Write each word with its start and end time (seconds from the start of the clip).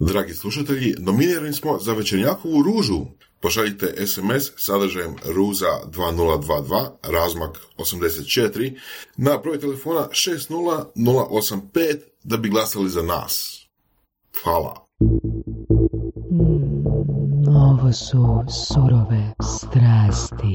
Dragi 0.00 0.34
slušatelji, 0.34 0.94
nominirani 0.98 1.52
smo 1.52 1.78
za 1.78 1.92
večernjakovu 1.92 2.62
ružu. 2.62 3.06
Pošaljite 3.40 4.06
SMS 4.06 4.52
sadržajem 4.56 5.16
ruza 5.34 5.66
2022, 5.86 6.88
razmak 7.02 7.58
84, 7.78 8.78
na 9.16 9.38
broj 9.38 9.60
telefona 9.60 10.08
60085 10.10 11.96
da 12.24 12.36
bi 12.36 12.48
glasali 12.48 12.90
za 12.90 13.02
nas. 13.02 13.64
Hvala. 14.42 14.86
Mm, 16.30 17.56
ovo 17.56 17.92
su 17.92 18.44
surove 18.68 19.34
strasti. 19.42 20.54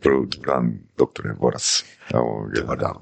Prvo 0.00 0.26
dan, 0.46 0.78
doktore 0.96 1.34
Boras. 1.40 1.84
Evo, 2.14 2.48
Dobar 2.54 2.78
dan, 2.78 2.94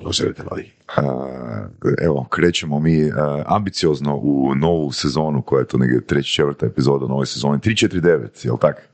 evo, 2.03 2.27
krećemo 2.31 2.81
mi 2.81 3.11
ambiciozno 3.47 4.17
u 4.17 4.55
novu 4.55 4.93
sezonu, 4.93 5.43
koja 5.43 5.61
je 5.61 5.67
to 5.67 5.79
negdje 5.79 6.07
treća, 6.07 6.29
četvrta 6.37 6.67
epizoda 6.67 7.07
nove 7.07 7.27
sezone, 7.27 7.59
349, 7.59 8.47
jel 8.47 8.57
tak? 8.61 8.89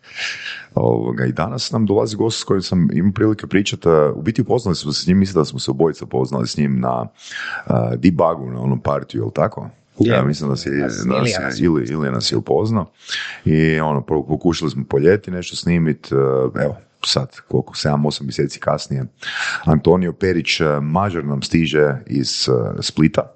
Ovoga, 0.75 1.25
I 1.25 1.33
danas 1.33 1.71
nam 1.71 1.87
dolazi 1.87 2.17
gost 2.17 2.41
s 2.41 2.45
kojim 2.45 2.63
sam 2.63 2.89
imao 2.93 3.13
prilike 3.13 3.47
pričati, 3.47 3.89
u 4.15 4.23
biti 4.23 4.43
upoznali 4.43 4.77
smo 4.77 4.93
se 4.93 5.05
s 5.05 5.07
njim, 5.07 5.19
mislim 5.19 5.41
da 5.41 5.45
smo 5.45 5.59
se 5.59 5.71
obojica 5.71 6.07
poznali 6.07 6.47
s 6.47 6.57
njim 6.57 6.81
na 6.81 7.03
uh, 7.03 7.75
debugu, 7.97 8.51
na 8.51 8.61
onom 8.61 8.81
partiju, 8.81 9.23
jel 9.23 9.31
tako? 9.31 9.71
Ja, 9.99 10.25
mislim 10.25 10.51
da 10.51 10.57
si, 10.57 10.71
da 10.81 10.91
si 11.51 11.65
ili, 11.65 11.87
ili 11.91 12.11
nas 12.11 12.33
je 12.33 12.37
upoznao 12.37 12.93
i 13.45 13.81
ono, 13.81 14.03
pokušali 14.07 14.71
smo 14.71 14.85
poljeti 14.85 15.31
nešto 15.31 15.57
snimiti, 15.57 16.15
evo, 16.65 16.77
sad 17.07 17.41
koliko, 17.49 17.75
7-8 17.75 18.23
mjeseci 18.23 18.61
kasnije, 18.61 19.05
Antonio 19.65 20.13
Perić, 20.13 20.61
eh, 20.61 20.81
mađar 20.81 21.25
nam 21.25 21.43
stiže 21.43 21.97
iz 22.07 22.49
eh, 22.49 22.83
Splita, 22.83 23.33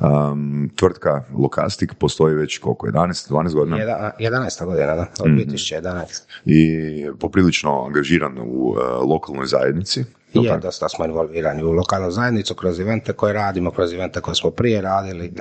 Um, 0.00 0.70
tvrtka 0.76 1.22
Lokastik 1.38 1.94
postoji 1.94 2.34
već 2.34 2.58
koliko, 2.58 2.86
11, 2.86 3.32
12 3.32 3.54
godina? 3.54 3.76
11 4.20 4.64
godina, 4.64 4.94
da, 4.94 5.06
od 5.20 5.30
2011. 5.30 5.82
Mhm. 5.82 6.06
I 6.44 7.18
poprilično 7.20 7.84
angažiran 7.86 8.38
u 8.38 8.42
uh, 8.42 8.78
lokalnoj 9.10 9.46
zajednici. 9.46 10.04
Je, 10.34 10.58
dosta 10.58 10.88
smo 10.88 11.04
involvirani 11.04 11.62
u 11.62 11.72
lokalnu 11.72 12.10
zajednicu 12.10 12.54
kroz 12.54 12.80
evente 12.80 13.12
koje 13.12 13.32
radimo, 13.32 13.70
kroz 13.70 13.92
evente 13.92 14.20
koje 14.20 14.34
smo 14.34 14.50
prije 14.50 14.80
radili. 14.82 15.32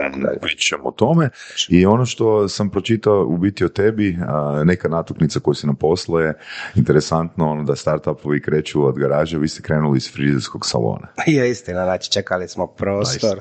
Pričamo 0.42 0.84
o 0.84 0.92
tome. 0.92 1.30
I 1.70 1.86
ono 1.86 2.06
što 2.06 2.50
sam 2.50 2.70
pročitao 2.70 3.26
u 3.30 3.38
biti 3.38 3.66
o 3.66 3.70
tebi, 3.70 4.18
neka 4.66 4.90
natuknica 4.90 5.40
koju 5.40 5.54
si 5.56 5.68
nam 5.68 5.76
poslao 5.76 6.20
je 6.20 6.34
interesantno 6.76 7.52
ono 7.52 7.64
da 7.64 7.76
startupovi 7.76 8.42
kreću 8.42 8.86
od 8.86 9.00
garaže, 9.00 9.38
vi 9.38 9.48
ste 9.48 9.62
krenuli 9.62 9.98
iz 9.98 10.14
frizerskog 10.14 10.66
salona. 10.66 11.08
Je 11.28 11.50
istina, 11.50 11.84
znači 11.84 12.12
čekali 12.12 12.48
smo 12.48 12.68
prostor 12.68 13.40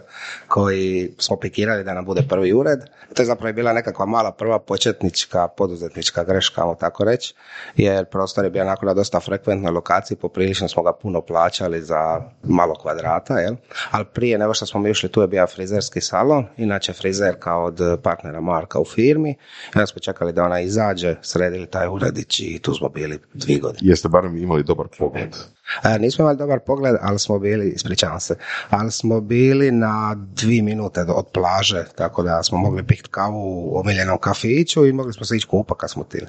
koji 0.53 1.15
smo 1.19 1.37
pikirali 1.37 1.85
da 1.85 1.95
nam 1.95 2.05
bude 2.05 2.23
prvi 2.29 2.53
ured. 2.53 2.79
To 3.15 3.23
je 3.23 3.27
zapravo 3.27 3.53
bila 3.53 3.73
nekakva 3.73 4.07
mala 4.07 4.33
prva 4.33 4.59
početnička 4.59 5.49
poduzetnička 5.49 6.25
greška, 6.25 6.75
tako 6.81 7.05
reći, 7.05 7.35
jer 7.77 8.05
prostor 8.05 8.45
je 8.45 8.51
bio 8.51 8.65
nakon 8.65 8.87
na 8.87 8.95
dosta 8.95 9.21
frekventnoj 9.21 9.73
lokaciji, 9.73 10.17
poprilično 10.17 10.69
smo 10.69 10.83
ga 10.83 10.93
puno 10.93 11.21
plaćali 11.21 11.83
za 11.83 12.21
malo 12.43 12.75
kvadrata, 12.75 13.39
jel? 13.39 13.55
ali 13.91 14.05
prije 14.05 14.39
nego 14.39 14.55
što 14.55 14.67
smo 14.67 14.81
mi 14.81 14.91
ušli 14.91 15.09
tu 15.09 15.21
je 15.21 15.29
bio 15.29 15.47
frizerski 15.47 16.01
salon, 16.01 16.47
inače 16.57 16.93
frizerka 16.93 17.57
od 17.57 17.81
partnera 18.03 18.41
Marka 18.41 18.81
u 18.81 18.85
firmi, 18.85 19.35
ja 19.77 19.87
smo 19.87 20.01
čekali 20.01 20.33
da 20.33 20.45
ona 20.45 20.61
izađe, 20.61 21.17
sredili 21.23 21.67
taj 21.67 21.89
uredić 21.89 22.41
i 22.41 22.59
tu 22.59 22.75
smo 22.75 22.89
bili 22.89 23.19
dvije 23.35 23.59
godine. 23.59 23.91
Jeste 23.91 24.09
barem 24.09 24.37
imali 24.37 24.63
dobar 24.63 24.87
pogled? 24.99 25.37
E, 25.85 25.99
nismo 25.99 26.23
imali 26.23 26.39
dobar 26.39 26.61
pogled, 26.61 26.97
ali 27.01 27.19
smo 27.19 27.39
bili, 27.39 27.69
ispričavam 27.69 28.21
se, 28.21 28.37
ali 28.71 28.91
smo 28.91 29.21
bili 29.21 29.71
na 29.71 30.15
dvije 30.17 30.63
minute 30.63 31.01
od 31.01 31.27
plaže, 31.33 31.85
tako 31.97 32.23
da 32.23 32.43
smo 32.43 32.59
mogli 32.59 32.83
piti 32.83 33.09
kavu 33.11 33.39
u 33.39 33.81
omiljenom 33.81 34.19
kafiću 34.19 34.87
i 34.87 34.93
mogli 34.93 35.13
smo 35.13 35.25
se 35.25 35.37
ići 35.37 35.47
kupa 35.47 35.75
kad 35.75 35.91
smo 35.91 36.05
tili. 36.05 36.27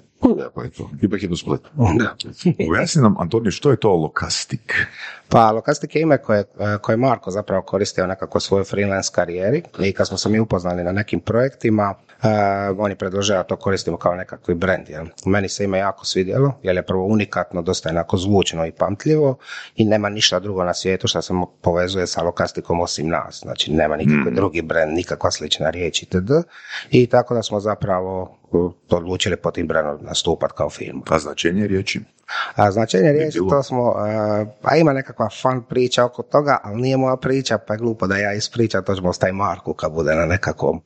Pa 0.56 0.64
je 0.64 0.70
to. 0.70 0.90
Ipak 1.02 1.20
splet. 1.40 1.62
Da. 2.00 2.16
Ujasni 2.72 3.02
nam, 3.02 3.16
Antonio, 3.20 3.52
što 3.52 3.72
je 3.72 3.78
to 3.78 3.96
lokastik? 3.96 4.74
Pa 5.34 5.52
Lokastik 5.52 5.96
je 5.96 6.02
ime 6.02 6.18
koje, 6.18 6.44
koje 6.82 6.98
Marko 6.98 7.32
zapravo 7.32 7.62
koristio 7.62 8.08
nekako 8.08 8.40
svojoj 8.40 8.64
freelance 8.64 9.10
karijeri 9.16 9.62
i 9.80 9.94
kad 9.94 10.08
smo 10.08 10.18
se 10.18 10.30
mi 10.30 10.40
upoznali 10.40 10.84
na 10.84 10.92
nekim 10.92 11.20
projektima, 11.20 11.94
uh, 12.24 12.30
on 12.78 12.92
je 12.92 12.96
predložio 12.96 13.36
da 13.36 13.44
to 13.44 13.56
koristimo 13.56 13.98
kao 13.98 14.16
nekakvi 14.16 14.56
brand. 14.56 14.90
Jel? 14.90 15.06
Meni 15.26 15.50
se 15.50 15.64
ime 15.64 15.78
jako 15.78 16.06
svidjelo, 16.06 16.54
jer 16.64 16.76
je 16.76 16.86
prvo 16.86 17.06
unikatno, 17.06 17.62
dosta 17.62 17.90
jednako 17.90 18.18
zvučno 18.18 18.66
i 18.66 18.72
pamtljivo 18.72 19.33
i 19.76 19.86
nema 19.86 20.10
ništa 20.10 20.40
drugo 20.40 20.64
na 20.64 20.74
svijetu 20.74 21.08
što 21.08 21.22
se 21.22 21.34
povezuje 21.62 22.08
sa 22.08 22.24
Lokastikom 22.24 22.80
osim 22.80 23.08
nas. 23.08 23.40
Znači 23.42 23.72
nema 23.72 23.96
nikakvi 23.96 24.32
mm. 24.32 24.36
drugi 24.36 24.62
brand, 24.62 24.94
nikakva 24.94 25.32
slična 25.32 25.70
riječ 25.70 26.04
itd. 26.04 26.32
I 26.92 27.08
tako 27.08 27.34
da 27.34 27.44
smo 27.44 27.60
zapravo 27.60 28.38
odlučili 28.90 29.36
po 29.36 29.52
tim 29.52 29.68
brandom 29.68 30.06
nastupati 30.06 30.54
kao 30.58 30.70
film. 30.70 31.04
A 31.10 31.20
značenje 31.20 31.68
riječi? 31.68 32.02
A 32.56 32.72
značenje 32.72 33.12
riječi, 33.12 33.40
to 33.50 33.64
smo, 33.64 33.94
a 34.64 34.76
ima 34.78 34.94
nekakva 34.94 35.30
fan 35.42 35.64
priča 35.64 36.06
oko 36.06 36.24
toga, 36.24 36.58
ali 36.64 36.82
nije 36.82 36.98
moja 36.98 37.16
priča, 37.16 37.58
pa 37.58 37.74
je 37.74 37.78
glupo 37.78 38.08
da 38.08 38.18
ja 38.18 38.34
ispričam, 38.34 38.84
to 38.84 38.96
ćemo 38.96 39.10
ostaviti 39.10 39.36
Marku 39.36 39.74
kad 39.74 39.92
bude 39.92 40.16
na 40.16 40.26
nekakvom 40.26 40.82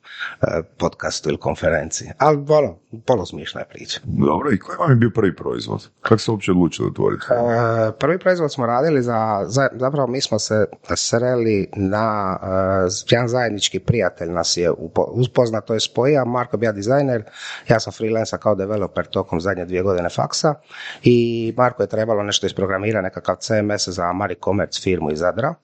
podcastu 0.78 1.30
ili 1.30 1.38
konferenciji. 1.38 2.10
Ali 2.18 2.38
ono, 2.50 2.78
polo 3.06 3.26
smišna 3.26 3.62
je 3.62 3.68
priča. 3.68 4.00
Dobro, 4.04 4.52
i 4.52 4.60
koji 4.60 4.78
vam 4.78 4.90
je 4.90 4.96
bio 4.96 5.12
prvi 5.16 5.36
proizvod? 5.36 5.90
Kako 6.02 6.18
ste 6.18 6.32
uopće 6.32 6.52
odlučili 6.52 6.88
otvoriti? 6.88 7.26
prvi 8.00 8.20
proizvod 8.28 8.52
smo 8.54 8.66
radili 8.66 9.02
za, 9.02 9.46
zapravo 9.74 10.08
mi 10.08 10.22
smo 10.22 10.40
se 10.40 10.66
sreli 10.96 11.70
na, 11.76 12.40
jedan 13.10 13.28
zajednički 13.28 13.80
prijatelj 13.80 14.30
nas 14.30 14.58
je 14.58 14.72
upoznat, 15.08 15.66
to 15.66 15.74
je 15.74 15.80
spojio, 15.80 16.26
Marko 16.26 16.58
bio 16.58 16.72
dizajner, 16.72 17.24
ja 17.68 17.80
sam 17.80 17.94
freelancer 17.94 18.40
kao 18.40 18.56
developer 18.56 19.06
tokom 19.06 19.42
zadnje 19.42 19.66
dvije 19.66 19.84
godine 19.84 20.10
faksa 20.10 20.54
i 21.04 21.54
Marko 21.58 21.84
je 21.84 21.88
trebalo 21.88 22.24
nešto 22.24 22.48
isprogramirati, 22.48 23.04
nekakav 23.04 23.36
CMS 23.36 23.88
za 23.88 24.14
Mari 24.14 24.36
Commerce 24.44 24.82
firmu 24.82 25.12
iz 25.12 25.20
Zadra 25.20 25.56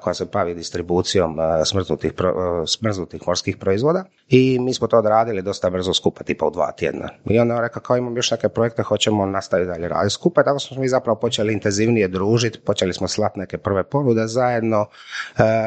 koja 0.00 0.14
se 0.14 0.24
bavi 0.32 0.54
distribucijom 0.54 1.40
e, 1.40 1.64
smrznutih, 1.64 2.12
e, 2.20 2.24
smrznutih 2.66 3.22
morskih 3.26 3.56
proizvoda 3.56 4.04
i 4.28 4.58
mi 4.60 4.74
smo 4.74 4.86
to 4.86 4.98
odradili 4.98 5.42
dosta 5.42 5.70
brzo 5.70 5.94
skupa, 5.94 6.24
tipa 6.24 6.46
u 6.46 6.50
dva 6.50 6.72
tjedna. 6.72 7.08
I 7.24 7.38
onda 7.38 7.54
je 7.54 7.60
rekao 7.60 7.82
kao 7.82 7.96
imam 7.96 8.16
još 8.16 8.30
neke 8.30 8.48
projekte, 8.48 8.82
hoćemo 8.82 9.26
nastaviti 9.26 9.68
dalje 9.68 9.88
raditi 9.88 10.14
skupa 10.14 10.42
tako 10.42 10.58
smo 10.58 10.80
mi 10.80 10.88
zapravo 10.88 11.18
počeli 11.18 11.52
intenzivnije 11.52 12.08
družiti, 12.08 12.60
počeli 12.60 12.92
smo 12.92 13.08
slati 13.08 13.38
neke 13.38 13.58
prve 13.58 13.84
ponude 13.84 14.26
zajedno 14.26 14.86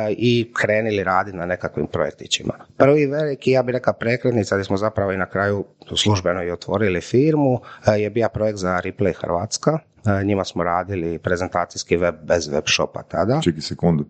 i 0.10 0.54
krenili 0.54 1.04
raditi 1.04 1.38
na 1.38 1.46
nekakvim 1.46 1.88
projektićima. 1.88 2.54
Prvi 2.78 3.06
veliki, 3.06 3.52
ja 3.52 3.64
bih 3.64 3.74
rekao 3.74 3.94
prekretnica 3.94 4.56
gdje 4.56 4.64
smo 4.64 4.78
zapravo 4.78 5.12
i 5.12 5.18
na 5.18 5.30
kraju 5.30 5.66
službeno 5.96 6.44
i 6.44 6.52
otvorili 6.52 7.02
firmu, 7.02 7.60
je 7.98 8.10
bio 8.10 8.30
projekt 8.30 8.58
za 8.58 8.82
Replay 8.84 9.14
Hrvatska, 9.14 9.80
E, 9.95 9.95
njima 10.24 10.44
smo 10.44 10.64
radili 10.64 11.20
prezentacijski 11.20 11.98
web 11.98 12.16
bez 12.24 12.48
web 12.48 12.64
shopa 12.68 13.04
tada. 13.04 13.42
Čekaj 13.44 13.62
sekundu. 13.62 14.06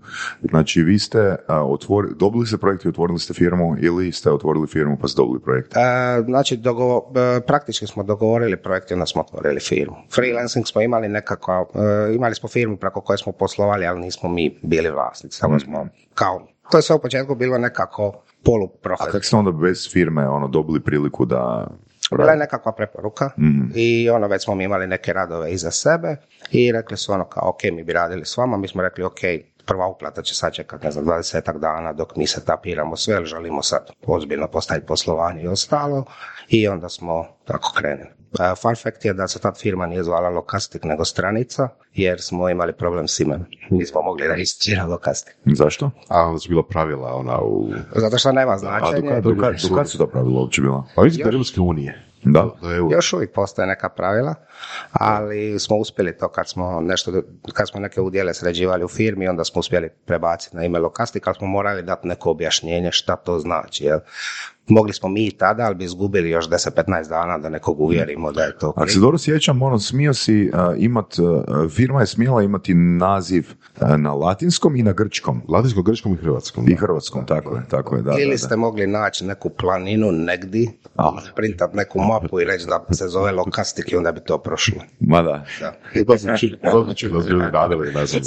Znači 0.50 0.82
vi 0.82 1.00
ste 1.00 1.20
e, 1.20 1.38
otvorili, 1.54 2.16
dobili 2.20 2.46
ste 2.48 2.58
projekt 2.58 2.86
i 2.86 2.90
otvorili 2.90 3.20
ste 3.20 3.34
firmu 3.34 3.76
ili 3.80 4.12
ste 4.12 4.32
otvorili 4.32 4.68
firmu 4.68 4.98
pa 5.02 5.08
ste 5.08 5.22
dobili 5.22 5.40
projekt? 5.40 5.74
E, 5.76 5.80
znači 6.26 6.58
dogovo, 6.58 7.14
praktički 7.48 7.88
smo 7.88 8.04
dogovorili 8.04 8.58
projekt 8.58 8.92
i 8.92 8.94
onda 8.94 9.06
smo 9.06 9.22
otvorili 9.22 9.60
firmu. 9.60 9.96
Freelancing 10.16 10.68
smo 10.68 10.82
imali 10.82 11.08
nekako, 11.08 11.72
imali 12.16 12.36
smo 12.36 12.50
firmu 12.50 12.78
preko 12.78 13.02
koje 13.02 13.18
smo 13.18 13.32
poslovali, 13.32 13.86
ali 13.86 14.00
nismo 14.00 14.30
mi 14.30 14.60
bili 14.62 14.90
vlasnici. 14.90 15.38
Samo 15.38 15.60
smo 15.60 15.80
mhm. 15.80 15.88
kao, 16.14 16.48
to 16.72 16.78
je 16.78 16.82
sve 16.82 16.96
u 16.96 17.00
početku 17.00 17.36
bilo 17.36 17.58
nekako 17.58 18.22
poluprofit. 18.44 19.08
A 19.08 19.12
kako 19.12 19.26
ste 19.26 19.36
onda 19.36 19.52
bez 19.52 19.90
firme 19.92 20.30
ono, 20.30 20.48
dobili 20.48 20.80
priliku 20.80 21.26
da 21.26 21.68
bila 22.12 22.32
je 22.32 22.38
nekakva 22.38 22.72
preporuka 22.72 23.30
mm 23.38 23.72
i 23.76 24.10
ono 24.10 24.28
već 24.28 24.44
smo 24.44 24.62
imali 24.62 24.88
neke 24.88 25.14
radove 25.14 25.52
iza 25.52 25.72
sebe 25.72 26.16
i 26.52 26.72
rekli 26.72 26.98
su 26.98 27.14
ono 27.14 27.26
kao 27.26 27.50
ok, 27.50 27.64
mi 27.64 27.84
bi 27.84 27.94
radili 27.94 28.26
s 28.26 28.38
vama, 28.38 28.58
mi 28.58 28.68
smo 28.68 28.82
rekli 28.82 29.04
ok, 29.04 29.20
prva 29.66 29.88
uplata 29.88 30.22
će 30.22 30.36
sad 30.36 30.54
čekati, 30.54 30.86
ne 30.86 30.92
znam, 30.92 31.06
20 31.06 31.60
dana 31.60 31.94
dok 31.94 32.16
mi 32.16 32.28
se 32.28 32.46
tapiramo 32.46 32.96
sve, 32.96 33.16
ali 33.16 33.26
želimo 33.26 33.64
sad 33.64 33.90
ozbiljno 34.06 34.48
postaviti 34.48 34.88
poslovanje 34.88 35.44
i 35.44 35.48
ostalo. 35.48 36.06
I 36.48 36.68
onda 36.68 36.90
smo 36.90 37.28
tako 37.46 37.74
krenuli. 37.78 38.10
Fun 38.62 38.76
fact 38.76 39.06
je 39.06 39.14
da 39.14 39.28
se 39.28 39.40
ta 39.40 39.54
firma 39.54 39.86
nije 39.86 40.04
zvala 40.04 40.30
Lokastik 40.30 40.84
nego 40.84 41.06
stranica, 41.06 41.70
jer 41.94 42.22
smo 42.22 42.50
imali 42.50 42.74
problem 42.74 43.08
s 43.08 43.20
imenom. 43.20 43.46
Nismo 43.70 44.02
mogli 44.02 44.28
registrirati 44.28 44.90
Lokastik. 44.90 45.36
Zašto? 45.46 45.92
A 46.08 46.22
onda 46.22 46.40
su 46.40 46.50
bila 46.50 46.64
pravila 46.64 47.16
ona 47.16 47.40
u... 47.42 47.70
Zato 47.96 48.18
što 48.18 48.32
nema 48.32 48.58
značenja. 48.58 49.14
A 49.14 49.22
do 49.22 49.36
kad, 49.76 49.90
su 49.90 49.98
to 49.98 50.08
pravila 50.08 50.40
uopće 50.40 50.62
bila? 50.62 50.84
Pa 50.96 51.08
iz 51.08 51.20
Europske 51.20 51.62
unije. 51.62 52.06
Da. 52.26 52.50
Još 52.92 53.14
uvijek 53.14 53.34
postoje 53.34 53.68
neka 53.68 53.90
pravila, 53.90 54.36
ali 54.92 55.60
smo 55.60 55.78
uspjeli 55.78 56.18
to 56.18 56.28
kad 56.28 56.50
smo 56.50 56.82
nešto, 56.82 57.12
kad 57.54 57.70
smo 57.70 57.80
neke 57.80 58.02
udjele 58.02 58.34
sređivali 58.34 58.84
u 58.84 58.88
firmi, 58.88 59.28
onda 59.28 59.44
smo 59.44 59.60
uspjeli 59.60 59.90
prebaciti 60.06 60.56
na 60.56 60.64
ime 60.64 60.80
Lokastik, 60.80 61.28
ali 61.28 61.36
smo 61.36 61.48
morali 61.48 61.84
dati 61.84 62.08
neko 62.08 62.32
objašnjenje 62.32 62.92
šta 62.92 63.16
to 63.16 63.40
znači. 63.40 63.84
Jel? 63.84 64.00
Mogli 64.68 64.94
smo 64.94 65.10
mi 65.10 65.28
i 65.28 65.32
tada, 65.32 65.64
ali 65.64 65.76
bi 65.76 65.84
izgubili 65.84 66.30
još 66.30 66.50
10-15 66.50 67.10
dana 67.10 67.38
da 67.38 67.50
nekog 67.50 67.80
uvjerimo 67.80 68.32
da 68.32 68.44
je 68.44 68.58
to 68.58 68.74
Ako 68.76 68.88
se 68.88 69.00
dobro 69.00 69.18
sjećam, 69.18 69.62
ono, 69.62 69.80
smio 69.80 70.14
si 70.14 70.52
uh, 70.54 70.60
imat, 70.78 71.20
uh, 71.20 71.72
firma 71.72 72.00
je 72.00 72.08
smjela 72.08 72.42
imati 72.42 72.74
naziv 72.74 73.48
uh, 73.82 73.98
na 73.98 74.14
latinskom 74.14 74.76
i 74.76 74.84
na 74.84 74.92
grčkom. 74.92 75.42
Latinskom, 75.48 75.84
grčkom 75.84 76.14
i 76.14 76.16
hrvatskom. 76.16 76.70
I 76.70 76.76
hrvatskom, 76.76 77.26
tako 77.26 77.56
je, 77.56 77.64
tako 77.70 77.96
je, 77.96 78.02
da, 78.02 78.16
Ili 78.20 78.32
da, 78.32 78.38
ste 78.38 78.50
da. 78.50 78.56
mogli 78.56 78.88
naći 78.88 79.26
neku 79.26 79.50
planinu 79.50 80.12
negdje, 80.12 80.72
printat 81.36 81.74
neku 81.74 82.00
mapu 82.00 82.42
i 82.42 82.46
reći 82.46 82.66
da 82.66 82.86
se 82.94 83.08
zove 83.08 83.32
Lokastik 83.32 83.92
i 83.92 83.96
onda 83.96 84.12
bi 84.12 84.20
to 84.20 84.38
prošlo. 84.38 84.82
Ma 85.00 85.22
da. 85.22 85.46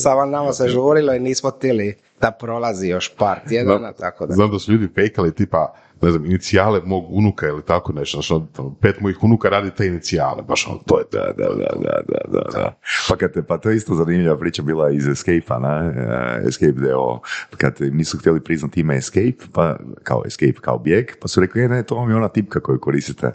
Da 0.05 0.26
nama 0.26 0.52
se 0.52 0.69
žurilo 0.69 1.14
i 1.14 1.20
nismo 1.20 1.50
htjeli 1.50 1.96
da 2.20 2.31
prolazi 2.31 2.88
još 2.88 3.17
par 3.17 3.38
tjedana, 3.49 3.93
tako 3.93 4.26
da. 4.26 4.35
Znam 4.35 4.50
da 4.50 4.58
su 4.58 4.73
ljudi 4.73 4.88
pekali 4.88 5.35
tipa, 5.35 5.75
ne 6.03 6.11
znam, 6.11 6.27
inicijale 6.27 6.81
mog 6.85 7.06
unuka 7.09 7.47
ili 7.47 7.62
tako 7.62 7.93
nešto, 7.93 8.21
znači, 8.21 8.33
ono, 8.33 8.75
pet 8.81 9.00
mojih 9.00 9.25
unuka 9.25 9.49
radi 9.49 9.71
te 9.71 9.87
inicijale, 9.87 10.43
baš 10.43 10.67
ono, 10.67 10.79
to 10.87 10.99
je 10.99 11.05
Da, 11.12 11.33
da, 11.37 11.49
da, 11.49 11.69
da, 11.81 12.00
da, 12.09 12.21
da, 12.29 12.59
da. 12.59 12.79
Pa, 13.09 13.17
kad 13.17 13.33
te, 13.33 13.43
pa 13.43 13.59
to 13.59 13.71
je 13.71 13.77
isto 13.77 13.95
zanimljiva 13.95 14.39
priča 14.39 14.62
bila 14.62 14.91
iz 14.91 15.09
Escape-a, 15.09 15.59
ne? 15.59 15.95
Eh, 15.97 16.49
Escape 16.49 16.73
deo, 16.73 17.21
kad 17.56 17.77
nisu 17.81 18.19
htjeli 18.19 18.45
priznati 18.45 18.81
ime 18.81 18.97
Escape, 18.97 19.45
pa 19.53 19.77
kao 20.03 20.23
Escape, 20.27 20.61
kao 20.61 20.79
bijeg, 20.79 21.06
pa 21.21 21.29
su 21.29 21.41
rekli, 21.41 21.62
e, 21.62 21.69
ne, 21.69 21.83
to 21.83 21.95
vam 21.95 22.11
je 22.11 22.17
ona 22.17 22.29
tipka 22.29 22.61
koju 22.61 22.81
koristite. 22.81 23.33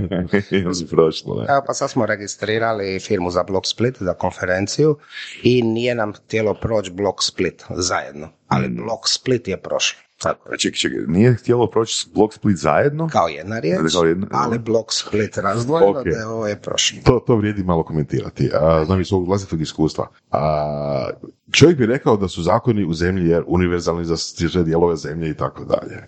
Prošlo, 0.90 1.34
ne? 1.34 1.46
Evo 1.48 1.62
pa 1.66 1.74
sad 1.74 1.90
smo 1.90 2.06
registrirali 2.06 3.00
firmu 3.00 3.30
za 3.30 3.42
Block 3.42 3.66
Split, 3.66 3.96
za 4.00 4.14
konferenciju 4.14 4.96
i 5.42 5.62
nije 5.62 5.94
nam 5.94 6.12
htjelo 6.12 6.54
proći 6.54 6.90
Block 6.90 7.18
Split 7.22 7.64
zajedno, 7.70 8.28
ali 8.48 8.68
Mm. 8.68 8.76
Block 8.76 9.02
Split 9.08 9.48
je 9.48 9.56
prošlo. 9.56 10.00
Tako. 10.22 10.56
Čekaj, 10.56 10.76
čekaj, 10.78 10.98
nije 11.06 11.34
htjelo 11.34 11.66
proći 11.70 12.06
Block 12.14 12.34
Split 12.34 12.56
zajedno? 12.56 13.08
Kao 13.12 13.28
jedna 13.28 13.58
riječ, 13.58 13.92
Kao 13.92 14.04
jedna- 14.04 14.26
ali 14.30 14.58
Block 14.58 14.88
Split 14.92 15.36
razdvojeno, 15.36 15.98
Ok. 16.00 16.04
da 16.04 16.10
je 16.10 16.26
ovo 16.26 16.46
je 16.48 16.60
prošlo. 16.60 16.98
To, 17.04 17.20
to 17.26 17.36
vrijedi 17.36 17.64
malo 17.64 17.82
komentirati. 17.82 18.50
A, 18.54 18.84
znam 18.84 19.00
iz 19.00 19.06
svog 19.06 19.26
vlastitog 19.28 19.60
iskustva. 19.60 20.08
A, 20.30 21.10
čovjek 21.50 21.78
bi 21.78 21.86
rekao 21.86 22.16
da 22.16 22.28
su 22.28 22.42
zakoni 22.42 22.84
u 22.84 22.94
zemlji 22.94 23.28
jer 23.28 23.44
univerzalni 23.46 24.04
za 24.04 24.16
sve 24.16 24.62
dijelove 24.64 24.96
zemlje 24.96 25.30
i 25.30 25.34
tako 25.34 25.64
dalje. 25.64 26.02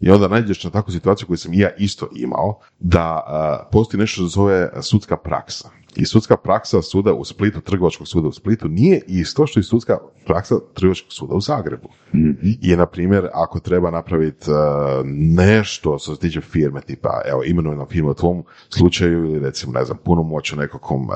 I 0.00 0.10
onda 0.10 0.28
nađeš 0.28 0.64
na 0.64 0.70
takvu 0.70 0.92
situaciju 0.92 1.26
koju 1.26 1.36
sam 1.36 1.52
i 1.54 1.58
ja 1.58 1.70
isto 1.78 2.08
imao, 2.14 2.58
da 2.78 3.00
a, 3.26 3.68
postoji 3.72 4.00
nešto 4.00 4.14
što 4.14 4.26
zove 4.26 4.70
sudska 4.82 5.16
praksa. 5.16 5.68
I 5.96 6.04
sudska 6.04 6.36
praksa 6.36 6.82
suda 6.82 7.14
u 7.14 7.24
Splitu, 7.24 7.60
trgovačkog 7.60 8.08
suda 8.08 8.28
u 8.28 8.32
Splitu, 8.32 8.68
nije 8.68 9.02
isto 9.06 9.46
što 9.46 9.60
i 9.60 9.62
sudska 9.62 9.98
praksa 10.26 10.54
trgovačkog 10.74 11.12
suda 11.12 11.34
u 11.34 11.40
Zagrebu. 11.40 11.88
I, 12.62 12.76
na 12.76 12.86
primjer, 12.86 13.28
ako 13.34 13.60
treba 13.60 13.90
napraviti 13.90 14.50
uh, 14.50 14.56
nešto 15.36 15.98
što 15.98 16.14
se 16.14 16.20
tiče 16.20 16.40
firme, 16.40 16.80
tipa, 16.80 17.22
evo, 17.26 17.42
imenujena 17.44 17.86
firma 17.86 18.10
u 18.10 18.14
tvom 18.14 18.44
slučaju, 18.68 19.24
ili 19.24 19.38
recimo, 19.38 19.72
ne 19.72 19.84
znam, 19.84 19.98
punomoć 20.04 20.52
o 20.52 20.56
nekakvom 20.56 21.08
uh, 21.08 21.14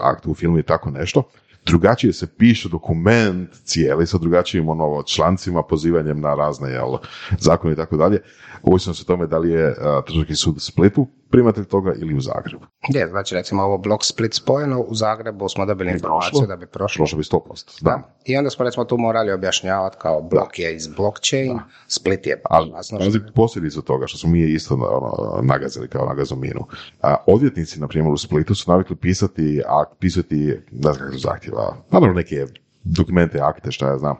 aktu 0.00 0.30
u 0.30 0.34
filmu 0.34 0.58
i 0.58 0.62
tako 0.62 0.90
nešto, 0.90 1.22
drugačije 1.66 2.12
se 2.12 2.26
piše 2.26 2.68
dokument 2.68 3.50
cijeli 3.64 4.06
sa 4.06 4.18
drugačijim 4.18 4.68
ono, 4.68 5.02
člancima, 5.02 5.62
pozivanjem 5.62 6.20
na 6.20 6.34
razne 6.34 6.70
jel, 6.70 6.96
zakone 7.38 7.72
i 7.72 7.76
tako 7.76 7.96
dalje, 7.96 8.20
ovisno 8.62 8.94
se 8.94 9.04
tome 9.04 9.26
da 9.26 9.38
li 9.38 9.50
je 9.50 9.74
trgovački 10.06 10.34
sud 10.34 10.56
u 10.56 10.60
Splitu 10.60 11.06
primatelj 11.32 11.64
toga 11.64 11.94
ili 11.96 12.14
u 12.14 12.20
Zagrebu. 12.20 12.66
Je, 12.88 13.08
znači 13.08 13.34
recimo 13.34 13.62
ovo 13.62 13.78
Block 13.78 14.04
Split 14.04 14.34
spojeno, 14.34 14.80
u 14.80 14.94
Zagrebu 14.94 15.48
smo 15.48 15.66
dobili 15.66 15.90
informaciju 15.90 16.30
prošlo. 16.30 16.46
da 16.46 16.56
bi 16.56 16.66
prošlo. 16.66 17.00
Prošlo 17.00 17.18
bi 17.18 17.24
100%. 17.24 17.82
Da. 17.82 17.90
Da. 17.90 18.16
I 18.24 18.36
onda 18.36 18.50
smo 18.50 18.64
recimo 18.64 18.84
tu 18.84 18.98
morali 18.98 19.32
objašnjavati 19.32 19.96
kao 20.00 20.22
blok 20.22 20.58
je 20.58 20.74
iz 20.76 20.86
blockchain, 20.86 21.58
Split 21.86 22.26
je 22.26 22.40
Ali, 22.44 22.70
jasno 22.70 22.98
pazi 22.98 23.20
posljedicu 23.34 23.82
toga 23.82 24.06
što 24.06 24.18
smo 24.18 24.30
mi 24.30 24.40
isto 24.40 24.74
ono, 24.74 25.42
nagazili 25.42 25.88
kao 25.88 26.06
nagazominu. 26.06 26.66
A, 27.02 27.16
odvjetnici, 27.26 27.80
na 27.80 27.88
primjer, 27.88 28.12
u 28.12 28.16
Splitu 28.16 28.54
su 28.54 28.70
navikli 28.70 28.96
pisati, 28.96 29.62
a, 29.68 29.84
pisati, 29.98 30.60
ne 30.72 30.92
znam 30.92 30.94
kako 30.94 31.18
zahtjeva, 31.18 31.76
naravno 31.90 32.14
neke 32.14 32.46
dokumente, 32.84 33.40
akte, 33.40 33.72
šta 33.72 33.86
ja 33.88 33.98
znam, 33.98 34.16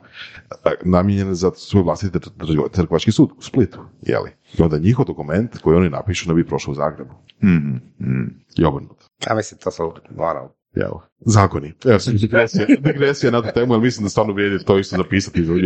a, 0.49 0.69
namijenjene 0.85 1.33
za 1.33 1.51
svoj 1.55 1.83
vlastiti 1.83 2.17
tr- 2.17 2.29
tr- 2.37 2.71
trgovački 2.71 3.11
sud 3.11 3.29
u 3.37 3.41
Splitu, 3.41 3.79
jeli? 4.01 4.31
I 4.59 4.61
onda 4.61 4.77
njihov 4.77 5.05
dokument 5.05 5.57
koji 5.57 5.77
oni 5.77 5.89
napišu 5.89 6.29
ne 6.29 6.35
bi 6.35 6.47
prošao 6.47 6.71
u 6.71 6.75
Zagrebu. 6.75 7.13
Mhm, 7.43 7.75
mhm. 7.99 8.23
I 8.57 8.65
obrnuto. 8.65 9.05
Ja 9.29 9.35
mislim, 9.35 9.59
to 9.59 9.71
su, 9.71 9.93
ono, 10.17 10.49
Evo, 10.75 11.01
zakoni. 11.19 11.73
Evo, 11.85 11.99
sam 11.99 12.15
digresija, 12.15 12.65
digresija 12.79 13.31
na 13.31 13.41
tu 13.41 13.47
temu, 13.53 13.73
ali 13.73 13.81
mislim 13.81 14.03
da 14.03 14.09
stvarno 14.09 14.33
vrijedi 14.33 14.65
to 14.65 14.79
isto 14.79 14.97
zapisati 14.97 15.45
za 15.45 15.53
Je, 15.53 15.59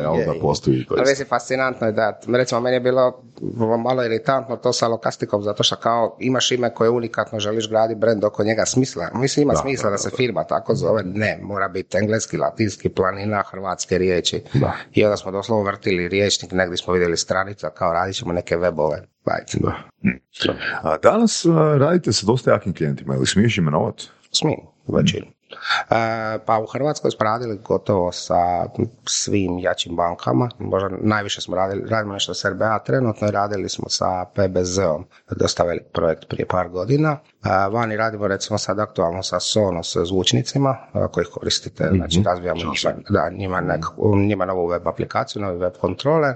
jel, 0.00 0.14
je, 0.14 0.26
da 0.26 0.34
postoji 0.40 0.84
to 0.84 0.94
Ali 0.98 1.12
isto. 1.12 1.24
fascinantno 1.24 1.86
je 1.86 1.92
da, 1.92 2.20
recimo, 2.28 2.60
meni 2.60 2.76
je 2.76 2.80
bilo 2.80 3.22
malo 3.84 4.04
iritantno 4.04 4.56
to 4.56 4.72
sa 4.72 4.88
lokastikom, 4.88 5.42
zato 5.42 5.62
što 5.62 5.76
kao 5.76 6.16
imaš 6.20 6.52
ime 6.52 6.74
koje 6.74 6.90
unikatno 6.90 7.40
želiš 7.40 7.68
graditi 7.68 8.00
brand 8.00 8.24
oko 8.24 8.44
njega 8.44 8.64
smisla. 8.66 9.08
Mislim, 9.14 9.42
ima 9.42 9.52
Da, 9.52 9.58
smisla 9.58 9.90
da, 9.90 9.94
da, 9.94 9.98
se 9.98 10.10
firma 10.16 10.44
tako 10.44 10.74
zove. 10.74 11.02
Ne, 11.04 11.38
mora 11.42 11.68
biti 11.68 11.98
engleski, 11.98 12.36
latinski, 12.36 12.88
planina, 12.88 13.42
hrvatske 13.50 13.98
riječi. 13.98 14.42
Da. 14.54 14.74
I 14.94 15.04
onda 15.04 15.16
smo 15.16 15.32
doslovno 15.32 15.64
vrtili 15.64 16.08
riječnik, 16.08 16.52
negdje 16.52 16.76
smo 16.76 16.92
vidjeli 16.92 17.16
stranica, 17.16 17.70
kao 17.70 17.92
radit 17.92 18.16
ćemo 18.16 18.32
neke 18.32 18.56
webove. 18.56 19.00
Da. 19.60 19.74
A 20.82 20.98
danas 20.98 21.46
radite 21.78 22.12
sa 22.12 22.26
dosta 22.26 22.50
jakim 22.50 22.74
klijentima, 22.74 23.14
ili 23.14 23.26
smiješ 23.26 23.58
imenovati? 23.58 24.08
Smijem, 24.32 24.60
većinu. 24.88 25.26
E, 25.90 26.38
pa 26.46 26.58
u 26.58 26.66
Hrvatskoj 26.66 27.10
smo 27.10 27.24
radili 27.24 27.58
gotovo 27.64 28.12
sa 28.12 28.66
svim 29.04 29.58
jačim 29.58 29.96
bankama, 29.96 30.48
možda 30.58 30.88
najviše 31.02 31.40
smo 31.40 31.56
radili, 31.56 31.88
radimo 31.88 32.12
nešto 32.12 32.34
s 32.34 32.44
RBA 32.44 32.78
trenutno 32.78 33.28
i 33.28 33.30
radili 33.30 33.68
smo 33.68 33.88
sa 33.88 34.24
PBZ-om, 34.34 35.04
dosta 35.36 35.64
velik 35.64 35.82
projekt 35.92 36.28
prije 36.28 36.46
par 36.46 36.68
godina. 36.68 37.10
E, 37.44 37.48
vani 37.72 37.96
radimo 37.96 38.28
recimo 38.28 38.58
sad 38.58 38.78
aktualno 38.78 39.22
sa 39.22 39.40
Sonos 39.40 39.96
zvučnicima 40.04 40.76
e, 40.94 40.98
kojih 41.12 41.28
koristite, 41.32 41.90
znači 41.96 42.22
razvijamo 42.26 42.60
njima, 42.60 43.02
da, 43.10 43.30
njima, 43.30 43.60
nekakvu- 43.60 44.16
njima 44.26 44.44
novu 44.44 44.66
web 44.66 44.88
aplikaciju, 44.88 45.42
novi 45.42 45.58
web 45.58 45.72
kontroler. 45.80 46.34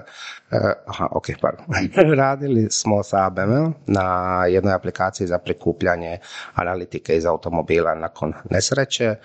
E, 0.53 0.73
aha, 0.87 1.07
ok, 1.11 1.25
pardon. 1.41 1.65
radili 2.23 2.67
smo 2.71 3.03
sa 3.03 3.25
ABM 3.25 3.71
na 3.87 4.05
jednoj 4.45 4.73
aplikaciji 4.73 5.27
za 5.27 5.37
prikupljanje 5.37 6.17
analitike 6.53 7.17
iz 7.17 7.25
automobila 7.25 7.95
nakon 7.95 8.33
nesreće. 8.49 9.05
E, 9.05 9.17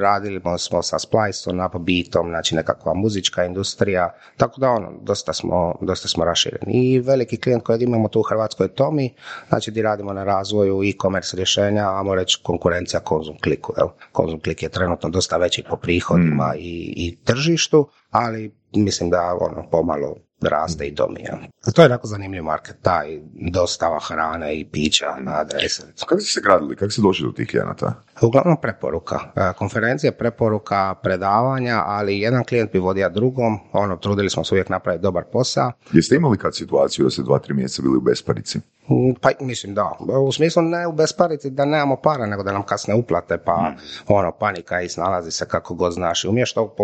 radili 0.00 0.40
smo 0.58 0.82
sa 0.82 0.98
Spliceom, 0.98 1.70
Beatom, 1.78 2.28
znači 2.28 2.54
nekakva 2.54 2.94
muzička 2.94 3.44
industrija, 3.44 4.14
tako 4.36 4.60
da 4.60 4.70
ono, 4.70 4.92
dosta 5.02 5.32
smo, 5.32 5.74
dosta 5.80 6.08
smo 6.08 6.24
rašireni. 6.24 6.72
I 6.72 7.00
veliki 7.00 7.36
klijent 7.36 7.64
kojeg 7.64 7.82
imamo 7.82 8.08
tu 8.08 8.20
u 8.20 8.22
Hrvatskoj 8.22 8.64
je 8.64 8.74
Tomi, 8.74 9.14
znači 9.48 9.70
di 9.70 9.82
radimo 9.82 10.12
na 10.12 10.24
razvoju 10.24 10.82
e-commerce 10.82 11.36
rješenja, 11.36 11.98
ajmo 11.98 12.14
reći 12.14 12.40
konkurencija 12.42 13.00
Konzum 13.00 13.36
Kliku. 13.42 13.74
Jel? 13.76 13.88
Konzum 14.12 14.40
Klik 14.40 14.62
je 14.62 14.68
trenutno 14.68 15.08
dosta 15.08 15.36
veći 15.36 15.64
po 15.70 15.76
prihodima 15.76 16.54
i, 16.56 16.94
i 16.96 17.16
tržištu, 17.24 17.88
ali 18.10 18.59
mislim 18.72 19.10
da 19.10 19.36
ono 19.40 19.70
pomalo 19.70 20.16
raste 20.40 20.86
i 20.86 20.94
Tomi. 20.94 21.20
Jel? 21.20 21.38
A 21.64 21.70
to 21.70 21.82
je 21.82 21.90
jako 21.90 22.06
zanimljiv 22.06 22.44
market, 22.44 22.76
taj 22.82 23.20
dostava 23.52 23.98
hrane 24.00 24.60
i 24.60 24.70
pića 24.70 25.16
na 25.20 25.40
adrese. 25.40 25.82
Kako 26.06 26.20
ste 26.20 26.32
se 26.32 26.40
gradili, 26.40 26.76
kako 26.76 26.90
ste 26.90 27.02
došli 27.02 27.26
do 27.26 27.32
tih 27.32 27.48
klijenata? 27.48 28.02
Uglavnom 28.22 28.56
preporuka. 28.62 29.20
E, 29.36 29.52
Konferencije, 29.58 30.12
preporuka, 30.12 30.94
predavanja, 31.02 31.82
ali 31.86 32.20
jedan 32.20 32.44
klijent 32.44 32.72
bi 32.72 32.78
vodio 32.78 33.08
drugom. 33.08 33.58
Ono, 33.72 33.96
trudili 33.96 34.30
smo 34.30 34.44
se 34.44 34.54
uvijek 34.54 34.68
napraviti 34.68 35.02
dobar 35.02 35.24
posao. 35.32 35.72
Jeste 35.92 36.16
imali 36.16 36.38
kad 36.38 36.56
situaciju 36.56 37.04
da 37.04 37.10
ste 37.10 37.22
dva, 37.22 37.38
tri 37.38 37.54
mjeseca 37.54 37.82
bili 37.82 37.96
u 37.96 38.00
besparici? 38.00 38.58
Mm, 38.90 39.14
Pa 39.20 39.30
mislim 39.40 39.74
da. 39.74 39.96
U 40.26 40.32
smislu 40.32 40.62
ne 40.62 40.86
u 40.86 40.92
besparici 40.92 41.50
da 41.50 41.64
nemamo 41.64 41.96
para, 41.96 42.26
nego 42.26 42.42
da 42.42 42.52
nam 42.52 42.62
kasne 42.62 42.94
uplate, 42.94 43.38
pa 43.38 43.72
ono, 44.08 44.32
panika 44.32 44.80
i 44.80 44.88
snalazi 44.88 45.30
se 45.30 45.48
kako 45.48 45.74
god 45.74 45.92
znaš. 45.92 46.24
I 46.24 46.28
to 46.54 46.74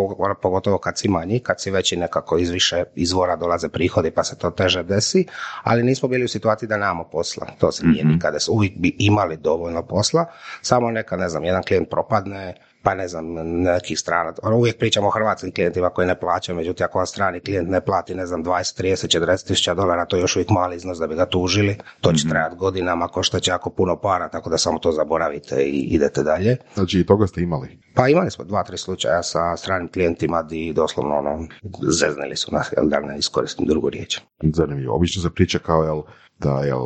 pogotovo 0.42 0.78
kad 0.78 0.98
si 0.98 1.08
manji, 1.08 1.38
kad 1.38 1.60
si 1.60 1.70
veći 1.70 1.96
nekako 1.96 2.38
iz 2.38 2.50
više 2.50 2.84
izvora 2.94 3.36
dolaze 3.36 3.68
prihodi 3.68 4.10
pa 4.10 4.24
se 4.24 4.38
to 4.38 4.50
teže 4.50 4.82
desi, 4.82 5.26
ali 5.62 5.82
nismo 5.82 6.08
bili 6.08 6.24
u 6.24 6.28
situaciji 6.28 6.68
da 6.68 6.76
nemamo 6.76 7.04
posla. 7.04 7.46
To 7.58 7.72
se 7.72 7.86
nije 7.86 8.04
nikada, 8.04 8.38
uvijek 8.50 8.72
bi 8.78 8.96
imali 8.98 9.36
dovoljno 9.36 9.82
posla, 9.82 10.24
samo 10.62 10.90
neka, 10.90 11.16
ne 11.26 11.30
znam, 11.30 11.44
jedan 11.44 11.62
klijent 11.62 11.90
propadne, 11.90 12.54
pa 12.82 12.94
ne 12.94 13.08
znam, 13.08 13.24
nekih 13.62 13.98
strana. 13.98 14.32
Ono, 14.42 14.56
uvijek 14.56 14.78
pričamo 14.78 15.06
o 15.06 15.10
hrvatskim 15.10 15.52
klijentima 15.52 15.90
koji 15.90 16.06
ne 16.06 16.20
plaćaju, 16.20 16.56
međutim 16.56 16.84
ako 16.84 16.98
vam 16.98 17.06
strani 17.06 17.40
klijent 17.40 17.68
ne 17.68 17.80
plati, 17.80 18.14
ne 18.14 18.26
znam, 18.26 18.44
20, 18.44 18.82
30, 18.82 19.18
40 19.18 19.46
tisuća 19.46 19.74
dolara, 19.74 20.04
to 20.04 20.16
je 20.16 20.20
još 20.20 20.36
uvijek 20.36 20.50
mali 20.50 20.76
iznos 20.76 20.98
da 20.98 21.06
bi 21.06 21.14
ga 21.14 21.26
tužili. 21.26 21.78
To 22.00 22.12
će 22.12 22.28
trajati 22.28 22.56
godinama, 22.56 23.08
košta 23.08 23.40
će 23.40 23.50
jako 23.50 23.70
puno 23.70 23.96
para, 23.96 24.28
tako 24.28 24.50
da 24.50 24.58
samo 24.58 24.78
to 24.78 24.92
zaboravite 24.92 25.62
i 25.62 25.80
idete 25.80 26.22
dalje. 26.22 26.56
Znači 26.74 27.00
i 27.00 27.06
toga 27.06 27.26
ste 27.26 27.42
imali. 27.42 27.78
Pa 27.94 28.08
imali 28.08 28.30
smo 28.30 28.44
dva, 28.44 28.62
tri 28.62 28.78
slučaja 28.78 29.22
sa 29.22 29.56
stranim 29.56 29.88
klijentima 29.92 30.42
di 30.42 30.72
doslovno 30.72 31.16
ono, 31.16 31.46
zeznili 31.90 32.36
su 32.36 32.52
nas, 32.52 32.72
jel 32.76 32.88
da 32.88 33.00
ne 33.00 33.18
iskoristim 33.18 33.66
drugu 33.66 33.90
riječ. 33.90 34.20
Zanimljivo. 34.42 34.96
Obično 34.96 35.22
se 35.22 35.30
priča 35.30 35.58
kao 35.58 35.82
jel, 35.82 36.02
da 36.38 36.60
jel, 36.60 36.82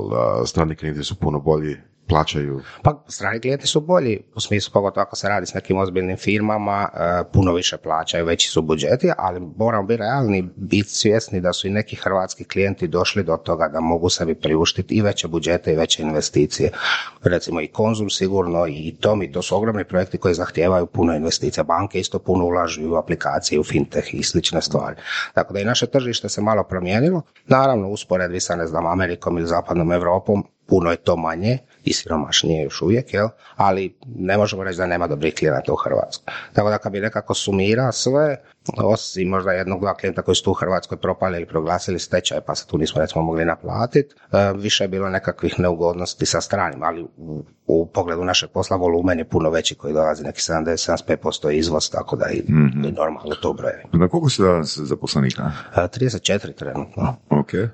strani 0.47 0.77
klijenti 0.77 1.05
su 1.05 1.21
puno 1.21 1.41
bolji, 1.41 1.77
plaćaju. 2.11 2.61
Pa 2.83 3.05
strani 3.09 3.41
klijenti 3.41 3.67
su 3.67 3.81
bolji, 3.81 4.21
u 4.35 4.41
smislu 4.41 4.73
pogotovo 4.73 5.03
ako 5.03 5.17
se 5.17 5.29
radi 5.29 5.47
s 5.47 5.55
nekim 5.55 5.79
ozbiljnim 5.79 6.17
firmama, 6.17 6.89
e, 6.95 6.99
puno 7.33 7.53
više 7.53 7.77
plaćaju, 7.77 8.25
veći 8.25 8.51
su 8.51 8.63
budžeti, 8.63 9.11
ali 9.19 9.41
moramo 9.57 9.87
biti 9.87 9.97
realni, 9.97 10.49
biti 10.57 10.89
svjesni 10.89 11.41
da 11.41 11.53
su 11.53 11.67
i 11.67 11.71
neki 11.71 11.97
hrvatski 11.97 12.45
klijenti 12.45 12.89
došli 12.89 13.23
do 13.23 13.37
toga 13.37 13.69
da 13.69 13.81
mogu 13.81 14.09
sebi 14.09 14.35
priuštiti 14.35 14.95
i 14.95 15.03
veće 15.03 15.29
budžete 15.29 15.73
i 15.73 15.77
veće 15.77 16.03
investicije. 16.03 16.71
Recimo 17.23 17.61
i 17.61 17.67
Konzum 17.67 18.11
sigurno 18.11 18.67
i 18.67 18.97
Tomi, 19.01 19.33
to 19.33 19.43
su 19.43 19.57
ogromni 19.57 19.85
projekti 19.85 20.19
koji 20.19 20.35
zahtijevaju 20.35 20.87
puno 20.87 21.17
investicija. 21.17 21.65
Banke 21.65 22.01
isto 22.01 22.19
puno 22.19 22.45
ulažu 22.45 22.93
u 22.93 22.95
aplikacije, 22.95 23.61
u 23.61 23.65
fintech 23.65 24.15
i 24.15 24.23
slične 24.23 24.63
stvari. 24.63 24.97
Tako 25.35 25.53
da 25.55 25.61
i 25.61 25.65
naše 25.65 25.87
tržište 25.87 26.29
se 26.29 26.41
malo 26.41 26.65
promijenilo. 26.65 27.23
Naravno, 27.47 27.89
usporedbi 27.89 28.41
sa, 28.41 28.57
ne 28.57 28.67
znam, 28.67 28.87
Amerikom 28.87 29.39
ili 29.39 29.47
zapadnom 29.47 29.93
Europom, 29.93 30.45
puno 30.71 30.91
je 30.91 30.97
to 30.97 31.17
manje 31.17 31.59
i 31.85 31.93
siromašnije 31.93 32.63
još 32.63 32.83
uvijek, 32.83 33.15
jel? 33.15 33.29
ali 33.57 33.97
ne 34.17 34.37
možemo 34.37 34.65
reći 34.65 34.79
da 34.79 34.87
nema 34.87 35.07
dobrih 35.07 35.35
klijenata 35.35 35.73
u 35.73 35.77
Hrvatskoj. 35.77 36.35
Tako 36.53 36.71
da 36.71 36.79
kad 36.79 36.93
bi 36.93 37.01
nekako 37.01 37.35
sumira 37.35 37.93
sve, 37.93 38.43
osim 38.77 39.29
možda 39.29 39.53
jednog, 39.53 39.81
dva 39.81 39.95
klijenta 39.95 40.23
koji 40.23 40.35
su 40.35 40.45
tu 40.45 40.51
u 40.51 40.55
Hrvatskoj 40.55 40.99
propali 40.99 41.37
ili 41.37 41.47
proglasili 41.47 41.99
stečaj, 41.99 42.41
pa 42.41 42.55
se 42.55 42.67
tu 42.67 42.79
nismo 42.79 43.01
recimo 43.01 43.23
mogli 43.23 43.45
naplatiti, 43.45 44.15
e, 44.33 44.53
više 44.55 44.85
je 44.85 44.89
bilo 44.89 45.09
nekakvih 45.09 45.55
neugodnosti 45.59 46.27
sa 46.27 46.41
stranim, 46.41 46.83
ali 46.83 47.07
u, 47.17 47.45
u 47.67 47.87
pogledu 47.87 48.25
našeg 48.25 48.51
posla 48.51 48.77
volumen 48.77 49.19
je 49.19 49.29
puno 49.29 49.51
veći 49.51 49.75
koji 49.75 49.95
dolazi, 49.95 50.23
neki 50.25 50.41
70-75% 50.41 51.51
izvoz, 51.53 51.91
tako 51.91 52.17
da 52.17 52.27
i, 52.29 52.43
Mhm. 52.49 52.85
i 52.85 52.93
normalno 52.93 53.35
to 53.35 53.53
brojevi. 53.53 53.83
Na 53.93 54.09
koliko 54.09 54.31
ste 54.31 54.43
danas 54.43 54.79
zaposlenika? 54.79 55.43
E, 55.77 55.81
34 55.81 56.55
trenutno. 56.55 57.17
Ok. 57.31 57.55
E, 57.55 57.69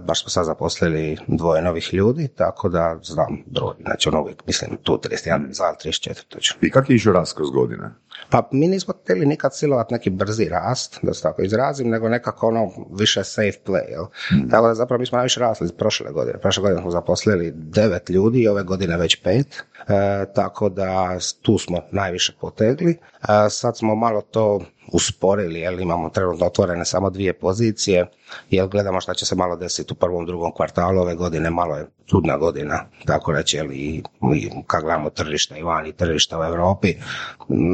baš 0.00 0.22
smo 0.22 0.28
sad 0.30 0.44
zaposlili 0.46 1.18
dvoje 1.28 1.62
novih 1.62 1.94
ljudi, 1.94 2.28
tako 2.28 2.68
da 2.68 2.98
znam 3.02 3.42
broj. 3.46 3.74
Znači 3.80 4.08
ono 4.08 4.20
uvijek, 4.22 4.46
mislim, 4.46 4.76
tu 4.82 4.92
31, 4.98 5.52
za 5.52 5.64
34 5.84 6.24
točno. 6.28 6.56
I 6.60 6.70
kak 6.70 6.90
je 6.90 6.96
išao 6.96 7.12
rast 7.12 7.36
kroz 7.36 7.50
godine? 7.50 7.90
Pa 8.30 8.48
mi 8.52 8.68
nismo 8.68 8.94
htjeli 9.02 9.26
nikad 9.26 9.56
silovat 9.56 9.90
neki 9.90 10.10
brzi 10.10 10.48
rast, 10.48 10.98
da 11.02 11.14
se 11.14 11.22
tako 11.22 11.42
izrazim, 11.42 11.88
nego 11.88 12.08
nekako 12.08 12.48
ono 12.48 12.70
više 12.98 13.24
safe 13.24 13.58
play, 13.66 13.90
jel? 13.90 14.04
Tako 14.50 14.66
da 14.68 14.74
zapravo 14.74 15.00
mi 15.00 15.06
smo 15.06 15.16
najviše 15.16 15.40
rasli 15.40 15.68
prošle 15.78 16.12
godine. 16.12 16.38
Prošle 16.38 16.60
godine 16.60 16.80
smo 16.80 16.90
zaposlili 16.90 17.52
devet 17.54 18.10
ljudi, 18.10 18.48
ove 18.48 18.62
godine 18.62 18.96
već 18.96 19.22
pet, 19.22 19.64
e, 19.88 20.24
tako 20.34 20.68
da 20.68 21.18
tu 21.42 21.58
smo 21.58 21.80
najviše 21.90 22.32
potegli. 22.40 22.90
E, 23.22 23.50
sad 23.50 23.76
smo 23.78 23.94
malo 23.94 24.20
to 24.20 24.60
usporili, 24.92 25.60
jer 25.60 25.80
imamo 25.80 26.10
trenutno 26.10 26.46
otvorene 26.46 26.84
samo 26.84 27.10
dvije 27.10 27.32
pozicije, 27.32 28.06
jer 28.50 28.68
gledamo 28.68 29.00
šta 29.00 29.14
će 29.14 29.26
se 29.26 29.34
malo 29.34 29.56
desiti 29.56 29.92
u 29.92 29.96
prvom, 29.96 30.26
drugom 30.26 30.52
kvartalu 30.52 31.00
ove 31.00 31.14
godine, 31.14 31.50
malo 31.50 31.76
je 31.76 31.86
trudna 32.06 32.36
godina, 32.36 32.84
tako 33.06 33.32
reći, 33.32 33.56
jel, 33.56 33.72
i, 33.72 34.02
i 34.34 34.50
kad 34.66 34.82
gledamo 34.82 35.10
tržišta 35.10 35.56
i 35.56 35.62
van 35.62 35.86
i 35.86 35.92
tržišta 35.92 36.38
u 36.40 36.44
Europi, 36.44 36.94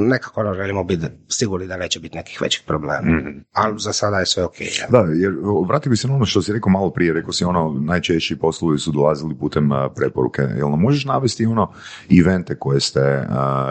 nekako 0.08 0.40
ono 0.40 0.54
želimo 0.54 0.84
biti 0.84 1.06
sigurni 1.28 1.66
da 1.66 1.76
neće 1.76 2.00
biti 2.00 2.16
nekih 2.16 2.40
većih 2.42 2.62
problema. 2.66 3.00
Ali 3.52 3.78
za 3.78 3.92
sada 3.92 4.18
je 4.18 4.26
sve 4.26 4.44
ok. 4.44 4.60
jel. 4.60 4.88
Da, 4.90 4.98
jer 4.98 5.32
vratio 5.68 5.90
bi 5.90 5.96
se 5.96 6.08
na 6.08 6.14
ono 6.14 6.26
što 6.26 6.42
si 6.42 6.52
rekao 6.52 6.72
malo 6.72 6.90
prije, 6.90 7.12
rekao 7.12 7.32
si 7.32 7.44
ono, 7.44 7.76
najčešći 7.80 8.38
poslovi 8.38 8.78
su 8.78 8.92
dolazili 8.92 9.38
putem 9.38 9.70
preporuke. 9.96 10.42
Jel 10.42 10.70
nam 10.70 10.80
možeš 10.80 11.04
navesti 11.04 11.46
ono 11.46 11.72
evente 12.20 12.58
koje 12.58 12.80
ste 12.80 13.00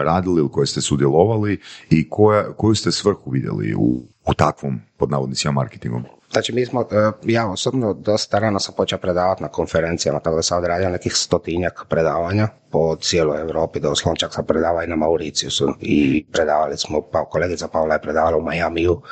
radili 0.04 0.40
ili 0.40 0.50
koje 0.52 0.66
ste 0.66 0.80
sudjelovali 0.80 1.60
i 1.90 2.08
koja, 2.10 2.52
koju 2.52 2.74
ste 2.74 2.92
svrhu 2.92 3.30
vidjeli 3.38 3.74
u, 3.74 4.02
u 4.26 4.34
takvom, 4.34 4.80
pod 4.96 5.10
navodnicima, 5.10 5.52
marketingom? 5.52 6.04
Znači 6.32 6.52
mi 6.52 6.66
smo, 6.66 6.80
e, 6.80 7.10
ja 7.22 7.50
osobno 7.50 7.94
dosta 7.94 8.38
rano 8.38 8.58
sam 8.58 8.74
počeo 8.74 8.98
predavati 8.98 9.42
na 9.42 9.48
konferencijama, 9.48 10.20
tako 10.20 10.36
da 10.36 10.42
sam 10.42 10.58
odradio 10.58 10.88
nekih 10.88 11.12
stotinjak 11.16 11.84
predavanja 11.88 12.48
po 12.70 12.96
cijeloj 12.96 13.40
Europi, 13.40 13.80
doslovno 13.80 14.16
čak 14.16 14.34
sam 14.34 14.46
predavao 14.46 14.82
i 14.82 14.86
na 14.86 14.96
Mauriciusu 14.96 15.74
i 15.80 16.26
predavali 16.32 16.76
smo, 16.76 17.02
pa 17.02 17.24
kolegica 17.24 17.68
Paula 17.68 17.94
je 17.94 18.02
predavala 18.02 18.36
u 18.36 18.42
Majamiju 18.42 19.02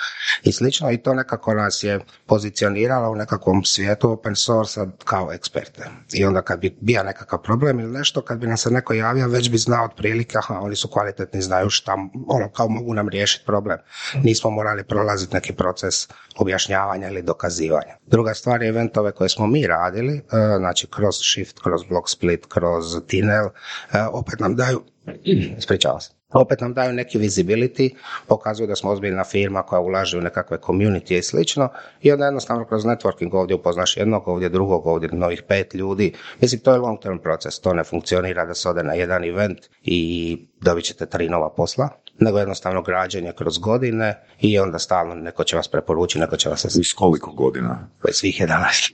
i 0.42 0.52
slično 0.52 0.90
i 0.90 0.98
to 0.98 1.14
nekako 1.14 1.54
nas 1.54 1.82
je 1.82 2.00
pozicioniralo 2.26 3.10
u 3.10 3.14
nekakvom 3.14 3.64
svijetu 3.64 4.10
open 4.10 4.36
source 4.36 4.80
kao 5.04 5.32
eksperte. 5.32 5.84
I 6.12 6.24
onda 6.24 6.42
kad 6.42 6.60
bi 6.60 6.76
bio 6.80 7.02
nekakav 7.02 7.42
problem 7.42 7.80
ili 7.80 7.92
nešto, 7.92 8.22
kad 8.22 8.38
bi 8.38 8.46
nam 8.46 8.56
se 8.56 8.70
neko 8.70 8.92
javio, 8.92 9.28
već 9.28 9.50
bi 9.50 9.58
znao 9.58 9.84
otprilike, 9.84 10.38
aha, 10.38 10.58
oni 10.60 10.76
su 10.76 10.88
kvalitetni, 10.88 11.42
znaju 11.42 11.70
šta, 11.70 11.96
ono, 12.28 12.50
kao 12.50 12.68
mogu 12.68 12.94
nam 12.94 13.08
riješiti 13.08 13.46
problem. 13.46 13.78
Nismo 14.22 14.50
morali 14.50 14.84
prolaziti 14.84 15.34
neki 15.34 15.52
proces 15.52 16.08
objašnjavanja 16.36 17.05
ili 17.08 17.22
dokazivanja. 17.22 17.96
Druga 18.06 18.34
stvar 18.34 18.62
je 18.62 18.68
eventove 18.68 19.12
koje 19.12 19.28
smo 19.28 19.46
mi 19.46 19.66
radili, 19.66 20.16
e, 20.16 20.22
znači 20.58 20.86
kroz 20.86 21.14
Shift, 21.32 21.58
kroz 21.58 21.80
Block 21.88 22.08
Split, 22.08 22.46
kroz 22.46 22.84
Tinel, 23.06 23.46
e, 23.46 23.50
opet 24.12 24.40
nam 24.40 24.56
daju, 24.56 24.82
ispričavam 25.58 26.00
se, 26.00 26.10
opet 26.34 26.60
nam 26.60 26.74
daju 26.74 26.92
neki 26.92 27.18
visibility, 27.18 27.94
pokazuju 28.26 28.66
da 28.66 28.76
smo 28.76 28.90
ozbiljna 28.90 29.24
firma 29.24 29.62
koja 29.62 29.80
ulaže 29.80 30.18
u 30.18 30.20
nekakve 30.20 30.58
community 30.58 31.18
i 31.18 31.22
slično 31.22 31.68
i 32.02 32.12
onda 32.12 32.24
jednostavno 32.24 32.64
kroz 32.64 32.84
networking 32.84 33.34
ovdje 33.34 33.56
upoznaš 33.56 33.96
jednog, 33.96 34.28
ovdje 34.28 34.48
drugog, 34.48 34.86
ovdje 34.86 35.08
novih 35.12 35.42
pet 35.42 35.74
ljudi. 35.74 36.14
Mislim, 36.40 36.60
to 36.60 36.72
je 36.72 36.78
long 36.78 37.00
term 37.02 37.18
proces, 37.18 37.60
to 37.60 37.74
ne 37.74 37.84
funkcionira 37.84 38.46
da 38.46 38.54
se 38.54 38.68
ode 38.68 38.82
na 38.82 38.94
jedan 38.94 39.24
event 39.24 39.58
i 39.82 40.38
dobit 40.60 40.84
ćete 40.84 41.06
tri 41.06 41.28
nova 41.28 41.50
posla, 41.50 41.88
nego 42.18 42.38
jednostavno 42.38 42.82
građenje 42.82 43.32
kroz 43.38 43.58
godine 43.58 44.22
i 44.40 44.58
onda 44.58 44.78
stalno 44.78 45.14
neko 45.14 45.44
će 45.44 45.56
vas 45.56 45.68
preporučiti, 45.68 46.18
neko 46.18 46.36
će 46.36 46.48
vas 46.48 46.64
Iz 46.64 46.94
koliko 46.96 47.32
godina? 47.32 47.88
svih 48.12 48.40
11. 48.40 48.92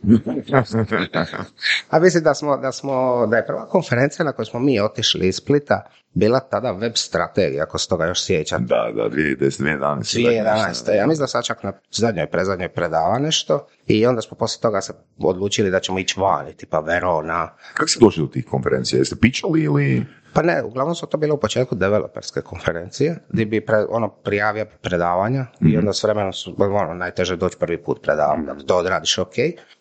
A 1.90 1.98
mislim 1.98 2.24
da 2.24 2.34
smo, 2.34 2.56
da 2.56 2.72
smo, 2.72 3.26
da 3.26 3.36
je 3.36 3.46
prva 3.46 3.68
konferencija 3.68 4.24
na 4.24 4.32
kojoj 4.32 4.46
smo 4.46 4.60
mi 4.60 4.80
otišli 4.80 5.28
iz 5.28 5.36
Splita 5.36 5.84
bila 6.14 6.40
tada 6.40 6.72
web 6.72 6.92
strategija, 6.94 7.62
ako 7.62 7.78
se 7.78 7.88
toga 7.88 8.06
još 8.06 8.24
sjećate. 8.24 8.62
Da, 8.62 8.90
da, 8.94 9.02
2010, 9.02 9.62
2011. 9.62 9.96
2011. 10.00 10.94
Ja 10.94 11.06
mislim 11.06 11.22
da 11.22 11.26
sad 11.26 11.44
čak 11.44 11.62
na 11.62 11.72
zadnjoj, 11.90 12.26
prezadnjoj 12.26 12.68
predava 12.68 13.18
nešto 13.18 13.66
i 13.86 14.06
onda 14.06 14.20
smo 14.20 14.36
poslije 14.36 14.60
toga 14.60 14.80
se 14.80 14.92
odlučili 15.18 15.70
da 15.70 15.80
ćemo 15.80 15.98
ići 15.98 16.20
vani, 16.20 16.56
tipa 16.56 16.80
Verona. 16.80 17.48
Kako 17.74 17.88
ste 17.88 18.00
došli 18.00 18.22
do 18.22 18.28
tih 18.28 18.46
konferencija? 18.50 18.98
Jeste 18.98 19.16
pičali 19.20 19.62
ili... 19.62 20.06
Pa 20.32 20.42
ne, 20.42 20.62
uglavnom 20.62 20.94
su 20.94 21.06
to 21.06 21.18
bile 21.18 21.32
u 21.32 21.40
početku 21.40 21.74
developerske 21.74 22.40
konferencije, 22.40 23.16
gdje 23.28 23.46
bi 23.46 23.60
pre, 23.60 23.84
ono 23.88 24.08
prijavio 24.08 24.66
predavanja 24.82 25.46
i 25.60 25.78
onda 25.78 25.92
s 25.92 26.02
vremenom 26.02 26.32
su, 26.32 26.54
ono, 26.58 26.94
najteže 26.94 27.36
doći 27.36 27.56
prvi 27.58 27.82
put 27.82 28.02
predavam, 28.02 28.46
da 28.46 28.54
to 28.66 28.76
odradiš 28.76 29.18
ok, 29.18 29.34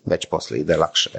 već 0.06 0.26
poslije 0.26 0.62
ide 0.62 0.78
lakše. 0.78 1.10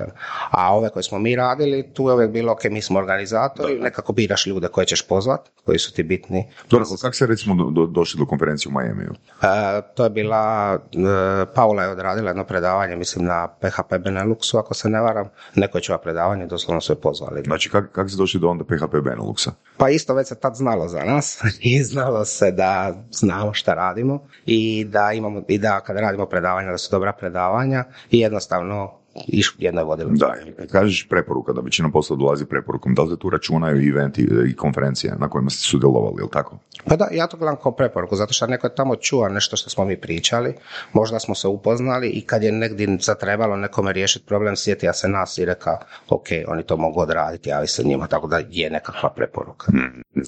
A 0.50 0.74
ove 0.76 0.90
koje 0.90 1.02
smo 1.02 1.18
mi 1.18 1.36
radili, 1.36 1.90
tu 1.94 2.08
je 2.08 2.14
uvijek 2.14 2.30
bilo 2.30 2.52
ok, 2.52 2.64
mi 2.64 2.82
smo 2.82 2.98
organizatori, 2.98 3.78
nekako 3.80 4.12
biraš 4.12 4.46
ljude 4.46 4.68
koje 4.68 4.86
ćeš 4.86 5.06
pozvat, 5.08 5.40
koji 5.64 5.78
su 5.78 5.92
ti 5.92 6.02
bitni. 6.02 6.50
Dobro, 6.70 6.86
kako 7.02 7.14
ste 7.14 7.26
recimo 7.26 7.54
do, 7.54 7.70
do, 7.70 7.86
došli 7.86 8.18
do 8.18 8.26
konferencije 8.26 8.70
u 8.70 8.72
Majamiju? 8.72 9.14
E, 9.42 9.46
to 9.94 10.04
je 10.04 10.10
bila, 10.10 10.74
e, 10.92 11.46
Paula 11.54 11.82
je 11.82 11.88
odradila 11.88 12.30
jedno 12.30 12.44
predavanje, 12.44 12.96
mislim 12.96 13.24
na 13.24 13.48
PHP 13.60 13.92
Beneluxu, 13.92 14.58
ako 14.58 14.74
se 14.74 14.88
ne 14.88 15.00
varam, 15.00 15.28
neko 15.54 15.78
je 15.78 15.82
čuva 15.82 15.98
predavanje, 15.98 16.46
doslovno 16.46 16.80
su 16.80 16.92
je 16.92 17.00
pozvali. 17.00 17.42
Znači, 17.44 17.70
kako 17.70 17.92
kak 17.92 18.08
ste 18.08 18.16
došli 18.16 18.40
do 18.40 18.48
onda 18.48 18.64
PHP 18.64 18.94
Beneluxa? 19.22 19.50
Pa 19.76 19.88
isto 19.88 20.14
već 20.14 20.28
se 20.28 20.40
tad 20.40 20.54
znalo 20.54 20.88
za 20.88 21.04
nas 21.04 21.42
i 21.60 21.82
znalo 21.82 22.24
se 22.24 22.50
da 22.50 22.94
znamo 23.10 23.54
šta 23.54 23.74
radimo 23.74 24.26
i 24.46 24.84
da 24.84 25.12
imamo 25.12 25.42
i 25.48 25.58
da 25.58 25.80
kada 25.80 26.00
radimo 26.00 26.26
predavanja 26.26 26.70
da 26.70 26.78
su 26.78 26.90
dobra 26.90 27.12
predavanja 27.12 27.84
i 28.10 28.18
jednostavno 28.18 29.01
iš, 29.26 29.54
jedno 29.58 29.80
je 29.80 29.84
vodilo. 29.84 30.10
Da, 30.12 30.34
kažeš 30.72 31.06
preporuka, 31.08 31.52
da 31.52 31.60
većina 31.60 31.90
posla 31.90 32.16
dolazi 32.16 32.46
preporukom, 32.46 32.94
da 32.94 33.02
li 33.02 33.10
se 33.10 33.18
tu 33.18 33.30
računaju 33.30 33.82
i 33.82 33.88
eventi 33.88 34.28
i 34.48 34.56
konferencije 34.56 35.14
na 35.18 35.28
kojima 35.28 35.50
ste 35.50 35.62
sudjelovali, 35.62 36.16
ili 36.18 36.30
tako? 36.32 36.58
Pa 36.84 36.96
da, 36.96 37.08
ja 37.12 37.26
to 37.26 37.36
gledam 37.36 37.56
kao 37.62 37.72
preporuku, 37.72 38.16
zato 38.16 38.32
što 38.32 38.46
neko 38.46 38.66
je 38.66 38.74
tamo 38.74 38.96
čuo 38.96 39.28
nešto 39.28 39.56
što 39.56 39.70
smo 39.70 39.84
mi 39.84 40.00
pričali, 40.00 40.54
možda 40.92 41.18
smo 41.18 41.34
se 41.34 41.48
upoznali 41.48 42.08
i 42.08 42.20
kad 42.20 42.42
je 42.42 42.52
negdje 42.52 42.96
zatrebalo 43.00 43.56
nekome 43.56 43.92
riješiti 43.92 44.26
problem, 44.26 44.56
sjetio 44.56 44.92
se 44.92 45.08
nas 45.08 45.38
i 45.38 45.44
reka, 45.44 45.78
ok, 46.08 46.26
oni 46.48 46.62
to 46.62 46.76
mogu 46.76 47.00
odraditi, 47.00 47.50
javi 47.50 47.66
se 47.66 47.84
njima, 47.84 48.06
tako 48.06 48.26
da 48.26 48.40
je 48.50 48.70
nekakva 48.70 49.10
preporuka. 49.16 49.72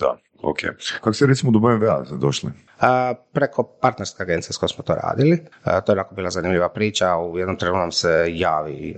Da, 0.00 0.16
ok. 0.42 0.58
Kako 0.94 1.12
ste 1.12 1.26
recimo 1.26 1.52
do 1.52 1.58
BMW-a 1.58 2.16
došli? 2.16 2.50
A, 2.80 3.14
preko 3.32 3.62
partnerske 3.62 4.22
agencije 4.22 4.52
s 4.52 4.56
kojom 4.56 4.68
smo 4.68 4.84
to 4.84 4.94
radili. 4.94 5.44
A, 5.64 5.80
to 5.80 5.92
je 5.92 5.94
onako 5.94 6.14
bila 6.14 6.30
zanimljiva 6.30 6.68
priča. 6.68 7.16
U 7.16 7.38
jednom 7.38 7.56
trenutku 7.56 7.78
nam 7.78 7.92
se 7.92 8.26
javi 8.28 8.90
e, 8.90 8.96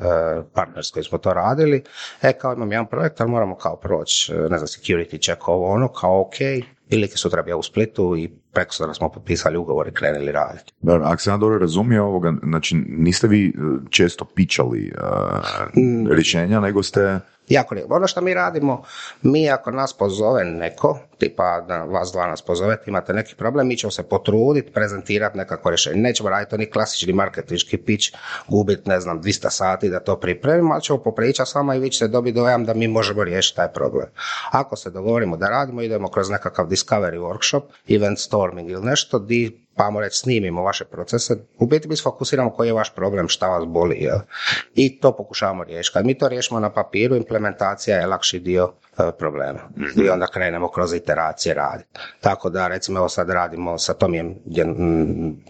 partner 0.53 0.85
s 0.85 0.91
kojim 0.91 1.05
smo 1.05 1.19
to 1.19 1.35
radili. 1.35 1.85
E, 2.23 2.33
kao 2.33 2.53
imam 2.53 2.73
jedan 2.73 2.87
projekt, 2.87 3.21
ali 3.21 3.31
moramo 3.31 3.57
kao 3.57 3.76
proći, 3.76 4.33
e, 4.33 4.37
ne 4.37 4.59
znam, 4.59 4.67
security 4.67 5.25
check 5.25 5.49
ovo 5.49 5.71
ono, 5.71 5.88
kao 5.88 6.21
ok. 6.21 6.37
I 6.88 6.97
lik 6.97 7.11
je 7.11 7.16
sutra 7.16 7.43
bio 7.43 7.59
u 7.59 7.62
Splitu 7.62 8.16
i 8.16 8.31
preko 8.52 8.75
sutra 8.75 8.95
smo 8.95 9.09
potpisali 9.09 9.57
ugovor 9.57 9.88
i 9.88 9.93
krenuli 9.93 10.33
raditi. 10.33 10.73
Ako 11.02 11.23
sam 11.23 11.33
ja 11.35 11.37
dobro 11.37 11.59
razumio 11.59 12.05
ovoga, 12.05 12.33
znači 12.43 12.76
niste 12.88 13.28
vi 13.28 13.49
e, 13.49 13.52
često 13.90 14.25
pičali 14.25 14.93
uh, 14.95 16.12
rješenja, 16.16 16.61
nego 16.61 16.83
ste... 16.83 17.21
Jako 17.49 17.75
lijepo. 17.75 17.95
Ono 17.95 18.07
što 18.07 18.21
mi 18.21 18.35
radimo, 18.35 18.83
mi 19.23 19.50
ako 19.50 19.71
nas 19.71 19.93
pozove 19.93 20.45
neko, 20.45 20.99
tipa 21.19 21.64
da 21.69 21.85
vas 21.85 22.12
dva 22.12 22.26
nas 22.26 22.43
pozovete, 22.43 22.83
imate 22.87 23.12
neki 23.12 23.35
problem, 23.35 23.69
mi 23.69 23.76
ćemo 23.76 23.90
se 23.90 24.02
potruditi, 24.02 24.73
prezentirati 24.73 25.38
nekako 25.38 25.71
rješenje. 25.71 25.97
Nećemo 25.97 26.31
raditi 26.31 26.55
oni 26.55 26.71
klasični 26.71 27.12
marketinški 27.12 27.76
pitch, 27.76 28.07
gubiti, 28.49 28.88
ne 28.88 29.00
znam, 29.00 29.23
200 29.23 29.50
sati 29.50 29.88
da 29.88 30.00
to 30.00 30.16
pripremimo, 30.16 30.73
ali 30.73 30.83
ćemo 30.83 30.99
popričati 30.99 31.50
s 31.50 31.55
vama 31.55 31.75
i 31.75 31.78
vi 31.78 31.90
ćete 31.90 32.09
dobiti 32.09 32.38
dojam 32.38 32.64
da 32.64 32.75
mi 32.75 32.88
možemo 32.88 33.25
riješiti 33.25 33.57
taj 33.57 33.73
problem. 33.73 34.07
Ako 34.50 34.76
se 34.76 34.90
dogovorimo 34.90 35.37
da 35.37 35.49
radimo, 35.49 35.83
idemo 35.83 36.09
kroz 36.09 36.31
nekakav 36.31 36.66
discovery 36.76 37.18
workshop, 37.18 37.62
event 37.88 38.18
storming 38.18 38.71
ili 38.71 38.85
nešto, 38.85 39.18
di 39.18 39.66
pa 39.76 39.85
ajmo 39.85 40.00
reći 40.00 40.18
snimimo 40.18 40.62
vaše 40.62 40.85
procese, 40.85 41.37
u 41.59 41.66
biti 41.66 41.88
mi 41.88 41.97
sfokusiramo 41.97 42.50
koji 42.50 42.66
je 42.66 42.73
vaš 42.73 42.95
problem, 42.95 43.28
šta 43.28 43.49
vas 43.49 43.64
boli, 43.66 43.97
jel? 44.00 44.18
I 44.75 45.00
to 45.00 45.16
pokušavamo 45.16 45.64
riješiti. 45.64 45.92
Kad 45.92 46.06
mi 46.06 46.18
to 46.18 46.28
riješimo 46.28 46.61
na 46.61 46.73
papiru, 46.73 47.16
implementacija 47.16 47.97
je 47.97 48.06
lakši 48.06 48.38
dio 48.38 48.73
problema. 49.19 49.59
I 49.97 50.09
onda 50.09 50.26
krenemo 50.26 50.69
kroz 50.69 50.95
iteracije 50.95 51.55
raditi. 51.55 51.88
Tako 52.21 52.50
da, 52.50 52.69
recimo, 52.69 52.99
evo 52.99 53.09
sad 53.09 53.31
radimo 53.31 53.79
sa 53.79 53.95
tom, 53.95 54.15
je, 54.15 54.37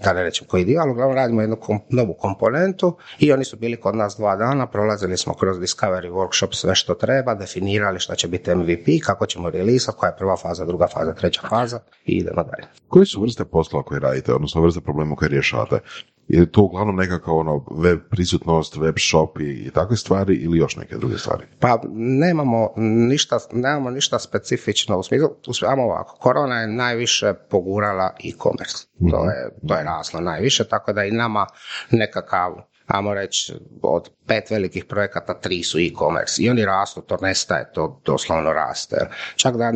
da 0.04 0.12
ne 0.12 0.22
rećem 0.22 0.46
koji 0.46 0.64
dio, 0.64 0.80
ali 0.80 0.90
uglavnom 0.90 1.16
radimo 1.16 1.40
jednu 1.40 1.56
kom- 1.56 1.80
novu 1.90 2.14
komponentu 2.14 2.96
i 3.18 3.32
oni 3.32 3.44
su 3.44 3.56
bili 3.56 3.76
kod 3.76 3.96
nas 3.96 4.16
dva 4.16 4.36
dana, 4.36 4.66
prolazili 4.66 5.16
smo 5.16 5.34
kroz 5.34 5.56
Discovery 5.58 6.10
Workshop 6.10 6.54
sve 6.54 6.74
što 6.74 6.94
treba, 6.94 7.34
definirali 7.34 8.00
šta 8.00 8.14
će 8.14 8.28
biti 8.28 8.54
MVP, 8.54 8.86
kako 9.04 9.26
ćemo 9.26 9.50
release 9.50 9.92
koja 9.96 10.10
je 10.10 10.16
prva 10.16 10.36
faza, 10.36 10.64
druga 10.64 10.86
faza, 10.86 11.14
treća 11.14 11.40
faza 11.48 11.80
i 12.04 12.12
idemo 12.12 12.42
dalje. 12.42 12.68
Koje 12.88 13.06
su 13.06 13.22
vrste 13.22 13.44
poslova 13.44 13.82
koje 13.84 14.00
radite, 14.00 14.34
odnosno 14.34 14.60
vrste 14.60 14.80
problema 14.80 15.16
koje 15.16 15.28
rješavate? 15.28 15.78
Je 16.28 16.52
to 16.52 16.62
uglavnom 16.62 16.96
nekakav 16.96 17.36
ono 17.36 17.64
web 17.70 18.00
prisutnost, 18.10 18.76
web 18.76 18.94
shop 18.98 19.38
i, 19.40 19.70
takve 19.74 19.96
stvari 19.96 20.34
ili 20.34 20.58
još 20.58 20.76
neke 20.76 20.96
druge 20.96 21.18
stvari? 21.18 21.44
Pa 21.60 21.80
nemamo 21.94 22.70
ništa, 22.76 23.38
nemamo 23.52 23.90
ništa 23.90 24.18
specifično 24.18 24.98
u 24.98 25.02
smislu, 25.02 25.28
u 25.28 25.52
smislu- 25.52 25.68
ajmo 25.70 25.82
ovako, 25.82 26.16
korona 26.20 26.60
je 26.60 26.66
najviše 26.66 27.34
pogurala 27.50 28.10
e-commerce. 28.24 28.86
To 29.10 29.30
je, 29.30 29.50
to 29.68 29.74
je 29.74 29.84
raslo 29.84 30.20
najviše, 30.20 30.64
tako 30.64 30.92
da 30.92 31.04
i 31.04 31.10
nama 31.10 31.46
nekakav 31.90 32.54
ajmo 32.86 33.14
reći, 33.14 33.54
od 33.82 34.10
pet 34.26 34.50
velikih 34.50 34.84
projekata, 34.84 35.34
tri 35.34 35.62
su 35.62 35.78
e-commerce. 35.78 36.42
I 36.42 36.50
oni 36.50 36.64
rastu, 36.64 37.00
to 37.00 37.16
nestaje, 37.22 37.70
to 37.72 38.00
doslovno 38.04 38.52
raste. 38.52 38.96
Čak 39.36 39.56
da, 39.56 39.72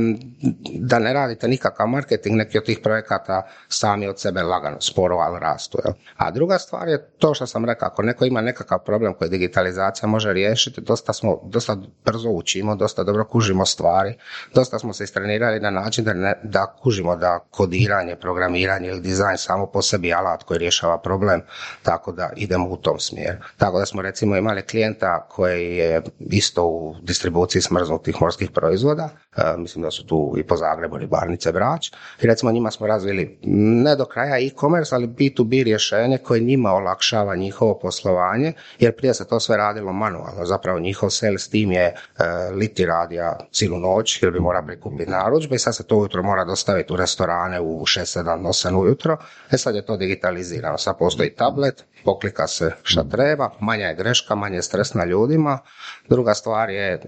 da 0.74 0.98
ne 0.98 1.12
radite 1.12 1.48
nikakav 1.48 1.86
marketing, 1.86 2.36
neki 2.36 2.58
od 2.58 2.64
tih 2.64 2.78
projekata 2.82 3.46
sami 3.68 4.08
od 4.08 4.20
sebe 4.20 4.42
lagano, 4.42 4.80
sporo, 4.80 5.16
ali 5.16 5.40
rastu. 5.40 5.78
Jel? 5.84 5.94
A 6.16 6.30
druga 6.30 6.58
stvar 6.58 6.88
je 6.88 7.10
to 7.18 7.34
što 7.34 7.46
sam 7.46 7.64
rekao, 7.64 7.86
ako 7.86 8.02
neko 8.02 8.24
ima 8.24 8.40
nekakav 8.40 8.78
problem 8.84 9.14
koji 9.14 9.30
digitalizacija 9.30 10.08
može 10.08 10.32
riješiti, 10.32 10.80
dosta 10.80 11.12
smo, 11.12 11.40
dosta 11.44 11.76
brzo 12.04 12.30
učimo, 12.30 12.76
dosta 12.76 13.04
dobro 13.04 13.24
kužimo 13.24 13.66
stvari, 13.66 14.14
dosta 14.54 14.78
smo 14.78 14.92
se 14.92 15.04
istrenirali 15.04 15.60
na 15.60 15.70
način 15.70 16.04
da, 16.04 16.12
ne, 16.12 16.40
da 16.42 16.74
kužimo 16.82 17.16
da 17.16 17.38
kodiranje, 17.50 18.16
programiranje 18.16 18.88
ili 18.88 19.00
dizajn 19.00 19.38
samo 19.38 19.66
po 19.66 19.82
sebi 19.82 20.12
alat 20.12 20.42
koji 20.42 20.58
rješava 20.58 20.98
problem, 20.98 21.42
tako 21.82 22.12
da 22.12 22.30
idemo 22.36 22.68
u 22.68 22.76
tom 22.76 22.99
smjeru. 23.00 23.38
Tako 23.56 23.78
da 23.78 23.86
smo 23.86 24.02
recimo 24.02 24.36
imali 24.36 24.62
klijenta 24.62 25.26
koji 25.28 25.76
je 25.76 26.02
isto 26.20 26.66
u 26.66 26.94
distribuciji 27.02 27.62
smrznutih 27.62 28.16
morskih 28.20 28.50
proizvoda, 28.50 29.08
e, 29.36 29.42
mislim 29.56 29.82
da 29.82 29.90
su 29.90 30.06
tu 30.06 30.34
i 30.38 30.42
po 30.42 30.56
Zagrebu 30.56 30.98
ribarnice 30.98 31.52
Brač, 31.52 31.88
i 32.22 32.26
recimo 32.26 32.52
njima 32.52 32.70
smo 32.70 32.86
razvili 32.86 33.38
ne 33.82 33.96
do 33.96 34.04
kraja 34.04 34.38
e-commerce, 34.38 34.94
ali 34.94 35.06
B2B 35.06 35.64
rješenje 35.64 36.18
koje 36.18 36.40
njima 36.40 36.72
olakšava 36.72 37.36
njihovo 37.36 37.78
poslovanje, 37.78 38.52
jer 38.78 38.96
prije 38.96 39.14
se 39.14 39.28
to 39.28 39.40
sve 39.40 39.56
radilo 39.56 39.92
manualno, 39.92 40.44
zapravo 40.46 40.80
njihov 40.80 41.10
sales 41.10 41.48
team 41.48 41.72
je 41.72 41.84
e, 41.84 41.94
liti 42.54 42.86
radija 42.86 43.36
cijelu 43.52 43.78
noć, 43.78 44.22
jer 44.22 44.32
bi 44.32 44.40
mora 44.40 44.62
prikupiti 44.62 45.10
narudžbe 45.10 45.56
i 45.56 45.58
sad 45.58 45.76
se 45.76 45.86
to 45.86 45.96
ujutro 45.96 46.22
mora 46.22 46.44
dostaviti 46.44 46.92
u 46.92 46.96
restorane 46.96 47.60
u 47.60 47.80
6, 47.80 48.20
7, 48.20 48.48
8 48.48 48.76
ujutro, 48.76 49.16
e 49.50 49.58
sad 49.58 49.74
je 49.74 49.86
to 49.86 49.96
digitalizirano, 49.96 50.78
sad 50.78 50.98
postoji 50.98 51.34
tablet, 51.34 51.84
poklika 52.04 52.46
se 52.46 52.70
šta 52.90 53.04
treba, 53.08 53.50
manja 53.60 53.86
je 53.86 53.94
greška, 53.94 54.34
manje 54.34 54.56
je 54.56 54.62
stres 54.62 54.94
na 54.94 55.04
ljudima. 55.04 55.58
Druga 56.08 56.34
stvar 56.34 56.70
je, 56.70 57.00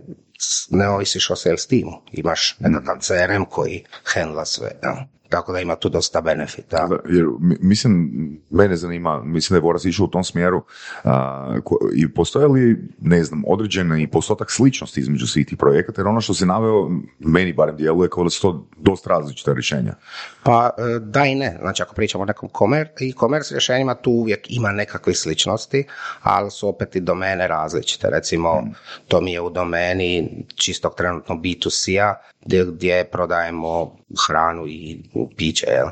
ne 0.71 0.89
ovisiš 0.89 1.31
o 1.31 1.37
sales 1.37 1.67
timu, 1.67 1.93
imaš 2.13 2.57
nekakav 2.59 2.99
CRM 3.01 3.45
koji 3.51 3.85
handla 4.05 4.45
sve. 4.45 4.71
jel? 4.83 4.95
Tako 5.33 5.53
da 5.53 5.61
ima 5.61 5.77
tu 5.77 5.89
dosta 5.89 6.21
benefita. 6.21 6.87
Da, 6.87 6.97
jer 7.09 7.27
mi- 7.41 7.57
mislim, 7.61 8.11
mene 8.51 8.77
zanima, 8.77 9.23
mislim 9.25 9.55
da 9.55 9.59
je 9.59 9.63
Boras 9.63 9.85
išao 9.85 10.05
u 10.05 10.09
tom 10.09 10.25
smjeru 10.25 10.63
a, 11.05 11.57
ko- 11.65 11.79
i 11.95 12.09
postoje 12.09 12.47
li, 12.47 12.89
ne 13.01 13.25
znam, 13.25 13.43
određeni 13.47 14.07
postotak 14.07 14.51
sličnosti 14.51 15.01
između 15.01 15.27
svih 15.27 15.47
tih 15.47 15.59
projekata, 15.59 16.01
jer 16.01 16.09
ono 16.09 16.21
što 16.21 16.35
se 16.35 16.47
naveo, 16.47 16.91
meni 17.19 17.53
barem 17.53 17.77
djeluje 17.77 18.09
kao 18.11 18.25
da 18.25 18.31
su 18.31 18.43
to 18.43 18.67
dosta 18.77 19.11
različita 19.11 19.53
rješenja. 19.53 19.95
Pa 20.43 20.71
e, 20.79 20.99
da 20.99 21.25
i 21.25 21.35
ne. 21.35 21.57
Znači 21.61 21.83
ako 21.83 21.95
pričamo 21.95 22.23
o 22.23 22.27
nekom 22.27 22.49
komer, 22.49 22.89
e-commerce 23.01 23.55
rješenjima, 23.55 23.95
tu 23.95 24.11
uvijek 24.11 24.51
ima 24.51 24.73
nekakvih 24.73 25.19
sličnosti, 25.19 25.85
ali 26.23 26.51
su 26.51 26.69
opet 26.69 26.97
i 26.97 27.01
domene 27.01 27.49
različite. 27.49 28.11
Recimo, 28.11 28.63
to 29.09 29.21
mi 29.21 29.33
je 29.33 29.41
u 29.41 29.51
domeni 29.51 30.13
čistog 30.55 30.95
trenutno 30.95 31.35
B2C-a, 31.35 32.15
gdje, 32.45 32.65
gdje 32.65 33.05
prodajemo 33.05 33.97
hranu 34.27 34.67
i 34.67 35.03
piće, 35.37 35.67
jel? 35.67 35.87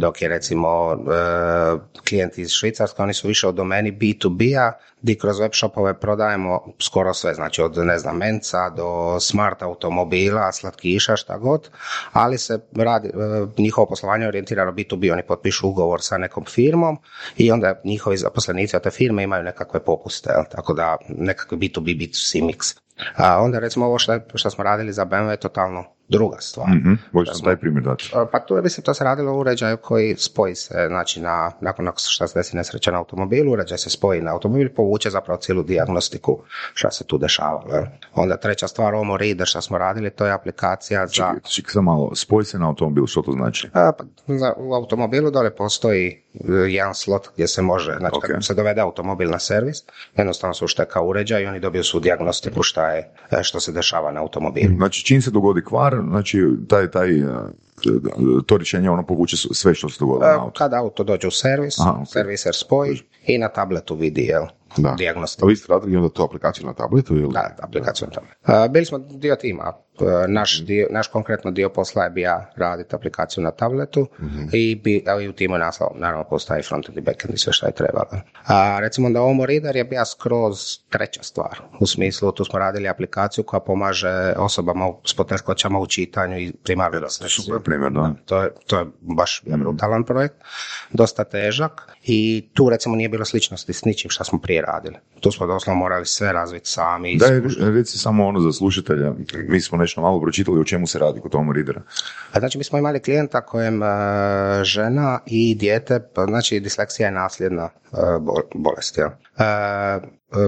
Dok 0.00 0.22
je 0.22 0.28
recimo 0.28 0.92
e, 0.92 0.96
klijenti 2.08 2.42
iz 2.42 2.50
Švicarske, 2.50 3.02
oni 3.02 3.14
su 3.14 3.28
više 3.28 3.48
u 3.48 3.52
domeni 3.52 3.92
B2B-a, 3.92 4.72
gdje 5.02 5.18
kroz 5.18 5.40
web 5.40 5.50
shopove 5.54 6.00
prodajemo 6.00 6.60
skoro 6.78 7.14
sve, 7.14 7.34
znači 7.34 7.62
od 7.62 7.76
ne 7.76 7.98
znam 7.98 8.16
menca 8.16 8.70
do 8.70 9.20
smart 9.20 9.62
automobila, 9.62 10.52
slatkiša, 10.52 11.16
šta 11.16 11.38
god, 11.38 11.70
ali 12.12 12.38
se 12.38 12.58
radi, 12.76 13.08
e, 13.08 13.12
njihovo 13.58 13.86
poslovanje 13.86 14.24
je 14.24 14.28
orijentirano 14.28 14.72
B2B, 14.72 15.12
oni 15.12 15.22
potpišu 15.22 15.68
ugovor 15.68 16.02
sa 16.02 16.18
nekom 16.18 16.44
firmom 16.44 16.98
i 17.36 17.52
onda 17.52 17.80
njihovi 17.84 18.16
zaposlenici 18.16 18.76
od 18.76 18.82
te 18.82 18.90
firme 18.90 19.22
imaju 19.22 19.42
nekakve 19.42 19.84
popuste, 19.84 20.30
jel? 20.32 20.44
tako 20.50 20.74
da 20.74 20.96
nekakvi 21.08 21.58
B2B, 21.58 21.98
B2C 21.98 22.42
mix. 22.42 22.84
A 23.16 23.38
onda 23.42 23.58
recimo 23.58 23.86
ovo 23.86 23.98
što 24.34 24.50
smo 24.50 24.64
radili 24.64 24.92
za 24.92 25.04
BMW 25.06 25.30
je 25.30 25.36
totalno 25.36 25.84
druga 26.08 26.36
stvar. 26.40 26.68
Mhm, 26.68 26.94
Možeš 27.12 27.40
taj 27.40 27.56
primjer 27.56 27.84
dati? 27.84 28.10
Pa 28.32 28.40
tu 28.40 28.56
je, 28.56 28.62
mislim, 28.62 28.84
to 28.84 28.94
se 28.94 29.04
radilo 29.04 29.32
o 29.32 29.38
uređaju 29.38 29.76
koji 29.76 30.16
spoji 30.18 30.54
se, 30.54 30.84
znači, 30.88 31.20
na, 31.20 31.52
nakon 31.60 31.88
što 31.96 32.26
se 32.28 32.38
desi 32.38 32.56
nesreća 32.56 32.90
na 32.90 32.98
automobilu, 32.98 33.52
uređaj 33.52 33.78
se 33.78 33.90
spoji 33.90 34.20
na 34.20 34.32
automobil, 34.32 34.68
povuče 34.76 35.10
zapravo 35.10 35.40
cijelu 35.40 35.62
dijagnostiku 35.62 36.38
šta 36.74 36.90
se 36.90 37.04
tu 37.04 37.18
dešavalo. 37.18 37.74
jel. 37.74 37.84
Onda 38.14 38.36
treća 38.36 38.68
stvar, 38.68 38.94
Omo 38.94 39.16
Reader 39.16 39.46
što 39.46 39.60
smo 39.60 39.78
radili, 39.78 40.10
to 40.10 40.26
je 40.26 40.32
aplikacija 40.32 41.06
za... 41.06 41.12
Čekaj, 41.12 41.40
čekaj 41.50 41.82
malo, 41.82 42.14
spoj 42.14 42.44
se 42.44 42.58
na 42.58 42.66
automobil, 42.68 43.06
što 43.06 43.22
to 43.22 43.32
znači? 43.32 43.70
A, 43.72 43.92
pa, 43.98 44.04
za, 44.34 44.52
u 44.56 44.74
automobilu 44.74 45.30
dole 45.30 45.50
postoji 45.56 46.06
e, 46.34 46.52
jedan 46.52 46.94
slot 46.94 47.28
gdje 47.34 47.48
se 47.48 47.62
može, 47.62 47.96
znači 47.98 48.16
Ok. 48.16 48.24
kad 48.26 48.44
se 48.44 48.54
dovede 48.54 48.80
automobil 48.80 49.30
na 49.30 49.38
servis, 49.38 49.76
jednostavno 50.16 50.54
se 50.54 50.64
ušteka 50.64 51.02
uređaj 51.02 51.42
i 51.42 51.46
oni 51.46 51.60
dobiju 51.60 51.84
svu 51.84 52.00
dijagnostiku 52.00 52.62
šta 52.62 52.90
je, 52.90 53.12
e, 53.30 53.42
što 53.42 53.60
se 53.60 53.72
dešava 53.72 54.12
na 54.12 54.20
automobilu. 54.20 54.76
Znači, 54.76 55.04
čim 55.04 55.22
se 55.22 55.30
dogodi 55.30 55.64
kvar, 55.64 55.93
znači, 56.08 56.46
taj, 56.68 56.90
taj, 56.90 57.22
to 58.46 58.56
rješenje 58.56 58.90
ono 58.90 59.06
povuče 59.06 59.36
sve 59.36 59.74
što 59.74 59.88
se 59.88 59.96
dogodilo 60.00 60.30
E, 60.30 60.32
na 60.32 60.42
auto. 60.42 60.58
Kad 60.58 60.74
auto 60.74 61.04
dođe 61.04 61.28
u 61.28 61.30
servis, 61.30 61.80
Aha, 61.80 61.98
ok. 62.00 62.08
serviser 62.08 62.54
spoji 62.54 62.98
i 63.26 63.38
na 63.38 63.48
tabletu 63.48 63.94
vidi 63.94 64.22
jel, 64.22 64.44
Da. 64.76 64.94
dijagnostiku. 64.98 65.46
A 65.46 65.48
vi 65.48 65.56
ste 65.56 65.72
radili 65.72 65.96
onda 65.96 66.08
tu 66.08 66.22
aplikaciju 66.22 66.66
na 66.66 66.72
tabletu 66.74 67.16
ili? 67.16 67.32
Da, 67.32 67.56
aplikaciju 67.60 68.08
na 68.08 68.14
tabletu. 68.14 68.64
E, 68.64 68.68
Bili 68.68 68.84
smo 68.84 68.98
dio 68.98 69.36
tima. 69.36 69.72
E, 70.00 70.04
Naš, 70.28 70.62
dio, 70.62 70.88
naš 70.90 71.08
konkretno 71.08 71.50
dio 71.50 71.68
posla 71.68 72.04
je 72.04 72.10
bio 72.10 72.40
raditi 72.56 72.96
aplikaciju 72.96 73.44
na 73.44 73.50
tabletu 73.50 74.06
i, 74.52 74.74
bi, 74.74 75.04
a 75.06 75.20
i 75.20 75.28
u 75.28 75.32
timu 75.32 75.58
naslov, 75.58 75.88
naravno 75.94 76.24
postoji 76.24 76.62
frontend 76.62 76.98
i 76.98 77.00
backend 77.00 77.34
i 77.34 77.38
sve 77.38 77.52
što 77.52 77.66
je 77.66 77.72
trebalo. 77.72 78.06
A 78.46 78.78
recimo 78.80 79.10
da 79.10 79.22
Omo 79.22 79.46
Reader 79.46 79.76
je 79.76 79.84
bio 79.84 80.04
skroz 80.04 80.58
treća 80.90 81.22
stvar. 81.22 81.60
U 81.80 81.86
smislu, 81.86 82.32
tu 82.32 82.44
smo 82.44 82.58
radili 82.58 82.88
aplikaciju 82.88 83.44
koja 83.44 83.60
pomaže 83.60 84.34
osobama 84.36 84.92
s 85.06 85.14
poteškoćama 85.14 85.78
u 85.78 85.86
čitanju 85.86 86.38
i 86.38 86.52
primarno 86.54 87.08
Super 87.08 87.60
primjer, 87.74 87.92
da. 87.92 88.14
to 88.24 88.42
je, 88.42 88.50
to 88.66 88.78
je 88.78 88.86
baš 89.00 89.42
brutalan 89.46 90.04
projekt, 90.04 90.34
dosta 90.92 91.24
težak 91.24 91.92
i 92.02 92.48
tu 92.54 92.70
recimo 92.70 92.96
nije 92.96 93.08
bilo 93.08 93.24
sličnosti 93.24 93.72
s 93.72 93.84
ničim 93.84 94.10
što 94.10 94.24
smo 94.24 94.38
prije 94.38 94.62
radili. 94.62 94.96
Tu 95.20 95.30
smo 95.32 95.46
doslovno 95.46 95.78
morali 95.78 96.06
sve 96.06 96.32
razviti 96.32 96.68
sami. 96.70 97.16
Daj, 97.16 97.40
reci 97.58 97.98
samo 97.98 98.26
ono 98.26 98.40
za 98.40 98.52
slušatelja, 98.52 99.12
mi 99.48 99.60
smo 99.60 99.78
nešto 99.78 100.00
malo 100.00 100.20
pročitali 100.20 100.60
o 100.60 100.64
čemu 100.64 100.86
se 100.86 100.98
radi 100.98 101.20
kod 101.20 101.32
Tomo 101.32 101.52
Readera. 101.52 101.82
A 102.32 102.38
Znači 102.38 102.58
mi 102.58 102.64
smo 102.64 102.78
imali 102.78 103.00
klijenta 103.00 103.40
kojem 103.40 103.82
e, 103.82 103.86
žena 104.62 105.20
i 105.26 105.54
dijete, 105.54 106.00
pa 106.14 106.24
znači 106.26 106.60
disleksija 106.60 107.06
je 107.06 107.12
nasljedna 107.12 107.68
bol- 108.20 108.42
bolest. 108.54 108.98
e, 108.98 109.10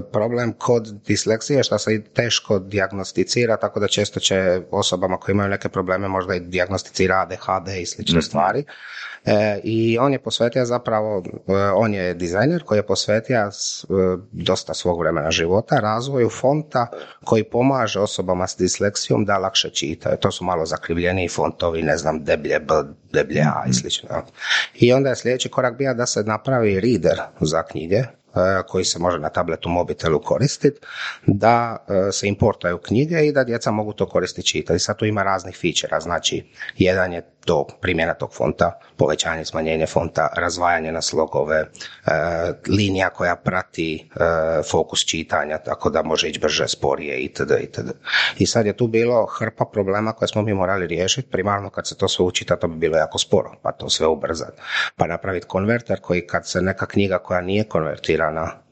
problem 0.03 0.53
kod 0.53 0.95
disleksije 1.07 1.63
što 1.63 1.79
se 1.79 2.03
teško 2.05 2.59
dijagnosticira, 2.59 3.57
tako 3.57 3.81
da 3.81 3.89
često 3.89 4.21
će 4.21 4.63
osobama 4.71 5.17
koje 5.17 5.33
imaju 5.33 5.49
neke 5.51 5.69
probleme 5.69 6.09
možda 6.09 6.35
i 6.35 6.41
dijagnosticira 6.41 7.17
ADHD 7.17 7.69
i 7.81 7.87
slične 7.87 8.23
stvari. 8.23 8.65
E, 9.25 9.61
I 9.65 9.99
on 9.99 10.13
je 10.13 10.19
posvetio 10.19 10.65
zapravo, 10.65 11.23
e, 11.49 11.53
on 11.75 11.95
je 11.95 12.15
dizajner 12.15 12.63
koji 12.63 12.79
je 12.79 12.87
posvetio 12.87 13.51
s- 13.53 13.85
e, 13.85 13.87
dosta 14.33 14.75
svog 14.75 15.01
vremena 15.01 15.31
života 15.31 15.77
razvoju 15.77 16.31
fonta 16.31 16.87
koji 17.25 17.45
pomaže 17.45 18.01
osobama 18.01 18.47
s 18.47 18.57
disleksijom 18.57 19.25
da 19.25 19.39
lakše 19.39 19.71
čitaju. 19.71 20.17
To 20.17 20.31
su 20.31 20.45
malo 20.45 20.67
zakrivljeniji 20.67 21.29
fontovi, 21.29 21.83
ne 21.83 21.97
znam, 21.97 22.25
deblje 22.25 22.59
B, 22.61 22.75
deblje 23.13 23.41
A 23.41 23.65
i 23.69 23.73
slično. 23.73 24.09
I 24.75 24.93
onda 24.93 25.09
je 25.09 25.17
sljedeći 25.17 25.49
korak 25.49 25.79
bio 25.79 25.95
da 25.95 26.07
se 26.07 26.23
napravi 26.23 26.81
reader 26.81 27.21
za 27.41 27.63
knjige, 27.63 27.97
e, 27.97 28.16
koji 28.69 28.85
se 28.85 28.99
može 28.99 29.19
na 29.19 29.29
tabletu, 29.29 29.69
mobitelu 29.69 30.21
koristiti, 30.21 30.81
da 31.27 31.77
e, 31.89 32.13
se 32.13 32.29
importaju 32.29 32.79
knjige 32.79 33.27
i 33.27 33.33
da 33.33 33.45
djeca 33.45 33.71
mogu 33.71 33.93
to 33.93 34.07
koristiti 34.07 34.47
čitati. 34.47 34.79
Sad 34.79 34.97
tu 34.99 35.05
ima 35.05 35.23
raznih 35.23 35.57
fičera, 35.57 36.01
znači 36.01 36.45
jedan 36.77 37.13
je 37.13 37.23
to 37.47 37.67
primjena 37.81 38.15
tog 38.15 38.35
fonta, 38.35 38.81
povećanje, 38.97 39.45
smanjenje 39.45 39.87
fonta, 39.87 40.29
razvajanje 40.37 40.93
na 40.93 41.03
slogove, 41.03 41.57
e, 41.57 41.67
linija 42.69 43.11
koja 43.11 43.37
prati 43.37 44.11
e, 44.17 44.19
fokus 44.71 45.05
čitanja, 45.05 45.59
tako 45.59 45.91
da 45.91 46.03
može 46.03 46.29
ići 46.29 46.41
brže, 46.41 46.69
sporije 46.69 47.21
itd. 47.21 47.51
itd. 47.63 47.91
I 48.39 48.47
sad 48.47 48.67
je 48.67 48.77
tu 48.77 48.87
bilo 48.87 49.27
hrpa 49.27 49.65
problema 49.73 50.13
koje 50.13 50.29
smo 50.29 50.43
mi 50.43 50.55
morali 50.55 50.87
riješiti, 50.87 51.31
primarno 51.31 51.71
kad 51.71 51.87
se 51.89 51.97
to 51.97 52.09
sve 52.09 52.25
učita, 52.25 52.57
to 52.57 52.69
bi 52.69 52.77
bilo 52.77 52.97
jako 52.97 53.19
sporo, 53.19 53.53
pa 53.63 53.73
to 53.73 53.89
sve 53.89 54.07
ubrzati. 54.07 54.63
Pa 54.97 55.07
napraviti 55.07 55.47
konverter 55.47 56.01
koji 56.01 56.27
kad 56.27 56.49
se 56.49 56.63
neka 56.63 56.87
knjiga 56.87 57.19
koja 57.19 57.41
nije 57.41 57.65
konvertirana 57.65 58.26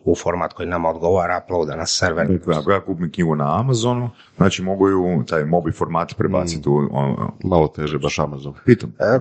u 0.04 0.14
format 0.14 0.52
koji 0.52 0.68
nama 0.68 0.88
odgovara, 0.90 1.40
uploada 1.44 1.76
na 1.76 1.86
server, 1.86 2.28
Dakle, 2.28 2.56
ako 2.56 2.72
ja 2.72 2.80
kupim 2.80 3.12
knjigu 3.12 3.34
na 3.36 3.60
Amazonu, 3.60 4.10
znači 4.36 4.62
mogu 4.62 4.88
ju 4.88 5.24
taj 5.28 5.44
mobi 5.44 5.72
format 5.72 6.14
prebaciti 6.16 6.68
u... 6.68 6.88
on- 6.92 7.16
Malo 7.44 7.68
teže, 7.68 7.98
baš 7.98 8.18
Amazon. 8.18 8.54
Pitam. 8.64 8.92
E, 8.98 9.18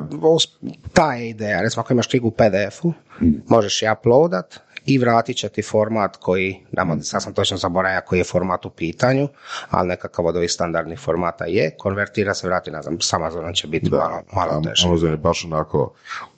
ta 0.94 1.14
je 1.14 1.30
ideja. 1.30 1.62
Recimo, 1.62 1.82
ako 1.82 1.94
imaš 1.94 2.08
knjigu 2.08 2.28
u 2.28 2.32
PDF-u, 2.32 2.94
možeš 3.48 3.82
je 3.82 3.92
uploadat 3.92 4.60
i 4.86 4.98
vratit 4.98 5.38
će 5.38 5.50
ti 5.50 5.62
format 5.62 6.18
koji, 6.18 6.60
nama, 6.72 7.00
sad 7.02 7.24
sam 7.24 7.34
točno 7.34 7.58
zaboravio 7.58 8.02
koji 8.08 8.20
je 8.20 8.24
format 8.24 8.66
u 8.66 8.70
pitanju, 8.70 9.28
ali 9.70 9.88
nekakav 9.88 10.26
od 10.26 10.36
ovih 10.36 10.52
standardnih 10.52 11.00
formata 11.00 11.46
je, 11.46 11.76
konvertira 11.78 12.34
se, 12.34 12.48
vrati 12.48 12.72
nazad, 12.72 12.94
s 13.00 13.14
Amazonom 13.14 13.54
će 13.54 13.68
biti 13.68 13.90
malo, 13.90 14.22
malo 14.34 14.52
Am- 14.52 14.64
teže. 14.64 14.88
Amazon 14.88 15.12
je 15.12 15.18
baš 15.18 15.46
onako 15.46 15.94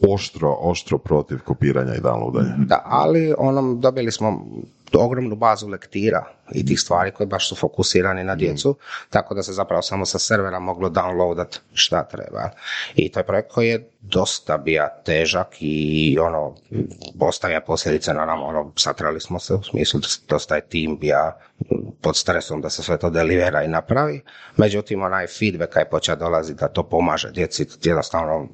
oštro, 0.10 0.58
oštro 0.60 0.98
protiv 0.98 1.40
kopiranja 1.46 1.96
i 1.96 2.00
downloadanja. 2.00 2.66
Da, 2.66 2.82
ali 2.86 3.34
onom 3.38 3.82
dobili 3.82 4.12
smo 4.12 4.46
ogromnu 4.94 5.36
bazu 5.36 5.68
lektira 5.68 6.26
i 6.52 6.66
tih 6.66 6.80
stvari 6.80 7.12
koje 7.12 7.28
baš 7.28 7.50
su 7.50 7.56
fokusirani 7.56 8.24
na 8.24 8.36
djecu, 8.36 8.78
tako 9.10 9.36
da 9.36 9.44
se 9.44 9.54
zapravo 9.54 9.82
samo 9.82 10.06
sa 10.06 10.20
servera 10.20 10.60
moglo 10.60 10.90
downloadat 10.90 11.60
šta 11.74 12.04
treba. 12.04 12.50
I 12.96 13.12
to 13.12 13.20
je 13.20 13.24
projekt 13.26 13.52
koji 13.52 13.68
je 13.68 13.90
dosta 14.02 14.58
bija 14.58 15.02
težak 15.06 15.48
i 15.60 16.18
ono, 16.22 16.56
ostavlja 17.20 17.62
posljedice 17.62 18.14
na 18.14 18.26
nama, 18.26 18.46
ono, 18.46 18.72
satrali 18.76 19.22
smo 19.22 19.40
se 19.40 19.54
u 19.54 19.64
smislu 19.64 20.00
da 20.00 20.08
dosta 20.30 20.56
je 20.56 20.68
tim 20.68 20.98
bija 20.98 21.38
pod 22.02 22.18
stresom 22.18 22.62
da 22.62 22.70
se 22.70 22.84
sve 22.84 22.98
to 22.98 23.10
delivera 23.10 23.64
i 23.64 23.68
napravi, 23.68 24.22
međutim 24.58 25.04
onaj 25.04 25.28
feedback 25.28 25.76
je 25.76 25.90
počeo 25.90 26.16
dolazi 26.16 26.54
da 26.54 26.68
to 26.68 26.84
pomaže 26.84 27.32
djeci, 27.32 27.68
jednostavno 27.84 28.48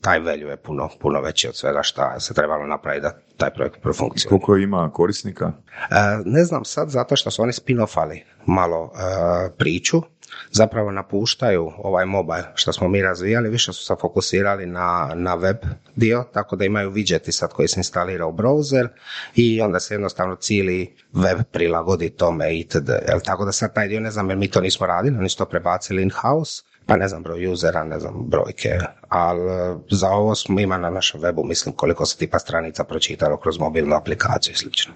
taj 0.00 0.18
value 0.18 0.50
je 0.50 0.56
puno, 0.56 0.88
puno 1.00 1.20
veći 1.20 1.48
od 1.48 1.56
svega 1.56 1.82
šta 1.82 2.20
se 2.20 2.34
trebalo 2.34 2.66
napraviti 2.66 3.02
da 3.02 3.18
taj 3.36 3.50
projekt 3.50 3.82
profunkcionira. 3.82 4.28
Koliko 4.28 4.56
ima 4.56 4.90
korisnika? 4.92 5.52
E, 5.90 5.94
ne 6.24 6.44
znam 6.44 6.64
sad 6.64 6.88
zato 6.88 7.16
što 7.16 7.30
su 7.30 7.42
oni 7.42 7.52
spin-offali 7.52 8.20
malo 8.46 8.92
e, 8.94 9.50
priču, 9.58 10.02
zapravo 10.50 10.90
napuštaju 10.90 11.72
ovaj 11.78 12.06
mobile 12.06 12.44
što 12.54 12.72
smo 12.72 12.88
mi 12.88 13.02
razvijali, 13.02 13.50
više 13.50 13.72
su 13.72 13.84
se 13.84 13.94
fokusirali 14.00 14.66
na, 14.66 15.12
na 15.14 15.34
web 15.34 15.56
dio, 15.96 16.24
tako 16.32 16.56
da 16.56 16.64
imaju 16.64 16.90
widgeti 16.90 17.32
sad 17.32 17.52
koji 17.52 17.68
se 17.68 17.80
instalira 17.80 18.26
u 18.26 18.32
browser 18.32 18.88
i 19.34 19.60
onda 19.60 19.80
se 19.80 19.94
jednostavno 19.94 20.36
cijeli 20.36 20.96
web 21.12 21.38
prilagodi 21.52 22.10
tome 22.10 22.58
itd. 22.58 22.88
Jel, 23.08 23.20
tako 23.24 23.44
da 23.44 23.52
sad 23.52 23.74
taj 23.74 23.88
dio 23.88 24.00
ne 24.00 24.10
znam 24.10 24.30
jer 24.30 24.38
mi 24.38 24.50
to 24.50 24.60
nismo 24.60 24.86
radili, 24.86 25.18
oni 25.18 25.28
su 25.28 25.38
to 25.38 25.44
prebacili 25.44 26.02
in-house, 26.02 26.62
pa 26.86 26.96
ne 26.96 27.08
znam 27.08 27.22
broj 27.22 27.46
usera, 27.46 27.84
ne 27.84 28.00
znam 28.00 28.14
brojke, 28.26 28.78
ali 29.08 29.52
e, 29.52 29.76
za 29.90 30.10
ovo 30.10 30.34
smo 30.34 30.60
ima 30.60 30.78
na 30.78 30.90
našem 30.90 31.20
webu, 31.20 31.48
mislim 31.48 31.74
koliko 31.74 32.06
se 32.06 32.18
tipa 32.18 32.38
stranica 32.38 32.84
pročitalo 32.84 33.36
kroz 33.36 33.58
mobilnu 33.58 33.96
aplikaciju 33.96 34.52
i 34.52 34.56
slično. 34.56 34.94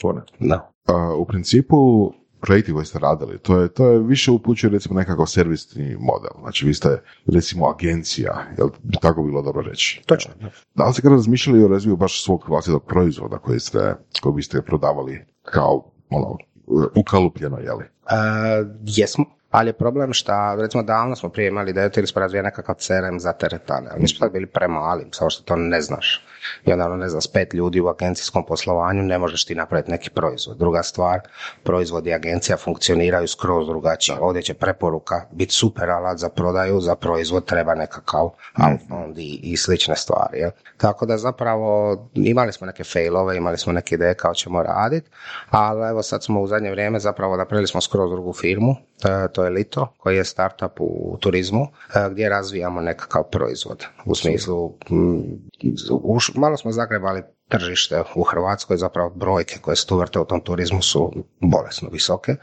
Fora. 0.00 0.22
Da. 0.38 0.70
A, 0.86 1.14
u 1.18 1.26
principu, 1.26 2.12
projekti 2.40 2.72
koje 2.72 2.84
ste 2.84 2.98
radili, 2.98 3.38
to 3.38 3.60
je, 3.60 3.68
to 3.68 3.86
je 3.86 3.98
više 3.98 4.30
upućuje 4.30 4.70
recimo 4.70 4.98
nekakav 4.98 5.26
servisni 5.26 5.96
model. 6.00 6.30
Znači 6.40 6.66
vi 6.66 6.74
ste 6.74 7.02
recimo 7.26 7.68
agencija, 7.68 8.44
jel 8.58 8.68
bi 8.82 8.96
tako 9.00 9.22
bilo 9.22 9.42
dobro 9.42 9.62
reći? 9.62 10.02
Točno. 10.06 10.32
Da 10.74 10.86
li 10.86 10.92
ste 10.92 11.02
kada 11.02 11.14
razmišljali 11.14 11.64
o 11.64 11.68
razviju 11.68 11.96
baš 11.96 12.24
svog 12.24 12.44
vlastitog 12.48 12.84
proizvoda 12.84 13.38
koji 13.38 13.60
ste, 13.60 13.94
koji 14.22 14.34
biste 14.34 14.62
prodavali 14.62 15.24
kao 15.42 15.90
ono, 16.10 16.36
ukalupljeno, 16.96 17.58
jeli? 17.58 17.84
E, 17.84 18.14
jesmo, 18.86 19.24
ali 19.50 19.68
je 19.68 19.72
problem 19.72 20.12
što, 20.12 20.54
recimo 20.62 20.82
davno 20.82 21.16
smo 21.16 21.28
prije 21.28 21.48
imali 21.48 21.70
ideju 21.70 21.90
ili 21.96 22.06
smo 22.06 22.42
nekakav 22.42 22.74
CRM 22.74 23.18
za 23.18 23.32
teretane, 23.32 23.88
ali 23.90 24.00
mi 24.00 24.08
smo 24.08 24.28
bili 24.28 24.46
premali, 24.46 25.06
samo 25.12 25.30
što 25.30 25.42
to 25.42 25.56
ne 25.56 25.80
znaš. 25.80 26.24
I 26.66 26.72
onda, 26.72 26.86
ono, 26.86 26.96
ne 26.96 27.08
znam, 27.08 27.20
s 27.20 27.26
pet 27.26 27.54
ljudi 27.54 27.80
u 27.80 27.88
agencijskom 27.88 28.46
poslovanju 28.46 29.02
ne 29.02 29.18
možeš 29.18 29.44
ti 29.44 29.54
napraviti 29.54 29.90
neki 29.90 30.10
proizvod. 30.10 30.56
Druga 30.56 30.82
stvar, 30.82 31.20
proizvodi 31.62 32.14
agencija 32.14 32.56
funkcioniraju 32.56 33.28
skroz 33.28 33.66
drugačije. 33.66 34.18
Ovdje 34.20 34.42
će 34.42 34.54
preporuka 34.54 35.22
biti 35.32 35.54
super 35.54 35.90
alat 35.90 36.18
za 36.18 36.28
prodaju, 36.28 36.80
za 36.80 36.96
proizvod 36.96 37.44
treba 37.44 37.74
nekakav 37.74 38.30
outbound 38.68 39.18
i, 39.18 39.40
i 39.42 39.56
slične 39.56 39.96
stvari. 39.96 40.38
jel? 40.38 40.50
Tako 40.76 41.06
da 41.06 41.18
zapravo 41.18 41.96
imali 42.14 42.52
smo 42.52 42.66
neke 42.66 42.84
failove, 42.84 43.36
imali 43.36 43.58
smo 43.58 43.72
neke 43.72 43.94
ideje 43.94 44.14
kao 44.14 44.34
ćemo 44.34 44.62
raditi, 44.62 45.10
ali 45.50 45.88
evo 45.88 46.02
sad 46.02 46.24
smo 46.24 46.40
u 46.40 46.46
zadnje 46.46 46.70
vrijeme 46.70 46.98
zapravo 46.98 47.36
napravili 47.36 47.66
smo 47.66 47.80
skroz 47.80 48.10
drugu 48.10 48.32
firmu, 48.32 48.76
e, 49.04 49.28
to 49.32 49.44
je 49.44 49.50
Lito, 49.50 49.94
koji 49.98 50.16
je 50.16 50.24
startup 50.24 50.80
u 50.80 51.16
turizmu, 51.20 51.66
e, 51.94 52.08
gdje 52.10 52.28
razvijamo 52.28 52.80
nekakav 52.80 53.22
proizvod. 53.22 53.84
U 54.04 54.14
smislu, 54.14 54.72
mm, 54.90 55.22
malo 56.34 56.56
smo 56.56 56.72
zagrebali 56.72 57.22
tržište 57.48 58.02
u 58.14 58.22
Hrvatskoj, 58.22 58.76
zapravo 58.76 59.10
brojke 59.10 59.58
koje 59.60 59.76
se 59.76 59.86
tu 59.86 59.98
vrte 59.98 60.18
u 60.18 60.24
tom 60.24 60.40
turizmu 60.40 60.82
su 60.82 61.12
bolesno 61.40 61.88
visoke 61.92 62.36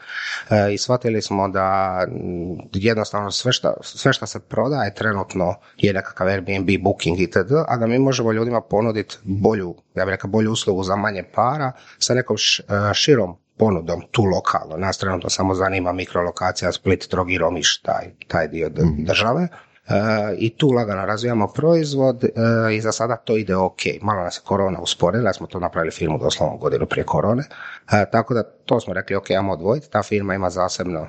e, 0.49 0.73
i 0.73 0.77
shvatili 0.77 1.21
smo 1.21 1.47
da 1.47 1.99
mm, 2.07 2.69
jednostavno 2.73 3.31
sve 3.31 3.51
šta, 3.51 3.73
sve 3.81 4.13
šta 4.13 4.25
se 4.25 4.39
prodaje 4.39 4.93
trenutno 4.93 5.55
je 5.77 5.93
nekakav 5.93 6.27
Airbnb, 6.27 6.69
Booking 6.81 7.19
itd., 7.19 7.51
a 7.67 7.77
da 7.77 7.87
mi 7.87 7.99
možemo 7.99 8.31
ljudima 8.31 8.61
ponuditi 8.61 9.17
bolju, 9.23 9.75
ja 9.95 10.05
bih 10.05 10.11
rekao 10.11 10.29
bolju 10.29 10.51
uslugu 10.51 10.83
za 10.83 10.95
manje 10.95 11.23
para 11.35 11.71
sa 11.99 12.13
nekom 12.13 12.35
e, 12.35 12.93
širom 12.93 13.37
ponudom 13.57 14.01
tu 14.11 14.23
lokalno. 14.23 14.77
Nas 14.77 14.97
trenutno 14.97 15.29
samo 15.29 15.53
zanima 15.55 15.91
mikrolokacija 15.91 16.71
Split, 16.71 17.07
Trogir, 17.07 17.43
Omiš, 17.43 17.81
taj, 17.81 18.11
taj 18.27 18.47
dio 18.47 18.69
d- 18.69 18.81
države. 18.97 19.47
E, 19.89 20.35
I 20.37 20.57
tu 20.57 20.71
lagano 20.71 21.05
razvijamo 21.05 21.47
proizvod 21.47 22.23
e, 22.23 22.29
i 22.75 22.81
za 22.81 22.91
sada 22.91 23.15
to 23.15 23.37
ide 23.37 23.55
ok. 23.55 23.79
Malo 24.01 24.23
nas 24.23 24.37
je 24.37 24.41
korona 24.45 24.79
usporila, 24.79 25.33
smo 25.33 25.47
to 25.47 25.59
napravili 25.59 25.91
firmu 25.91 26.17
doslovno 26.17 26.57
godinu 26.57 26.85
prije 26.85 27.05
korone. 27.05 27.43
E, 27.91 28.05
tako 28.11 28.33
da 28.33 28.43
to 28.43 28.79
smo 28.79 28.93
rekli 28.93 29.15
ok, 29.15 29.31
ajmo 29.31 29.53
odvojiti. 29.53 29.89
Ta 29.89 30.03
firma 30.03 30.35
ima 30.35 30.49
zasebno 30.49 31.07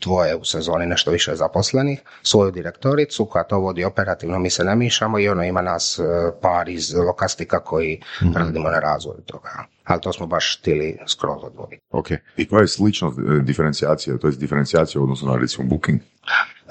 dvoje 0.00 0.36
u 0.36 0.44
sezoni, 0.44 0.86
nešto 0.86 1.10
više 1.10 1.34
zaposlenih, 1.34 2.00
svoju 2.22 2.50
direktoricu 2.50 3.26
koja 3.26 3.44
to 3.44 3.58
vodi 3.58 3.84
operativno, 3.84 4.38
mi 4.38 4.50
se 4.50 4.64
ne 4.64 4.76
mišamo 4.76 5.18
i 5.18 5.28
ono 5.28 5.44
ima 5.44 5.62
nas 5.62 6.00
par 6.42 6.68
iz 6.68 6.94
lokastika 6.94 7.60
koji 7.60 8.00
radimo 8.34 8.70
na 8.70 8.78
razvoju 8.78 9.20
toga. 9.26 9.50
Ali 9.84 10.00
to 10.00 10.12
smo 10.12 10.26
baš 10.26 10.58
htjeli 10.60 10.98
skroz 11.06 11.44
odvojiti. 11.44 11.84
Ok. 11.90 12.06
I 12.36 12.48
koja 12.48 12.60
je 12.60 12.68
sličnost 12.68 13.18
diferencijacije, 13.42 14.18
to 14.18 14.26
je 14.26 14.32
diferencijacija 14.36 15.00
u 15.00 15.04
odnosu 15.04 15.26
na 15.26 15.36
recimo 15.36 15.68
booking? 15.68 16.00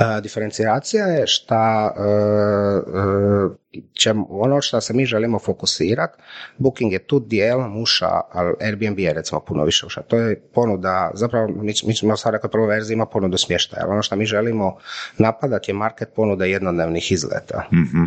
E, 0.01 0.21
diferencijacija 0.21 1.05
je 1.05 1.27
šta 1.27 1.93
e, 1.97 2.01
e, 2.01 3.60
ćemo- 4.01 4.27
ono 4.29 4.61
što 4.61 4.81
se 4.81 4.93
mi 4.93 5.05
želimo 5.05 5.39
fokusirati, 5.39 6.17
Booking 6.57 6.93
je 6.93 6.99
tu 6.99 7.19
dijelom 7.19 7.81
uša, 7.81 8.09
ali 8.31 8.53
Airbnb 8.61 8.99
je 8.99 9.13
recimo 9.13 9.41
puno 9.41 9.63
više 9.63 9.85
uša. 9.85 10.01
To 10.01 10.17
je 10.17 10.41
ponuda, 10.53 11.11
zapravo 11.13 11.47
mi, 11.47 11.73
mi 11.85 11.95
smo 11.95 12.17
sad 12.17 12.33
rekli 12.33 12.49
prvoj 12.49 12.67
verziji 12.67 12.93
ima 12.95 13.05
ponudu 13.05 13.37
smještaja, 13.37 13.83
ali 13.83 13.91
ono 13.91 14.01
što 14.01 14.15
mi 14.15 14.25
želimo 14.25 14.77
napadati 15.17 15.71
je 15.71 15.75
market 15.75 16.09
ponuda 16.15 16.45
jednodnevnih 16.45 17.11
izleta. 17.11 17.67
Mhm. 17.73 18.03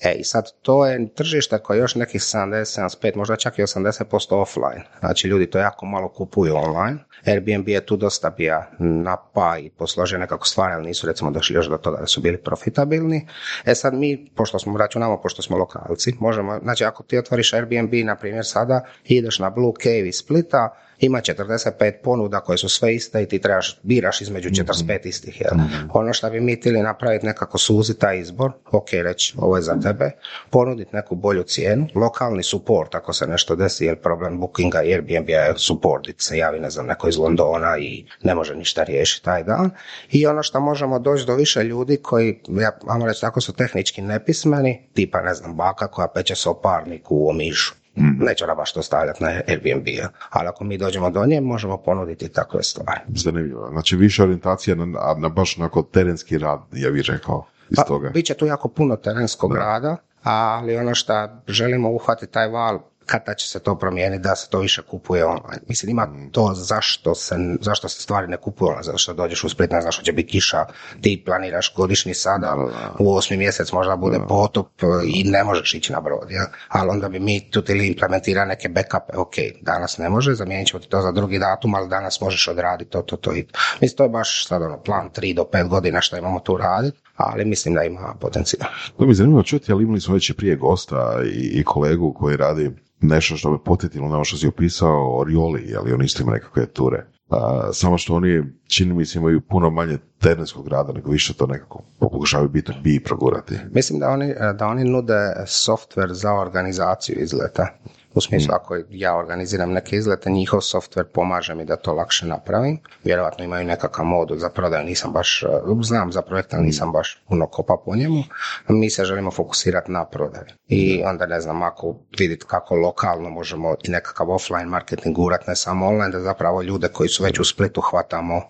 E 0.00 0.12
i 0.12 0.24
sad 0.24 0.44
to 0.62 0.86
je 0.86 1.14
tržište 1.14 1.58
koje 1.58 1.76
je 1.76 1.80
još 1.80 1.94
nekih 1.94 2.20
70, 2.20 2.64
75, 2.64 3.16
možda 3.16 3.36
čak 3.36 3.58
i 3.58 3.62
80% 3.62 4.34
offline. 4.34 4.82
Znači 5.00 5.28
ljudi 5.28 5.50
to 5.50 5.58
jako 5.58 5.86
malo 5.86 6.08
kupuju 6.08 6.56
online. 6.56 6.98
Airbnb 7.26 7.68
je 7.68 7.86
tu 7.86 7.96
dosta 7.96 8.30
bija 8.30 8.70
na 8.78 9.16
pa 9.34 9.58
i 9.58 9.70
posložio 9.70 10.18
nekako 10.18 10.46
stvari, 10.46 10.74
ali 10.74 10.86
nisu 10.86 11.06
recimo 11.06 11.30
došli 11.30 11.54
još 11.56 11.66
do 11.68 11.76
toga 11.76 12.00
da 12.00 12.06
su 12.06 12.20
bili 12.20 12.38
profitabilni. 12.38 13.26
E 13.64 13.74
sad 13.74 13.94
mi, 13.94 14.30
pošto 14.34 14.58
smo 14.58 14.72
računamo, 15.00 15.20
pošto 15.22 15.42
smo 15.42 15.56
lokalci, 15.56 16.14
možemo, 16.20 16.58
znači 16.62 16.84
ako 16.84 17.02
ti 17.02 17.18
otvoriš 17.18 17.52
Airbnb, 17.52 17.94
na 18.04 18.16
primjer 18.16 18.44
sada, 18.46 18.84
ideš 19.04 19.38
na 19.38 19.50
Blue 19.50 19.72
Cave 19.82 20.08
iz 20.08 20.16
Splita, 20.16 20.74
ima 21.00 21.20
45 21.20 21.92
ponuda 22.02 22.40
koje 22.40 22.58
su 22.58 22.68
sve 22.68 22.94
iste 22.94 23.22
i 23.22 23.26
ti 23.26 23.38
trebaš, 23.38 23.80
biraš 23.82 24.20
između 24.20 24.48
45 24.48 25.06
istih. 25.06 25.40
Jel? 25.40 25.50
Ono 25.92 26.12
što 26.12 26.30
bi 26.30 26.40
mi 26.40 26.56
htjeli 26.56 26.82
napraviti 26.82 27.26
nekako 27.26 27.58
suzi 27.58 27.98
taj 27.98 28.18
izbor, 28.18 28.52
ok, 28.72 28.88
reći 28.92 29.34
ovo 29.38 29.56
je 29.56 29.62
za 29.62 29.80
tebe, 29.80 30.10
ponuditi 30.50 30.96
neku 30.96 31.14
bolju 31.14 31.42
cijenu, 31.42 31.86
lokalni 31.94 32.42
support 32.42 32.94
ako 32.94 33.12
se 33.12 33.26
nešto 33.26 33.56
desi, 33.56 33.84
jer 33.84 33.96
problem 33.96 34.40
bookinga 34.40 34.78
Airbnb 34.78 35.28
je 35.28 35.54
support, 35.56 36.08
se 36.18 36.38
javi 36.38 36.60
ne 36.60 36.70
znam 36.70 36.86
neko 36.86 37.08
iz 37.08 37.18
Londona 37.18 37.78
i 37.78 38.04
ne 38.22 38.34
može 38.34 38.54
ništa 38.54 38.82
riješiti 38.82 39.24
taj 39.24 39.44
dan. 39.44 39.70
I 40.10 40.26
ono 40.26 40.42
što 40.42 40.60
možemo 40.60 40.98
doći 40.98 41.26
do 41.26 41.34
više 41.34 41.62
ljudi 41.62 41.96
koji, 41.96 42.40
ja 42.48 42.78
vam 42.82 43.06
reći 43.06 43.20
tako 43.20 43.40
su 43.40 43.52
tehnički 43.52 44.02
nepismeni, 44.02 44.88
tipa 44.94 45.20
ne 45.20 45.34
znam 45.34 45.56
baka 45.56 45.86
koja 45.86 46.08
peče 46.08 46.34
soparnik 46.34 47.10
u 47.10 47.30
Omišu. 47.30 47.79
Neće 47.96 48.44
ona 48.44 48.54
baš 48.54 48.72
to 48.72 48.82
stavljati 48.82 49.22
na 49.22 49.28
Airbnb, 49.48 49.86
ali 50.30 50.48
ako 50.48 50.64
mi 50.64 50.78
dođemo 50.78 51.10
do 51.10 51.26
nje, 51.26 51.40
možemo 51.40 51.76
ponuditi 51.76 52.28
takve 52.28 52.62
stvari. 52.62 53.00
Zanimljivo. 53.14 53.68
Znači 53.70 53.96
više 53.96 54.22
orijentacija 54.22 54.76
na, 54.76 55.14
na 55.18 55.28
baš 55.28 55.58
onako 55.58 55.82
terenski 55.82 56.38
rad, 56.38 56.60
ja 56.72 56.90
bih 56.90 57.04
rekao, 57.08 57.46
iz 57.70 57.76
Pa, 57.76 57.82
toga. 57.82 58.10
bit 58.10 58.26
će 58.26 58.34
tu 58.34 58.46
jako 58.46 58.68
puno 58.68 58.96
terenskog 58.96 59.56
rada, 59.56 59.96
ali 60.22 60.76
ono 60.76 60.94
što 60.94 61.28
želimo 61.48 61.90
uhvatiti 61.90 62.32
taj 62.32 62.48
val, 62.48 62.78
kada 63.06 63.34
će 63.34 63.48
se 63.48 63.58
to 63.58 63.78
promijeniti 63.78 64.22
da 64.22 64.36
se 64.36 64.50
to 64.50 64.58
više 64.58 64.82
kupuje 64.82 65.24
online. 65.24 65.62
Mislim, 65.68 65.90
ima 65.90 66.08
to 66.32 66.50
zašto 66.54 67.14
se, 67.14 67.34
zašto 67.60 67.88
se 67.88 68.02
stvari 68.02 68.26
ne 68.26 68.36
kupuju 68.36 68.68
online, 68.68 68.82
zato 68.82 68.98
što 68.98 69.14
dođeš 69.14 69.44
u 69.44 69.48
Split, 69.48 69.70
ne 69.70 69.80
znaš 69.80 69.94
što 69.94 70.04
će 70.04 70.12
biti 70.12 70.28
kiša, 70.28 70.64
ti 71.00 71.22
planiraš 71.26 71.74
godišnji 71.76 72.14
sada, 72.14 72.56
u 72.98 73.16
osmi 73.16 73.36
mjesec 73.36 73.72
možda 73.72 73.96
bude 73.96 74.18
potop 74.28 74.68
i 75.14 75.24
ne 75.24 75.44
možeš 75.44 75.74
ići 75.74 75.92
na 75.92 76.00
brod, 76.00 76.30
jel? 76.30 76.46
ali 76.68 76.90
onda 76.90 77.08
bi 77.08 77.20
mi 77.20 77.50
tu 77.50 77.62
ili 77.68 77.88
implementirali 77.88 78.48
neke 78.48 78.68
backupe, 78.68 79.16
ok, 79.16 79.34
danas 79.60 79.98
ne 79.98 80.08
može, 80.08 80.34
zamijenit 80.34 80.68
ćemo 80.68 80.80
ti 80.80 80.88
to 80.88 81.02
za 81.02 81.12
drugi 81.12 81.38
datum, 81.38 81.74
ali 81.74 81.88
danas 81.88 82.20
možeš 82.20 82.48
odraditi 82.48 82.90
to, 82.90 83.02
to, 83.02 83.16
to 83.16 83.34
i 83.34 83.42
to. 83.42 83.58
Mislim, 83.80 83.96
to 83.96 84.02
je 84.02 84.08
baš 84.08 84.46
sad 84.46 84.62
ono, 84.62 84.78
plan 84.82 85.10
3 85.16 85.34
do 85.34 85.42
5 85.52 85.68
godina 85.68 86.00
što 86.00 86.16
imamo 86.16 86.40
tu 86.40 86.56
raditi, 86.56 86.98
ali 87.16 87.44
mislim 87.44 87.74
da 87.74 87.82
ima 87.82 88.14
potencijal. 88.20 88.70
To 88.96 89.04
mi 89.04 89.10
je 89.10 89.14
zanimljivo 89.14 89.42
čuti, 89.42 89.72
ali 89.72 89.84
imali 89.84 90.00
smo 90.00 90.14
već 90.14 90.30
i 90.30 90.34
prije 90.34 90.56
gosta 90.56 91.20
i, 91.24 91.60
i 91.60 91.64
kolegu 91.64 92.14
koji 92.14 92.36
radi 92.36 92.70
nešto 93.00 93.36
što 93.36 93.50
me 93.50 93.64
potetilo 93.64 94.08
na 94.08 94.14
ovo 94.14 94.24
što 94.24 94.36
si 94.36 94.46
opisao 94.46 95.18
o 95.18 95.24
Rioli, 95.24 95.74
ali 95.78 95.92
oni 95.92 96.04
isto 96.04 96.22
imaju 96.22 96.34
nekakve 96.34 96.66
ture. 96.66 97.06
A, 97.30 97.68
samo 97.72 97.98
što 97.98 98.14
oni, 98.14 98.42
čini 98.68 98.94
mi 98.94 99.06
se, 99.06 99.18
imaju 99.18 99.40
puno 99.40 99.70
manje 99.70 99.98
terenskog 100.18 100.68
rada, 100.68 100.92
nego 100.92 101.10
više 101.10 101.34
to 101.34 101.46
nekako 101.46 101.82
pokušavaju 101.98 102.48
biti 102.48 102.72
bi 102.82 103.02
progurati. 103.04 103.54
Mislim 103.70 103.98
da 103.98 104.08
oni, 104.08 104.34
da 104.58 104.66
oni 104.66 104.84
nude 104.84 105.34
software 105.46 106.12
za 106.12 106.34
organizaciju 106.34 107.16
izleta. 107.18 107.66
U 108.14 108.20
smislu, 108.20 108.54
ako 108.54 108.76
ja 108.90 109.16
organiziram 109.16 109.72
neke 109.72 109.96
izlete, 109.96 110.30
njihov 110.30 110.60
software 110.60 111.04
pomaže 111.04 111.54
mi 111.54 111.64
da 111.64 111.76
to 111.76 111.92
lakše 111.94 112.26
napravim. 112.26 112.78
Vjerojatno 113.04 113.44
imaju 113.44 113.66
nekakav 113.66 114.04
modul 114.04 114.36
za 114.36 114.50
prodaju, 114.50 114.84
nisam 114.84 115.12
baš, 115.12 115.42
uh, 115.42 115.78
znam 115.82 116.12
za 116.12 116.22
projekt, 116.22 116.54
ali 116.54 116.66
nisam 116.66 116.92
baš 116.92 117.22
puno 117.28 117.46
kopa 117.46 117.76
po 117.84 117.96
njemu. 117.96 118.22
Mi 118.68 118.90
se 118.90 119.04
želimo 119.04 119.30
fokusirati 119.30 119.92
na 119.92 120.04
prodaju. 120.04 120.46
I 120.68 121.02
onda 121.04 121.26
ne 121.26 121.40
znam, 121.40 121.62
ako 121.62 121.96
vidjeti 122.18 122.44
kako 122.48 122.74
lokalno 122.74 123.30
možemo 123.30 123.74
i 123.82 123.90
nekakav 123.90 124.30
offline 124.30 124.68
marketing 124.68 125.16
gurat, 125.16 125.46
ne 125.46 125.56
samo 125.56 125.86
online, 125.86 126.10
da 126.10 126.20
zapravo 126.20 126.62
ljude 126.62 126.88
koji 126.88 127.08
su 127.08 127.22
već 127.22 127.38
u 127.38 127.44
Splitu 127.44 127.80
hvatamo. 127.80 128.42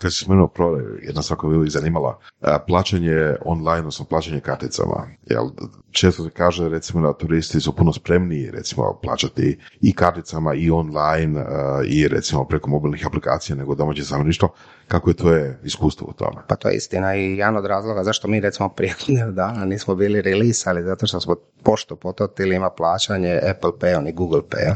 Kad 0.00 0.12
si 0.12 0.24
spomenuo 0.24 0.48
prodaju, 0.48 0.98
jedna 1.02 1.22
stvar 1.22 1.38
koja 1.38 1.58
bi 1.58 1.70
zanimala, 1.70 2.18
plaćanje 2.66 3.34
online, 3.44 3.78
odnosno 3.78 4.04
plaćanje 4.04 4.40
karticama. 4.40 5.08
Jel, 5.26 5.44
često 5.90 6.24
se 6.24 6.30
kaže 6.30 6.68
recimo 6.68 7.06
da 7.06 7.18
turisti 7.18 7.60
su 7.60 7.76
puno 7.76 7.92
spremniji 7.92 8.50
recimo 8.50 8.98
plaćati 9.02 9.58
i 9.80 9.94
karticama 9.94 10.54
i 10.54 10.70
online 10.70 11.44
i 11.86 12.08
recimo 12.08 12.44
preko 12.44 12.70
mobilnih 12.70 13.06
aplikacija 13.06 13.56
nego 13.56 13.74
domaće 13.74 14.04
stanovništvo. 14.04 14.48
Kako 14.88 15.10
je 15.10 15.16
tvoje 15.16 15.58
iskustvo 15.64 16.06
u 16.10 16.12
tome? 16.12 16.42
Pa 16.48 16.56
to 16.56 16.68
je 16.68 16.76
istina 16.76 17.16
i 17.16 17.36
jedan 17.36 17.56
od 17.56 17.66
razloga 17.66 18.04
zašto 18.04 18.28
mi 18.28 18.40
recimo 18.40 18.68
prije 18.68 18.94
godinu 19.06 19.32
dana 19.32 19.64
nismo 19.64 19.94
bili 19.94 20.22
release, 20.22 20.70
ali 20.70 20.82
zato 20.82 21.06
što 21.06 21.20
smo 21.20 21.36
pošto 21.62 21.96
pototili 21.96 22.56
ima 22.56 22.70
plaćanje 22.70 23.40
Apple 23.50 23.70
Pay 23.80 24.08
i 24.08 24.12
Google 24.12 24.42
Pay. 24.50 24.74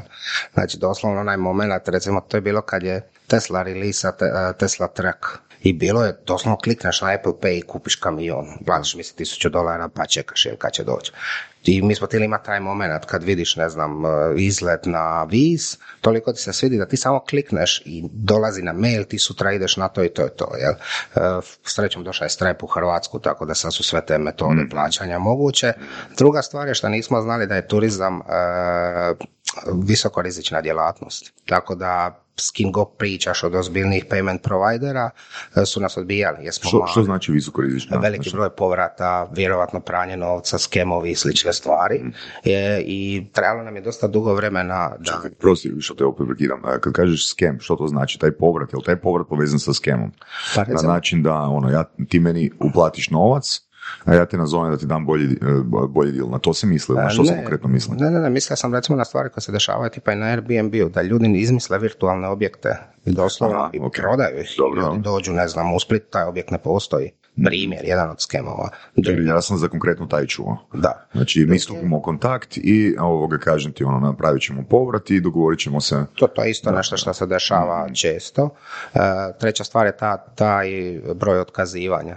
Znači 0.55 0.79
doslovno 0.79 1.21
onaj 1.21 1.37
moment, 1.37 1.88
recimo 1.88 2.21
to 2.21 2.37
je 2.37 2.40
bilo 2.40 2.61
kad 2.61 2.83
je 2.83 3.09
Tesla 3.35 3.62
release 3.62 4.12
Tesla 4.59 4.88
Track. 4.88 5.27
I 5.62 5.73
bilo 5.73 6.05
je, 6.05 6.16
doslovno 6.27 6.59
klikneš 6.59 7.01
na 7.01 7.14
Apple 7.14 7.33
Pay 7.42 7.59
i 7.59 7.62
kupiš 7.62 7.97
kamion, 7.97 8.47
platiš 8.66 8.94
misli 8.94 9.16
tisuću 9.16 9.49
dolara 9.49 9.88
pa 9.88 10.07
čekaš 10.07 10.47
ili 10.47 10.57
kad 10.59 10.73
će 10.73 10.85
doći. 10.85 11.12
I 11.64 11.83
mi 11.83 11.94
smo 11.94 12.07
htjeli 12.07 12.24
imati 12.24 12.46
taj 12.46 12.61
moment 12.61 13.05
kad 13.05 13.22
vidiš, 13.22 13.57
ne 13.57 13.68
znam, 13.68 14.03
izlet 14.37 14.87
na 14.87 15.24
viz, 15.24 15.77
toliko 16.00 16.33
ti 16.33 16.40
se 16.40 16.53
svidi 16.53 16.79
da 16.79 16.87
ti 16.87 16.96
samo 16.96 17.20
klikneš 17.20 17.83
i 17.85 18.05
dolazi 18.12 18.62
na 18.62 18.72
mail, 18.72 19.05
ti 19.05 19.18
sutra 19.18 19.53
ideš 19.53 19.77
na 19.77 19.88
to 19.88 20.05
i 20.05 20.09
to 20.09 20.22
je 20.22 20.37
to. 20.37 20.48
Jel? 20.57 20.72
E, 20.72 21.40
Srećom 21.64 22.05
došao 22.05 22.24
je 22.24 22.31
Stripe 22.31 22.64
u 22.64 22.66
Hrvatsku, 22.66 23.18
tako 23.18 23.46
da 23.46 23.55
sad 23.55 23.74
su 23.74 23.83
sve 23.83 24.07
te 24.07 24.18
metode 24.18 24.66
plaćanja 24.70 25.18
moguće. 25.18 25.72
Druga 26.18 26.42
stvar 26.42 26.68
je 26.68 26.74
što 26.74 26.88
nismo 26.88 27.20
znali 27.20 27.46
da 27.46 27.55
je 27.55 27.68
turizam 27.68 28.20
e, 28.20 28.24
visokorizična 29.72 30.61
djelatnost. 30.61 31.33
Tako 31.46 31.74
da 31.74 32.20
s 32.37 32.50
kim 32.50 32.72
god 32.72 32.88
pričaš 32.98 33.44
od 33.44 33.55
ozbiljnih 33.55 34.05
payment 34.11 34.38
providera 34.38 35.11
e, 35.57 35.66
su 35.66 35.81
nas 35.81 35.96
odbijali. 35.96 36.44
Jer 36.44 36.55
smo 36.55 36.68
Što, 36.68 36.87
što 36.87 37.03
znači 37.03 37.33
visokorizična? 37.33 37.98
Veliki 37.98 38.31
broj 38.33 38.50
povrata, 38.57 39.29
vjerovatno 39.33 39.81
pranje 39.81 40.16
novca, 40.16 40.59
skemovi 40.59 41.11
i 41.11 41.14
slične 41.14 41.53
stvari. 41.55 42.05
E, 42.45 42.83
I 42.87 43.27
trebalo 43.33 43.62
nam 43.62 43.77
je 43.77 43.83
dosta 43.83 44.07
dugo 44.07 44.35
vremena 44.35 44.90
da... 44.99 45.12
Čekaj, 45.12 45.31
prosti, 45.31 45.73
što 45.81 45.95
te 45.95 46.05
opet 46.05 46.27
prekidam. 46.27 46.61
A 46.64 46.79
Kad 46.79 46.93
kažeš 46.93 47.31
skem, 47.31 47.61
što 47.61 47.77
to 47.77 47.87
znači? 47.87 48.19
Taj 48.19 48.31
povrat, 48.33 48.73
je 48.73 48.77
li 48.77 48.83
taj 48.85 48.97
povrat 48.97 49.29
povezan 49.29 49.59
sa 49.59 49.73
skemom? 49.73 50.12
Pa 50.55 50.64
Na 50.64 50.88
način 50.88 51.23
da 51.23 51.35
ono, 51.35 51.71
ja, 51.71 51.85
ti 52.09 52.21
meni 52.21 52.51
uplatiš 52.61 53.11
novac, 53.11 53.61
a 54.05 54.14
ja 54.14 54.27
te 54.27 54.37
nazovem 54.37 54.73
da 54.73 54.79
ti 54.79 54.87
dam 54.87 55.07
bolji, 55.07 55.25
e, 55.25 55.37
bolji 55.88 56.12
deal. 56.12 56.29
Na 56.31 56.38
to 56.38 56.55
se 56.55 56.67
misli, 56.67 56.97
na 56.97 57.09
što 57.11 57.25
se 57.25 57.33
Ne, 57.33 57.38
konkretno 57.38 57.69
misli? 57.69 57.97
Ne, 57.97 58.11
ne, 58.11 58.21
ne, 58.21 58.31
mislio 58.31 58.57
sam 58.57 58.75
recimo 58.75 58.99
na 58.99 59.05
stvari 59.05 59.31
koje 59.31 59.43
se 59.43 59.53
dešavaju 59.53 59.90
tipa 59.90 60.12
i 60.12 60.17
na 60.17 60.27
Airbnb-u, 60.27 60.88
da 60.88 61.03
ljudi 61.03 61.38
izmisle 61.38 61.79
virtualne 61.79 62.29
objekte 62.29 62.77
i 63.05 63.12
doslovno 63.12 63.59
Aha, 63.59 63.71
i 63.73 63.81
ok. 63.81 63.93
prodaju 63.97 64.40
ih. 64.40 64.55
Dobro, 64.59 64.83
Ljudi 64.83 65.03
dođu, 65.03 65.33
ne 65.33 65.49
znam, 65.49 65.75
u 65.75 65.81
Split 65.81 66.11
taj 66.11 66.25
objekt 66.25 66.51
ne 66.51 66.59
postoji. 66.59 67.11
Primjer, 67.37 67.85
jedan 67.85 68.11
od 68.11 68.20
skemova. 68.20 68.68
Čekaj, 69.05 69.25
ja 69.27 69.42
sam 69.42 69.57
za 69.57 69.68
konkretno 69.68 70.07
taj 70.07 70.27
čuo. 70.27 70.68
Da. 70.73 71.07
Znači, 71.12 71.47
mi 71.49 71.59
stupimo 71.59 71.97
u 71.97 72.03
kontakt 72.03 72.57
i 72.57 72.97
ovoga 73.01 73.38
kažem 73.38 73.73
ti, 73.73 73.85
ono, 73.85 74.01
napravit 74.01 74.42
ćemo 74.42 74.62
povrat 74.70 75.11
i 75.11 75.20
dogovorit 75.20 75.61
ćemo 75.61 75.81
se. 75.81 76.05
To, 76.14 76.27
to 76.27 76.44
je 76.44 76.51
isto 76.51 76.73
nešto 76.73 76.97
što 76.97 77.14
se 77.14 77.27
dešava 77.27 77.88
često. 77.94 78.55
E, 78.94 78.99
treća 79.40 79.64
stvar 79.64 79.87
je 79.87 79.97
ta, 79.97 80.16
taj 80.16 80.68
broj 81.14 81.40
otkazivanja. 81.40 82.16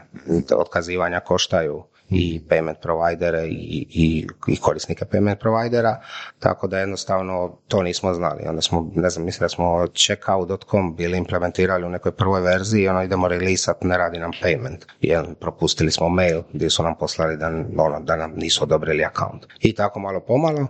Otkazivanja 0.55 1.19
koštaju 1.19 1.83
i 2.09 2.41
payment 2.49 2.75
providere 2.81 3.47
i, 3.47 3.87
i, 3.89 4.27
i 4.47 4.57
korisnike 4.57 5.05
payment 5.05 5.35
providera, 5.39 6.01
tako 6.39 6.67
da 6.67 6.79
jednostavno 6.79 7.57
to 7.67 7.83
nismo 7.83 8.13
znali. 8.13 8.43
Onda 8.47 8.61
smo, 8.61 8.91
ne 8.95 9.09
znam, 9.09 9.25
mislim 9.25 9.45
da 9.45 9.49
smo 9.49 9.87
checkout.com 9.87 10.95
bili 10.95 11.17
implementirali 11.17 11.85
u 11.85 11.89
nekoj 11.89 12.11
prvoj 12.11 12.41
verziji 12.41 12.83
i 12.83 12.87
ono 12.87 13.03
idemo 13.03 13.27
releasat, 13.27 13.83
ne 13.83 13.97
radi 13.97 14.19
nam 14.19 14.31
payment. 14.43 14.85
Jer 15.01 15.35
propustili 15.35 15.91
smo 15.91 16.09
mail 16.09 16.41
gdje 16.53 16.69
su 16.69 16.83
nam 16.83 16.95
poslali 16.99 17.37
da, 17.37 17.47
ono, 17.77 17.99
da 17.99 18.15
nam 18.15 18.33
nisu 18.35 18.63
odobrili 18.63 19.05
account. 19.05 19.45
I 19.59 19.75
tako 19.75 19.99
malo 19.99 20.19
pomalo, 20.19 20.67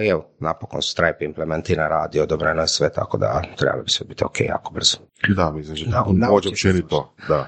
i 0.00 0.08
evo, 0.08 0.26
napokon 0.40 0.82
Stripe 0.82 1.24
implementira 1.24 1.88
radi, 1.88 2.20
odobreno 2.20 2.60
je 2.62 2.68
sve, 2.68 2.92
tako 2.92 3.16
da 3.18 3.42
trebalo 3.56 3.82
bi 3.82 3.90
sve 3.90 4.06
biti 4.06 4.24
ok 4.24 4.40
jako 4.40 4.74
brzo. 4.74 4.96
Da, 5.28 5.50
mislim, 5.50 5.92
pođe 6.28 6.48
se 6.48 6.52
općenito, 6.52 7.14
da, 7.28 7.46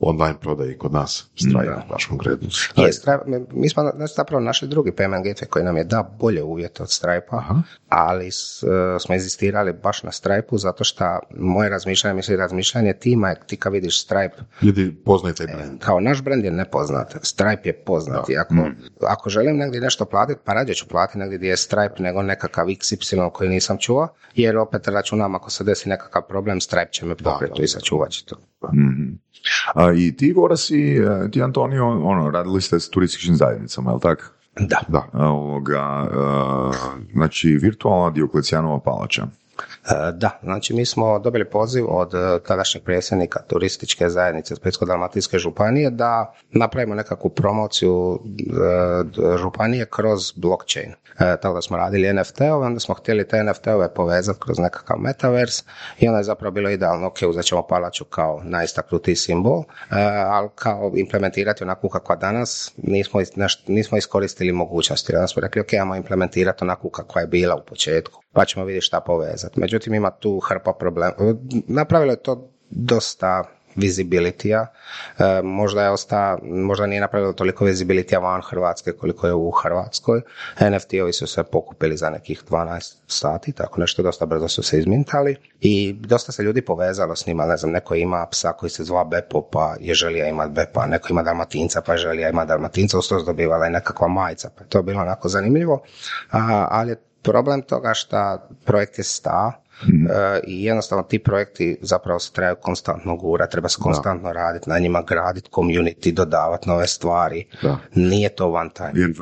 online 0.00 0.40
prodaji 0.40 0.78
kod 0.78 0.92
nas, 0.92 1.30
Stripe, 1.36 1.64
Da. 1.66 1.86
baš 1.90 2.04
konkretno. 2.04 2.48
Je, 2.76 2.92
Stripe, 2.92 3.24
mi- 3.50 3.68
smo 3.68 3.82
znači, 3.96 4.12
zapravo 4.16 4.40
našli 4.40 4.68
drugi 4.68 4.90
payment 4.90 5.24
gateway 5.24 5.46
koji 5.46 5.64
nam 5.64 5.76
je 5.76 5.84
da 5.84 6.10
bolje 6.20 6.42
uvjete 6.42 6.82
od 6.82 6.90
Stripe-a, 6.90 7.36
Aha. 7.36 7.54
ali 7.88 8.26
s- 8.26 8.62
e, 8.62 8.66
smo 9.00 9.14
inzistirali 9.14 9.72
baš 9.74 10.02
na 10.02 10.12
Stripe-u 10.12 10.58
zato 10.58 10.84
što 10.84 11.04
moje 11.30 11.68
razmišljanje, 11.68 12.14
mislim 12.14 12.38
razmišljanje 12.38 12.92
tima 12.92 13.28
je 13.28 13.40
ti 13.46 13.56
kad 13.56 13.72
vidiš 13.72 14.02
Stripe 14.02 14.36
Ljudi 14.62 14.96
poznaju 15.04 15.34
taj 15.34 15.46
brand. 15.46 15.80
kao 15.80 16.00
naš 16.00 16.22
brand 16.22 16.44
je 16.44 16.50
nepoznat, 16.50 17.16
Stripe 17.22 17.68
je 17.68 17.72
poznat 17.76 18.28
i 18.28 18.36
ako, 18.36 18.54
ako 19.02 19.30
želim 19.30 19.56
negdje 19.56 19.80
nešto 19.80 20.04
platiti, 20.04 20.40
pa 20.44 20.52
rađe 20.52 20.74
ću 20.74 20.88
platiti 20.88 21.18
negdje 21.24 21.38
gdje 21.38 21.48
je 21.48 21.56
Stripe 21.56 22.02
nego 22.02 22.22
nekakav 22.22 22.66
XY 22.66 23.30
koji 23.32 23.50
nisam 23.50 23.78
čuo, 23.80 24.08
jer 24.34 24.58
opet 24.58 24.88
računam 24.88 25.34
ako 25.34 25.50
se 25.50 25.64
desi 25.64 25.88
nekakav 25.88 26.22
problem, 26.28 26.60
Stripe 26.60 26.92
će 26.92 27.06
me 27.06 27.14
pokriti 27.14 27.62
i 27.62 27.68
sačuvat 27.68 28.10
će 28.10 28.24
to. 28.24 28.36
Mhm. 28.74 29.12
A, 29.74 29.92
I 29.92 30.16
ti, 30.16 30.32
Gora, 30.32 30.56
si, 30.56 30.96
e, 30.96 31.30
ti, 31.30 31.42
Antonio, 31.42 31.86
ono, 31.86 32.30
radili 32.30 32.60
ste 32.60 32.80
s 32.80 32.90
turističkim 32.90 33.36
zajednicama, 33.36 33.90
je 33.90 33.94
li 33.94 34.00
tako? 34.00 34.22
Da. 34.60 34.80
Da. 34.88 35.08
Ovoga, 35.12 36.08
e, 36.10 37.06
znači, 37.12 37.48
virtualna 37.48 38.10
Dioklecijanova 38.10 38.80
palača. 38.80 39.26
E, 39.90 40.12
Da, 40.12 40.38
znači 40.42 40.74
mi 40.74 40.86
smo 40.86 41.18
dobili 41.18 41.44
poziv 41.44 41.84
od 41.88 42.14
e, 42.14 42.38
tadašnjeg 42.46 42.84
predsjednika 42.84 43.40
turističke 43.42 44.08
zajednice 44.08 44.54
Splitsko-dalmatinske 44.54 45.38
županije 45.38 45.90
da 45.90 46.34
napravimo 46.50 46.94
nekakvu 46.94 47.30
promociju 47.30 48.18
e, 48.38 49.38
županije 49.38 49.86
kroz 49.86 50.32
blockchain. 50.36 50.94
Tako 51.18 51.54
da 51.54 51.62
smo 51.62 51.76
radili 51.76 52.12
NFT-ove, 52.12 52.66
onda 52.66 52.80
smo 52.80 52.94
htjeli 52.94 53.28
te 53.28 53.36
NFT-ove 53.36 53.94
povezati 53.94 54.40
kroz 54.40 54.58
nekakav 54.58 54.98
metaverse 54.98 55.62
i 55.98 56.08
onda 56.08 56.18
je 56.18 56.24
zapravo 56.24 56.52
bilo 56.52 56.70
idealno, 56.70 57.06
ok, 57.06 57.16
uzet 57.28 57.44
ćemo 57.44 57.66
palaču 57.66 58.04
kao 58.04 58.40
najistaknutiji 58.44 59.16
simbol, 59.16 59.64
ali 60.30 60.48
kao 60.54 60.92
implementirati 60.94 61.64
onako 61.64 61.88
kakva 61.88 62.16
danas, 62.16 62.72
nismo, 62.76 63.20
nismo 63.66 63.98
iskoristili 63.98 64.52
mogućnosti. 64.52 65.16
Onda 65.16 65.26
smo 65.26 65.42
rekli, 65.42 65.60
ok, 65.60 65.72
ajmo 65.72 65.96
implementirati 65.96 66.64
onako 66.64 66.90
kakva 66.90 67.20
je 67.20 67.26
bila 67.26 67.54
u 67.56 67.64
početku, 67.64 68.23
pa 68.34 68.44
ćemo 68.44 68.64
vidjeti 68.64 68.86
šta 68.86 69.00
povezati. 69.00 69.60
Međutim, 69.60 69.94
ima 69.94 70.10
tu 70.10 70.40
hrpa 70.40 70.72
problema. 70.72 71.14
Napravilo 71.66 72.12
je 72.12 72.22
to 72.22 72.50
dosta 72.70 73.44
visibilitya. 73.76 74.66
E, 75.18 75.42
možda 75.42 75.82
je 75.82 75.90
osta, 75.90 76.38
možda 76.42 76.86
nije 76.86 77.00
napravilo 77.00 77.32
toliko 77.32 77.64
visibilitya 77.64 78.18
van 78.18 78.42
Hrvatske 78.42 78.92
koliko 78.92 79.26
je 79.26 79.34
u 79.34 79.50
Hrvatskoj. 79.50 80.20
NFT-ovi 80.60 81.12
su 81.12 81.26
se 81.26 81.42
pokupili 81.42 81.96
za 81.96 82.10
nekih 82.10 82.42
12 82.50 82.96
sati, 83.06 83.52
tako 83.52 83.80
nešto, 83.80 84.02
dosta 84.02 84.26
brzo 84.26 84.48
su 84.48 84.62
se 84.62 84.78
izmintali 84.78 85.36
i 85.60 85.92
dosta 85.92 86.32
se 86.32 86.42
ljudi 86.42 86.62
povezalo 86.62 87.16
s 87.16 87.26
njima, 87.26 87.46
ne 87.46 87.56
znam, 87.56 87.72
neko 87.72 87.94
ima 87.94 88.26
psa 88.30 88.52
koji 88.52 88.70
se 88.70 88.84
zva 88.84 89.04
Bepo 89.04 89.42
pa 89.42 89.76
je 89.80 89.94
želio 89.94 90.26
imati 90.26 90.52
Bepa, 90.52 90.86
neko 90.86 91.08
ima 91.10 91.22
Dalmatinca 91.22 91.82
pa 91.86 91.92
je 91.92 91.98
želio 91.98 92.28
imati 92.28 92.48
Dalmatinca, 92.48 92.98
uz 92.98 93.04
se 93.08 93.14
dobivala 93.26 93.66
i 93.66 93.70
nekakva 93.70 94.08
majica, 94.08 94.50
pa 94.56 94.64
je 94.64 94.68
to 94.68 94.82
bilo 94.82 95.00
onako 95.00 95.28
zanimljivo, 95.28 95.82
A, 96.30 96.68
ali 96.70 96.96
problem 97.24 97.62
toga 97.62 97.94
što 97.94 98.38
projekt 98.64 98.98
je 98.98 99.04
sta, 99.04 99.64
E, 99.82 100.40
i 100.46 100.64
jednostavno 100.64 101.04
ti 101.04 101.18
projekti 101.18 101.76
zapravo 101.82 102.18
se 102.18 102.32
trebaju 102.32 102.56
konstantno 102.62 103.16
gurati, 103.16 103.52
treba 103.52 103.68
se 103.68 103.78
konstantno 103.80 104.32
raditi 104.32 104.70
na 104.70 104.78
njima, 104.78 105.02
graditi 105.02 105.50
community, 105.50 106.12
dodavati 106.12 106.68
nove 106.68 106.86
stvari. 106.86 107.44
Da. 107.62 107.78
Nije 107.94 108.28
to 108.28 108.52
one 108.52 108.70
time. 108.70 108.92
Jer, 108.94 109.12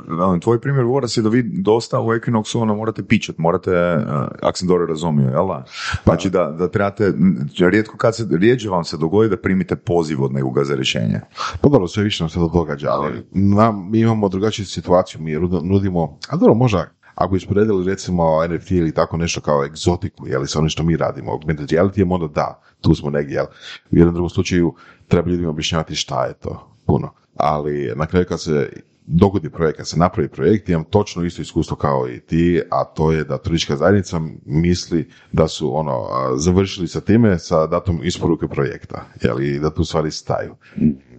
tvoj 0.40 0.60
primjer 0.60 0.84
Voras 0.84 1.16
je 1.16 1.22
da 1.22 1.28
vi 1.28 1.42
dosta 1.42 2.00
u 2.00 2.06
Equinoxu 2.06 2.62
ono 2.62 2.74
morate 2.74 3.04
pičat, 3.04 3.38
morate, 3.38 3.70
uh, 3.70 4.04
ako 4.42 4.58
sam 4.58 4.68
dobro 4.68 4.86
razumio, 4.86 5.28
jel 5.28 5.46
da? 5.46 5.64
Znači 6.04 6.30
da, 6.30 6.44
da 6.58 6.68
trebate, 6.68 7.04
m, 7.04 7.48
rijetko 7.58 7.96
kad 7.96 8.16
se, 8.16 8.26
rijeđe 8.30 8.68
vam 8.68 8.84
se 8.84 8.96
dogodi 8.96 9.28
da 9.28 9.36
primite 9.36 9.76
poziv 9.76 10.22
od 10.22 10.32
nekoga 10.32 10.64
za 10.64 10.74
rješenje. 10.74 11.20
Pa 11.60 11.68
dobro, 11.68 11.88
sve 11.88 12.02
više 12.02 12.22
nam 12.22 12.30
se 12.30 12.34
to 12.34 12.48
događa, 12.48 12.88
ali 12.90 13.26
nam, 13.32 13.90
mi 13.90 14.00
imamo 14.00 14.28
drugačiju 14.28 14.66
situaciju, 14.66 15.20
mi 15.20 15.32
nudimo, 15.62 16.18
a 16.28 16.36
dobro, 16.36 16.54
možda 16.54 17.01
ako 17.14 17.34
usporedili 17.34 17.86
recimo 17.86 18.46
NFT 18.48 18.70
ili 18.70 18.94
tako 18.94 19.16
nešto 19.16 19.40
kao 19.40 19.64
egzotiku, 19.64 20.28
je 20.28 20.38
li 20.38 20.46
sa 20.46 20.58
onim 20.58 20.68
što 20.68 20.82
mi 20.82 20.96
radimo, 20.96 21.32
augmented 21.32 21.68
reality, 21.68 22.14
onda 22.14 22.26
da, 22.26 22.62
tu 22.80 22.94
smo 22.94 23.10
negdje, 23.10 23.34
jel? 23.34 23.46
U 23.90 23.96
jednom 23.96 24.14
drugom 24.14 24.30
slučaju 24.30 24.74
treba 25.08 25.30
ljudima 25.30 25.50
objašnjavati 25.50 25.94
šta 25.94 26.24
je 26.24 26.34
to, 26.34 26.76
puno. 26.86 27.12
Ali 27.36 27.92
na 27.96 28.06
kraju 28.06 28.26
kad 28.28 28.40
se 28.40 28.70
dogodi 29.06 29.50
projekt, 29.50 29.76
kad 29.76 29.88
se 29.88 29.98
napravi 29.98 30.28
projekt, 30.28 30.68
imam 30.68 30.84
točno 30.84 31.24
isto 31.24 31.42
iskustvo 31.42 31.76
kao 31.76 32.08
i 32.08 32.20
ti, 32.20 32.62
a 32.70 32.84
to 32.84 33.12
je 33.12 33.24
da 33.24 33.38
turistička 33.38 33.76
zajednica 33.76 34.20
misli 34.44 35.08
da 35.32 35.48
su 35.48 35.76
ono, 35.76 36.08
završili 36.36 36.88
sa 36.88 37.00
time 37.00 37.38
sa 37.38 37.66
datom 37.66 38.00
isporuke 38.02 38.48
projekta, 38.48 39.04
jel, 39.22 39.40
i 39.40 39.58
da 39.58 39.74
tu 39.74 39.84
stvari 39.84 40.10
staju. 40.10 40.54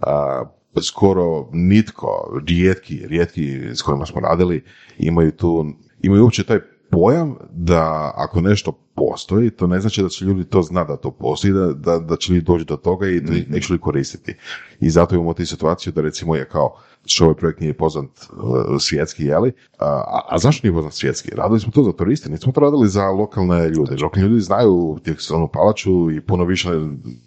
A, 0.02 0.44
skoro 0.82 1.48
nitko, 1.52 2.40
rijetki, 2.46 3.06
rijetki 3.06 3.60
s 3.74 3.82
kojima 3.82 4.06
smo 4.06 4.20
radili, 4.20 4.64
imaju 4.98 5.32
tu, 5.32 5.66
imaju 6.04 6.22
uopće 6.22 6.44
taj 6.44 6.58
pojam 6.90 7.34
da 7.50 8.12
ako 8.16 8.40
nešto 8.40 8.72
postoji, 8.94 9.50
to 9.50 9.66
ne 9.66 9.80
znači 9.80 10.02
da 10.02 10.08
će 10.08 10.24
ljudi 10.24 10.44
to 10.44 10.62
znati 10.62 10.88
da 10.88 10.96
to 10.96 11.10
postoji, 11.10 11.52
da, 11.52 11.66
da, 11.66 11.98
da 11.98 12.16
će 12.16 12.32
ljudi 12.32 12.44
doći 12.44 12.64
do 12.64 12.76
toga 12.76 13.08
i 13.08 13.20
neće 13.48 13.72
li 13.72 13.80
koristiti. 13.80 14.34
I 14.80 14.90
zato 14.90 15.14
imamo 15.14 15.34
tu 15.34 15.46
situaciju 15.46 15.92
da 15.92 16.02
recimo 16.02 16.36
je 16.36 16.48
kao 16.48 16.76
što 17.06 17.24
ovaj 17.24 17.36
projekt 17.36 17.60
nije 17.60 17.74
poznat 17.74 18.04
uh, 18.32 18.76
svjetski, 18.80 19.24
jeli? 19.24 19.52
A, 19.78 20.20
a 20.28 20.38
zašto 20.38 20.66
nije 20.66 20.74
poznat 20.74 20.94
svjetski? 20.94 21.30
Radili 21.34 21.60
smo 21.60 21.72
to 21.72 21.82
za 21.82 21.92
turiste, 21.92 22.30
nismo 22.30 22.52
to 22.52 22.60
radili 22.60 22.88
za 22.88 23.10
lokalne 23.10 23.68
ljude. 23.68 23.96
Lokalni 24.02 24.28
ljudi 24.28 24.40
znaju 24.40 24.98
Tekstilnu 25.04 25.48
palaču 25.48 26.10
i 26.10 26.20
puno 26.20 26.44
više 26.44 26.70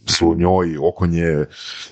su 0.05 0.35
njoj 0.35 0.77
oko 0.77 1.07
nje 1.07 1.45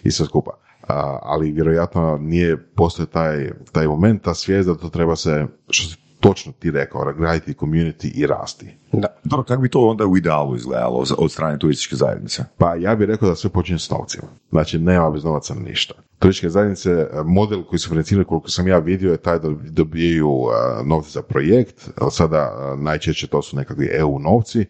i 0.03 0.11
sve 0.11 0.25
skupa. 0.25 0.51
A, 0.87 1.19
ali 1.21 1.51
vjerojatno 1.51 2.17
nije 2.17 2.57
postoje 2.57 3.05
taj, 3.05 3.51
taj 3.71 3.87
moment, 3.87 4.21
ta 4.21 4.33
svijest 4.33 4.69
da 4.69 4.75
to 4.75 4.89
treba 4.89 5.15
se, 5.15 5.45
što 5.69 5.89
si 5.89 6.04
točno 6.27 6.51
ti 6.59 6.71
rekao, 6.71 7.13
graditi 7.17 7.53
community 7.53 8.11
i 8.15 8.27
rasti. 8.27 8.77
Da. 8.91 9.07
Dobro, 9.23 9.43
kako 9.43 9.61
bi 9.61 9.69
to 9.69 9.79
onda 9.79 10.05
u 10.05 10.17
idealu 10.17 10.55
izgledalo 10.55 11.03
od 11.17 11.31
strane 11.31 11.59
turističke 11.59 11.95
zajednice? 11.95 12.43
Pa 12.57 12.75
ja 12.75 12.95
bih 12.95 13.07
rekao 13.07 13.29
da 13.29 13.35
sve 13.35 13.49
počinje 13.49 13.79
s 13.79 13.89
novcima. 13.89 14.27
Znači, 14.51 14.79
nema 14.79 15.09
bez 15.09 15.23
novaca 15.23 15.53
ništa. 15.53 15.93
Turističke 16.19 16.49
zajednice, 16.49 16.91
e, 16.91 17.07
model 17.25 17.63
koji 17.63 17.79
su 17.79 17.89
financirani, 17.89 18.25
koliko 18.25 18.49
sam 18.49 18.67
ja 18.67 18.79
vidio, 18.79 19.11
je 19.11 19.17
taj 19.17 19.39
da 19.39 19.49
dobijaju 19.69 20.29
e, 20.29 20.83
novce 20.83 21.09
za 21.09 21.21
projekt. 21.21 21.89
Sada 22.11 22.37
e, 22.37 22.77
najčešće 22.77 23.27
to 23.27 23.41
su 23.41 23.57
nekakvi 23.57 23.89
EU 23.91 24.19
novci 24.19 24.65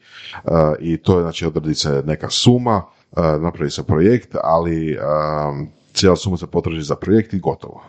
i 0.79 0.97
to 0.97 1.17
je, 1.17 1.21
znači, 1.21 1.45
odredi 1.45 1.75
se 1.75 2.03
neka 2.05 2.29
suma, 2.29 2.81
napravi 3.39 3.71
se 3.71 3.83
projekt, 3.83 4.35
ali 4.43 4.97
cijela 5.95 6.15
suma 6.15 6.37
se 6.37 6.47
potraži 6.47 6.81
za 6.81 6.95
projekt 6.95 7.33
i 7.33 7.39
gotovo. 7.39 7.81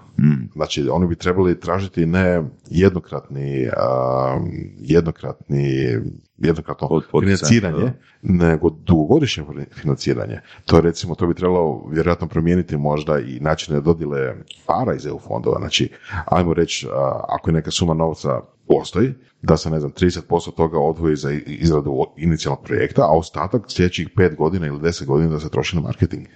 Znači, 0.54 0.88
oni 0.90 1.06
bi 1.06 1.16
trebali 1.16 1.60
tražiti 1.60 2.06
ne 2.06 2.42
jednokratni, 2.70 3.68
a, 3.76 4.38
jednokratni, 4.78 5.96
jednokratno 6.38 6.88
Od- 6.90 7.04
financiranje, 7.20 7.84
da. 7.84 7.92
nego 8.22 8.70
dugogodišnje 8.70 9.44
financiranje. 9.74 10.40
To 10.64 10.76
je 10.76 10.82
recimo, 10.82 11.14
to 11.14 11.26
bi 11.26 11.34
trebalo 11.34 11.88
vjerojatno 11.92 12.26
promijeniti 12.28 12.76
možda 12.76 13.18
i 13.18 13.40
načine 13.40 13.80
dodjele 13.80 14.34
para 14.66 14.94
iz 14.94 15.06
EU 15.06 15.18
fondova. 15.18 15.58
Znači, 15.58 15.90
ajmo 16.26 16.54
reći, 16.54 16.86
a, 16.92 17.20
ako 17.28 17.50
je 17.50 17.54
neka 17.54 17.70
suma 17.70 17.94
novca 17.94 18.40
postoji, 18.68 19.14
da 19.42 19.56
se, 19.56 19.70
ne 19.70 19.80
znam, 19.80 19.92
30% 19.92 20.54
toga 20.56 20.78
odvoji 20.78 21.16
za 21.16 21.30
izradu 21.46 22.06
inicijalnog 22.16 22.64
projekta, 22.64 23.02
a 23.02 23.16
ostatak 23.16 23.62
sljedećih 23.68 24.08
pet 24.16 24.36
godina 24.36 24.66
ili 24.66 24.80
deset 24.80 25.06
godina 25.06 25.30
da 25.30 25.40
se 25.40 25.50
troši 25.50 25.76
na 25.76 25.82
marketing. 25.82 26.26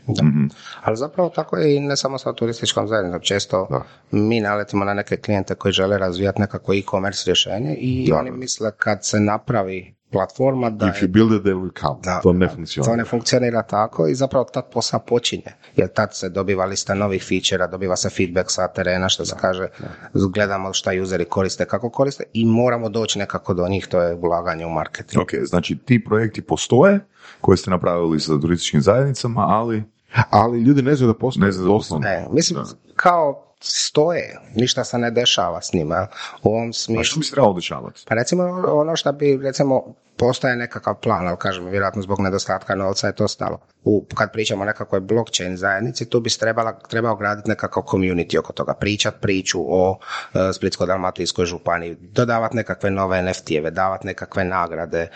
Ali 0.82 0.96
zapravo 0.96 1.28
tako 1.28 1.56
je 1.56 1.76
i 1.76 1.80
ne 1.80 1.96
samo 1.96 2.18
sa 2.18 2.32
turističkom 2.32 2.88
zajednicom. 2.88 3.20
Često 3.20 3.66
Da. 3.70 3.82
mi 4.10 4.40
naletimo 4.40 4.84
na 4.84 4.94
neke 4.94 5.16
klijente 5.16 5.54
koji 5.54 5.72
žele 5.72 5.98
razvijati 5.98 6.40
nekako 6.40 6.72
e-commerce 6.74 7.22
rješenje 7.26 7.74
i 7.74 8.08
Da. 8.10 8.16
oni 8.18 8.30
misle 8.30 8.70
kad 8.76 8.98
se 9.06 9.20
napravi 9.20 9.94
platforma 10.10 10.70
da 10.70 10.88
If 10.88 11.02
je 11.02 11.08
you 11.08 11.12
build 11.12 11.32
it, 11.32 11.42
they 11.42 11.54
will 11.54 11.80
come. 11.80 12.00
Da, 12.02 12.20
to 12.22 12.32
ne 12.32 12.46
da, 12.46 12.52
funkcionira. 12.54 12.92
To 12.92 12.96
ne 12.96 13.04
funkcionira 13.04 13.62
tako 13.62 14.06
i 14.06 14.14
zapravo 14.14 14.44
tad 14.44 14.72
posao 14.72 15.00
počinje. 15.00 15.52
Jer 15.76 15.88
tad 15.88 16.16
se 16.16 16.28
dobiva 16.28 16.64
lista 16.64 16.94
novih 16.94 17.24
feature 17.28 17.68
dobiva 17.70 17.96
se 17.96 18.10
feedback 18.10 18.50
sa 18.50 18.68
terena, 18.68 19.08
što 19.08 19.24
se 19.24 19.34
kaže, 19.40 19.68
gledamo 20.14 20.72
šta 20.72 20.90
useri 21.02 21.24
koriste, 21.24 21.64
kako 21.64 21.90
koriste 21.90 22.24
i 22.32 22.46
moramo 22.46 22.88
doći 22.88 23.18
nekako 23.18 23.54
do 23.54 23.68
njih, 23.68 23.86
to 23.86 24.02
je 24.02 24.14
ulaganje 24.14 24.66
u 24.66 24.70
marketing. 24.70 25.22
Ok, 25.22 25.30
znači 25.42 25.78
ti 25.84 26.04
projekti 26.04 26.42
postoje 26.42 27.00
koje 27.40 27.56
ste 27.56 27.70
napravili 27.70 28.20
sa 28.20 28.40
turističkim 28.40 28.80
zajednicama, 28.80 29.40
ali 29.48 29.82
Ali 30.30 30.62
ljudi 30.62 30.82
ne 30.82 30.94
znaju 30.94 31.12
da 31.12 31.18
postoje. 31.18 31.46
Ne 31.46 31.52
znaju 31.52 31.68
da 31.68 31.72
doslovno. 31.72 32.08
Ne, 32.08 32.26
mislim, 32.30 32.64
kao 32.96 33.49
stoje, 33.60 34.38
ništa 34.54 34.84
se 34.84 34.98
ne 34.98 35.10
dešava 35.10 35.62
s 35.62 35.72
njima. 35.72 36.06
U 36.42 36.48
ovom 36.48 36.68
a 36.68 36.72
što 36.72 36.82
smislu, 36.82 37.18
bi 37.18 37.24
se 37.24 37.32
trebalo 37.32 37.54
dešavati? 37.54 38.04
pa 38.08 38.14
recimo 38.14 38.42
ono 38.66 38.96
što 38.96 39.12
bi, 39.12 39.38
recimo, 39.42 39.94
postoje 40.20 40.56
nekakav 40.56 40.94
plan, 40.94 41.28
ali 41.28 41.36
kažem, 41.36 41.66
vjerojatno 41.66 42.02
zbog 42.02 42.20
nedostatka 42.20 42.74
novca 42.74 43.06
je 43.06 43.14
to 43.14 43.28
stalo. 43.28 43.60
U, 43.84 44.06
kad 44.14 44.32
pričamo 44.32 44.62
o 44.62 44.66
nekakvoj 44.66 45.00
blockchain 45.00 45.56
zajednici, 45.56 46.08
tu 46.08 46.20
bi 46.20 46.30
se 46.30 46.38
trebala, 46.38 46.78
trebao 46.78 47.16
graditi 47.16 47.48
nekakav 47.48 47.82
community 47.82 48.38
oko 48.38 48.52
toga, 48.52 48.74
pričat 48.74 49.14
priču 49.20 49.60
o 49.68 49.98
e, 50.34 50.38
Splitsko-dalmatinskoj 50.52 51.44
županiji, 51.44 51.96
dodavati 52.00 52.56
nekakve 52.56 52.90
nove 52.90 53.22
NFT-eve, 53.22 53.70
davati 53.70 54.06
nekakve 54.06 54.44
nagrade 54.44 55.00
e, 55.00 55.08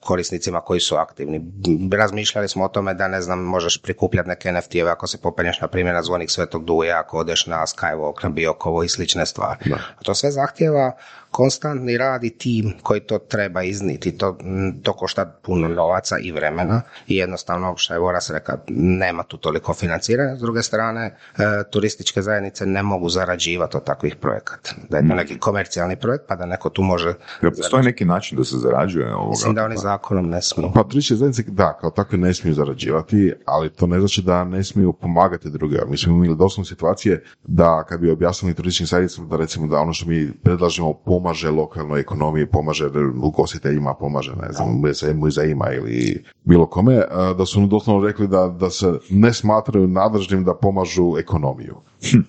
korisnicima 0.00 0.60
koji 0.60 0.80
su 0.80 0.96
aktivni. 0.96 1.52
Razmišljali 1.92 2.48
smo 2.48 2.64
o 2.64 2.68
tome 2.68 2.94
da, 2.94 3.08
ne 3.08 3.22
znam, 3.22 3.38
možeš 3.38 3.82
prikupljati 3.82 4.28
neke 4.28 4.48
NFT-eve 4.52 4.90
ako 4.90 5.06
se 5.06 5.18
popenješ, 5.22 5.60
na 5.60 5.68
primjer, 5.68 5.94
na 5.94 6.02
zvonik 6.02 6.30
Svetog 6.30 6.64
Duja, 6.64 7.00
ako 7.00 7.18
odeš 7.18 7.46
na 7.46 7.66
Skywalk, 7.66 8.22
na 8.22 8.28
Biokovo 8.28 8.82
i 8.82 8.88
slične 8.88 9.26
stvari. 9.26 9.72
A 9.98 10.02
to 10.02 10.14
sve 10.14 10.30
zahtjeva 10.30 10.92
konstantni 11.36 11.98
rad 11.98 12.24
i 12.24 12.30
tim 12.30 12.72
koji 12.82 13.00
to 13.00 13.18
treba 13.18 13.62
izniti. 13.62 14.18
To, 14.18 14.36
to 14.82 14.92
košta 14.92 15.24
puno 15.42 15.68
novaca 15.68 16.18
i 16.18 16.32
vremena 16.32 16.82
i 17.06 17.16
jednostavno, 17.16 17.74
što 17.76 17.94
je 17.94 18.00
Voras 18.00 18.30
rekao, 18.30 18.56
nema 18.68 19.22
tu 19.22 19.36
toliko 19.36 19.74
financiranja. 19.74 20.36
S 20.36 20.40
druge 20.40 20.62
strane, 20.62 21.06
e, 21.06 21.42
turističke 21.70 22.22
zajednice 22.22 22.66
ne 22.66 22.82
mogu 22.82 23.08
zarađivati 23.08 23.76
od 23.76 23.84
takvih 23.84 24.16
projekata. 24.16 24.70
Da 24.90 24.96
je 24.96 25.08
to 25.08 25.14
neki 25.14 25.38
komercijalni 25.38 25.96
projekt, 25.96 26.24
pa 26.28 26.36
da 26.36 26.46
neko 26.46 26.70
tu 26.70 26.82
može... 26.82 27.14
Jel 27.42 27.50
postoji 27.56 27.84
neki 27.84 28.04
način 28.04 28.38
da 28.38 28.44
se 28.44 28.56
zarađuje 28.56 29.14
ovoga? 29.14 29.30
Mislim 29.30 29.54
da 29.54 29.64
oni 29.64 29.76
zakonom 29.76 30.28
ne 30.28 30.42
smiju. 30.42 30.70
Pa 30.74 30.82
turističke 30.82 31.14
zajednice, 31.14 31.42
da, 31.50 31.78
kao 31.80 31.90
takve 31.90 32.18
ne 32.18 32.34
smiju 32.34 32.54
zarađivati, 32.54 33.32
ali 33.44 33.70
to 33.70 33.86
ne 33.86 34.00
znači 34.00 34.22
da 34.22 34.44
ne 34.44 34.64
smiju 34.64 34.92
pomagati 34.92 35.50
drugima. 35.50 35.82
Mi 35.88 35.98
smo 35.98 36.12
imali 36.12 36.36
doslovno 36.36 36.64
situacije 36.64 37.24
da 37.44 37.84
kad 37.88 38.00
bi 38.00 38.10
objasnili 38.10 38.54
turističkim 38.54 38.86
zajednicama 38.86 39.28
da 39.28 39.36
recimo 39.36 39.66
da 39.66 39.78
ono 39.78 39.92
što 39.92 40.06
mi 40.08 40.32
predlažemo 40.42 40.94
pomaže 41.26 41.50
lokalnoj 41.50 42.00
ekonomiji, 42.00 42.46
pomaže 42.46 42.86
ugostiteljima, 43.22 43.94
pomaže 43.94 44.32
ne 44.36 44.52
znam, 44.52 44.68
muze- 44.82 45.14
muzejima 45.14 45.72
ili 45.72 46.24
bilo 46.44 46.66
kome, 46.66 47.02
da 47.38 47.46
su 47.46 47.66
doslovno 47.66 48.06
rekli 48.06 48.28
da, 48.28 48.48
da 48.48 48.70
se 48.70 48.92
ne 49.10 49.32
smatraju 49.32 49.88
nadležnim 49.88 50.44
da 50.44 50.54
pomažu 50.54 51.16
ekonomiju. 51.18 51.74